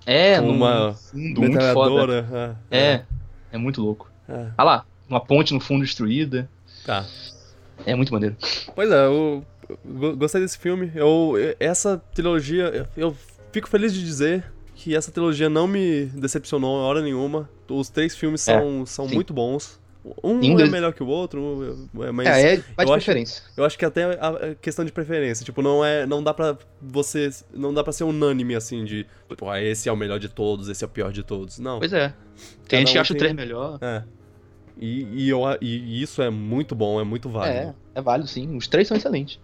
É, 0.06 0.40
Com 0.40 0.50
uma 0.50 0.94
fundo, 0.94 1.42
metralhadora. 1.42 2.28
Ah, 2.32 2.56
é, 2.72 2.80
é, 2.80 3.06
é 3.52 3.58
muito 3.58 3.82
louco. 3.82 4.12
É. 4.28 4.48
Ah 4.58 4.64
lá, 4.64 4.86
uma 5.12 5.20
ponte 5.20 5.54
no 5.54 5.60
fundo 5.60 5.84
destruída. 5.84 6.50
Tá. 6.86 7.06
É 7.86 7.96
muito 7.96 8.12
maneiro. 8.12 8.36
Pois 8.76 8.92
é, 8.92 9.06
eu, 9.06 9.46
gostei 10.18 10.42
desse 10.42 10.58
filme. 10.58 10.92
Eu, 10.96 11.34
essa 11.60 12.02
trilogia, 12.14 12.66
eu, 12.66 12.88
eu 13.10 13.18
fico 13.52 13.68
feliz 13.68 13.94
de 13.94 14.04
dizer 14.04 14.44
que 14.76 14.96
essa 14.96 15.12
trilogia 15.12 15.50
não 15.50 15.68
me 15.68 16.06
decepcionou 16.06 16.80
em 16.80 16.84
hora 16.84 17.02
nenhuma. 17.02 17.50
Os 17.68 17.90
três 17.90 18.16
filmes 18.16 18.42
são, 18.42 18.82
é, 18.82 18.86
são 18.86 19.08
muito 19.08 19.34
bons. 19.34 19.80
Um 20.24 20.42
Inglês... 20.42 20.68
é 20.68 20.72
melhor 20.72 20.94
que 20.94 21.04
o 21.04 21.08
outro, 21.08 21.88
mas. 21.94 22.26
É, 22.26 22.56
é 22.56 22.64
vai 22.76 22.88
de 22.88 22.92
preferência. 22.92 23.44
eu 23.56 23.64
acho 23.64 23.78
que 23.78 23.86
até 23.86 24.04
a 24.20 24.56
questão 24.60 24.84
de 24.84 24.92
preferência. 24.92 25.46
Tipo, 25.46 25.62
não 25.62 25.86
é. 25.86 26.08
Não 26.08 26.24
dá 26.24 26.34
pra 26.34 26.58
você. 26.82 27.30
Não 27.54 27.72
dá 27.72 27.84
pra 27.84 27.94
ser 27.94 28.04
unânime 28.04 28.56
assim 28.56 28.84
de. 28.84 29.06
Tipo, 29.30 29.48
ah, 29.48 29.62
esse 29.62 29.88
é 29.88 29.92
o 29.92 29.96
melhor 29.96 30.20
de 30.20 30.28
todos, 30.28 30.70
esse 30.70 30.84
é 30.84 30.88
o 30.88 30.90
pior 30.90 31.12
de 31.12 31.22
todos. 31.22 31.60
Não. 31.60 31.78
Pois 31.78 31.94
é. 31.94 32.12
Tem 32.68 32.80
gente 32.80 32.94
que 32.94 32.98
acha 32.98 33.14
o 33.14 33.18
3 33.18 33.34
melhor. 33.34 33.78
É. 33.80 34.04
E, 34.78 35.26
e, 35.26 35.30
eu, 35.30 35.42
e 35.62 36.02
isso 36.02 36.22
é 36.22 36.30
muito 36.30 36.76
bom, 36.76 37.00
é 37.00 37.04
muito 37.04 37.30
válido. 37.30 37.58
É, 37.58 37.74
é 37.96 38.02
válido 38.02 38.28
sim. 38.28 38.56
Os 38.56 38.68
três 38.68 38.88
são 38.88 38.98
excelentes. 38.98 39.40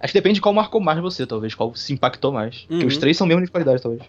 Acho 0.00 0.12
que 0.12 0.18
depende 0.18 0.36
de 0.36 0.40
qual 0.40 0.54
marcou 0.54 0.80
mais 0.80 1.00
você, 1.00 1.26
talvez. 1.26 1.54
Qual 1.54 1.74
se 1.74 1.92
impactou 1.92 2.32
mais. 2.32 2.62
Uhum. 2.62 2.68
Porque 2.68 2.86
os 2.86 2.94
uhum. 2.94 3.00
três 3.00 3.16
são 3.16 3.26
mesmo 3.26 3.44
de 3.44 3.50
qualidade, 3.50 3.82
talvez. 3.82 4.02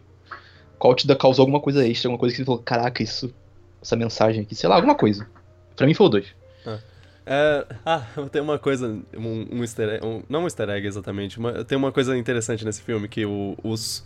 Qual 0.80 0.96
te 0.96 1.08
causou 1.16 1.44
alguma 1.44 1.60
coisa 1.60 1.86
extra, 1.88 2.08
alguma 2.08 2.20
coisa 2.20 2.34
que 2.34 2.42
você 2.42 2.46
falou, 2.46 2.62
caraca, 2.62 3.04
isso. 3.04 3.34
Essa 3.82 3.96
mensagem 3.96 4.42
aqui, 4.42 4.56
sei 4.56 4.68
lá, 4.70 4.76
alguma 4.76 4.96
coisa. 4.96 5.28
Pra 5.76 5.86
mim 5.86 5.94
foi 5.94 6.08
o 6.08 6.10
2. 6.10 6.28
Ah. 6.66 6.80
É, 7.30 7.66
ah, 7.86 8.06
tem 8.32 8.42
uma 8.42 8.58
coisa, 8.58 8.88
um, 9.16 9.48
um 9.52 9.62
easter 9.62 9.90
egg, 9.90 10.06
um, 10.06 10.24
não 10.30 10.44
um 10.44 10.44
easter 10.46 10.70
egg 10.70 10.88
exatamente, 10.88 11.40
mas 11.40 11.66
tem 11.66 11.78
uma 11.78 11.92
coisa 11.92 12.18
interessante 12.18 12.64
nesse 12.64 12.82
filme, 12.82 13.10
que 13.10 13.26
o, 13.26 13.58
os, 13.62 14.02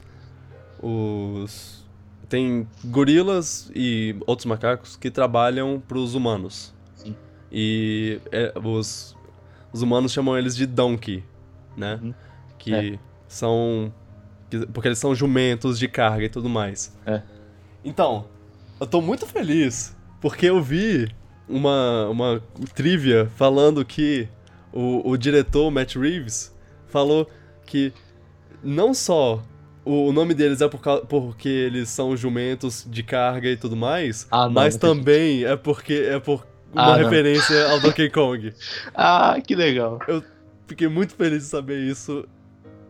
os... 0.82 1.81
Tem 2.32 2.66
gorilas 2.86 3.70
e 3.76 4.16
outros 4.26 4.46
macacos 4.46 4.96
que 4.96 5.12
trabalham 5.12 5.84
pros 5.86 6.16
humanos. 6.16 6.74
Sim. 6.96 7.14
E 7.52 8.22
é, 8.32 8.54
os, 8.58 9.18
os 9.74 9.82
humanos 9.82 10.14
chamam 10.14 10.38
eles 10.38 10.56
de 10.56 10.66
donkey, 10.66 11.26
né? 11.76 12.00
Uhum. 12.02 12.14
Que 12.58 12.74
é. 12.74 13.00
são... 13.28 13.94
porque 14.72 14.88
eles 14.88 14.98
são 14.98 15.14
jumentos 15.14 15.78
de 15.78 15.90
carga 15.90 16.24
e 16.24 16.30
tudo 16.30 16.48
mais. 16.48 16.98
É. 17.06 17.22
Então, 17.84 18.30
eu 18.80 18.88
tô 18.88 19.02
muito 19.02 19.26
feliz, 19.28 19.94
porque 20.22 20.46
eu 20.46 20.62
vi 20.62 21.14
uma, 21.50 22.08
uma 22.08 22.42
trivia 22.74 23.30
falando 23.36 23.84
que 23.84 24.30
o, 24.72 25.10
o 25.10 25.18
diretor 25.18 25.70
Matt 25.70 25.98
Reeves 25.98 26.56
falou 26.88 27.30
que 27.66 27.92
não 28.64 28.94
só 28.94 29.44
o 29.84 30.12
nome 30.12 30.34
deles 30.34 30.62
é 30.62 30.68
por, 30.68 30.80
porque 31.08 31.50
eles 31.50 31.90
são 31.90 32.16
jumentos 32.16 32.86
de 32.90 33.02
carga 33.04 33.50
e 33.50 33.58
tudo 33.58 33.76
mais, 33.76 34.28
ah, 34.32 34.46
não, 34.46 34.52
mas 34.52 34.76
não 34.76 34.80
também 34.80 35.44
é 35.44 35.56
porque 35.56 35.94
é 35.94 36.20
por 36.20 36.46
uma 36.74 36.94
ah, 36.94 36.96
referência 36.96 37.70
ao 37.70 37.80
Donkey 37.82 38.10
Kong. 38.10 38.54
ah, 38.94 39.38
que 39.46 39.56
legal. 39.56 40.00
Eu 40.08 40.24
fiquei 40.68 40.88
muito 40.88 41.16
feliz 41.16 41.44
de 41.44 41.50
saber 41.50 41.80
isso. 41.80 42.26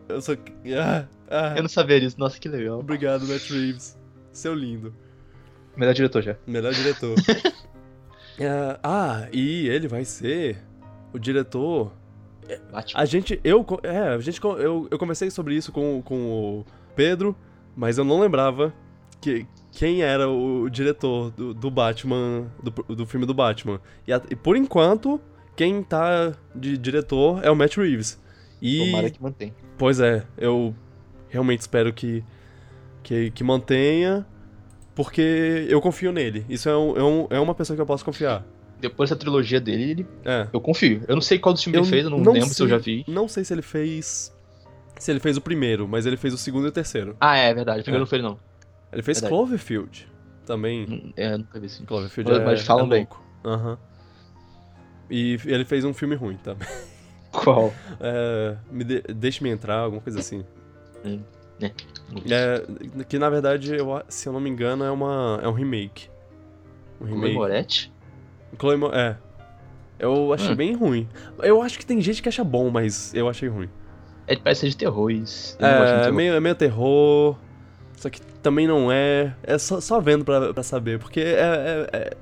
Eu 0.08 0.20
só. 0.20 0.32
Ah, 0.32 1.06
ah. 1.28 1.54
Eu 1.56 1.62
não 1.62 1.68
sabia 1.68 2.00
disso, 2.00 2.16
nossa, 2.18 2.38
que 2.38 2.48
legal. 2.48 2.78
Obrigado, 2.78 3.26
Matt 3.26 3.50
Reeves. 3.50 3.98
Seu 4.32 4.54
lindo. 4.54 4.94
Melhor 5.76 5.94
diretor 5.94 6.22
já. 6.22 6.36
Melhor 6.46 6.72
diretor. 6.72 7.18
Uh, 7.18 8.78
ah, 8.84 9.28
e 9.32 9.68
ele 9.68 9.88
vai 9.88 10.04
ser 10.04 10.58
o 11.12 11.18
diretor. 11.18 11.92
Batman. 12.70 13.00
A 13.00 13.04
gente, 13.04 13.40
eu, 13.42 13.64
é, 13.82 13.98
a 13.98 14.18
gente, 14.18 14.40
eu, 14.42 14.88
eu 14.90 14.98
comecei 14.98 15.30
sobre 15.30 15.54
isso 15.54 15.72
com, 15.72 16.02
com 16.02 16.60
o 16.60 16.66
Pedro, 16.94 17.36
mas 17.76 17.98
eu 17.98 18.04
não 18.04 18.20
lembrava 18.20 18.72
que, 19.20 19.46
quem 19.70 20.02
era 20.02 20.28
o 20.28 20.68
diretor 20.68 21.30
do, 21.30 21.54
do 21.54 21.70
Batman, 21.70 22.50
do, 22.62 22.94
do 22.94 23.06
filme 23.06 23.26
do 23.26 23.34
Batman. 23.34 23.80
E, 24.06 24.12
e, 24.30 24.36
por 24.36 24.56
enquanto, 24.56 25.20
quem 25.56 25.82
tá 25.82 26.34
de 26.54 26.76
diretor 26.76 27.44
é 27.44 27.50
o 27.50 27.56
Matt 27.56 27.76
Reeves. 27.76 28.20
E, 28.60 28.86
Tomara 28.86 29.10
que 29.10 29.22
mantém. 29.22 29.54
Pois 29.76 29.98
é, 30.00 30.24
eu 30.36 30.74
realmente 31.28 31.60
espero 31.60 31.92
que, 31.92 32.22
que, 33.02 33.30
que 33.30 33.42
mantenha 33.42 34.26
porque 34.94 35.66
eu 35.68 35.80
confio 35.80 36.12
nele. 36.12 36.44
Isso 36.48 36.68
é, 36.68 36.76
um, 36.76 36.96
é, 36.96 37.02
um, 37.02 37.26
é 37.30 37.40
uma 37.40 37.54
pessoa 37.54 37.74
que 37.74 37.80
eu 37.80 37.86
posso 37.86 38.04
confiar. 38.04 38.44
Depois 38.78 39.10
da 39.10 39.16
trilogia 39.16 39.60
dele, 39.60 39.90
ele, 39.90 40.06
é. 40.24 40.48
eu 40.52 40.60
confio. 40.60 41.02
Eu 41.06 41.14
não 41.14 41.22
sei 41.22 41.38
qual 41.38 41.52
dos 41.52 41.62
filmes 41.62 41.80
ele 41.80 41.88
fez, 41.88 42.04
eu 42.04 42.10
não, 42.10 42.18
não 42.18 42.32
lembro 42.32 42.48
sei, 42.48 42.56
se 42.56 42.62
eu 42.62 42.68
já 42.68 42.78
vi. 42.78 43.04
Não 43.06 43.28
sei 43.28 43.44
se 43.44 43.54
ele 43.54 43.62
fez. 43.62 44.34
Se 45.02 45.10
ele 45.10 45.18
fez 45.18 45.36
o 45.36 45.40
primeiro, 45.40 45.88
mas 45.88 46.06
ele 46.06 46.16
fez 46.16 46.32
o 46.32 46.38
segundo 46.38 46.66
e 46.66 46.68
o 46.68 46.72
terceiro. 46.72 47.16
Ah, 47.20 47.36
é, 47.36 47.52
verdade. 47.52 47.80
O 47.80 47.82
primeiro 47.82 48.02
é. 48.02 48.04
não 48.04 48.06
fez, 48.06 48.22
não. 48.22 48.38
Ele 48.92 49.02
fez 49.02 49.18
verdade. 49.18 49.34
Cloverfield 49.34 50.08
também. 50.46 50.86
Hum, 50.88 51.12
é, 51.16 51.36
nunca 51.36 51.58
vi 51.58 51.68
sim. 51.68 51.84
Cloverfield 51.84 52.30
mas, 52.30 52.40
é, 52.40 52.44
mas 52.44 52.62
falam 52.62 52.86
é 52.86 52.88
bem. 52.88 53.08
Aham. 53.44 53.70
Uhum. 53.70 53.76
E 55.10 55.40
ele 55.44 55.64
fez 55.64 55.84
um 55.84 55.92
filme 55.92 56.14
ruim 56.14 56.36
também. 56.36 56.68
Qual? 57.32 57.74
É, 57.98 58.56
me 58.70 58.84
de, 58.84 59.00
Deixe-me 59.12 59.50
entrar, 59.50 59.78
alguma 59.78 60.00
coisa 60.00 60.20
assim. 60.20 60.44
Hum. 61.04 61.20
É. 61.60 61.72
é, 62.30 63.04
que 63.04 63.18
na 63.18 63.28
verdade, 63.28 63.74
eu, 63.74 64.00
se 64.08 64.28
eu 64.28 64.32
não 64.32 64.38
me 64.38 64.50
engano, 64.50 64.84
é, 64.84 64.90
uma, 64.92 65.40
é 65.42 65.48
um 65.48 65.52
remake. 65.52 66.08
Um 67.00 67.06
remake. 67.06 67.34
Moretti? 67.34 67.92
Chloe 68.56 68.76
Mo 68.76 68.86
é. 68.94 69.18
Eu 69.98 70.32
achei 70.32 70.52
hum. 70.52 70.56
bem 70.56 70.74
ruim. 70.74 71.08
Eu 71.40 71.60
acho 71.60 71.76
que 71.76 71.84
tem 71.84 72.00
gente 72.00 72.22
que 72.22 72.28
acha 72.28 72.44
bom, 72.44 72.70
mas 72.70 73.12
eu 73.14 73.28
achei 73.28 73.48
ruim. 73.48 73.68
É, 74.26 74.36
parece 74.36 74.62
ser 74.62 74.68
de 74.68 74.76
terror 74.76 75.10
isso. 75.10 75.56
É, 75.58 76.00
terror. 76.00 76.12
Meio, 76.12 76.34
é 76.34 76.40
meio 76.40 76.54
terror. 76.54 77.36
Só 77.96 78.10
que 78.10 78.20
também 78.42 78.66
não 78.66 78.90
é. 78.90 79.34
É 79.42 79.58
só, 79.58 79.80
só 79.80 80.00
vendo 80.00 80.24
pra, 80.24 80.52
pra 80.52 80.62
saber. 80.62 80.98
Porque 80.98 81.20
é, 81.20 81.40
é, 81.40 81.88
é, 81.92 82.16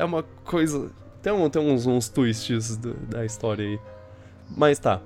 é 0.00 0.04
uma 0.04 0.22
coisa. 0.22 0.90
Tem, 1.22 1.32
um, 1.32 1.48
tem 1.48 1.60
uns, 1.60 1.86
uns 1.86 2.08
twists 2.08 2.76
do, 2.76 2.94
da 2.94 3.24
história 3.24 3.64
aí. 3.64 3.78
Mas 4.56 4.78
tá. 4.78 5.00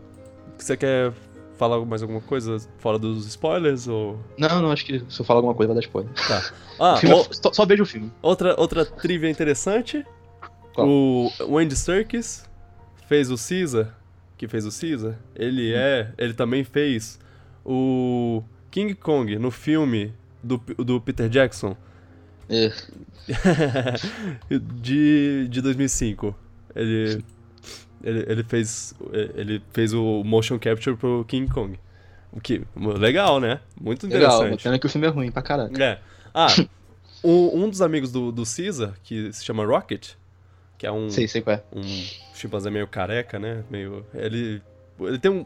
Você 0.59 0.77
quer 0.77 1.13
falar 1.57 1.85
mais 1.85 2.03
alguma 2.03 2.21
coisa 2.21 2.57
fora 2.79 2.99
dos 2.99 3.27
spoilers 3.27 3.89
ou. 3.89 4.19
Não, 4.39 4.63
não, 4.63 4.71
acho 4.71 4.85
que 4.85 5.05
se 5.09 5.21
eu 5.21 5.25
falar 5.25 5.39
alguma 5.39 5.55
coisa 5.55 5.73
vai 5.73 5.81
dar 5.81 5.87
spoiler. 5.87 6.13
Tá. 6.27 6.43
Ah, 6.81 6.95
o... 6.95 7.07
É 7.07 7.25
só, 7.33 7.53
só 7.53 7.67
vejo 7.67 7.83
o 7.83 7.87
filme. 7.87 8.13
Outra, 8.23 8.55
outra 8.57 8.87
trivia 8.87 9.29
interessante. 9.29 10.07
Qual? 10.73 10.87
O 10.87 11.59
Andy 11.59 11.75
Serkis 11.75 12.49
fez 13.09 13.33
o 13.33 13.35
Caesar, 13.37 13.98
que 14.39 14.49
fez 14.49 14.65
o 14.65 14.71
Caesar. 14.71 15.19
Ele 15.35 15.75
é. 15.75 16.13
Ele 16.17 16.33
também 16.33 16.65
fez 16.65 17.19
o 17.65 18.43
King 18.71 18.95
Kong 18.95 19.37
no 19.39 19.51
filme 19.51 20.15
do, 20.43 20.57
do 20.79 21.01
Peter 21.01 21.29
Jackson. 21.29 21.77
É. 22.49 22.73
de, 24.81 25.49
de 25.51 25.61
2005. 25.61 26.35
Ele 26.75 27.23
ele, 28.03 28.25
ele, 28.29 28.45
fez, 28.45 28.95
ele 29.13 29.63
fez 29.73 29.93
o 29.93 30.23
motion 30.25 30.59
capture 30.59 30.97
pro 30.97 31.25
King 31.27 31.51
Kong. 31.53 31.79
O 32.33 32.41
que, 32.41 32.63
legal, 32.77 33.41
né? 33.41 33.61
Muito 33.81 34.07
interessante. 34.07 34.43
Legal, 34.43 34.59
pena 34.59 34.79
que 34.79 34.87
o 34.87 34.89
filme 34.89 35.07
é 35.07 35.11
ruim 35.11 35.31
pra 35.31 35.43
caralho. 35.43 35.83
É. 35.83 35.99
Ah, 36.33 36.47
um, 37.25 37.65
um 37.65 37.71
dos 37.71 37.83
amigos 37.83 38.13
do, 38.13 38.31
do 38.31 38.45
Caesar, 38.45 38.95
que 39.03 39.33
se 39.33 39.45
chama 39.45 39.65
Rocket, 39.65 40.13
que 40.79 40.87
é 40.87 40.93
um... 40.93 41.11
Sei, 41.11 41.29
sei 41.29 41.43
qual 41.43 41.57
é. 41.57 41.63
Um 41.75 41.83
chimpanzé 42.35 42.71
meio 42.71 42.87
careca, 42.87 43.39
né? 43.39 43.65
Meio... 43.69 44.07
Ele, 44.15 44.63
ele 45.01 45.19
tem 45.19 45.31
um, 45.31 45.45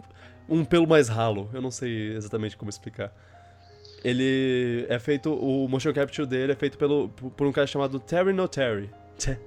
um 0.49 0.65
pelo 0.65 0.87
mais 0.87 1.09
ralo, 1.09 1.49
eu 1.53 1.61
não 1.61 1.71
sei 1.71 2.13
exatamente 2.13 2.57
como 2.57 2.69
explicar. 2.69 3.13
Ele 4.05 4.87
é 4.89 4.99
feito... 4.99 5.33
O 5.33 5.67
motion 5.67 5.93
capture 5.93 6.29
dele 6.29 6.53
é 6.53 6.57
feito 6.57 6.77
pelo, 6.77 7.09
por 7.09 7.47
um 7.47 7.53
cara 7.53 7.67
chamado 7.67 7.99
Terry 7.99 8.33
No 8.33 8.47
Terry. 8.47 8.91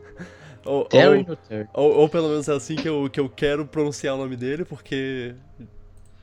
Ou, 0.65 0.86
Terry 0.86 1.25
ou, 1.29 1.36
Terry? 1.36 1.67
Ou, 1.73 1.95
ou, 1.99 2.09
pelo 2.09 2.27
menos 2.29 2.49
é 2.49 2.53
assim 2.53 2.75
que 2.75 2.89
eu, 2.89 3.07
que 3.07 3.19
eu 3.19 3.29
quero 3.29 3.67
pronunciar 3.67 4.15
o 4.15 4.17
nome 4.17 4.36
dele, 4.36 4.65
porque. 4.65 5.36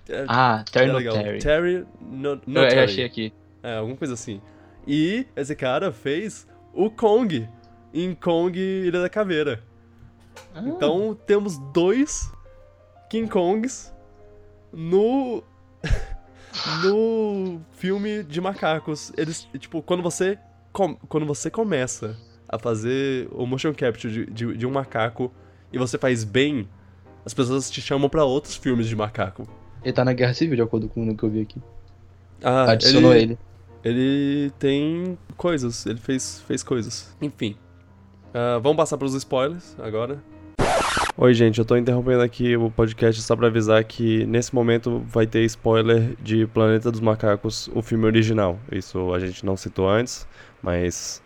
É, 0.09 0.25
ah, 0.27 0.65
Terry 0.71 0.91
é 0.91 0.93
legal. 0.93 1.15
Terry. 1.15 1.39
Terry 1.39 1.87
no, 2.01 2.41
no 2.45 2.61
eu, 2.61 2.69
Terry. 2.69 2.77
eu 2.77 2.85
achei 2.85 3.05
aqui. 3.05 3.33
É, 3.63 3.77
alguma 3.77 3.97
coisa 3.97 4.15
assim. 4.15 4.41
E 4.85 5.27
esse 5.37 5.55
cara 5.55 5.93
fez 5.93 6.47
o 6.75 6.91
Kong 6.91 7.49
em 7.93 8.15
Kong 8.15 8.59
Ilha 8.59 9.01
da 9.01 9.09
Caveira. 9.09 9.63
Ah. 10.55 10.63
Então 10.65 11.17
temos 11.27 11.59
dois 11.73 12.31
King 13.09 13.29
Kongs 13.29 13.93
no. 14.73 15.43
no 16.83 17.61
filme 17.73 18.23
de 18.23 18.41
macacos. 18.41 19.13
Eles, 19.17 19.49
tipo, 19.59 19.83
quando 19.83 20.03
você. 20.03 20.39
Com, 20.73 20.95
quando 20.95 21.27
você 21.27 21.51
começa 21.51 22.17
a 22.49 22.59
fazer 22.59 23.29
o 23.31 23.47
motion 23.47 23.75
capture 23.75 24.13
de, 24.13 24.27
de, 24.27 24.57
de 24.57 24.67
um 24.67 24.71
macaco 24.71 25.31
e 25.71 25.79
você 25.79 25.99
faz 25.99 26.25
bem, 26.25 26.67
as 27.25 27.35
pessoas 27.35 27.71
te 27.71 27.81
chamam 27.81 28.09
para 28.09 28.25
outros 28.25 28.57
filmes 28.57 28.87
de 28.87 28.97
macaco. 28.97 29.47
Ele 29.83 29.93
tá 29.93 30.05
na 30.05 30.13
Guerra 30.13 30.35
Civil, 30.35 30.57
de 30.57 30.63
acordo 30.63 30.89
com 30.89 31.09
o 31.09 31.17
que 31.17 31.23
eu 31.23 31.31
vi 31.31 31.41
aqui. 31.43 31.61
Ah, 32.43 32.73
Adicionou 32.73 33.15
ele. 33.15 33.39
Ele, 33.85 34.01
ele 34.01 34.51
tem 34.59 35.19
coisas, 35.37 35.87
ele 35.87 35.99
fez, 35.99 36.41
fez 36.47 36.63
coisas. 36.63 37.15
Enfim. 37.21 37.57
Uh, 38.35 38.61
vamos 38.61 38.77
passar 38.77 38.97
pros 38.97 39.15
spoilers 39.15 39.77
agora. 39.79 40.23
Oi, 41.17 41.35
gente, 41.35 41.59
eu 41.59 41.65
tô 41.65 41.77
interrompendo 41.77 42.23
aqui 42.23 42.57
o 42.57 42.71
podcast 42.71 43.21
só 43.23 43.37
pra 43.37 43.47
avisar 43.49 43.85
que 43.85 44.25
nesse 44.27 44.55
momento 44.55 45.01
vai 45.07 45.27
ter 45.27 45.45
spoiler 45.45 46.17
de 46.21 46.47
Planeta 46.47 46.91
dos 46.91 47.01
Macacos, 47.01 47.69
o 47.75 47.83
filme 47.83 48.07
original. 48.07 48.59
Isso 48.71 49.13
a 49.13 49.19
gente 49.21 49.45
não 49.45 49.57
citou 49.57 49.89
antes, 49.89 50.27
mas 50.63 51.23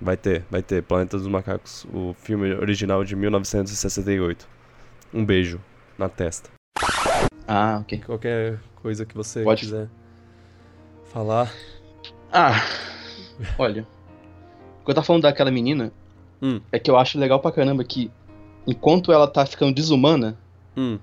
Vai 0.00 0.16
ter, 0.16 0.44
vai 0.48 0.62
ter. 0.62 0.82
Planeta 0.82 1.18
dos 1.18 1.26
Macacos, 1.26 1.84
o 1.92 2.14
filme 2.14 2.52
original 2.54 3.02
de 3.04 3.16
1968. 3.16 4.48
Um 5.12 5.24
beijo 5.24 5.60
na 5.98 6.08
testa. 6.08 6.50
Ah, 7.46 7.78
ok. 7.80 7.98
Qualquer 8.06 8.60
coisa 8.76 9.04
que 9.04 9.14
você 9.14 9.42
Pode. 9.42 9.62
quiser 9.62 9.88
falar. 11.12 11.52
Ah, 12.32 12.62
olha. 13.58 13.86
Quando 14.84 14.88
eu 14.88 14.94
tava 14.94 15.06
falando 15.06 15.22
daquela 15.22 15.50
menina, 15.50 15.92
hum. 16.40 16.60
é 16.70 16.78
que 16.78 16.90
eu 16.90 16.96
acho 16.96 17.18
legal 17.18 17.40
pra 17.40 17.52
caramba 17.52 17.84
que 17.84 18.10
enquanto 18.66 19.12
ela 19.12 19.26
tá 19.26 19.46
ficando 19.46 19.74
desumana, 19.74 20.36
hum. 20.76 20.98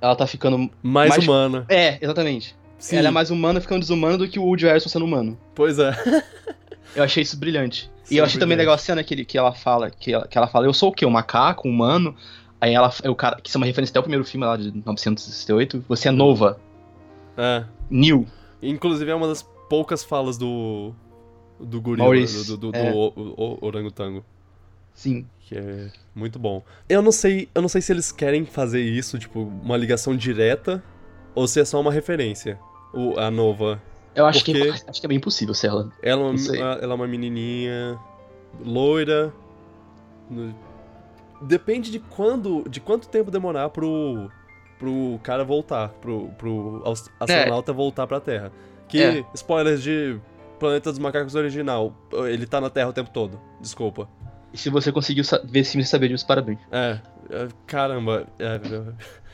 ela 0.00 0.14
tá 0.14 0.26
ficando 0.26 0.70
mais, 0.82 1.10
mais 1.10 1.24
humana. 1.24 1.66
É, 1.68 1.98
exatamente. 2.00 2.56
Sim. 2.78 2.96
Ela 2.96 3.08
é 3.08 3.10
mais 3.10 3.30
humana 3.30 3.60
ficando 3.60 3.80
desumana 3.80 4.16
do 4.16 4.28
que 4.28 4.38
o 4.38 4.42
Woody 4.42 4.64
Harrison 4.64 4.88
sendo 4.88 5.04
humano. 5.04 5.38
Pois 5.54 5.78
é. 5.78 5.92
eu 6.96 7.02
achei 7.02 7.22
isso 7.22 7.36
brilhante. 7.36 7.90
Sim, 8.04 8.14
e 8.14 8.18
eu 8.18 8.24
achei 8.24 8.34
brilhante. 8.34 8.38
também 8.38 8.56
legal 8.56 8.74
a 8.74 8.78
cena 8.78 9.04
que, 9.04 9.12
ele, 9.12 9.24
que 9.24 9.36
ela 9.36 9.52
fala, 9.52 9.90
que 9.90 10.12
ela, 10.12 10.26
que 10.26 10.38
ela 10.38 10.46
fala, 10.46 10.66
eu 10.66 10.72
sou 10.72 10.88
o 10.88 10.92
quê? 10.92 11.04
Um 11.04 11.10
macaco, 11.10 11.68
um 11.68 11.70
humano? 11.70 12.16
Aí 12.60 12.74
ela, 12.74 12.92
o 13.04 13.14
cara, 13.14 13.40
que 13.40 13.48
isso 13.48 13.56
é 13.56 13.60
uma 13.60 13.66
referência 13.66 13.92
até 13.92 13.98
ao 13.98 14.02
primeiro 14.02 14.24
filme 14.24 14.46
lá 14.46 14.56
de 14.56 14.70
1968, 14.70 15.84
você 15.88 16.08
é 16.08 16.10
nova. 16.10 16.60
É. 17.36 17.64
New. 17.90 18.26
Inclusive 18.62 19.10
é 19.10 19.14
uma 19.14 19.26
das 19.26 19.42
poucas 19.68 20.04
falas 20.04 20.36
do. 20.36 20.92
do 21.58 21.80
gorila, 21.80 22.06
do, 22.06 22.44
do, 22.44 22.56
do, 22.72 22.76
é. 22.76 22.90
do 22.90 22.96
o, 22.96 23.58
o, 23.62 23.66
orangotango. 23.66 24.24
Sim. 24.94 25.26
Que 25.40 25.56
é 25.58 25.90
muito 26.14 26.38
bom. 26.38 26.62
Eu 26.88 27.02
não 27.02 27.12
sei, 27.12 27.48
eu 27.54 27.62
não 27.62 27.68
sei 27.68 27.80
se 27.80 27.92
eles 27.92 28.12
querem 28.12 28.44
fazer 28.44 28.80
isso, 28.80 29.18
tipo, 29.18 29.40
uma 29.62 29.76
ligação 29.76 30.16
direta, 30.16 30.82
ou 31.34 31.46
se 31.48 31.60
é 31.60 31.64
só 31.64 31.80
uma 31.80 31.92
referência. 31.92 32.58
O, 32.92 33.18
a 33.18 33.30
nova. 33.30 33.80
Eu 34.14 34.26
acho 34.26 34.44
que, 34.44 34.52
é 34.56 34.70
acho 34.70 35.00
que 35.00 35.06
é 35.06 35.08
bem 35.08 35.18
impossível 35.18 35.54
ser 35.54 35.68
ela. 35.68 35.92
Ela, 36.02 36.34
ela 36.80 36.92
é 36.92 36.94
uma 36.94 37.06
menininha 37.06 37.98
loira. 38.64 39.32
Depende 41.42 41.90
de 41.90 41.98
quando. 41.98 42.68
de 42.68 42.80
quanto 42.80 43.08
tempo 43.08 43.30
demorar 43.30 43.70
pro. 43.70 44.30
pro 44.78 45.18
cara 45.22 45.44
voltar. 45.44 45.88
Pro, 46.00 46.28
pro 46.36 46.82
astronauta 47.20 47.70
é. 47.70 47.74
voltar 47.74 48.06
pra 48.06 48.20
Terra. 48.20 48.52
Que, 48.88 49.02
é. 49.02 49.24
spoilers 49.34 49.82
de 49.82 50.20
Planeta 50.60 50.90
dos 50.90 50.98
Macacos 50.98 51.34
original, 51.34 51.94
ele 52.28 52.46
tá 52.46 52.60
na 52.60 52.68
Terra 52.68 52.90
o 52.90 52.92
tempo 52.92 53.10
todo. 53.10 53.40
Desculpa. 53.60 54.06
E 54.52 54.58
se 54.58 54.68
você 54.68 54.90
conseguiu 54.90 55.24
ver 55.44 55.60
esse 55.60 55.72
filme 55.72 55.84
e 55.84 55.86
saber 55.86 56.08
disso, 56.08 56.26
parabéns. 56.26 56.58
É, 56.72 56.98
é 57.30 57.48
caramba. 57.66 58.26
É, 58.38 58.60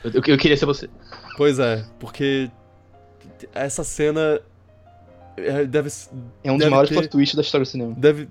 eu, 0.03 0.21
eu, 0.25 0.37
queria 0.37 0.55
ser 0.55 0.65
você. 0.65 0.89
Pois 1.35 1.59
é, 1.59 1.83
porque 1.99 2.51
essa 3.53 3.83
cena 3.83 4.41
é, 5.35 5.65
deve 5.65 5.89
É 6.43 6.51
um 6.51 6.57
dos 6.57 6.67
maiores 6.67 6.91
plot 6.91 7.07
twists 7.09 7.35
da 7.35 7.41
história 7.41 7.65
do 7.65 7.69
cinema. 7.69 7.93
Deve 7.97 8.27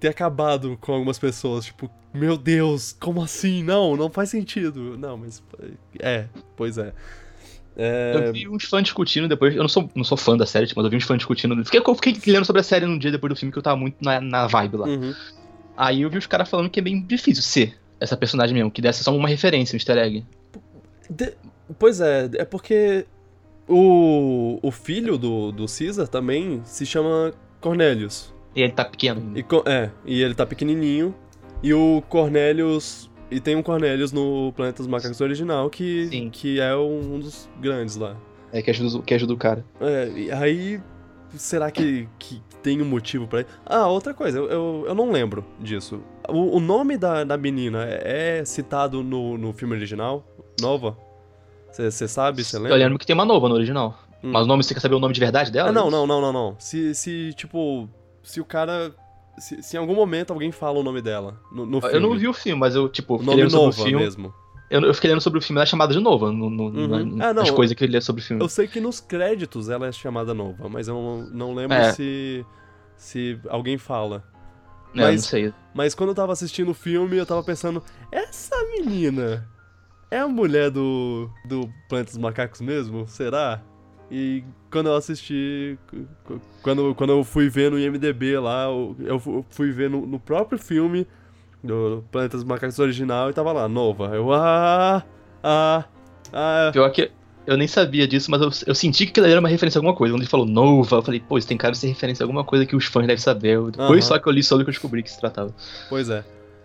ter 0.00 0.08
acabado 0.08 0.76
com 0.80 0.92
algumas 0.92 1.18
pessoas, 1.18 1.66
tipo, 1.66 1.90
meu 2.12 2.36
Deus, 2.36 2.96
como 3.00 3.22
assim? 3.22 3.62
Não, 3.62 3.96
não 3.96 4.10
faz 4.10 4.30
sentido. 4.30 4.96
Não, 4.98 5.16
mas 5.16 5.42
é, 5.98 6.26
pois 6.56 6.78
é. 6.78 6.92
É... 7.76 8.28
Eu 8.28 8.32
vi 8.32 8.48
uns 8.48 8.64
fãs 8.64 8.84
discutindo 8.84 9.28
depois. 9.28 9.54
Eu 9.54 9.62
não 9.62 9.68
sou, 9.68 9.90
não 9.94 10.04
sou 10.04 10.16
fã 10.16 10.36
da 10.36 10.46
série, 10.46 10.70
mas 10.76 10.84
eu 10.84 10.90
vi 10.90 10.96
uns 10.96 11.04
fãs 11.04 11.18
discutindo. 11.18 11.64
Fiquei, 11.64 11.80
eu 11.80 11.94
fiquei 11.94 12.32
lendo 12.32 12.44
sobre 12.44 12.60
a 12.60 12.62
série 12.62 12.86
num 12.86 12.98
dia 12.98 13.10
depois 13.10 13.32
do 13.32 13.36
filme 13.36 13.52
que 13.52 13.58
eu 13.58 13.62
tava 13.62 13.76
muito 13.76 13.96
na, 14.00 14.20
na 14.20 14.46
vibe 14.46 14.76
lá. 14.76 14.86
Uhum. 14.86 15.14
Aí 15.76 16.02
eu 16.02 16.10
vi 16.10 16.18
os 16.18 16.26
caras 16.26 16.48
falando 16.48 16.70
que 16.70 16.80
é 16.80 16.82
bem 16.82 17.02
difícil 17.02 17.42
ser 17.42 17.76
essa 18.00 18.16
personagem 18.16 18.54
mesmo, 18.54 18.70
que 18.70 18.82
dessa 18.82 19.02
só 19.02 19.14
uma 19.14 19.28
referência, 19.28 19.74
um 19.74 19.78
easter 19.78 19.96
egg. 19.98 20.24
De... 21.08 21.32
Pois 21.78 22.00
é, 22.00 22.28
é 22.34 22.44
porque 22.44 23.06
o, 23.68 24.58
o 24.62 24.70
filho 24.70 25.16
do, 25.16 25.52
do 25.52 25.66
Caesar 25.66 26.06
também 26.06 26.60
se 26.64 26.84
chama 26.84 27.32
Cornelius. 27.60 28.32
E 28.54 28.62
ele 28.62 28.72
tá 28.72 28.84
pequeno. 28.84 29.32
E, 29.36 29.44
é, 29.68 29.90
e 30.04 30.22
ele 30.22 30.34
tá 30.34 30.46
pequenininho. 30.46 31.14
E 31.62 31.72
o 31.72 32.02
Cornelius 32.08 33.10
e 33.30 33.40
tem 33.40 33.56
um 33.56 33.62
Cornelius 33.62 34.12
no 34.12 34.52
Planeta 34.52 34.78
dos 34.78 34.86
Macacos 34.86 35.20
original 35.20 35.68
que, 35.70 36.30
que 36.30 36.60
é 36.60 36.76
um 36.76 37.18
dos 37.18 37.48
grandes 37.60 37.96
lá. 37.96 38.16
É, 38.52 38.62
que 38.62 38.70
ajuda, 38.70 39.02
que 39.02 39.14
ajuda 39.14 39.32
o 39.32 39.36
cara. 39.36 39.64
É, 39.80 40.08
e 40.14 40.30
aí. 40.30 40.80
Será 41.36 41.68
que, 41.68 42.08
que 42.16 42.40
tem 42.64 42.80
um 42.80 42.86
motivo 42.86 43.28
para 43.28 43.44
Ah, 43.66 43.86
outra 43.86 44.14
coisa, 44.14 44.38
eu, 44.38 44.50
eu, 44.50 44.84
eu 44.88 44.94
não 44.94 45.12
lembro 45.12 45.44
disso. 45.60 46.00
O, 46.26 46.56
o 46.56 46.60
nome 46.60 46.96
da, 46.96 47.22
da 47.22 47.36
menina 47.36 47.84
é, 47.84 48.38
é 48.38 48.44
citado 48.46 49.02
no, 49.02 49.36
no 49.36 49.52
filme 49.52 49.74
original? 49.76 50.26
Nova? 50.58 50.96
Você 51.70 52.08
sabe? 52.08 52.42
Você 52.42 52.56
lembra? 52.56 52.72
Eu 52.72 52.78
lembro 52.78 52.98
que 52.98 53.04
tem 53.04 53.12
uma 53.12 53.26
nova 53.26 53.48
no 53.50 53.54
original. 53.54 53.98
Hum. 54.22 54.30
Mas 54.32 54.44
o 54.44 54.46
nome, 54.46 54.64
você 54.64 54.72
quer 54.72 54.80
saber 54.80 54.94
o 54.94 54.98
nome 54.98 55.12
de 55.12 55.20
verdade 55.20 55.52
dela? 55.52 55.68
Ah, 55.68 55.72
não, 55.72 55.90
não, 55.90 56.06
não, 56.06 56.20
não, 56.22 56.32
não. 56.32 56.56
Se, 56.58 56.94
se 56.94 57.34
tipo. 57.34 57.86
Se 58.22 58.40
o 58.40 58.44
cara 58.44 58.94
se, 59.36 59.62
se, 59.62 59.76
em 59.76 59.80
algum 59.80 59.94
momento 59.94 60.32
alguém 60.32 60.50
fala 60.50 60.78
o 60.78 60.82
nome 60.82 61.02
dela 61.02 61.38
no, 61.52 61.66
no 61.66 61.80
filme. 61.82 61.96
Eu 61.96 62.00
não 62.00 62.16
vi 62.16 62.26
o 62.28 62.32
filme, 62.32 62.58
mas 62.58 62.74
eu, 62.74 62.88
tipo, 62.88 63.16
o 63.16 63.22
nome 63.22 63.42
Nova 63.44 63.72
filme, 63.72 63.96
mesmo. 63.96 64.32
Eu, 64.70 64.80
eu, 64.80 64.94
fiquei 64.94 65.10
lendo 65.10 65.20
sobre 65.20 65.38
o 65.38 65.42
filme, 65.42 65.58
ela 65.58 65.64
é 65.64 65.66
chamada 65.66 65.92
de 65.92 66.00
Nova, 66.00 66.32
no, 66.32 66.48
no, 66.48 66.64
uhum. 66.64 66.88
na, 66.88 67.28
ah, 67.28 67.34
não, 67.34 67.42
nas 67.42 67.50
coisas 67.50 67.76
que 67.76 67.84
ele 67.84 67.92
lê 67.92 68.00
sobre 68.00 68.22
o 68.22 68.24
filme. 68.24 68.42
Eu 68.42 68.48
sei 68.48 68.66
que 68.66 68.80
nos 68.80 69.00
créditos 69.00 69.68
ela 69.68 69.86
é 69.86 69.92
chamada 69.92 70.32
Nova, 70.32 70.68
mas 70.68 70.88
eu 70.88 70.94
não, 70.94 71.22
não 71.30 71.54
lembro 71.54 71.76
é. 71.76 71.92
se, 71.92 72.44
se 72.96 73.38
alguém 73.48 73.76
fala. 73.76 74.24
É, 74.94 75.00
mas, 75.00 75.16
não 75.16 75.28
sei. 75.28 75.54
Mas 75.74 75.94
quando 75.94 76.10
eu 76.10 76.14
tava 76.14 76.32
assistindo 76.32 76.70
o 76.70 76.74
filme, 76.74 77.16
eu 77.16 77.26
tava 77.26 77.42
pensando, 77.42 77.82
essa 78.10 78.56
menina 78.72 79.46
é 80.10 80.18
a 80.18 80.28
mulher 80.28 80.70
do, 80.70 81.28
do 81.46 81.68
Planeta 81.88 82.12
dos 82.12 82.18
Macacos 82.18 82.60
mesmo? 82.60 83.06
Será? 83.06 83.60
E 84.10 84.44
quando 84.70 84.88
eu 84.88 84.96
assisti, 84.96 85.78
quando, 86.62 86.94
quando 86.94 87.10
eu 87.10 87.24
fui 87.24 87.48
ver 87.48 87.70
no 87.70 87.78
IMDB 87.78 88.38
lá, 88.38 88.66
eu 89.00 89.44
fui 89.50 89.72
ver 89.72 89.90
no, 89.90 90.06
no 90.06 90.20
próprio 90.20 90.58
filme 90.58 91.06
do 91.64 92.04
Planeta 92.12 92.36
dos 92.36 92.44
Macacos 92.44 92.78
original 92.78 93.30
e 93.30 93.32
tava 93.32 93.52
lá, 93.52 93.68
nova. 93.68 94.14
Eu, 94.14 94.32
ah, 94.32 95.02
ah, 95.42 95.84
ah. 96.32 96.70
Pior 96.72 96.90
que 96.90 97.10
eu 97.46 97.56
nem 97.56 97.66
sabia 97.66 98.06
disso, 98.06 98.30
mas 98.30 98.40
eu, 98.40 98.50
eu 98.66 98.74
senti 98.74 99.06
que 99.06 99.12
aquilo 99.12 99.26
era 99.26 99.40
uma 99.40 99.48
referência 99.48 99.78
a 99.78 99.80
alguma 99.80 99.94
coisa. 99.94 100.14
Quando 100.14 100.22
ele 100.22 100.30
falou 100.30 100.46
nova, 100.46 100.96
eu 100.96 101.02
falei, 101.02 101.20
pô, 101.20 101.38
isso 101.38 101.48
tem 101.48 101.56
cara 101.56 101.72
de 101.72 101.78
ser 101.78 101.88
referência 101.88 102.22
a 102.22 102.24
alguma 102.24 102.44
coisa 102.44 102.64
que 102.66 102.76
os 102.76 102.84
fãs 102.84 103.06
devem 103.06 103.20
saber. 103.20 103.60
Depois 103.70 104.04
só 104.04 104.18
que 104.18 104.28
eu 104.28 104.32
li 104.32 104.42
sobre 104.42 104.64
que 104.64 104.70
eu 104.70 104.72
descobri 104.72 105.02
que 105.02 105.10
se 105.10 105.18
tratava. 105.18 105.54
Pois 105.88 106.08
é. 106.08 106.24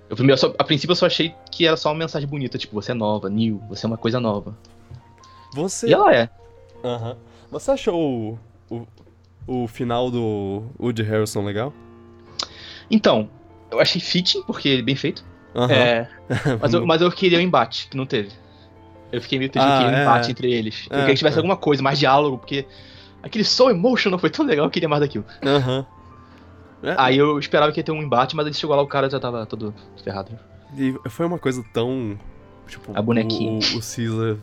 Eu, 0.09 0.15
primeiro, 0.15 0.39
só, 0.39 0.53
a 0.57 0.63
princípio 0.63 0.91
eu 0.91 0.95
só 0.95 1.05
achei 1.05 1.33
que 1.51 1.65
era 1.67 1.77
só 1.77 1.89
uma 1.89 1.99
mensagem 1.99 2.27
bonita, 2.27 2.57
tipo, 2.57 2.73
você 2.73 2.91
é 2.91 2.95
nova, 2.95 3.29
new, 3.29 3.61
você 3.69 3.85
é 3.85 3.87
uma 3.87 3.97
coisa 3.97 4.19
nova. 4.19 4.57
Você. 5.53 5.87
E 5.87 5.93
ela 5.93 6.13
é. 6.13 6.29
Aham. 6.83 7.11
Uhum. 7.11 7.15
Você 7.51 7.71
achou 7.71 8.39
o, 8.69 8.85
o, 9.47 9.63
o 9.63 9.67
final 9.67 10.11
do 10.11 10.63
Woody 10.79 11.03
Harrison 11.03 11.43
legal? 11.43 11.73
Então, 12.89 13.29
eu 13.71 13.79
achei 13.79 14.01
fitting, 14.01 14.43
porque 14.43 14.67
ele 14.67 14.81
é 14.81 14.85
bem 14.85 14.95
feito. 14.95 15.23
Uhum. 15.53 15.69
É, 15.69 16.07
mas, 16.61 16.73
eu, 16.73 16.85
mas 16.85 17.01
eu 17.01 17.11
queria 17.11 17.37
um 17.39 17.41
embate, 17.41 17.87
que 17.89 17.97
não 17.97 18.05
teve. 18.05 18.29
Eu 19.11 19.21
fiquei 19.21 19.39
meio 19.39 19.49
triste 19.49 19.67
ah, 19.67 19.79
que 19.79 19.85
um 19.85 19.89
é. 19.89 20.01
embate 20.03 20.31
entre 20.31 20.51
eles. 20.51 20.83
Eu 20.83 20.97
queria 20.97 21.13
que 21.13 21.15
tivesse 21.15 21.37
é. 21.37 21.39
alguma 21.39 21.57
coisa, 21.57 21.81
mais 21.81 21.97
diálogo, 21.97 22.37
porque 22.37 22.65
aquele 23.23 23.43
soul 23.43 23.71
emotional 23.71 24.19
foi 24.19 24.29
tão 24.29 24.45
legal, 24.45 24.65
eu 24.65 24.71
queria 24.71 24.89
mais 24.89 25.01
daquilo. 25.01 25.25
Aham. 25.43 25.79
Uhum. 25.79 25.85
Aí 26.97 27.17
eu 27.17 27.37
esperava 27.37 27.71
que 27.71 27.79
ia 27.79 27.83
ter 27.83 27.91
um 27.91 28.01
embate, 28.01 28.35
mas 28.35 28.45
ele 28.45 28.55
chegou 28.55 28.75
lá, 28.75 28.81
o 28.81 28.87
cara 28.87 29.09
já 29.09 29.19
tava 29.19 29.45
todo 29.45 29.73
ferrado. 30.01 30.31
E 30.77 30.95
foi 31.09 31.25
uma 31.25 31.37
coisa 31.37 31.63
tão. 31.73 32.17
Tipo, 32.67 32.97
a 32.97 33.01
bonequinha. 33.01 33.59
O, 33.73 33.77
o 33.77 33.81
Caesar 33.81 34.37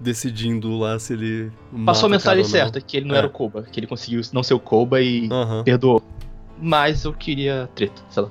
decidindo 0.00 0.76
lá 0.76 0.98
se 0.98 1.12
ele. 1.12 1.52
Passou 1.84 2.08
a 2.08 2.10
mensagem 2.10 2.44
certa, 2.44 2.80
que 2.80 2.96
ele 2.96 3.06
não 3.06 3.14
é. 3.14 3.18
era 3.18 3.26
o 3.26 3.30
Koba, 3.30 3.62
que 3.62 3.78
ele 3.78 3.86
conseguiu 3.86 4.20
não 4.32 4.42
ser 4.42 4.54
o 4.54 4.60
Koba 4.60 5.00
e 5.00 5.28
uhum. 5.28 5.62
perdoou. 5.62 6.02
Mas 6.62 7.04
eu 7.04 7.12
queria 7.12 7.68
treta, 7.74 8.00
sei 8.08 8.22
lá. 8.22 8.30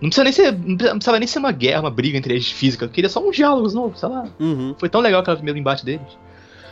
Não 0.00 0.10
precisa 0.10 0.24
nem 0.24 0.32
ser. 0.32 0.52
Não 0.52 0.76
precisava 0.76 1.18
nem 1.18 1.28
ser 1.28 1.38
uma 1.38 1.52
guerra, 1.52 1.80
uma 1.80 1.90
briga 1.90 2.18
entre 2.18 2.34
eles 2.34 2.50
física. 2.50 2.84
Eu 2.84 2.88
queria 2.88 3.08
só 3.08 3.26
uns 3.26 3.36
diálogos 3.36 3.72
novos, 3.72 4.00
sei 4.00 4.08
lá. 4.08 4.28
Uhum. 4.40 4.74
Foi 4.76 4.88
tão 4.88 5.00
legal 5.00 5.20
aquele 5.20 5.36
primeiro 5.36 5.58
embate 5.58 5.84
deles. 5.84 6.18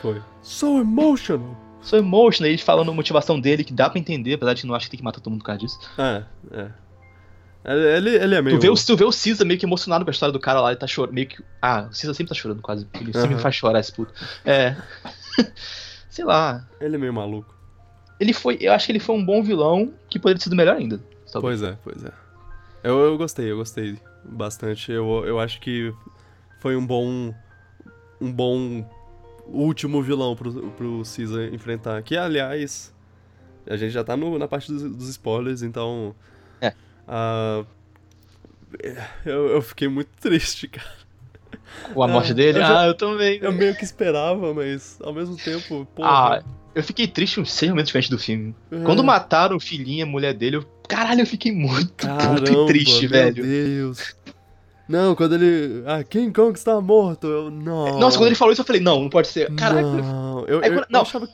Foi. 0.02 0.20
So 0.42 0.80
emotional. 0.80 1.56
So 1.80 1.96
emotional, 1.96 2.48
eles 2.48 2.62
falando 2.62 2.90
a 2.90 2.94
motivação 2.94 3.38
dele, 3.38 3.62
que 3.62 3.72
dá 3.72 3.88
pra 3.88 3.98
entender, 3.98 4.34
apesar 4.34 4.54
de 4.54 4.62
que 4.62 4.66
não 4.66 4.74
acho 4.74 4.86
que 4.86 4.90
tem 4.90 4.98
que 4.98 5.04
matar 5.04 5.20
todo 5.20 5.30
mundo 5.30 5.40
por 5.40 5.46
causa 5.46 5.60
disso. 5.60 5.78
É, 5.96 6.24
é. 6.50 6.68
Ele, 7.96 8.10
ele 8.10 8.34
é 8.34 8.42
meio. 8.42 8.58
Tu 8.58 8.62
vê, 8.62 8.68
o, 8.68 8.74
tu 8.74 8.96
vê 8.96 9.04
o 9.04 9.12
Cisa 9.12 9.44
meio 9.44 9.58
que 9.58 9.64
emocionado 9.64 10.04
com 10.04 10.10
a 10.10 10.12
história 10.12 10.32
do 10.32 10.40
cara 10.40 10.60
lá, 10.60 10.70
ele 10.70 10.78
tá 10.78 10.86
chorando. 10.86 11.14
Meio 11.14 11.26
que. 11.26 11.42
Ah, 11.62 11.86
o 11.90 11.94
Cisa 11.94 12.12
sempre 12.12 12.28
tá 12.28 12.34
chorando, 12.34 12.60
quase. 12.60 12.86
Ele 12.94 13.06
uhum. 13.06 13.12
sempre 13.12 13.36
me 13.36 13.40
faz 13.40 13.54
chorar 13.54 13.80
esse 13.80 13.92
puto. 13.92 14.12
É. 14.44 14.76
Sei 16.10 16.24
lá. 16.24 16.66
Ele 16.80 16.96
é 16.96 16.98
meio 16.98 17.12
maluco. 17.12 17.54
Ele 18.18 18.32
foi. 18.32 18.58
Eu 18.60 18.72
acho 18.72 18.86
que 18.86 18.92
ele 18.92 19.00
foi 19.00 19.14
um 19.14 19.24
bom 19.24 19.42
vilão 19.42 19.92
que 20.08 20.18
poderia 20.18 20.38
ter 20.38 20.44
sido 20.44 20.56
melhor 20.56 20.76
ainda. 20.76 21.00
Pois 21.32 21.62
é, 21.62 21.76
pois 21.82 22.04
é. 22.04 22.12
Eu, 22.82 22.98
eu 23.00 23.18
gostei, 23.18 23.50
eu 23.50 23.56
gostei 23.56 23.98
bastante. 24.24 24.92
Eu, 24.92 25.24
eu 25.26 25.40
acho 25.40 25.60
que 25.60 25.92
foi 26.60 26.76
um 26.76 26.86
bom. 26.86 27.34
Um 28.20 28.32
bom 28.32 28.88
último 29.46 30.00
vilão 30.02 30.34
pro, 30.34 30.70
pro 30.70 31.04
Cisa 31.04 31.44
enfrentar. 31.46 32.02
Que, 32.02 32.16
aliás, 32.16 32.94
a 33.66 33.76
gente 33.76 33.90
já 33.90 34.02
tá 34.02 34.16
no, 34.16 34.38
na 34.38 34.48
parte 34.48 34.72
dos, 34.72 34.82
dos 34.82 35.08
spoilers, 35.08 35.62
então 35.62 36.14
Uh, 37.06 37.66
eu, 39.24 39.46
eu 39.48 39.62
fiquei 39.62 39.88
muito 39.88 40.10
triste, 40.20 40.68
cara. 40.68 41.04
Com 41.92 42.02
a 42.02 42.08
morte 42.08 42.32
uh, 42.32 42.34
dele? 42.34 42.58
Eu 42.58 42.62
já, 42.62 42.80
ah, 42.80 42.86
eu 42.86 42.94
também. 42.94 43.38
Eu 43.40 43.52
meio 43.52 43.74
que 43.76 43.84
esperava, 43.84 44.52
mas 44.52 44.98
ao 45.02 45.12
mesmo 45.12 45.36
tempo, 45.36 45.86
porra. 45.94 46.38
Ah, 46.38 46.42
eu 46.74 46.82
fiquei 46.82 47.06
triste 47.06 47.40
uns 47.40 47.52
seis 47.52 47.70
momentos 47.70 47.88
diferentes 47.88 48.10
do 48.10 48.18
filme. 48.18 48.54
É. 48.70 48.82
Quando 48.82 49.04
mataram 49.04 49.56
o 49.56 49.60
filhinho, 49.60 50.04
a 50.04 50.08
mulher 50.08 50.34
dele, 50.34 50.56
eu, 50.56 50.64
caralho, 50.88 51.20
eu 51.20 51.26
fiquei 51.26 51.52
muito 51.52 51.92
Caramba, 52.06 52.40
puto 52.40 52.52
e 52.52 52.66
triste, 52.66 53.02
meu 53.02 53.10
velho. 53.10 53.44
Meu 53.44 53.66
Deus. 53.66 54.16
Não, 54.88 55.14
quando 55.14 55.34
ele. 55.36 55.82
Ah, 55.86 56.04
King 56.04 56.32
Kong 56.32 56.56
está 56.56 56.80
morto, 56.80 57.26
eu. 57.26 57.50
Não. 57.50 57.98
Nossa, 57.98 58.18
quando 58.18 58.28
ele 58.28 58.36
falou 58.36 58.52
isso, 58.52 58.60
eu 58.60 58.66
falei, 58.66 58.82
não, 58.82 59.02
não 59.02 59.08
pode 59.08 59.28
ser. 59.28 59.54
Caralho. 59.54 60.02
Não, 60.02 60.40
eu, 60.40 60.60
eu, 60.60 60.62
eu, 60.62 60.74
não. 60.90 61.00
eu 61.00 61.02
achava 61.02 61.28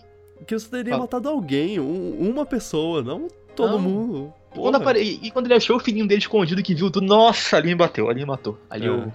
que 0.47 0.59
você 0.59 0.69
teria 0.69 0.97
matado 0.97 1.29
alguém, 1.29 1.81
um, 1.81 2.17
uma 2.21 2.47
pessoa, 2.47 3.03
não 3.03 3.29
Todo 3.55 3.73
não. 3.73 3.79
mundo. 3.79 4.33
Quando 4.51 4.77
apare... 4.77 5.01
E 5.01 5.31
quando 5.31 5.47
ele 5.47 5.55
achou 5.55 5.77
o 5.77 5.81
filhinho 5.81 6.07
dele 6.07 6.21
escondido 6.21 6.63
que 6.63 6.75
viu 6.75 6.91
tudo, 6.91 7.07
nossa, 7.07 7.57
ali 7.57 7.69
me 7.69 7.75
bateu, 7.75 8.09
ali 8.09 8.21
me 8.21 8.27
matou. 8.27 8.59
Ali 8.69 8.87
é. 8.87 8.89
eu. 8.89 9.13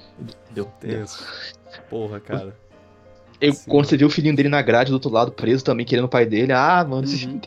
Deu. 0.52 0.66
Tenso. 0.80 1.26
Porra, 1.90 2.20
cara. 2.20 2.56
Eu, 3.40 3.54
quando 3.68 3.86
você 3.86 3.98
viu 3.98 4.08
o 4.08 4.12
filhinho 4.12 4.36
dele 4.36 4.50
na 4.50 4.62
grade 4.62 4.90
do 4.90 4.96
outro 4.96 5.10
lado, 5.10 5.32
preso 5.32 5.64
também, 5.64 5.86
querendo 5.86 6.06
o 6.06 6.10
pai 6.10 6.26
dele, 6.26 6.54
ah, 6.54 6.86
mano, 6.88 7.08
uhum. 7.08 7.42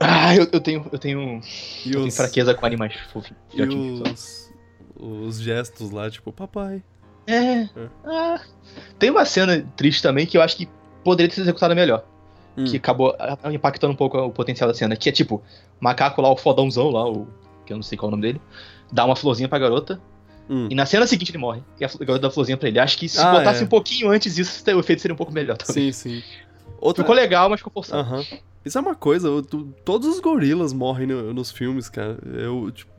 Ah, 0.00 0.34
eu, 0.34 0.48
eu, 0.50 0.60
tenho. 0.60 0.84
Eu 0.90 0.98
tenho. 0.98 1.40
E 1.86 1.92
eu 1.92 2.00
os... 2.00 2.04
tenho 2.04 2.12
fraqueza 2.12 2.54
com 2.54 2.66
animais 2.66 2.94
fofinhos. 3.12 3.40
E 3.54 3.62
os... 3.62 4.50
os 4.96 5.40
gestos 5.40 5.90
lá, 5.92 6.10
tipo, 6.10 6.32
papai. 6.32 6.82
É. 7.26 7.62
é. 7.62 7.68
Ah. 8.04 8.40
Tem 8.98 9.10
uma 9.10 9.24
cena 9.24 9.64
triste 9.76 10.02
também 10.02 10.26
que 10.26 10.36
eu 10.36 10.42
acho 10.42 10.56
que 10.56 10.68
poderia 11.04 11.28
ter 11.28 11.36
sido 11.36 11.44
executada 11.44 11.74
melhor. 11.74 12.04
Hum. 12.56 12.64
Que 12.64 12.76
acabou 12.76 13.16
impactando 13.52 13.92
um 13.92 13.96
pouco 13.96 14.18
o 14.18 14.30
potencial 14.30 14.68
da 14.68 14.74
cena. 14.74 14.96
Que 14.96 15.08
é 15.08 15.12
tipo, 15.12 15.40
macaco 15.80 16.20
lá, 16.20 16.30
o 16.30 16.36
fodãozão 16.36 16.90
lá, 16.90 17.08
o. 17.08 17.28
Que 17.64 17.72
eu 17.72 17.76
não 17.76 17.82
sei 17.82 17.96
qual 17.96 18.08
é 18.08 18.10
o 18.10 18.16
nome 18.16 18.22
dele. 18.22 18.40
Dá 18.90 19.04
uma 19.04 19.14
florzinha 19.14 19.48
pra 19.48 19.58
garota. 19.58 20.00
Hum. 20.48 20.68
E 20.70 20.74
na 20.74 20.84
cena 20.84 21.06
seguinte 21.06 21.30
ele 21.30 21.38
morre. 21.38 21.62
E 21.80 21.84
a 21.84 21.88
garota 21.88 22.18
dá 22.18 22.28
a 22.28 22.30
florzinha 22.30 22.56
pra 22.56 22.68
ele. 22.68 22.78
Acho 22.78 22.98
que 22.98 23.08
se 23.08 23.20
ah, 23.20 23.32
botasse 23.32 23.62
é. 23.62 23.64
um 23.64 23.68
pouquinho 23.68 24.10
antes 24.10 24.36
isso, 24.38 24.62
o 24.70 24.80
efeito 24.80 25.00
seria 25.00 25.14
um 25.14 25.16
pouco 25.16 25.32
melhor 25.32 25.56
também. 25.56 25.92
Sim, 25.92 26.20
sim. 26.20 26.22
Outra... 26.80 27.04
Ficou 27.04 27.14
legal, 27.14 27.48
mas 27.48 27.60
ficou 27.60 27.72
forçado. 27.72 28.10
Uhum. 28.10 28.24
Isso 28.64 28.78
é 28.78 28.80
uma 28.80 28.94
coisa, 28.94 29.26
eu, 29.26 29.42
todos 29.84 30.06
os 30.06 30.20
gorilas 30.20 30.72
morrem 30.72 31.06
no, 31.06 31.34
nos 31.34 31.50
filmes, 31.50 31.88
cara. 31.88 32.16
Eu, 32.24 32.70
tipo, 32.70 32.92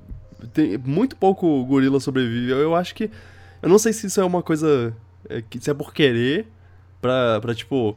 tem 0.54 0.78
muito 0.78 1.16
pouco 1.16 1.64
gorila 1.66 2.00
sobrevive. 2.00 2.52
Eu, 2.52 2.58
eu, 2.58 2.76
acho 2.76 2.94
que. 2.94 3.10
Eu 3.62 3.70
não 3.70 3.78
sei 3.78 3.94
se 3.94 4.08
isso 4.08 4.20
é 4.20 4.26
uma 4.26 4.44
coisa. 4.44 4.96
É, 5.30 5.42
se 5.60 5.70
é 5.70 5.74
por 5.74 5.94
querer, 5.94 6.48
pra, 7.02 7.40
pra 7.40 7.56
tipo. 7.56 7.96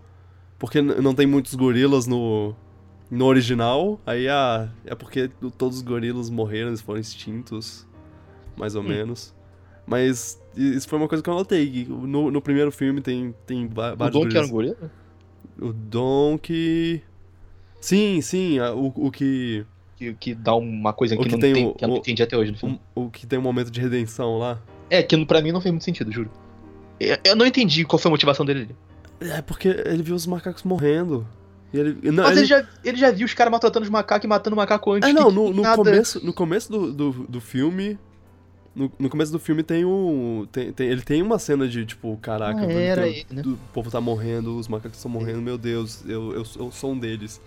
Porque 0.59 0.81
não 0.81 1.15
tem 1.15 1.27
muitos 1.27 1.55
gorilas 1.55 2.07
no, 2.07 2.55
no 3.11 3.27
original. 3.27 4.01
Aí 4.07 4.29
ah, 4.29 4.69
é 4.87 4.95
porque 4.95 5.29
todos 5.59 5.79
os 5.79 5.83
gorilas 5.83 6.31
morreram, 6.31 6.69
eles 6.69 6.81
foram 6.81 7.01
extintos. 7.01 7.87
Mais 8.57 8.75
ou 8.75 8.83
hum. 8.83 8.89
menos. 8.89 9.35
Mas 9.87 10.41
isso 10.57 10.89
foi 10.89 10.99
uma 10.99 11.07
coisa 11.07 11.23
que 11.23 11.31
eu 11.31 11.35
notei. 11.35 11.87
No, 11.89 12.31
no 12.31 12.43
primeiro 12.43 12.73
filme 12.73 13.01
tem, 13.01 13.35
tem 13.47 13.69
vários. 13.69 14.01
O 14.01 14.11
Donkey 14.11 14.37
era 14.37 14.47
um 14.47 14.51
gorila? 14.51 14.91
O 15.61 15.73
Donkey. 15.73 17.03
Sim, 17.81 18.21
sim, 18.21 18.59
o, 18.61 18.93
o 18.97 19.11
que... 19.11 19.65
que. 19.97 20.15
Que 20.15 20.35
dá 20.35 20.55
uma 20.55 20.93
coisa 20.93 21.17
que, 21.17 21.23
que 21.23 21.31
não 21.31 21.39
tem, 21.39 21.55
tem 21.55 21.67
o, 21.67 21.75
que 21.75 21.85
eu 21.85 21.89
não 21.89 21.97
entendi 21.99 22.23
até 22.23 22.37
hoje 22.37 22.53
no 22.53 22.59
filme. 22.59 22.81
O, 22.95 23.05
o, 23.05 23.11
que 23.11 23.27
tem 23.27 23.39
um 23.39 23.43
momento 23.43 23.71
de 23.71 23.81
redenção 23.81 24.39
lá. 24.39 24.61
É, 24.91 25.03
que 25.03 25.25
pra 25.25 25.41
mim 25.41 25.53
não 25.53 25.61
fez 25.61 25.73
muito 25.73 25.85
sentido, 25.85 26.11
juro. 26.11 26.31
Eu, 26.99 27.17
eu 27.25 27.37
não 27.37 27.47
entendi 27.47 27.85
qual 27.85 27.99
foi 27.99 28.09
a 28.09 28.13
motivação 28.13 28.45
dele. 28.45 28.75
É 29.21 29.41
porque 29.41 29.69
ele 29.69 30.03
viu 30.03 30.15
os 30.15 30.27
macacos 30.27 30.63
morrendo. 30.63 31.27
Ele, 31.73 32.11
não, 32.11 32.25
Mas 32.25 32.33
ele... 32.33 32.41
ele... 32.41 32.47
já, 32.47 32.69
ele 32.85 32.97
já 32.97 33.11
viu 33.11 33.27
os 33.27 33.35
caras 33.35 33.51
maltratando 33.51 33.85
os 33.85 33.91
macacos 33.91 34.25
e 34.25 34.29
matando 34.29 34.55
o 34.55 34.57
macaco 34.57 34.93
antes. 34.93 35.09
É, 35.09 35.13
não, 35.13 35.31
no, 35.31 35.53
no 35.53 35.63
começo, 35.75 36.25
no 36.25 36.33
começo 36.33 36.71
do, 36.71 36.93
do, 36.93 37.11
do 37.29 37.41
filme. 37.41 37.99
No, 38.77 38.93
no, 38.99 39.09
começo 39.09 39.33
do 39.33 39.39
filme 39.39 39.63
tem 39.63 39.87
um. 39.87 40.47
Tem, 40.53 40.71
tem, 40.71 40.89
ele 40.89 41.01
tem 41.01 41.23
uma 41.23 41.39
cena 41.39 41.67
de 41.67 41.87
tipo, 41.87 42.15
caraca, 42.19 42.61
ah, 42.61 42.71
era 42.71 43.09
ele, 43.09 43.27
né? 43.31 43.43
o 43.45 43.57
povo 43.73 43.91
tá 43.91 44.03
morrendo, 44.03 44.55
os 44.55 44.69
macacos 44.69 44.99
estão 44.99 45.11
morrendo, 45.11 45.41
meu 45.41 45.57
Deus, 45.57 46.05
eu, 46.07 46.35
eu, 46.35 46.45
eu 46.57 46.71
sou 46.71 46.93
um 46.93 46.99
deles. 46.99 47.41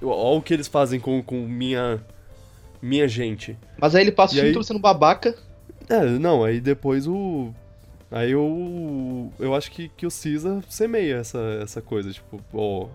Olha 0.00 0.38
o 0.38 0.42
que 0.42 0.54
eles 0.54 0.68
fazem 0.68 1.00
com, 1.00 1.20
com 1.24 1.40
minha. 1.40 2.00
Minha 2.80 3.08
gente. 3.08 3.58
Mas 3.80 3.96
aí 3.96 4.02
ele 4.02 4.12
passa 4.12 4.34
e 4.34 4.36
o 4.36 4.36
filme 4.36 4.48
aí... 4.50 4.54
todo 4.54 4.62
sendo 4.62 4.78
babaca. 4.78 5.34
É, 5.88 6.04
não, 6.04 6.44
aí 6.44 6.60
depois 6.60 7.08
o. 7.08 7.52
Aí 8.10 8.30
eu. 8.30 9.32
Eu 9.40 9.56
acho 9.56 9.72
que, 9.72 9.88
que 9.88 10.06
o 10.06 10.10
Cisa 10.10 10.62
semeia 10.68 11.16
essa, 11.16 11.38
essa 11.60 11.82
coisa, 11.82 12.12
tipo, 12.12 12.40
ó. 12.52 12.86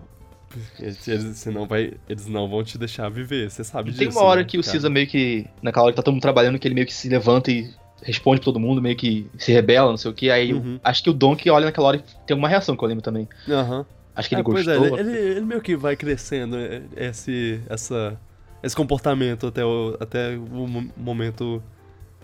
Eles, 0.78 0.98
senão 1.38 1.66
vai, 1.66 1.92
eles 2.08 2.26
não 2.26 2.48
vão 2.48 2.64
te 2.64 2.76
deixar 2.76 3.08
viver, 3.08 3.50
você 3.50 3.62
sabe 3.62 3.90
e 3.90 3.92
disso. 3.92 4.04
Tem 4.04 4.08
uma 4.08 4.22
hora 4.22 4.40
né, 4.40 4.46
que 4.46 4.58
o 4.58 4.62
Cisa 4.62 4.90
meio 4.90 5.06
que. 5.06 5.46
Naquela 5.62 5.84
hora 5.84 5.92
que 5.92 5.96
tá 5.96 6.02
todo 6.02 6.14
mundo 6.14 6.22
trabalhando, 6.22 6.58
que 6.58 6.66
ele 6.66 6.74
meio 6.74 6.86
que 6.86 6.94
se 6.94 7.08
levanta 7.08 7.50
e 7.50 7.70
responde 8.02 8.40
pra 8.40 8.46
todo 8.46 8.58
mundo, 8.58 8.82
meio 8.82 8.96
que 8.96 9.30
se 9.38 9.52
rebela, 9.52 9.90
não 9.90 9.96
sei 9.96 10.10
o 10.10 10.14
que. 10.14 10.30
Aí 10.30 10.52
uhum. 10.52 10.74
eu, 10.74 10.80
acho 10.82 11.02
que 11.02 11.10
o 11.10 11.12
Donkey 11.12 11.50
olha 11.50 11.66
naquela 11.66 11.88
hora 11.88 11.96
e 11.98 12.04
tem 12.26 12.36
uma 12.36 12.48
reação 12.48 12.76
que 12.76 12.82
eu 12.82 12.88
lembro 12.88 13.02
também. 13.02 13.28
Aham. 13.48 13.78
Uhum. 13.78 13.84
Acho 14.14 14.28
que 14.28 14.34
ele 14.34 14.40
é, 14.40 14.44
gostou. 14.44 14.78
Pois 14.78 14.92
é, 14.92 15.00
ele, 15.00 15.18
ele, 15.18 15.40
meio 15.40 15.60
que 15.60 15.76
vai 15.76 15.96
crescendo 15.96 16.56
é, 16.56 16.82
esse, 16.96 17.60
essa, 17.68 18.18
esse 18.62 18.74
comportamento 18.74 19.46
até 19.46 19.64
o, 19.64 19.96
até 20.00 20.36
o 20.36 20.66
momento 20.96 21.62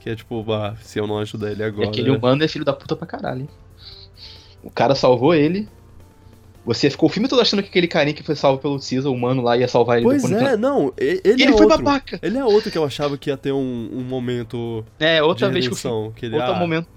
que 0.01 0.11
é 0.11 0.16
tipo, 0.16 0.45
ah, 0.53 0.77
se 0.81 0.99
eu 0.99 1.07
não 1.07 1.18
ajudar 1.18 1.53
ele 1.53 1.62
agora. 1.62 1.87
E 1.87 1.89
aquele 1.89 2.11
humano 2.11 2.43
é 2.43 2.49
filho 2.49 2.64
da 2.64 2.72
puta 2.72 2.97
pra 2.97 3.07
caralho, 3.07 3.43
hein? 3.43 3.49
O 4.62 4.70
cara 4.70 4.95
salvou 4.95 5.35
ele. 5.35 5.68
Você 6.67 6.91
ficou 6.91 7.09
o 7.09 7.12
filme 7.12 7.29
todo 7.29 7.41
achando 7.41 7.62
que 7.62 7.69
aquele 7.69 7.87
carinha 7.87 8.12
que 8.12 8.25
foi 8.25 8.35
salvo 8.35 8.61
pelo 8.61 8.79
Caesar, 8.79 9.11
humano 9.11 9.41
lá, 9.41 9.57
ia 9.57 9.69
salvar 9.69 9.99
ele 9.99 10.05
Pois 10.05 10.31
é, 10.31 10.57
não, 10.57 10.93
ele, 10.99 11.21
ele 11.25 11.45
é 11.45 11.53
foi 11.53 11.62
outro. 11.62 11.69
babaca. 11.69 12.19
Ele 12.21 12.37
é 12.37 12.45
outro 12.45 12.71
que 12.71 12.77
eu 12.77 12.85
achava 12.85 13.17
que 13.17 13.31
ia 13.31 13.37
ter 13.37 13.53
um, 13.53 13.89
um 13.93 14.03
momento. 14.03 14.85
É, 14.99 15.23
outra 15.23 15.49
vez 15.49 15.69
que 15.69 15.73
o 15.73 15.77
filme. 15.77 16.12
Que 16.17 16.27
ele, 16.27 16.35
outro 16.35 16.53
ah, 16.53 16.59
momento 16.59 16.89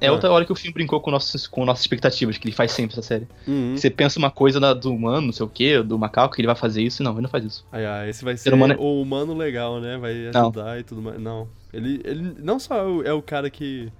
é 0.00 0.08
ah. 0.08 0.12
outra 0.12 0.30
hora 0.30 0.44
que 0.44 0.52
o 0.52 0.54
filme 0.54 0.72
brincou 0.72 1.00
com, 1.00 1.10
nossos, 1.10 1.46
com 1.46 1.64
nossas 1.64 1.82
expectativas, 1.82 2.36
que 2.36 2.46
ele 2.46 2.54
faz 2.54 2.72
sempre 2.72 2.92
essa 2.92 3.02
série. 3.02 3.26
Uhum. 3.46 3.76
Você 3.76 3.90
pensa 3.90 4.18
uma 4.18 4.30
coisa 4.30 4.60
da, 4.60 4.74
do 4.74 4.92
humano, 4.92 5.26
não 5.26 5.32
sei 5.32 5.46
o 5.46 5.48
que, 5.48 5.82
do 5.82 5.98
macaco, 5.98 6.34
que 6.34 6.40
ele 6.40 6.46
vai 6.46 6.56
fazer 6.56 6.82
isso, 6.82 7.02
não, 7.02 7.12
ele 7.12 7.22
não 7.22 7.30
faz 7.30 7.44
isso. 7.44 7.66
Ai, 7.72 7.84
ai, 7.86 8.10
esse 8.10 8.24
vai 8.24 8.36
ser 8.36 8.52
humano 8.52 8.74
é... 8.74 8.76
o 8.76 9.00
humano 9.00 9.34
legal, 9.34 9.80
né? 9.80 9.96
Vai 9.96 10.28
ajudar 10.28 10.64
não. 10.64 10.78
e 10.78 10.82
tudo 10.82 11.02
mais. 11.02 11.20
Não. 11.20 11.48
Ele, 11.72 12.00
ele 12.04 12.36
não 12.38 12.58
só 12.58 12.76
é 12.76 12.82
o, 12.82 13.02
é 13.04 13.12
o 13.12 13.22
cara 13.22 13.48
que, 13.48 13.90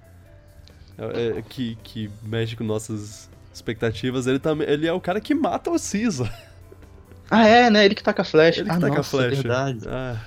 é, 0.97 1.37
é, 1.37 1.41
que. 1.41 1.77
que 1.83 2.09
mexe 2.23 2.55
com 2.55 2.63
nossas 2.63 3.29
expectativas, 3.57 4.27
ele 4.27 4.39
também. 4.39 4.67
Ele 4.67 4.87
é 4.87 4.93
o 4.93 5.01
cara 5.01 5.19
que 5.19 5.35
mata 5.35 5.69
o 5.69 5.77
Cisa. 5.77 6.31
Ah, 7.29 7.45
é, 7.45 7.69
né? 7.69 7.83
Ele 7.83 7.93
que 7.93 8.03
taca 8.03 8.21
a 8.21 8.25
flecha. 8.25 8.61
Ele 8.61 8.69
que 8.69 8.75
ah, 8.75 8.79
taca 8.79 8.95
nossa, 8.95 9.01
a 9.01 9.19
flecha. 9.19 9.41
Verdade. 9.41 9.79
Ah, 9.87 10.17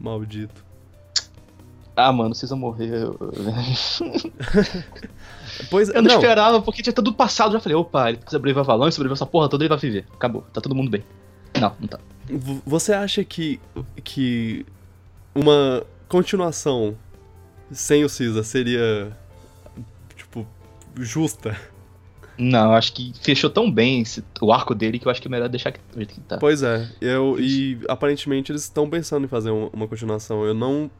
maldito. 0.00 0.64
Ah, 1.94 2.12
mano, 2.12 2.34
Cisa 2.34 2.56
morreu. 2.56 3.18
Pois, 5.70 5.88
eu 5.88 6.02
não, 6.02 6.02
não, 6.02 6.16
esperava, 6.16 6.60
porque 6.60 6.82
tinha 6.82 6.92
tudo 6.92 7.14
passado. 7.14 7.52
Já 7.52 7.60
falei, 7.60 7.76
opa, 7.76 8.10
ele 8.10 8.20
sobrevive 8.26 8.58
a 8.58 8.62
Avalanche, 8.62 8.96
sobrevive 8.96 9.14
essa 9.14 9.24
porra 9.26 9.48
toda, 9.48 9.64
ele 9.64 9.68
vai 9.68 9.78
viver. 9.78 10.04
Acabou, 10.12 10.42
tá 10.52 10.60
todo 10.60 10.74
mundo 10.74 10.90
bem. 10.90 11.02
Não, 11.58 11.74
não 11.80 11.88
tá. 11.88 11.98
Você 12.66 12.92
acha 12.92 13.24
que, 13.24 13.60
que 14.04 14.66
uma 15.34 15.82
continuação 16.08 16.96
sem 17.70 18.04
o 18.04 18.08
Cisa 18.08 18.42
seria, 18.42 19.16
tipo, 20.14 20.46
justa? 20.96 21.56
Não, 22.38 22.70
eu 22.70 22.72
acho 22.72 22.92
que 22.92 23.12
fechou 23.20 23.48
tão 23.48 23.70
bem 23.70 24.02
esse, 24.02 24.22
o 24.40 24.52
arco 24.52 24.74
dele 24.74 24.98
que 24.98 25.06
eu 25.06 25.10
acho 25.10 25.22
que 25.22 25.28
é 25.28 25.30
melhor 25.30 25.48
deixar 25.48 25.72
jeito 25.94 26.14
que 26.14 26.20
tá. 26.20 26.36
Pois 26.38 26.62
é, 26.62 26.88
eu, 27.00 27.36
e 27.40 27.78
aparentemente 27.88 28.52
eles 28.52 28.62
estão 28.62 28.88
pensando 28.88 29.24
em 29.24 29.28
fazer 29.28 29.50
uma, 29.50 29.70
uma 29.72 29.88
continuação. 29.88 30.44
Eu 30.44 30.54
não 30.54 30.90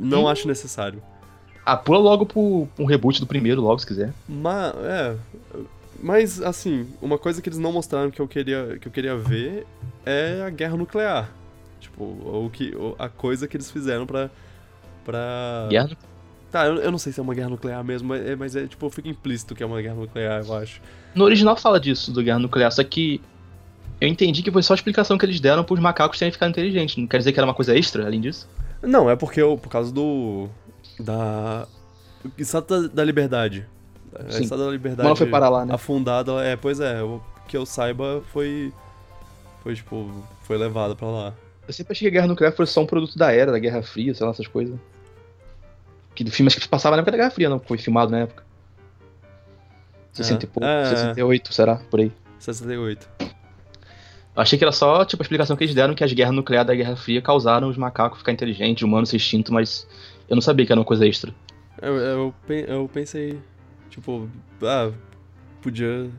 não 0.00 0.26
acho 0.26 0.48
necessário. 0.48 1.02
Ah, 1.64 1.76
pula 1.76 1.98
logo 1.98 2.24
pro 2.24 2.66
um 2.78 2.84
reboot 2.84 3.20
do 3.20 3.26
primeiro, 3.26 3.60
logo, 3.60 3.78
se 3.78 3.86
quiser. 3.86 4.12
Mas, 4.26 4.74
é. 4.76 5.16
Mas, 6.02 6.40
assim, 6.40 6.88
uma 7.02 7.18
coisa 7.18 7.42
que 7.42 7.48
eles 7.48 7.58
não 7.58 7.70
mostraram 7.70 8.10
que 8.10 8.20
eu 8.20 8.26
queria, 8.26 8.78
que 8.80 8.88
eu 8.88 8.92
queria 8.92 9.16
ver 9.16 9.66
é 10.04 10.42
a 10.46 10.50
guerra 10.50 10.76
nuclear. 10.76 11.30
Tipo, 11.78 12.04
o 12.04 12.50
que, 12.50 12.72
a 12.98 13.08
coisa 13.08 13.46
que 13.46 13.56
eles 13.56 13.70
fizeram 13.70 14.06
pra. 14.06 14.30
pra... 15.04 15.66
Guerra 15.68 15.96
Tá, 16.50 16.66
eu, 16.66 16.76
eu, 16.76 16.90
não 16.90 16.98
sei 16.98 17.12
se 17.12 17.20
é 17.20 17.22
uma 17.22 17.34
guerra 17.34 17.50
nuclear 17.50 17.84
mesmo, 17.84 18.08
mas 18.08 18.26
é, 18.26 18.36
mas 18.36 18.56
é 18.56 18.66
tipo, 18.66 18.90
fica 18.90 19.08
implícito 19.08 19.54
que 19.54 19.62
é 19.62 19.66
uma 19.66 19.80
guerra 19.80 19.94
nuclear, 19.94 20.44
eu 20.44 20.54
acho. 20.56 20.80
No 21.14 21.24
original 21.24 21.56
fala 21.56 21.78
disso, 21.78 22.12
do 22.12 22.22
guerra 22.22 22.40
nuclear, 22.40 22.72
só 22.72 22.82
que 22.82 23.20
eu 24.00 24.08
entendi 24.08 24.42
que 24.42 24.50
foi 24.50 24.62
só 24.62 24.72
a 24.72 24.76
explicação 24.76 25.18
que 25.18 25.24
eles 25.26 25.38
deram 25.38 25.62
pros 25.62 25.78
macacos 25.78 26.18
terem 26.18 26.32
ficado 26.32 26.50
inteligentes. 26.50 26.96
Não 26.96 27.06
quer 27.06 27.18
dizer 27.18 27.32
que 27.32 27.38
era 27.38 27.46
uma 27.46 27.54
coisa 27.54 27.76
extra, 27.76 28.06
além 28.06 28.20
disso? 28.20 28.48
Não, 28.82 29.10
é 29.10 29.14
porque 29.14 29.40
eu, 29.40 29.58
por 29.58 29.68
causa 29.68 29.92
do. 29.92 30.48
Da. 30.98 31.68
Estado 32.38 32.88
da, 32.88 32.94
da 32.94 33.04
Liberdade. 33.04 33.66
Sim. 34.30 34.42
Estado 34.42 34.64
da 34.64 34.70
Liberdade. 34.70 35.16
Foi 35.16 35.26
para 35.26 35.48
lá, 35.48 35.66
né? 35.66 35.74
Afundada, 35.74 36.32
é, 36.42 36.56
pois 36.56 36.80
é. 36.80 37.02
O 37.02 37.20
que 37.46 37.56
eu 37.56 37.66
saiba 37.66 38.22
foi. 38.32 38.72
Foi, 39.62 39.74
tipo. 39.74 40.10
Foi 40.42 40.56
levada 40.56 40.96
pra 40.96 41.08
lá. 41.08 41.34
Eu 41.68 41.72
sempre 41.72 41.92
achei 41.92 42.10
que 42.10 42.16
a 42.16 42.18
Guerra 42.18 42.26
Nuclear 42.26 42.52
fosse 42.52 42.72
só 42.72 42.80
um 42.80 42.86
produto 42.86 43.16
da 43.16 43.30
era, 43.32 43.52
da 43.52 43.58
Guerra 43.58 43.82
Fria, 43.82 44.14
sei 44.14 44.24
lá, 44.24 44.32
essas 44.32 44.48
coisas. 44.48 44.76
Que 46.14 46.24
do 46.24 46.30
filme 46.30 46.48
acho 46.48 46.60
que 46.60 46.68
passava 46.68 46.96
na 46.96 47.00
época 47.00 47.12
da 47.12 47.18
Guerra 47.18 47.30
Fria, 47.30 47.48
não? 47.48 47.60
Foi 47.60 47.78
filmado 47.78 48.10
na 48.10 48.20
época. 48.20 48.44
60 50.12 50.44
é. 50.44 50.44
e 50.44 50.48
pouco, 50.48 50.66
é, 50.66 50.84
68, 50.86 51.54
será? 51.54 51.76
Por 51.76 52.00
aí. 52.00 52.12
68. 52.38 53.08
Eu 53.20 54.42
achei 54.42 54.58
que 54.58 54.64
era 54.64 54.72
só, 54.72 55.04
tipo, 55.04 55.22
a 55.22 55.24
explicação 55.24 55.56
que 55.56 55.64
eles 55.64 55.74
deram 55.74 55.94
que 55.94 56.04
as 56.04 56.12
guerras 56.12 56.34
nucleares 56.34 56.66
da 56.66 56.74
Guerra 56.74 56.96
Fria 56.96 57.20
causaram 57.20 57.68
os 57.68 57.76
macacos 57.76 58.18
ficar 58.18 58.32
inteligentes, 58.32 58.82
humanos 58.82 59.10
ser 59.10 59.16
extintos, 59.16 59.52
mas 59.52 59.86
eu 60.28 60.36
não 60.36 60.42
sabia 60.42 60.66
que 60.66 60.72
era 60.72 60.80
uma 60.80 60.84
coisa 60.84 61.06
extra. 61.06 61.34
Eu, 61.80 61.96
eu, 61.96 62.34
eu 62.48 62.90
pensei, 62.92 63.38
tipo, 63.88 64.28
ah, 64.62 64.90
podia 65.62 66.10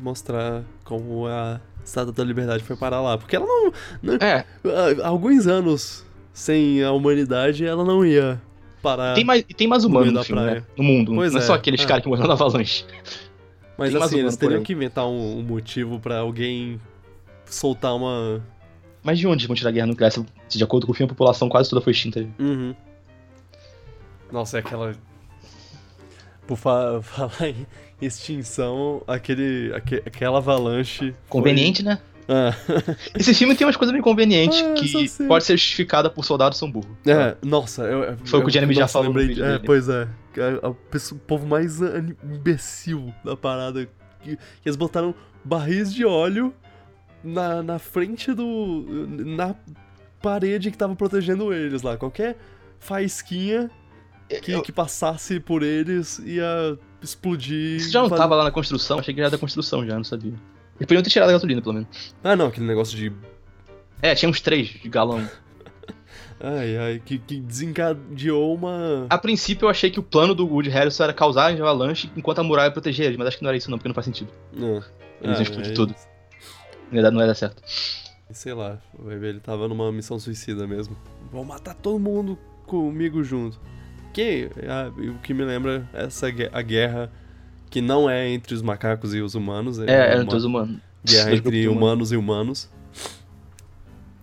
mostrar 0.00 0.62
como 0.84 1.26
a 1.26 1.60
Estátua 1.84 2.12
da 2.12 2.24
Liberdade 2.24 2.62
foi 2.62 2.76
parar 2.76 3.00
lá. 3.00 3.16
Porque 3.16 3.36
ela 3.36 3.46
não. 3.46 3.72
não 4.02 4.14
é. 4.14 4.44
Alguns 5.02 5.46
anos 5.46 6.04
sem 6.32 6.82
a 6.82 6.92
humanidade, 6.92 7.64
ela 7.64 7.84
não 7.84 8.04
ia 8.04 8.40
parar. 8.82 9.14
Tem 9.14 9.24
mais, 9.24 9.44
tem 9.44 9.66
mais 9.66 9.84
humanos 9.84 10.12
no, 10.12 10.24
filme, 10.24 10.42
né? 10.42 10.62
no 10.76 10.84
mundo. 10.84 11.14
Pois 11.14 11.32
não 11.32 11.40
é, 11.40 11.42
é 11.42 11.46
só 11.46 11.54
aqueles 11.54 11.80
é. 11.82 11.86
caras 11.86 12.02
que 12.02 12.08
morreram 12.08 12.28
na 12.28 12.34
avalanche. 12.34 12.84
Mas 13.76 13.92
tem 13.92 14.02
assim, 14.02 14.18
eles 14.18 14.36
teriam 14.36 14.62
que 14.62 14.72
inventar 14.72 15.06
um, 15.06 15.38
um 15.38 15.42
motivo 15.42 16.00
para 16.00 16.18
alguém 16.18 16.80
soltar 17.46 17.94
uma. 17.94 18.42
Mas 19.02 19.18
de 19.18 19.26
onde 19.26 19.46
vão 19.46 19.54
tirar 19.54 19.70
a 19.70 19.72
guerra 19.72 19.86
nuclear? 19.86 20.12
De 20.48 20.64
acordo 20.64 20.86
com 20.86 20.92
o 20.92 20.94
filme, 20.94 21.10
a 21.10 21.14
população 21.14 21.48
quase 21.48 21.70
toda 21.70 21.80
foi 21.80 21.92
extinta. 21.92 22.26
Uhum. 22.38 22.74
Nossa, 24.32 24.58
é 24.58 24.60
aquela. 24.60 24.94
Por 26.46 26.56
fa 26.56 27.00
falar 27.02 27.50
em 27.50 27.66
extinção, 28.00 29.02
aquele, 29.06 29.72
aqu 29.74 29.96
aquela 30.06 30.38
avalanche. 30.38 31.14
Conveniente, 31.28 31.82
foi... 31.82 31.92
né? 31.92 32.00
Ah. 32.28 32.54
Esse 33.18 33.32
filme 33.32 33.54
tem 33.56 33.66
umas 33.66 33.76
coisas 33.76 33.92
bem 33.92 34.02
convenientes 34.02 34.62
ah, 34.62 34.74
que 34.74 35.26
pode 35.26 35.44
ser 35.44 35.56
justificada 35.56 36.10
por 36.10 36.24
soldados 36.24 36.58
são 36.58 36.70
burros. 36.70 36.90
É, 37.06 37.36
nossa, 37.42 37.84
eu, 37.84 38.18
foi 38.24 38.40
o 38.40 38.42
que 38.42 38.48
o 38.48 38.52
Jeremy 38.52 38.74
já 38.74 38.86
falou. 38.86 39.08
Lembrei, 39.08 39.32
é, 39.32 39.52
dele. 39.52 39.62
pois 39.64 39.88
é. 39.88 40.06
é 40.36 40.66
o 40.66 40.74
povo 41.26 41.46
mais 41.46 41.80
imbecil 41.80 43.12
da 43.24 43.34
parada. 43.34 43.88
Que, 44.20 44.36
que 44.36 44.68
eles 44.68 44.76
botaram 44.76 45.14
barris 45.42 45.92
de 45.94 46.04
óleo 46.04 46.52
na, 47.24 47.62
na 47.62 47.78
frente 47.78 48.34
do. 48.34 48.84
na 49.08 49.54
parede 50.20 50.70
que 50.70 50.76
tava 50.76 50.94
protegendo 50.94 51.52
eles 51.52 51.80
lá. 51.82 51.96
Qualquer 51.96 52.36
faísquinha 52.78 53.70
que, 54.42 54.52
eu... 54.52 54.62
que 54.62 54.70
passasse 54.70 55.40
por 55.40 55.62
eles 55.62 56.18
ia 56.18 56.78
explodir. 57.00 57.76
Isso 57.76 57.90
já 57.90 58.02
não 58.02 58.08
fazer... 58.08 58.20
tava 58.20 58.36
lá 58.36 58.44
na 58.44 58.50
construção? 58.50 58.98
Achei 58.98 59.14
que 59.14 59.20
já 59.20 59.24
era 59.24 59.30
da 59.30 59.38
construção 59.38 59.86
já, 59.86 59.96
não 59.96 60.04
sabia. 60.04 60.34
Eles 60.78 60.86
podiam 60.86 61.02
ter 61.02 61.10
tirado 61.10 61.28
a 61.28 61.32
gasolina, 61.32 61.60
pelo 61.60 61.74
menos. 61.74 62.14
Ah, 62.22 62.36
não, 62.36 62.46
aquele 62.46 62.66
negócio 62.66 62.96
de. 62.96 63.12
É, 64.00 64.14
tinha 64.14 64.28
uns 64.28 64.40
três 64.40 64.68
de 64.68 64.88
galão. 64.88 65.28
ai, 66.40 66.76
ai, 66.76 67.02
que, 67.04 67.18
que 67.18 67.40
desencadeou 67.40 68.54
uma. 68.54 69.06
A 69.10 69.18
princípio 69.18 69.66
eu 69.66 69.70
achei 69.70 69.90
que 69.90 69.98
o 69.98 70.02
plano 70.02 70.34
do 70.34 70.46
Woody 70.46 70.70
Harrison 70.70 71.04
era 71.04 71.12
causar 71.12 71.50
a 71.50 71.52
avalanche 71.52 72.10
enquanto 72.16 72.38
a 72.38 72.44
muralha 72.44 72.70
proteger 72.70 73.06
eles, 73.06 73.18
mas 73.18 73.28
acho 73.28 73.38
que 73.38 73.42
não 73.42 73.50
era 73.50 73.56
isso 73.56 73.70
não, 73.70 73.76
porque 73.76 73.88
não 73.88 73.94
faz 73.94 74.04
sentido. 74.04 74.30
Não. 74.52 74.76
Eles 74.76 74.84
ah, 75.22 75.26
iam 75.26 75.42
explodir 75.42 75.72
é 75.72 75.74
tudo. 75.74 75.94
Na 76.86 76.92
verdade 76.92 77.14
não 77.14 77.22
ia 77.22 77.26
dar 77.26 77.34
certo. 77.34 77.62
Sei 78.30 78.52
lá, 78.52 78.78
ele 79.06 79.40
tava 79.40 79.66
numa 79.66 79.90
missão 79.90 80.18
suicida 80.18 80.66
mesmo. 80.66 80.96
Vou 81.32 81.44
matar 81.44 81.74
todo 81.74 81.98
mundo 81.98 82.38
comigo 82.66 83.24
junto. 83.24 83.58
Que 84.12 84.50
a, 84.68 84.88
o 84.88 85.18
que 85.18 85.34
me 85.34 85.44
lembra 85.44 85.88
essa 85.92 86.28
a 86.52 86.62
guerra 86.62 87.10
que 87.70 87.80
não 87.80 88.08
é 88.08 88.28
entre 88.28 88.54
os 88.54 88.62
macacos 88.62 89.14
e 89.14 89.20
os 89.20 89.34
humanos. 89.34 89.78
É, 89.78 89.90
é, 89.90 90.14
é 90.14 90.20
entre 90.20 90.36
os 90.36 90.44
humanos. 90.44 90.78
Guerra 91.04 91.34
entre 91.36 91.68
humanos 91.68 92.12
e 92.12 92.16
humanos. 92.16 92.70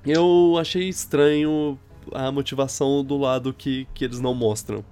Eu 0.06 0.56
achei 0.60 0.88
estranho 0.88 1.80
a 2.12 2.32
motivação 2.32 3.04
do 3.04 3.18
lado 3.18 3.54
que, 3.54 3.88
que 3.94 4.06
eles 4.06 4.20
não 4.20 4.34
mostram. 4.34 4.84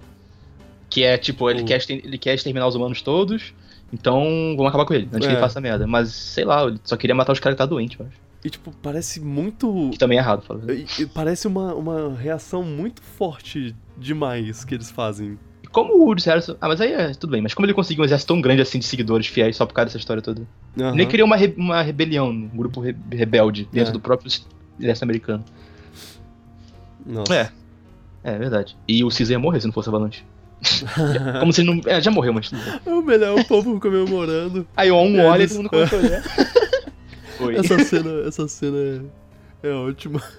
Que 0.90 1.04
é 1.04 1.16
tipo, 1.16 1.48
ele, 1.50 1.62
o... 1.62 1.64
quer, 1.64 1.80
ele 1.88 2.18
quer 2.18 2.34
exterminar 2.34 2.66
os 2.66 2.74
humanos 2.74 3.02
todos, 3.02 3.54
então 3.92 4.22
vamos 4.56 4.66
acabar 4.68 4.84
com 4.84 4.94
ele, 4.94 5.08
antes 5.12 5.26
é. 5.26 5.30
que 5.30 5.34
ele 5.34 5.40
faça 5.40 5.60
merda. 5.60 5.86
Mas 5.86 6.10
sei 6.12 6.44
lá, 6.44 6.64
ele 6.64 6.78
só 6.84 6.96
queria 6.96 7.14
matar 7.14 7.32
os 7.32 7.40
caras 7.40 7.54
que 7.54 7.58
tá 7.58 7.66
doentes, 7.66 7.98
eu 7.98 8.06
acho. 8.06 8.16
E 8.44 8.50
tipo, 8.50 8.72
parece 8.82 9.20
muito. 9.20 9.88
Que 9.90 9.98
também 9.98 10.18
é 10.18 10.20
errado, 10.20 10.42
falando. 10.42 10.66
Parece 11.14 11.46
uma, 11.46 11.74
uma 11.74 12.14
reação 12.14 12.62
muito 12.62 13.00
forte 13.00 13.74
demais 13.96 14.64
que 14.64 14.74
eles 14.74 14.90
fazem 14.90 15.38
como 15.74 15.92
o 15.92 16.04
Woody 16.06 16.24
Harrison. 16.24 16.56
Ah, 16.60 16.68
mas 16.68 16.80
aí 16.80 16.92
é 16.92 17.12
tudo 17.14 17.32
bem. 17.32 17.42
Mas 17.42 17.52
como 17.52 17.66
ele 17.66 17.74
conseguiu 17.74 18.02
um 18.02 18.04
exército 18.04 18.32
tão 18.32 18.40
grande 18.40 18.62
assim 18.62 18.78
de 18.78 18.84
seguidores 18.84 19.26
fiéis 19.26 19.56
só 19.56 19.66
por 19.66 19.74
causa 19.74 19.86
dessa 19.86 19.98
história 19.98 20.22
toda? 20.22 20.42
Uhum. 20.76 20.94
Nem 20.94 21.06
criou 21.06 21.26
uma, 21.26 21.36
re 21.36 21.52
uma 21.56 21.82
rebelião, 21.82 22.30
um 22.30 22.48
grupo 22.48 22.80
re 22.80 22.94
rebelde 23.10 23.68
dentro 23.72 23.90
é. 23.90 23.92
do 23.92 23.98
próprio 23.98 24.30
exército 24.78 25.04
americano. 25.04 25.44
Nossa. 27.04 27.34
É. 27.34 27.50
É 28.22 28.38
verdade. 28.38 28.76
E 28.86 29.02
o 29.02 29.08
Caesar 29.08 29.32
ia 29.32 29.38
morrer 29.38 29.60
se 29.60 29.66
não 29.66 29.72
fosse 29.72 29.88
Avalanche. 29.88 30.24
Como 31.40 31.52
se 31.52 31.60
ele 31.60 31.74
não. 31.74 31.80
É, 31.86 32.00
já 32.00 32.10
morreu, 32.10 32.32
mas. 32.32 32.52
É 32.86 32.90
o 32.90 33.02
melhor, 33.02 33.38
o 33.38 33.44
povo 33.44 33.78
comemorando. 33.80 34.66
Aí 34.76 34.92
um 34.92 35.18
é, 35.18 35.26
olha 35.26 35.42
e 35.42 35.48
todo 35.48 35.56
mundo 35.56 35.70
começou 35.70 35.98
a 35.98 36.02
olhar. 37.42 37.58
Essa 37.58 37.78
cena, 37.80 38.10
essa 38.28 38.48
cena 38.48 38.78
é, 39.62 39.68
é 39.68 39.72
ótima. 39.72 40.22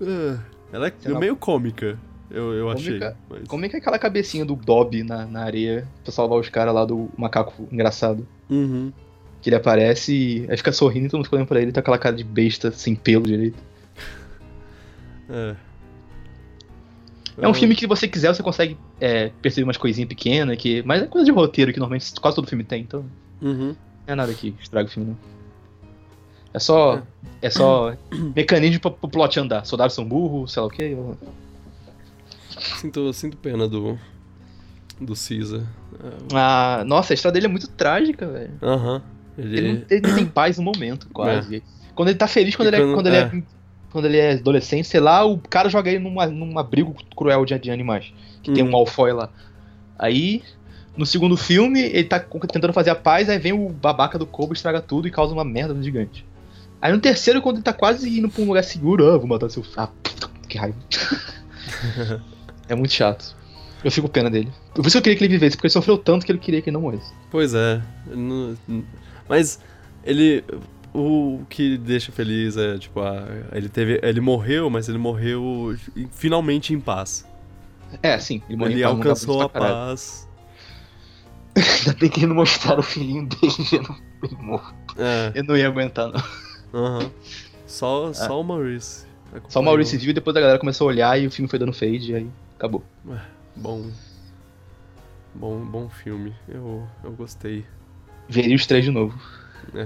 É, 0.00 0.38
ela 0.72 0.88
é 0.88 1.18
meio 1.18 1.36
cômica. 1.36 1.96
Eu, 2.30 2.52
eu 2.52 2.70
achei. 2.70 2.98
Mas... 3.28 3.48
Como 3.48 3.64
é 3.64 3.68
que 3.68 3.76
é 3.76 3.78
aquela 3.78 3.98
cabecinha 3.98 4.44
do 4.44 4.56
Dobby 4.56 5.02
na, 5.02 5.26
na 5.26 5.42
areia 5.42 5.86
pra 6.02 6.12
salvar 6.12 6.38
os 6.38 6.48
caras 6.48 6.74
lá 6.74 6.84
do 6.84 7.08
macaco 7.16 7.68
engraçado? 7.70 8.26
Uhum. 8.50 8.92
Que 9.40 9.48
ele 9.48 9.56
aparece 9.56 10.12
e 10.12 10.50
aí 10.50 10.56
fica 10.56 10.72
sorrindo 10.72 11.06
e 11.06 11.08
todo 11.08 11.18
mundo 11.20 11.28
olhando 11.32 11.46
pra 11.46 11.60
ele 11.60 11.72
tá 11.72 11.80
aquela 11.80 11.98
cara 11.98 12.16
de 12.16 12.24
besta 12.24 12.72
sem 12.72 12.94
pelo 12.94 13.24
direito. 13.24 13.58
É. 15.28 15.56
É 17.38 17.48
um 17.48 17.52
filme 17.52 17.74
que 17.74 17.80
se 17.80 17.86
você 17.88 18.06
quiser, 18.06 18.32
você 18.32 18.44
consegue 18.44 18.78
é, 19.00 19.32
perceber 19.42 19.64
umas 19.64 19.76
coisinhas 19.76 20.08
pequenas, 20.08 20.56
que... 20.56 20.84
mas 20.84 21.02
é 21.02 21.06
coisa 21.06 21.24
de 21.24 21.32
roteiro 21.32 21.72
que 21.72 21.80
normalmente 21.80 22.14
quase 22.20 22.36
todo 22.36 22.48
filme 22.48 22.62
tem, 22.62 22.82
então. 22.82 23.04
Uhum. 23.42 23.74
Não 24.06 24.12
é 24.12 24.14
nada 24.14 24.32
que 24.32 24.54
estraga 24.60 24.88
o 24.88 24.90
filme, 24.90 25.10
não. 25.10 25.16
É 26.54 26.58
só. 26.58 27.02
É, 27.42 27.48
é 27.48 27.50
só 27.50 27.94
mecanismo 28.34 28.80
pro, 28.80 28.90
pro 28.92 29.10
plot 29.10 29.38
andar. 29.38 29.66
Soldados 29.66 29.94
são 29.94 30.04
burros, 30.04 30.52
sei 30.52 30.62
lá 30.62 30.66
o 30.68 30.70
quê. 30.70 30.96
Sinto, 32.80 33.12
sinto 33.12 33.36
pena 33.36 33.68
do. 33.68 33.98
Do 35.00 35.14
Caesar. 35.14 35.62
Ah, 36.34 36.82
nossa, 36.86 37.12
a 37.12 37.14
história 37.14 37.34
dele 37.34 37.46
é 37.46 37.48
muito 37.50 37.68
trágica, 37.68 38.26
velho. 38.26 38.52
Aham. 38.62 38.94
Uhum. 38.94 39.16
Ele... 39.38 39.58
Ele, 39.58 39.72
não, 39.72 39.84
ele 39.90 40.06
não 40.06 40.14
tem 40.14 40.26
paz 40.26 40.56
no 40.56 40.64
momento, 40.64 41.06
quase. 41.12 41.56
É. 41.56 41.62
Quando 41.94 42.08
ele 42.08 42.18
tá 42.18 42.26
feliz, 42.26 42.56
quando, 42.56 42.68
ele, 42.68 42.76
é, 42.76 42.94
quando, 42.94 43.06
ele 43.06 43.16
é, 43.16 43.20
é, 43.20 43.42
quando 43.90 44.04
ele 44.06 44.16
é 44.16 44.32
adolescente, 44.32 44.88
sei 44.88 45.00
lá, 45.00 45.24
o 45.24 45.38
cara 45.38 45.68
joga 45.68 45.90
ele 45.90 45.98
numa, 45.98 46.26
num 46.26 46.58
abrigo 46.58 46.94
cruel 47.14 47.44
de, 47.44 47.58
de 47.58 47.70
animais. 47.70 48.12
Que 48.42 48.50
hum. 48.50 48.54
tem 48.54 48.64
um 48.64 48.70
malfoy 48.70 49.12
lá. 49.12 49.30
Aí, 49.98 50.42
no 50.96 51.04
segundo 51.04 51.36
filme, 51.36 51.80
ele 51.80 52.04
tá 52.04 52.18
tentando 52.20 52.72
fazer 52.72 52.90
a 52.90 52.94
paz, 52.94 53.28
aí 53.28 53.38
vem 53.38 53.52
o 53.52 53.68
babaca 53.68 54.18
do 54.18 54.26
Kobo, 54.26 54.54
estraga 54.54 54.80
tudo 54.80 55.06
e 55.06 55.10
causa 55.10 55.32
uma 55.32 55.44
merda 55.44 55.80
gigante. 55.82 56.24
Aí 56.80 56.92
no 56.92 57.00
terceiro, 57.00 57.40
quando 57.40 57.56
ele 57.56 57.64
tá 57.64 57.72
quase 57.72 58.18
indo 58.18 58.28
pra 58.28 58.42
um 58.42 58.46
lugar 58.46 58.64
seguro, 58.64 59.06
ah, 59.06 59.18
vou 59.18 59.26
matar 59.26 59.50
seu. 59.50 59.64
Ah, 59.76 59.88
que 60.48 60.58
raiva. 60.58 60.76
É 62.68 62.74
muito 62.74 62.92
chato. 62.92 63.36
Eu 63.84 63.90
fico 63.90 64.08
pena 64.08 64.30
dele. 64.30 64.52
Por 64.74 64.86
isso 64.86 64.98
eu 64.98 65.02
queria 65.02 65.16
que 65.16 65.24
ele 65.24 65.32
vivesse, 65.32 65.56
porque 65.56 65.66
ele 65.66 65.72
sofreu 65.72 65.96
tanto 65.96 66.26
que 66.26 66.32
ele 66.32 66.38
queria 66.38 66.60
que 66.60 66.70
ele 66.70 66.74
não 66.74 66.80
morresse. 66.80 67.12
Pois 67.30 67.54
é. 67.54 67.80
Mas 69.28 69.60
ele. 70.04 70.44
O 70.92 71.44
que 71.50 71.76
deixa 71.76 72.10
feliz 72.10 72.56
é, 72.56 72.78
tipo, 72.78 73.00
ele 73.52 73.68
teve. 73.68 74.00
Ele 74.02 74.20
morreu, 74.20 74.70
mas 74.70 74.88
ele 74.88 74.98
morreu 74.98 75.76
finalmente 76.10 76.72
em 76.72 76.80
paz. 76.80 77.26
É, 78.02 78.18
sim. 78.18 78.42
Ele, 78.48 78.56
morreu 78.56 78.72
ele 78.72 78.82
alcançou 78.82 79.42
a 79.42 79.48
paz. 79.48 80.26
Ainda 81.54 81.98
bem 81.98 82.08
que 82.08 82.20
ele 82.20 82.26
não 82.26 82.36
mostraram 82.36 82.80
o 82.80 82.82
filhinho 82.82 83.26
dele 83.26 83.54
vendo 83.70 83.94
morto. 84.42 84.74
É. 84.98 85.32
Eu 85.34 85.44
não 85.44 85.56
ia 85.56 85.68
aguentar, 85.68 86.08
não. 86.08 86.22
Uhum. 86.98 87.10
Só, 87.66 88.10
é. 88.10 88.14
só 88.14 88.40
o 88.40 88.44
Maurice. 88.44 89.06
Só 89.48 89.60
o 89.60 89.62
Maurice 89.62 89.96
viu 89.96 90.10
e 90.10 90.12
depois 90.14 90.36
a 90.36 90.40
galera 90.40 90.58
começou 90.58 90.88
a 90.88 90.92
olhar 90.92 91.20
e 91.20 91.26
o 91.26 91.30
filme 91.30 91.48
foi 91.48 91.58
dando 91.58 91.72
fade 91.72 92.12
e 92.12 92.14
aí 92.14 92.30
acabou. 92.56 92.82
É, 93.10 93.20
bom. 93.54 93.90
Bom, 95.34 95.64
bom 95.64 95.88
filme. 95.88 96.34
Eu, 96.48 96.86
eu 97.04 97.12
gostei. 97.12 97.64
Veria 98.28 98.56
os 98.56 98.66
três 98.66 98.84
de 98.84 98.90
novo. 98.90 99.18
É. 99.74 99.84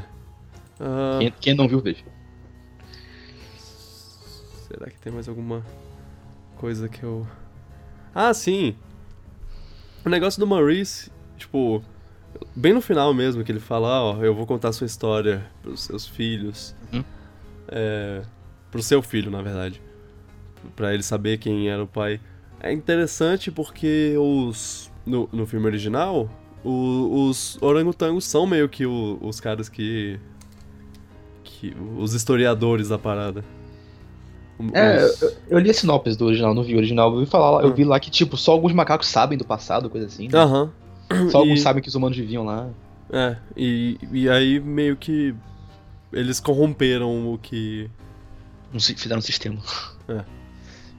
Uh... 0.78 1.18
Quem, 1.18 1.34
quem, 1.40 1.54
não 1.54 1.68
viu, 1.68 1.80
veja. 1.80 2.04
Será 4.68 4.88
que 4.88 4.98
tem 4.98 5.12
mais 5.12 5.28
alguma 5.28 5.64
coisa 6.56 6.88
que 6.88 7.02
eu. 7.02 7.26
Ah, 8.14 8.32
sim! 8.32 8.76
O 10.04 10.08
negócio 10.08 10.40
do 10.40 10.46
Maurice, 10.46 11.10
tipo, 11.36 11.82
bem 12.54 12.72
no 12.72 12.80
final 12.80 13.12
mesmo, 13.12 13.44
que 13.44 13.52
ele 13.52 13.60
fala, 13.60 14.02
ó, 14.02 14.24
eu 14.24 14.34
vou 14.34 14.46
contar 14.46 14.72
sua 14.72 14.86
história 14.86 15.44
pros 15.62 15.82
seus 15.82 16.06
filhos. 16.06 16.74
Uhum. 16.92 17.04
É, 17.68 18.22
pro 18.70 18.82
seu 18.82 19.02
filho, 19.02 19.30
na 19.30 19.42
verdade. 19.42 19.82
para 20.76 20.94
ele 20.94 21.02
saber 21.02 21.38
quem 21.38 21.68
era 21.68 21.82
o 21.82 21.86
pai. 21.86 22.20
É 22.60 22.72
interessante 22.72 23.50
porque 23.50 24.14
os. 24.18 24.90
No, 25.06 25.28
no 25.32 25.46
filme 25.46 25.66
original, 25.66 26.28
o, 26.62 27.28
os 27.28 27.60
orangotangos 27.62 28.24
são 28.24 28.46
meio 28.46 28.68
que 28.68 28.84
o, 28.84 29.18
os 29.20 29.40
caras 29.40 29.68
que. 29.68 30.18
que. 31.42 31.74
os 31.96 32.14
historiadores 32.14 32.88
da 32.88 32.98
parada. 32.98 33.44
É, 34.74 35.04
os... 35.04 35.22
eu, 35.22 35.32
eu, 35.50 35.58
li 35.58 35.70
a 35.70 35.74
sinopse 35.74 36.18
do 36.18 36.26
original, 36.26 36.54
não 36.54 36.62
vi 36.62 36.74
o 36.74 36.76
original, 36.76 37.14
eu 37.14 37.20
vi 37.20 37.26
falar, 37.26 37.62
eu 37.64 37.74
vi 37.74 37.82
lá 37.82 37.98
que, 37.98 38.10
tipo, 38.10 38.36
só 38.36 38.52
alguns 38.52 38.74
macacos 38.74 39.08
sabem 39.08 39.38
do 39.38 39.44
passado, 39.44 39.88
coisa 39.88 40.06
assim. 40.06 40.28
Né? 40.28 40.38
Aham. 40.38 40.70
Só 41.30 41.38
e... 41.38 41.42
alguns 41.42 41.62
sabem 41.62 41.82
que 41.82 41.88
os 41.88 41.94
humanos 41.94 42.16
viviam 42.16 42.44
lá. 42.44 42.68
É, 43.12 43.36
e, 43.56 43.98
e 44.12 44.28
aí 44.28 44.60
meio 44.60 44.96
que 44.96 45.34
eles 46.12 46.38
corromperam 46.40 47.32
o 47.32 47.38
que. 47.38 47.90
Fizeram 48.78 49.18
um 49.18 49.22
sistema. 49.22 49.58
É. 50.08 50.24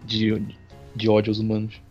De, 0.03 0.57
de 0.95 1.09
ódio 1.09 1.31
aos 1.31 1.39
humanos. 1.39 1.81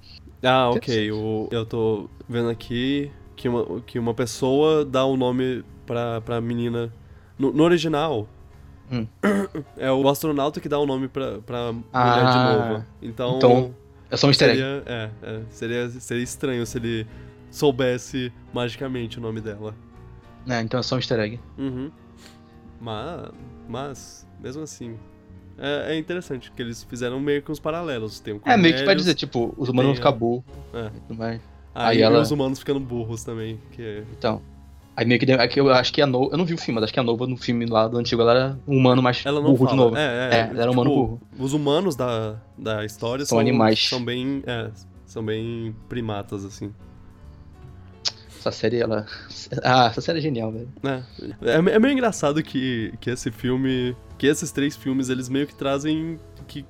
Ah, 0.42 0.70
ok. 0.70 1.12
O, 1.12 1.48
eu 1.50 1.66
tô 1.66 2.08
vendo 2.28 2.48
aqui 2.48 3.10
que 3.36 3.48
uma, 3.48 3.80
que 3.82 3.98
uma 3.98 4.14
pessoa 4.14 4.84
dá 4.84 5.04
o 5.04 5.14
um 5.14 5.16
nome 5.16 5.64
pra, 5.86 6.20
pra 6.20 6.40
menina. 6.40 6.92
No, 7.38 7.52
no 7.52 7.64
original, 7.64 8.28
hum. 8.90 9.06
é 9.76 9.90
o 9.90 10.08
astronauta 10.08 10.60
que 10.60 10.68
dá 10.68 10.78
o 10.78 10.82
um 10.82 10.86
nome 10.86 11.08
pra, 11.08 11.38
pra 11.38 11.72
ah, 11.92 12.06
mulher 12.06 12.32
de 12.32 12.58
novo. 12.58 12.86
Então. 13.02 13.36
Então, 13.36 13.74
é 14.10 14.16
só 14.16 14.26
um 14.26 14.30
easter 14.30 14.48
seria, 14.48 14.82
é, 14.86 15.10
é, 15.22 15.40
seria, 15.50 15.88
seria 15.88 16.22
estranho 16.22 16.66
se 16.66 16.78
ele 16.78 17.06
soubesse 17.50 18.32
magicamente 18.52 19.18
o 19.18 19.22
nome 19.22 19.40
dela. 19.40 19.74
É, 20.48 20.60
então 20.60 20.80
é 20.80 20.82
só 20.82 20.96
um 20.96 20.98
easter 20.98 21.18
egg. 21.20 21.40
Uhum. 21.56 21.90
Mas, 22.80 23.30
mas, 23.68 24.28
mesmo 24.40 24.62
assim, 24.62 24.98
é, 25.60 25.94
é, 25.94 25.98
interessante, 25.98 26.50
que 26.50 26.62
eles 26.62 26.82
fizeram 26.84 27.20
meio 27.20 27.42
que 27.42 27.52
uns 27.52 27.60
paralelos. 27.60 28.18
Tem 28.20 28.34
o 28.34 28.40
é, 28.44 28.56
meio 28.56 28.74
que 28.74 28.84
vai 28.84 28.94
dizer, 28.94 29.14
tipo, 29.14 29.54
os 29.56 29.68
humanos 29.68 29.90
vão 29.90 29.96
ficar 29.96 30.12
burros. 30.12 30.44
É. 30.72 30.90
Aí, 31.20 31.40
aí 31.74 32.02
ela... 32.02 32.20
os 32.20 32.30
humanos 32.30 32.58
ficando 32.58 32.80
burros 32.80 33.22
também. 33.22 33.58
Que... 33.72 33.82
É 33.82 34.04
então. 34.18 34.42
Aí 34.96 35.06
meio 35.06 35.20
que, 35.20 35.32
aqui 35.32 35.60
eu 35.60 35.70
acho 35.70 35.92
que 35.92 36.02
a 36.02 36.06
Nova. 36.06 36.32
Eu 36.32 36.38
não 36.38 36.44
vi 36.44 36.54
o 36.54 36.58
filme, 36.58 36.74
mas 36.74 36.84
acho 36.84 36.92
que 36.92 37.00
a 37.00 37.02
Nova 37.02 37.26
no 37.26 37.36
filme 37.36 37.64
lá 37.64 37.88
do 37.88 37.96
antigo 37.96 38.20
ela 38.20 38.32
era 38.32 38.58
um 38.66 38.76
humano 38.76 39.02
mais 39.02 39.24
ela 39.24 39.40
burro 39.40 39.56
fala. 39.56 39.70
de 39.70 39.76
novo. 39.76 39.96
É, 39.96 40.00
é, 40.00 40.34
é 40.34 40.40
ela 40.50 40.62
era 40.62 40.70
um 40.70 40.74
humano 40.74 40.90
tipo, 40.90 41.02
burro. 41.02 41.20
Os 41.38 41.52
humanos 41.52 41.96
da, 41.96 42.36
da 42.58 42.84
história 42.84 43.24
são, 43.24 43.36
são 43.36 43.38
animais. 43.38 43.88
São 43.88 44.04
bem. 44.04 44.42
É, 44.46 44.70
são 45.06 45.24
bem 45.24 45.74
primatas, 45.88 46.44
assim. 46.44 46.72
Essa 48.38 48.50
série, 48.50 48.80
ela. 48.80 49.06
Ah, 49.62 49.86
essa 49.86 50.00
série 50.00 50.18
é 50.18 50.22
genial, 50.22 50.50
velho. 50.50 50.68
É. 50.82 51.02
É, 51.42 51.54
é 51.54 51.78
meio 51.78 51.92
engraçado 51.92 52.42
que, 52.42 52.92
que 53.00 53.10
esse 53.10 53.30
filme. 53.30 53.96
Que 54.20 54.26
esses 54.26 54.52
três 54.52 54.76
filmes, 54.76 55.08
eles 55.08 55.30
meio 55.30 55.46
que 55.46 55.54
trazem. 55.54 56.20
Que, 56.46 56.62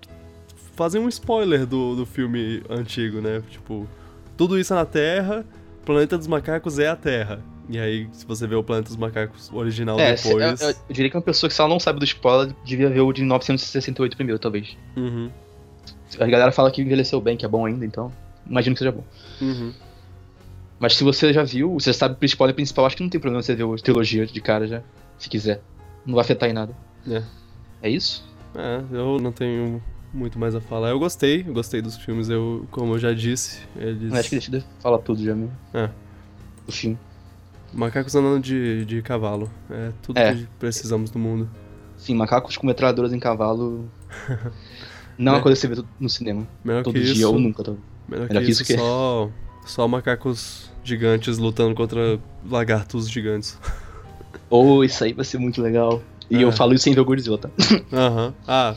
fazem 0.77 1.03
um 1.03 1.09
spoiler 1.09 1.67
do, 1.67 1.97
do 1.97 2.07
filme 2.07 2.63
antigo, 2.71 3.21
né? 3.21 3.43
Tipo, 3.51 3.89
tudo 4.37 4.57
isso 4.57 4.73
é 4.73 4.77
na 4.77 4.87
Terra, 4.87 5.45
o 5.83 5.85
planeta 5.85 6.17
dos 6.17 6.29
macacos 6.29 6.79
é 6.79 6.87
a 6.87 6.95
Terra. 6.95 7.43
E 7.69 7.77
aí, 7.77 8.09
se 8.13 8.25
você 8.25 8.47
vê 8.47 8.55
o 8.55 8.63
Planeta 8.63 8.89
dos 8.89 8.97
Macacos 8.97 9.51
original 9.53 9.99
é, 9.99 10.15
depois. 10.15 10.61
Eu, 10.61 10.69
eu, 10.69 10.75
diria 10.91 11.11
que 11.11 11.17
uma 11.17 11.23
pessoa 11.23 11.49
que 11.49 11.55
se 11.55 11.61
ela 11.61 11.69
não 11.69 11.81
sabe 11.81 11.99
do 11.99 12.05
spoiler, 12.05 12.55
devia 12.65 12.89
ver 12.89 13.01
o 13.01 13.13
de 13.13 13.21
1968 13.21 14.17
primeiro, 14.17 14.39
talvez. 14.39 14.77
Uhum. 14.97 15.29
A 16.19 16.27
galera 16.27 16.53
fala 16.53 16.71
que 16.71 16.81
envelheceu 16.83 17.21
bem, 17.21 17.37
que 17.37 17.45
é 17.45 17.49
bom 17.49 17.67
ainda, 17.67 17.85
então. 17.85 18.13
Imagino 18.49 18.75
que 18.75 18.79
seja 18.79 18.93
bom. 18.93 19.05
Uhum. 19.41 19.73
Mas 20.79 20.95
se 20.95 21.03
você 21.03 21.33
já 21.33 21.43
viu, 21.43 21.75
você 21.75 21.93
sabe 21.93 22.17
o 22.21 22.25
spoiler 22.25 22.55
principal, 22.55 22.87
acho 22.87 22.97
que 22.97 23.03
não 23.03 23.11
tem 23.11 23.21
problema 23.21 23.43
você 23.43 23.57
ver 23.57 23.65
a 23.65 23.77
trilogia 23.77 24.25
de 24.25 24.41
cara 24.41 24.67
já, 24.69 24.83
se 25.19 25.29
quiser. 25.29 25.61
Não 26.07 26.15
vai 26.15 26.23
afetar 26.23 26.49
em 26.49 26.53
nada. 26.53 26.75
É. 27.09 27.23
É 27.83 27.89
isso? 27.89 28.25
É, 28.55 28.83
eu 28.93 29.19
não 29.19 29.33
tenho 29.33 29.83
muito 30.13 30.39
mais 30.39 30.55
a 30.55 30.61
falar. 30.61 30.91
Eu 30.91 30.99
gostei, 30.99 31.45
eu 31.47 31.53
gostei 31.53 31.81
dos 31.81 31.97
filmes, 31.97 32.29
eu, 32.29 32.67
como 32.71 32.95
eu 32.95 32.99
já 32.99 33.13
disse, 33.13 33.61
eles. 33.77 34.13
Acho 34.13 34.29
que 34.29 34.37
deixa 34.37 34.57
eu 34.57 34.63
falar 34.81 34.99
tudo 34.99 35.23
já 35.23 35.35
mesmo. 35.35 35.57
É. 35.73 35.89
Do 36.67 36.73
filme. 36.73 36.99
Macacos 37.73 38.15
andando 38.15 38.43
de, 38.43 38.85
de 38.85 39.01
cavalo. 39.03 39.51
É 39.71 39.93
tudo 40.03 40.19
é. 40.19 40.35
que 40.35 40.49
precisamos 40.59 41.11
do 41.11 41.19
mundo. 41.19 41.49
Sim, 41.97 42.15
macacos 42.15 42.57
com 42.57 42.67
metralhadoras 42.67 43.13
em 43.13 43.21
cavalo. 43.21 43.89
Não 45.17 45.33
é 45.33 45.37
uma 45.37 45.43
coisa 45.43 45.61
que 45.61 45.75
você 45.75 45.83
vê 45.83 45.89
no 46.01 46.09
cinema. 46.09 46.49
Melhor 46.65 46.83
todo 46.83 46.95
que 46.95 47.01
dia 47.01 47.13
isso, 47.13 47.31
ou 47.31 47.39
nunca. 47.39 47.63
Tô... 47.63 47.77
Melhor, 48.09 48.27
melhor 48.27 48.43
que, 48.43 48.51
isso, 48.51 48.65
que 48.65 48.77
só, 48.77 49.31
só 49.67 49.87
macacos 49.87 50.71
gigantes 50.83 51.37
lutando 51.37 51.75
contra 51.75 52.19
lagartos 52.49 53.09
gigantes. 53.09 53.59
Ou 54.49 54.79
oh, 54.79 54.85
isso 54.85 55.05
aí 55.05 55.13
vai 55.13 55.25
ser 55.25 55.39
muito 55.39 55.61
legal. 55.63 56.03
E 56.31 56.37
é. 56.37 56.45
eu 56.45 56.53
falo 56.53 56.73
isso 56.73 56.85
sem 56.85 56.95
ver 56.95 57.01
o 57.01 57.05
Godzilla, 57.05 57.39
tá? 57.39 57.51
Aham. 57.93 58.27
Uhum. 58.27 58.35
Ah, 58.47 58.77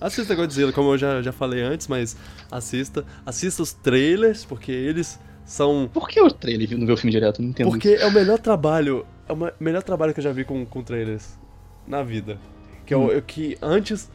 assista 0.00 0.34
Godzilla, 0.34 0.72
como 0.72 0.92
eu 0.92 0.98
já, 0.98 1.20
já 1.20 1.32
falei 1.32 1.60
antes, 1.60 1.88
mas 1.88 2.16
assista. 2.50 3.04
Assista 3.26 3.62
os 3.62 3.72
trailers, 3.72 4.44
porque 4.44 4.70
eles 4.70 5.18
são. 5.44 5.90
Por 5.92 6.08
que 6.08 6.20
o 6.20 6.30
trailer 6.30 6.76
não 6.78 6.86
vê 6.86 6.92
o 6.92 6.96
filme 6.96 7.10
direto? 7.10 7.42
Não 7.42 7.50
entendo. 7.50 7.68
Porque 7.68 7.88
é 7.88 8.06
o 8.06 8.12
melhor 8.12 8.38
trabalho. 8.38 9.04
É 9.28 9.32
o 9.32 9.52
melhor 9.58 9.82
trabalho 9.82 10.12
que 10.14 10.20
eu 10.20 10.24
já 10.24 10.32
vi 10.32 10.44
com, 10.44 10.64
com 10.64 10.82
trailers 10.82 11.38
na 11.86 12.02
vida. 12.02 12.38
Que, 12.86 12.94
hum. 12.94 13.08
eu, 13.08 13.22
que 13.22 13.58
antes. 13.60 14.10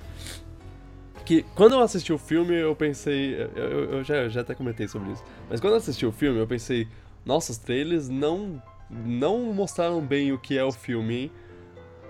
Que 1.26 1.44
quando 1.54 1.74
eu 1.74 1.82
assisti 1.82 2.14
o 2.14 2.18
filme, 2.18 2.56
eu 2.56 2.76
pensei. 2.76 3.36
Eu, 3.56 3.96
eu 3.96 4.04
já, 4.04 4.16
eu 4.16 4.30
já 4.30 4.42
até 4.42 4.56
comentei 4.56 4.88
sobre 4.88 5.12
isso. 5.12 5.24
Mas 5.50 5.60
quando 5.60 5.74
eu 5.74 5.78
assisti 5.78 6.06
o 6.06 6.12
filme, 6.12 6.40
eu 6.40 6.48
pensei. 6.48 6.88
Nossa, 7.26 7.52
os 7.52 7.58
trailers 7.58 8.10
não. 8.10 8.62
Não 8.92 9.54
mostraram 9.54 10.02
bem 10.02 10.32
o 10.32 10.40
que 10.40 10.58
é 10.58 10.64
o 10.64 10.72
filme, 10.72 11.16
hein? 11.16 11.32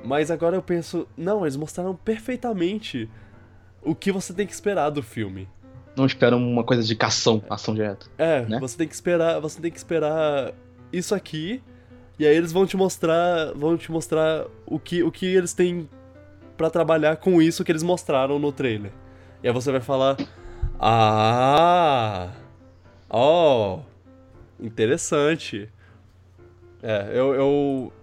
Mas 0.03 0.31
agora 0.31 0.55
eu 0.55 0.61
penso. 0.61 1.07
Não, 1.17 1.43
eles 1.43 1.55
mostraram 1.55 1.95
perfeitamente 1.95 3.09
o 3.81 3.93
que 3.93 4.11
você 4.11 4.33
tem 4.33 4.45
que 4.45 4.53
esperar 4.53 4.89
do 4.89 5.01
filme 5.01 5.47
não 5.99 6.05
esperam 6.05 6.37
uma 6.37 6.63
coisa 6.63 6.81
de 6.81 6.95
cação, 6.95 7.43
ação 7.49 7.73
direta. 7.73 8.07
É, 8.17 8.45
né? 8.45 8.59
você 8.59 8.77
tem 8.77 8.87
que 8.87 8.93
esperar, 8.93 9.39
você 9.39 9.59
tem 9.61 9.69
que 9.71 9.77
esperar 9.77 10.53
isso 10.91 11.13
aqui, 11.13 11.61
e 12.17 12.25
aí 12.25 12.35
eles 12.35 12.51
vão 12.51 12.65
te 12.65 12.77
mostrar, 12.77 13.53
vão 13.53 13.77
te 13.77 13.91
mostrar 13.91 14.45
o 14.65 14.79
que, 14.79 15.03
o 15.03 15.11
que 15.11 15.25
eles 15.25 15.53
têm 15.53 15.89
para 16.57 16.69
trabalhar 16.69 17.17
com 17.17 17.41
isso 17.41 17.63
que 17.63 17.71
eles 17.71 17.83
mostraram 17.83 18.39
no 18.39 18.51
trailer. 18.51 18.91
E 19.43 19.47
aí 19.47 19.53
você 19.53 19.71
vai 19.71 19.81
falar: 19.81 20.17
"Ah! 20.79 22.31
Ó, 23.09 23.77
oh, 23.77 24.63
interessante". 24.63 25.69
É, 26.81 27.11
eu, 27.13 27.33
eu 27.35 27.93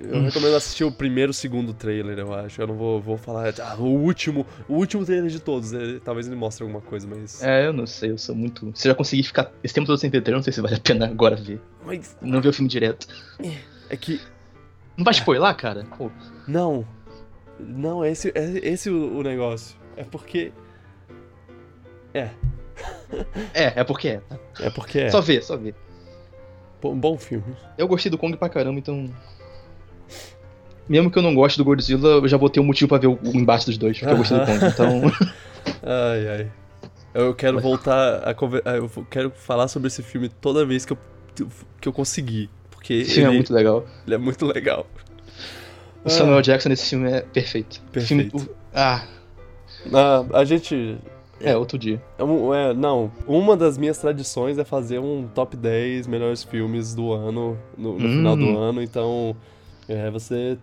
eu 0.00 0.22
recomendo 0.22 0.56
assistir 0.56 0.82
o 0.84 0.90
primeiro 0.90 1.30
o 1.30 1.34
segundo 1.34 1.74
trailer, 1.74 2.18
eu 2.18 2.32
acho. 2.32 2.60
Eu 2.60 2.66
não 2.66 2.74
vou, 2.74 3.00
vou 3.00 3.18
falar 3.18 3.52
ah, 3.60 3.76
o 3.78 3.84
último, 3.84 4.46
o 4.66 4.74
último 4.74 5.04
trailer 5.04 5.30
de 5.30 5.40
todos. 5.40 5.74
É, 5.74 5.98
talvez 6.02 6.26
ele 6.26 6.36
mostre 6.36 6.64
alguma 6.64 6.80
coisa, 6.80 7.06
mas. 7.06 7.42
É, 7.42 7.66
eu 7.66 7.72
não 7.72 7.86
sei, 7.86 8.10
eu 8.10 8.18
sou 8.18 8.34
muito. 8.34 8.72
Se 8.74 8.88
eu 8.88 8.92
já 8.92 8.96
consegui 8.96 9.22
ficar 9.22 9.52
esse 9.62 9.74
tempo 9.74 9.86
todo 9.86 9.98
sem 9.98 10.08
ver 10.08 10.22
trailer, 10.22 10.38
não 10.38 10.42
sei 10.42 10.54
se 10.54 10.60
vale 10.62 10.76
a 10.76 10.80
pena 10.80 11.06
agora 11.06 11.36
ver. 11.36 11.60
Mas. 11.84 12.16
Não 12.22 12.40
ver 12.40 12.48
o 12.48 12.52
filme 12.52 12.68
direto. 12.68 13.06
É 13.90 13.96
que. 13.96 14.20
Não 14.96 15.04
vai 15.04 15.12
spoiler, 15.12 15.54
cara? 15.54 15.84
Pô. 15.98 16.10
Não. 16.48 16.86
Não, 17.58 18.02
esse 18.04 18.32
é 18.34 18.66
esse 18.66 18.88
o, 18.88 19.18
o 19.18 19.22
negócio. 19.22 19.76
É 19.96 20.04
porque. 20.04 20.50
É. 22.14 22.30
é, 23.52 23.80
é 23.80 23.84
porque 23.84 24.08
é. 24.08 24.22
É 24.60 24.70
porque 24.70 25.00
é. 25.00 25.10
Só 25.10 25.20
ver, 25.20 25.42
só 25.42 25.58
ver. 25.58 25.74
Bom 26.80 27.18
filme. 27.18 27.54
Eu 27.76 27.86
gostei 27.86 28.10
do 28.10 28.16
Kong 28.16 28.34
pra 28.38 28.48
caramba, 28.48 28.78
então 28.78 29.10
mesmo 30.90 31.08
que 31.08 31.16
eu 31.16 31.22
não 31.22 31.32
goste 31.32 31.56
do 31.56 31.64
Godzilla, 31.64 32.08
eu 32.08 32.26
já 32.26 32.36
botei 32.36 32.60
um 32.60 32.66
motivo 32.66 32.88
pra 32.88 32.98
ver 32.98 33.06
o, 33.06 33.18
embate 33.32 33.64
dos 33.64 33.78
dois, 33.78 33.96
porque 33.96 34.12
eu 34.12 34.18
gostei 34.18 34.38
do 34.40 34.44
Kong, 34.44 34.66
então... 34.66 35.02
ai, 35.84 36.28
ai. 36.28 36.50
Eu 37.14 37.32
quero 37.32 37.60
voltar 37.60 38.28
a 38.28 38.34
conversar. 38.34 38.76
Eu 38.76 38.88
quero 39.08 39.30
falar 39.30 39.68
sobre 39.68 39.86
esse 39.86 40.02
filme 40.02 40.28
toda 40.28 40.66
vez 40.66 40.84
que 40.84 40.92
eu, 40.92 40.98
que 41.80 41.88
eu 41.88 41.92
conseguir. 41.92 42.50
Porque 42.70 42.94
esse 42.94 43.14
filme 43.14 43.30
é 43.30 43.34
muito 43.34 43.52
legal. 43.52 43.86
Ele 44.04 44.14
é 44.16 44.18
muito 44.18 44.44
legal. 44.46 44.86
O 46.04 46.06
ah. 46.06 46.10
Samuel 46.10 46.42
Jackson 46.42 46.68
nesse 46.68 46.90
filme 46.90 47.10
é 47.10 47.20
perfeito. 47.20 47.80
Perfeito. 47.92 48.36
Filme, 48.36 48.50
ah. 48.74 49.04
ah. 49.92 50.24
A 50.34 50.44
gente. 50.44 50.98
É, 51.40 51.56
outro 51.56 51.78
dia. 51.78 52.02
É, 52.18 52.22
é, 52.22 52.74
não, 52.74 53.10
uma 53.26 53.56
das 53.56 53.78
minhas 53.78 53.98
tradições 53.98 54.58
é 54.58 54.64
fazer 54.64 54.98
um 54.98 55.26
top 55.34 55.56
10 55.56 56.06
melhores 56.06 56.44
filmes 56.44 56.94
do 56.94 57.12
ano, 57.12 57.56
no, 57.76 57.98
no 57.98 58.06
hum. 58.06 58.16
final 58.16 58.36
do 58.36 58.58
ano, 58.58 58.82
então 58.82 59.34
é, 59.88 60.10
você 60.10 60.58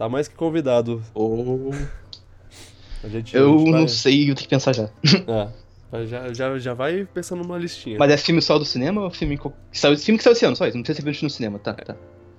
Tá 0.00 0.08
mais 0.08 0.26
que 0.26 0.34
convidado. 0.34 1.02
Gente, 3.04 3.36
eu 3.36 3.66
não 3.66 3.86
sei, 3.86 4.22
eu 4.30 4.34
tenho 4.34 4.36
que 4.36 4.48
pensar 4.48 4.74
já. 4.74 4.88
É. 5.92 6.06
Já, 6.06 6.32
já, 6.32 6.58
já 6.58 6.72
vai 6.72 7.06
pensando 7.12 7.42
numa 7.42 7.58
listinha. 7.58 7.98
Mas 7.98 8.10
é 8.10 8.16
filme 8.16 8.40
só 8.40 8.58
do 8.58 8.64
cinema 8.64 9.02
ou 9.02 9.10
filme 9.10 9.38
saiu, 9.72 9.98
filme 9.98 10.16
que 10.16 10.24
saiu 10.24 10.32
esse 10.32 10.46
ano, 10.46 10.56
só 10.56 10.66
isso? 10.66 10.74
Não 10.74 10.82
precisa 10.82 11.02
ser 11.02 11.10
visto 11.10 11.22
no 11.22 11.28
cinema, 11.28 11.58
tá? 11.58 11.74
tá. 11.74 11.96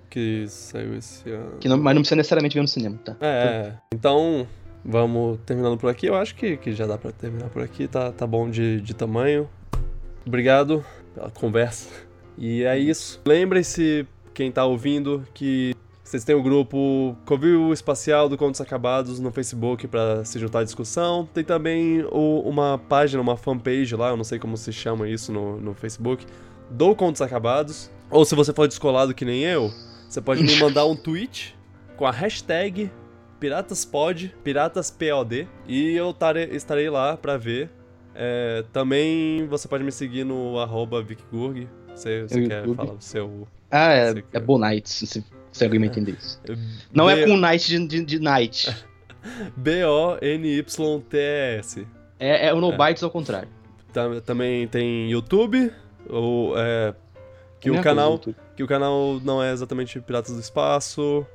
Que 0.09 0.45
saiu 0.47 0.95
esse 0.95 1.29
ano. 1.29 1.57
Que 1.59 1.69
não, 1.69 1.77
mas 1.77 1.93
não 1.93 2.01
precisa 2.01 2.15
necessariamente 2.15 2.55
ver 2.55 2.61
no 2.61 2.67
cinema, 2.67 2.97
tá? 3.05 3.15
É, 3.21 3.73
então 3.93 4.47
vamos 4.83 5.37
terminando 5.45 5.77
por 5.77 5.91
aqui. 5.91 6.07
Eu 6.07 6.15
acho 6.15 6.33
que, 6.33 6.57
que 6.57 6.73
já 6.73 6.87
dá 6.87 6.97
pra 6.97 7.11
terminar 7.11 7.49
por 7.49 7.61
aqui, 7.61 7.87
tá, 7.87 8.11
tá 8.11 8.25
bom 8.25 8.49
de, 8.49 8.81
de 8.81 8.95
tamanho. 8.95 9.47
Obrigado 10.25 10.83
pela 11.13 11.29
conversa. 11.29 11.89
E 12.39 12.63
é 12.63 12.79
isso. 12.79 13.21
Lembrem-se, 13.23 14.07
quem 14.33 14.51
tá 14.51 14.65
ouvindo, 14.65 15.27
que 15.31 15.75
vocês 16.11 16.25
têm 16.25 16.35
o 16.35 16.43
grupo 16.43 17.15
Covil 17.25 17.71
Espacial 17.71 18.27
do 18.27 18.37
Contos 18.37 18.59
Acabados 18.59 19.17
no 19.17 19.31
Facebook 19.31 19.87
para 19.87 20.25
se 20.25 20.37
juntar 20.37 20.59
à 20.59 20.63
discussão. 20.65 21.25
Tem 21.33 21.41
também 21.41 22.03
o, 22.11 22.41
uma 22.41 22.77
página, 22.77 23.21
uma 23.21 23.37
fanpage 23.37 23.95
lá, 23.95 24.09
eu 24.09 24.17
não 24.17 24.23
sei 24.25 24.37
como 24.37 24.57
se 24.57 24.73
chama 24.73 25.07
isso 25.07 25.31
no, 25.31 25.57
no 25.61 25.73
Facebook, 25.73 26.25
do 26.69 26.93
Contos 26.93 27.21
Acabados. 27.21 27.89
Ou 28.09 28.25
se 28.25 28.35
você 28.35 28.51
for 28.51 28.67
descolado 28.67 29.13
que 29.13 29.23
nem 29.23 29.45
eu, 29.45 29.71
você 30.09 30.19
pode 30.19 30.43
me 30.43 30.53
mandar 30.59 30.85
um 30.85 30.97
tweet 30.97 31.57
com 31.95 32.05
a 32.05 32.11
hashtag 32.11 32.91
PiratasPod, 33.39 34.35
PiratasPOD, 34.43 35.47
e 35.65 35.95
eu 35.95 36.11
tare, 36.13 36.53
estarei 36.53 36.89
lá 36.89 37.15
para 37.15 37.37
ver. 37.37 37.69
É, 38.13 38.65
também 38.73 39.47
você 39.47 39.65
pode 39.65 39.85
me 39.85 39.93
seguir 39.93 40.25
no 40.25 40.59
arroba 40.59 41.01
VicGurg. 41.01 41.69
Você, 41.95 42.23
você 42.23 42.47
quer 42.49 42.65
YouTube. 42.65 42.75
falar 42.75 42.93
o 42.95 43.01
seu. 43.01 43.47
Ah, 43.71 43.93
é, 43.93 44.23
é 44.33 44.39
Bonites. 44.41 45.23
Se 45.51 45.63
alguém 45.63 45.79
me 45.79 45.87
entender 45.87 46.13
isso. 46.13 46.39
Não 46.93 47.07
B... 47.07 47.13
é 47.13 47.25
com 47.25 47.35
Night 47.37 47.67
de, 47.67 47.87
de, 47.87 48.05
de 48.05 48.19
Night. 48.19 48.73
B-O-N-Y-T-S. 49.55 50.67
É, 52.19 52.47
é 52.47 52.53
o 52.53 52.61
No 52.61 52.71
é. 52.71 52.77
Bytes 52.77 53.03
ao 53.03 53.11
contrário. 53.11 53.49
Também 54.25 54.67
tem 54.67 55.11
YouTube, 55.11 55.71
ou, 56.09 56.57
é, 56.57 56.95
que, 57.59 57.69
o 57.69 57.81
canal, 57.81 58.17
que 58.55 58.63
o 58.63 58.67
canal 58.67 59.19
não 59.21 59.43
é 59.43 59.51
exatamente 59.51 59.99
Piratas 59.99 60.33
do 60.33 60.39
Espaço, 60.39 61.27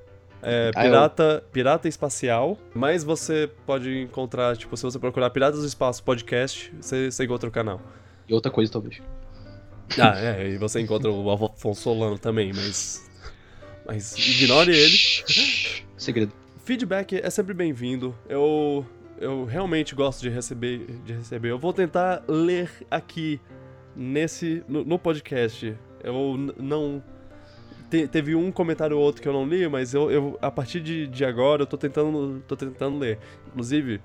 é 0.42 0.70
ah, 0.74 0.82
pirata, 0.82 1.44
pirata 1.52 1.86
Espacial, 1.88 2.56
mas 2.74 3.04
você 3.04 3.50
pode 3.66 4.00
encontrar, 4.00 4.56
tipo, 4.56 4.74
se 4.76 4.82
você 4.84 4.98
procurar 4.98 5.28
Piratas 5.30 5.60
do 5.60 5.66
Espaço 5.66 6.02
Podcast, 6.02 6.72
você, 6.80 7.10
você 7.10 7.24
encontra 7.24 7.48
o 7.48 7.52
canal. 7.52 7.80
E 8.28 8.32
outra 8.32 8.50
coisa, 8.50 8.72
talvez. 8.72 9.02
Ah, 9.98 10.18
é, 10.18 10.48
e 10.48 10.56
você 10.56 10.80
encontra 10.80 11.10
o 11.10 11.30
Afonso 11.30 11.82
Solano 11.82 12.18
também, 12.18 12.52
mas 12.54 13.05
mas 13.86 14.16
ignore 14.18 14.70
ele. 14.70 14.96
Segredo. 15.96 16.32
Feedback 16.64 17.20
é 17.22 17.30
sempre 17.30 17.54
bem-vindo. 17.54 18.14
Eu 18.28 18.84
eu 19.18 19.44
realmente 19.44 19.94
gosto 19.94 20.20
de 20.20 20.28
receber, 20.28 20.86
de 21.04 21.14
receber. 21.14 21.50
Eu 21.50 21.58
vou 21.58 21.72
tentar 21.72 22.22
ler 22.28 22.70
aqui 22.90 23.40
nesse 23.94 24.62
no, 24.68 24.84
no 24.84 24.98
podcast. 24.98 25.74
Eu 26.02 26.36
não 26.58 27.02
te, 27.90 28.06
teve 28.06 28.34
um 28.34 28.52
comentário 28.52 28.96
ou 28.96 29.02
outro 29.02 29.22
que 29.22 29.28
eu 29.28 29.32
não 29.32 29.46
li, 29.46 29.66
mas 29.68 29.94
eu, 29.94 30.10
eu 30.10 30.38
a 30.42 30.50
partir 30.50 30.80
de, 30.80 31.06
de 31.06 31.24
agora 31.24 31.62
eu 31.62 31.66
tô 31.66 31.76
tentando 31.76 32.42
tô 32.46 32.56
tentando 32.56 32.98
ler. 32.98 33.18
Inclusive, 33.48 34.00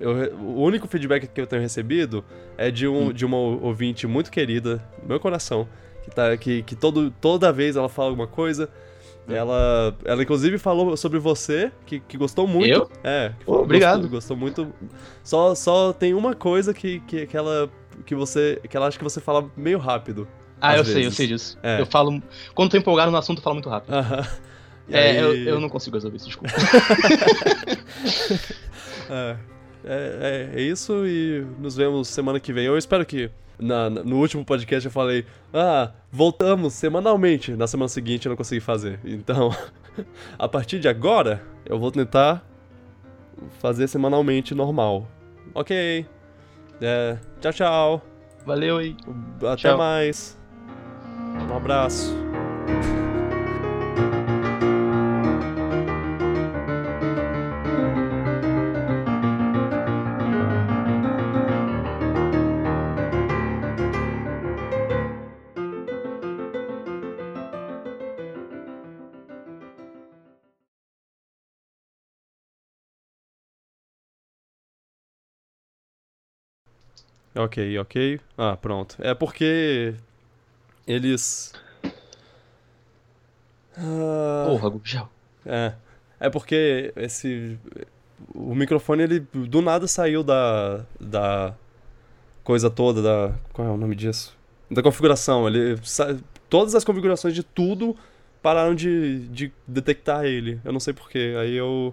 eu, 0.00 0.34
o 0.38 0.62
único 0.62 0.88
feedback 0.88 1.26
que 1.26 1.40
eu 1.40 1.46
tenho 1.46 1.62
recebido 1.62 2.24
é 2.56 2.70
de, 2.70 2.86
um, 2.86 3.08
hum. 3.08 3.12
de 3.12 3.24
uma 3.24 3.36
ouvinte 3.36 4.06
muito 4.06 4.30
querida, 4.30 4.82
meu 5.06 5.20
coração, 5.20 5.68
que, 6.02 6.10
tá, 6.10 6.36
que, 6.36 6.62
que 6.62 6.74
todo, 6.74 7.10
toda 7.10 7.52
vez 7.52 7.76
ela 7.76 7.88
fala 7.88 8.08
alguma 8.08 8.26
coisa. 8.26 8.70
Hum. 9.28 9.34
Ela, 9.34 9.96
ela 10.04 10.22
inclusive 10.22 10.58
falou 10.58 10.96
sobre 10.96 11.18
você, 11.18 11.72
que, 11.86 12.00
que 12.00 12.16
gostou 12.16 12.46
muito. 12.46 12.68
Eu? 12.68 12.90
É. 13.02 13.32
Pô, 13.44 13.60
obrigado. 13.60 14.08
Gostou, 14.08 14.36
gostou, 14.36 14.36
muito. 14.36 14.74
Só, 15.22 15.54
só 15.54 15.92
tem 15.92 16.14
uma 16.14 16.34
coisa 16.34 16.74
que, 16.74 17.00
que, 17.00 17.26
que 17.26 17.36
ela 17.36 17.70
que 18.04 18.14
você 18.14 18.60
que 18.68 18.76
ela 18.76 18.88
acha 18.88 18.98
que 18.98 19.04
você 19.04 19.20
fala 19.20 19.50
meio 19.56 19.78
rápido. 19.78 20.28
Ah, 20.60 20.76
eu 20.76 20.84
vezes. 20.84 20.92
sei, 20.92 21.06
eu 21.06 21.10
sei 21.10 21.26
disso. 21.26 21.58
É. 21.62 21.80
Eu 21.80 21.86
falo. 21.86 22.22
Quando 22.54 22.70
tô 22.70 22.76
empolgado 22.76 23.10
no 23.10 23.16
assunto, 23.16 23.38
eu 23.38 23.42
falo 23.42 23.54
muito 23.54 23.68
rápido. 23.68 23.92
-huh. 23.92 24.28
É, 24.88 25.10
aí... 25.10 25.16
eu, 25.18 25.34
eu 25.34 25.60
não 25.60 25.68
consigo 25.68 25.96
resolver 25.96 26.16
isso, 26.16 26.26
desculpa. 26.26 26.54
é. 29.10 29.36
É, 29.86 30.50
é, 30.54 30.60
é, 30.60 30.62
isso 30.62 31.06
e 31.06 31.46
nos 31.58 31.76
vemos 31.76 32.08
semana 32.08 32.40
que 32.40 32.54
vem. 32.54 32.64
Eu 32.64 32.78
espero 32.78 33.04
que 33.04 33.30
na, 33.58 33.88
no 33.90 34.16
último 34.16 34.44
podcast 34.44 34.86
eu 34.86 34.92
falei, 34.92 35.24
ah, 35.52 35.90
voltamos 36.10 36.72
semanalmente. 36.74 37.52
Na 37.52 37.66
semana 37.66 37.88
seguinte 37.88 38.26
eu 38.26 38.30
não 38.30 38.36
consegui 38.36 38.60
fazer. 38.60 39.00
Então, 39.04 39.54
a 40.38 40.48
partir 40.48 40.80
de 40.80 40.88
agora, 40.88 41.42
eu 41.64 41.78
vou 41.78 41.90
tentar 41.90 42.44
fazer 43.60 43.88
semanalmente 43.88 44.54
normal. 44.54 45.08
Ok. 45.54 46.06
É, 46.80 47.18
tchau, 47.40 47.52
tchau. 47.52 48.02
Valeu 48.44 48.78
aí. 48.78 48.96
Até 49.38 49.56
tchau. 49.56 49.78
mais. 49.78 50.36
Um 51.50 51.56
abraço. 51.56 52.14
Ok, 77.36 77.78
ok. 77.78 78.20
Ah, 78.38 78.56
pronto. 78.56 78.96
É 79.00 79.12
porque 79.14 79.94
eles. 80.86 81.52
Ah, 83.76 84.44
Porra, 84.46 84.68
Gugel. 84.68 85.08
É. 85.44 85.74
É 86.20 86.30
porque 86.30 86.92
esse. 86.96 87.58
O 88.32 88.54
microfone, 88.54 89.02
ele 89.02 89.20
do 89.20 89.60
nada 89.60 89.86
saiu 89.88 90.22
da. 90.22 90.84
da 91.00 91.54
coisa 92.44 92.70
toda, 92.70 93.02
da. 93.02 93.34
Qual 93.52 93.66
é 93.66 93.70
o 93.70 93.76
nome 93.76 93.96
disso? 93.96 94.36
Da 94.70 94.82
configuração. 94.82 95.48
Ele. 95.48 95.76
Todas 96.48 96.74
as 96.74 96.84
configurações 96.84 97.34
de 97.34 97.42
tudo 97.42 97.96
pararam 98.40 98.74
de, 98.74 99.26
de 99.28 99.52
detectar 99.66 100.24
ele. 100.24 100.60
Eu 100.64 100.72
não 100.72 100.78
sei 100.78 100.94
porquê. 100.94 101.34
Aí 101.38 101.56
eu 101.56 101.92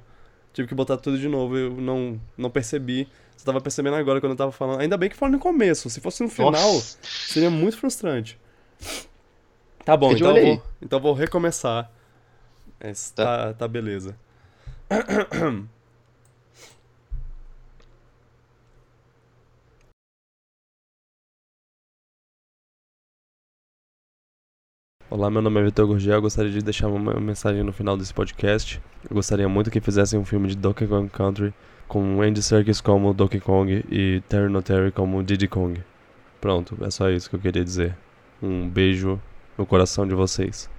tive 0.53 0.67
que 0.67 0.75
botar 0.75 0.97
tudo 0.97 1.17
de 1.17 1.27
novo. 1.27 1.57
Eu 1.57 1.71
não, 1.71 2.21
não 2.37 2.49
percebi. 2.51 3.07
Você 3.41 3.45
tava 3.45 3.59
percebendo 3.59 3.95
agora 3.95 4.21
quando 4.21 4.33
eu 4.33 4.37
tava 4.37 4.51
falando. 4.51 4.81
Ainda 4.81 4.95
bem 4.95 5.09
que 5.09 5.15
foi 5.15 5.27
no 5.27 5.39
começo. 5.39 5.89
Se 5.89 5.99
fosse 5.99 6.21
no 6.21 6.29
final, 6.29 6.51
Nossa. 6.51 6.99
seria 7.01 7.49
muito 7.49 7.75
frustrante. 7.75 8.39
Tá 9.83 9.97
bom, 9.97 10.11
então 10.11 10.37
eu, 10.37 10.45
vou, 10.45 10.63
então 10.79 10.99
vou 10.99 11.11
recomeçar. 11.15 11.91
Esse, 12.79 13.11
tá. 13.15 13.47
tá, 13.47 13.53
tá 13.55 13.67
beleza. 13.67 14.15
Olá, 25.09 25.31
meu 25.31 25.41
nome 25.41 25.61
é 25.61 25.63
Vitor 25.63 25.87
Gurgel. 25.87 26.13
Eu 26.13 26.21
gostaria 26.21 26.51
de 26.51 26.61
deixar 26.61 26.89
uma 26.89 27.19
mensagem 27.19 27.63
no 27.63 27.73
final 27.73 27.97
desse 27.97 28.13
podcast. 28.13 28.79
Eu 29.09 29.15
gostaria 29.15 29.49
muito 29.49 29.71
que 29.71 29.81
fizessem 29.81 30.19
um 30.19 30.25
filme 30.25 30.47
de 30.47 30.55
Donkey 30.55 30.85
Kong 30.85 31.09
Country 31.09 31.51
com 31.91 32.21
Andy 32.21 32.41
Serkis 32.41 32.79
como 32.79 33.13
Donkey 33.13 33.41
Kong 33.41 33.83
e 33.91 34.21
Terry 34.29 34.49
Notary 34.49 34.93
como 34.93 35.21
Diddy 35.21 35.49
Kong. 35.49 35.83
Pronto, 36.39 36.77
é 36.85 36.89
só 36.89 37.09
isso 37.09 37.29
que 37.29 37.35
eu 37.35 37.39
queria 37.41 37.65
dizer. 37.65 37.97
Um 38.41 38.69
beijo 38.69 39.21
no 39.57 39.65
coração 39.65 40.07
de 40.07 40.15
vocês. 40.15 40.69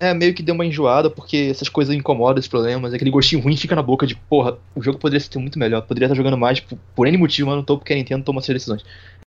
É, 0.00 0.12
meio 0.12 0.34
que 0.34 0.42
deu 0.42 0.56
uma 0.56 0.66
enjoada, 0.66 1.08
porque 1.08 1.48
essas 1.48 1.68
coisas 1.68 1.94
incomodam, 1.94 2.40
esses 2.40 2.48
problemas. 2.48 2.92
Aquele 2.92 3.12
gostinho 3.12 3.40
ruim 3.40 3.56
fica 3.56 3.76
na 3.76 3.82
boca 3.82 4.04
de, 4.04 4.16
porra, 4.16 4.58
o 4.74 4.82
jogo 4.82 4.98
poderia 4.98 5.20
ser 5.20 5.38
muito 5.38 5.60
melhor. 5.60 5.82
Poderia 5.82 6.06
estar 6.06 6.16
jogando 6.16 6.36
mais 6.36 6.58
por, 6.58 6.76
por 6.96 7.06
N 7.06 7.16
motivo, 7.16 7.48
mas 7.50 7.56
não 7.56 7.64
tô 7.64 7.78
porque 7.78 7.92
a 7.92 7.96
Nintendo 7.96 8.24
toma 8.24 8.40
essas 8.40 8.52
decisões. 8.52 8.84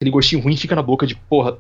Aquele 0.01 0.11
gostinho 0.11 0.43
ruim 0.43 0.57
fica 0.57 0.75
na 0.75 0.83
boca 0.83 1.07
de, 1.07 1.15
porra, 1.15 1.59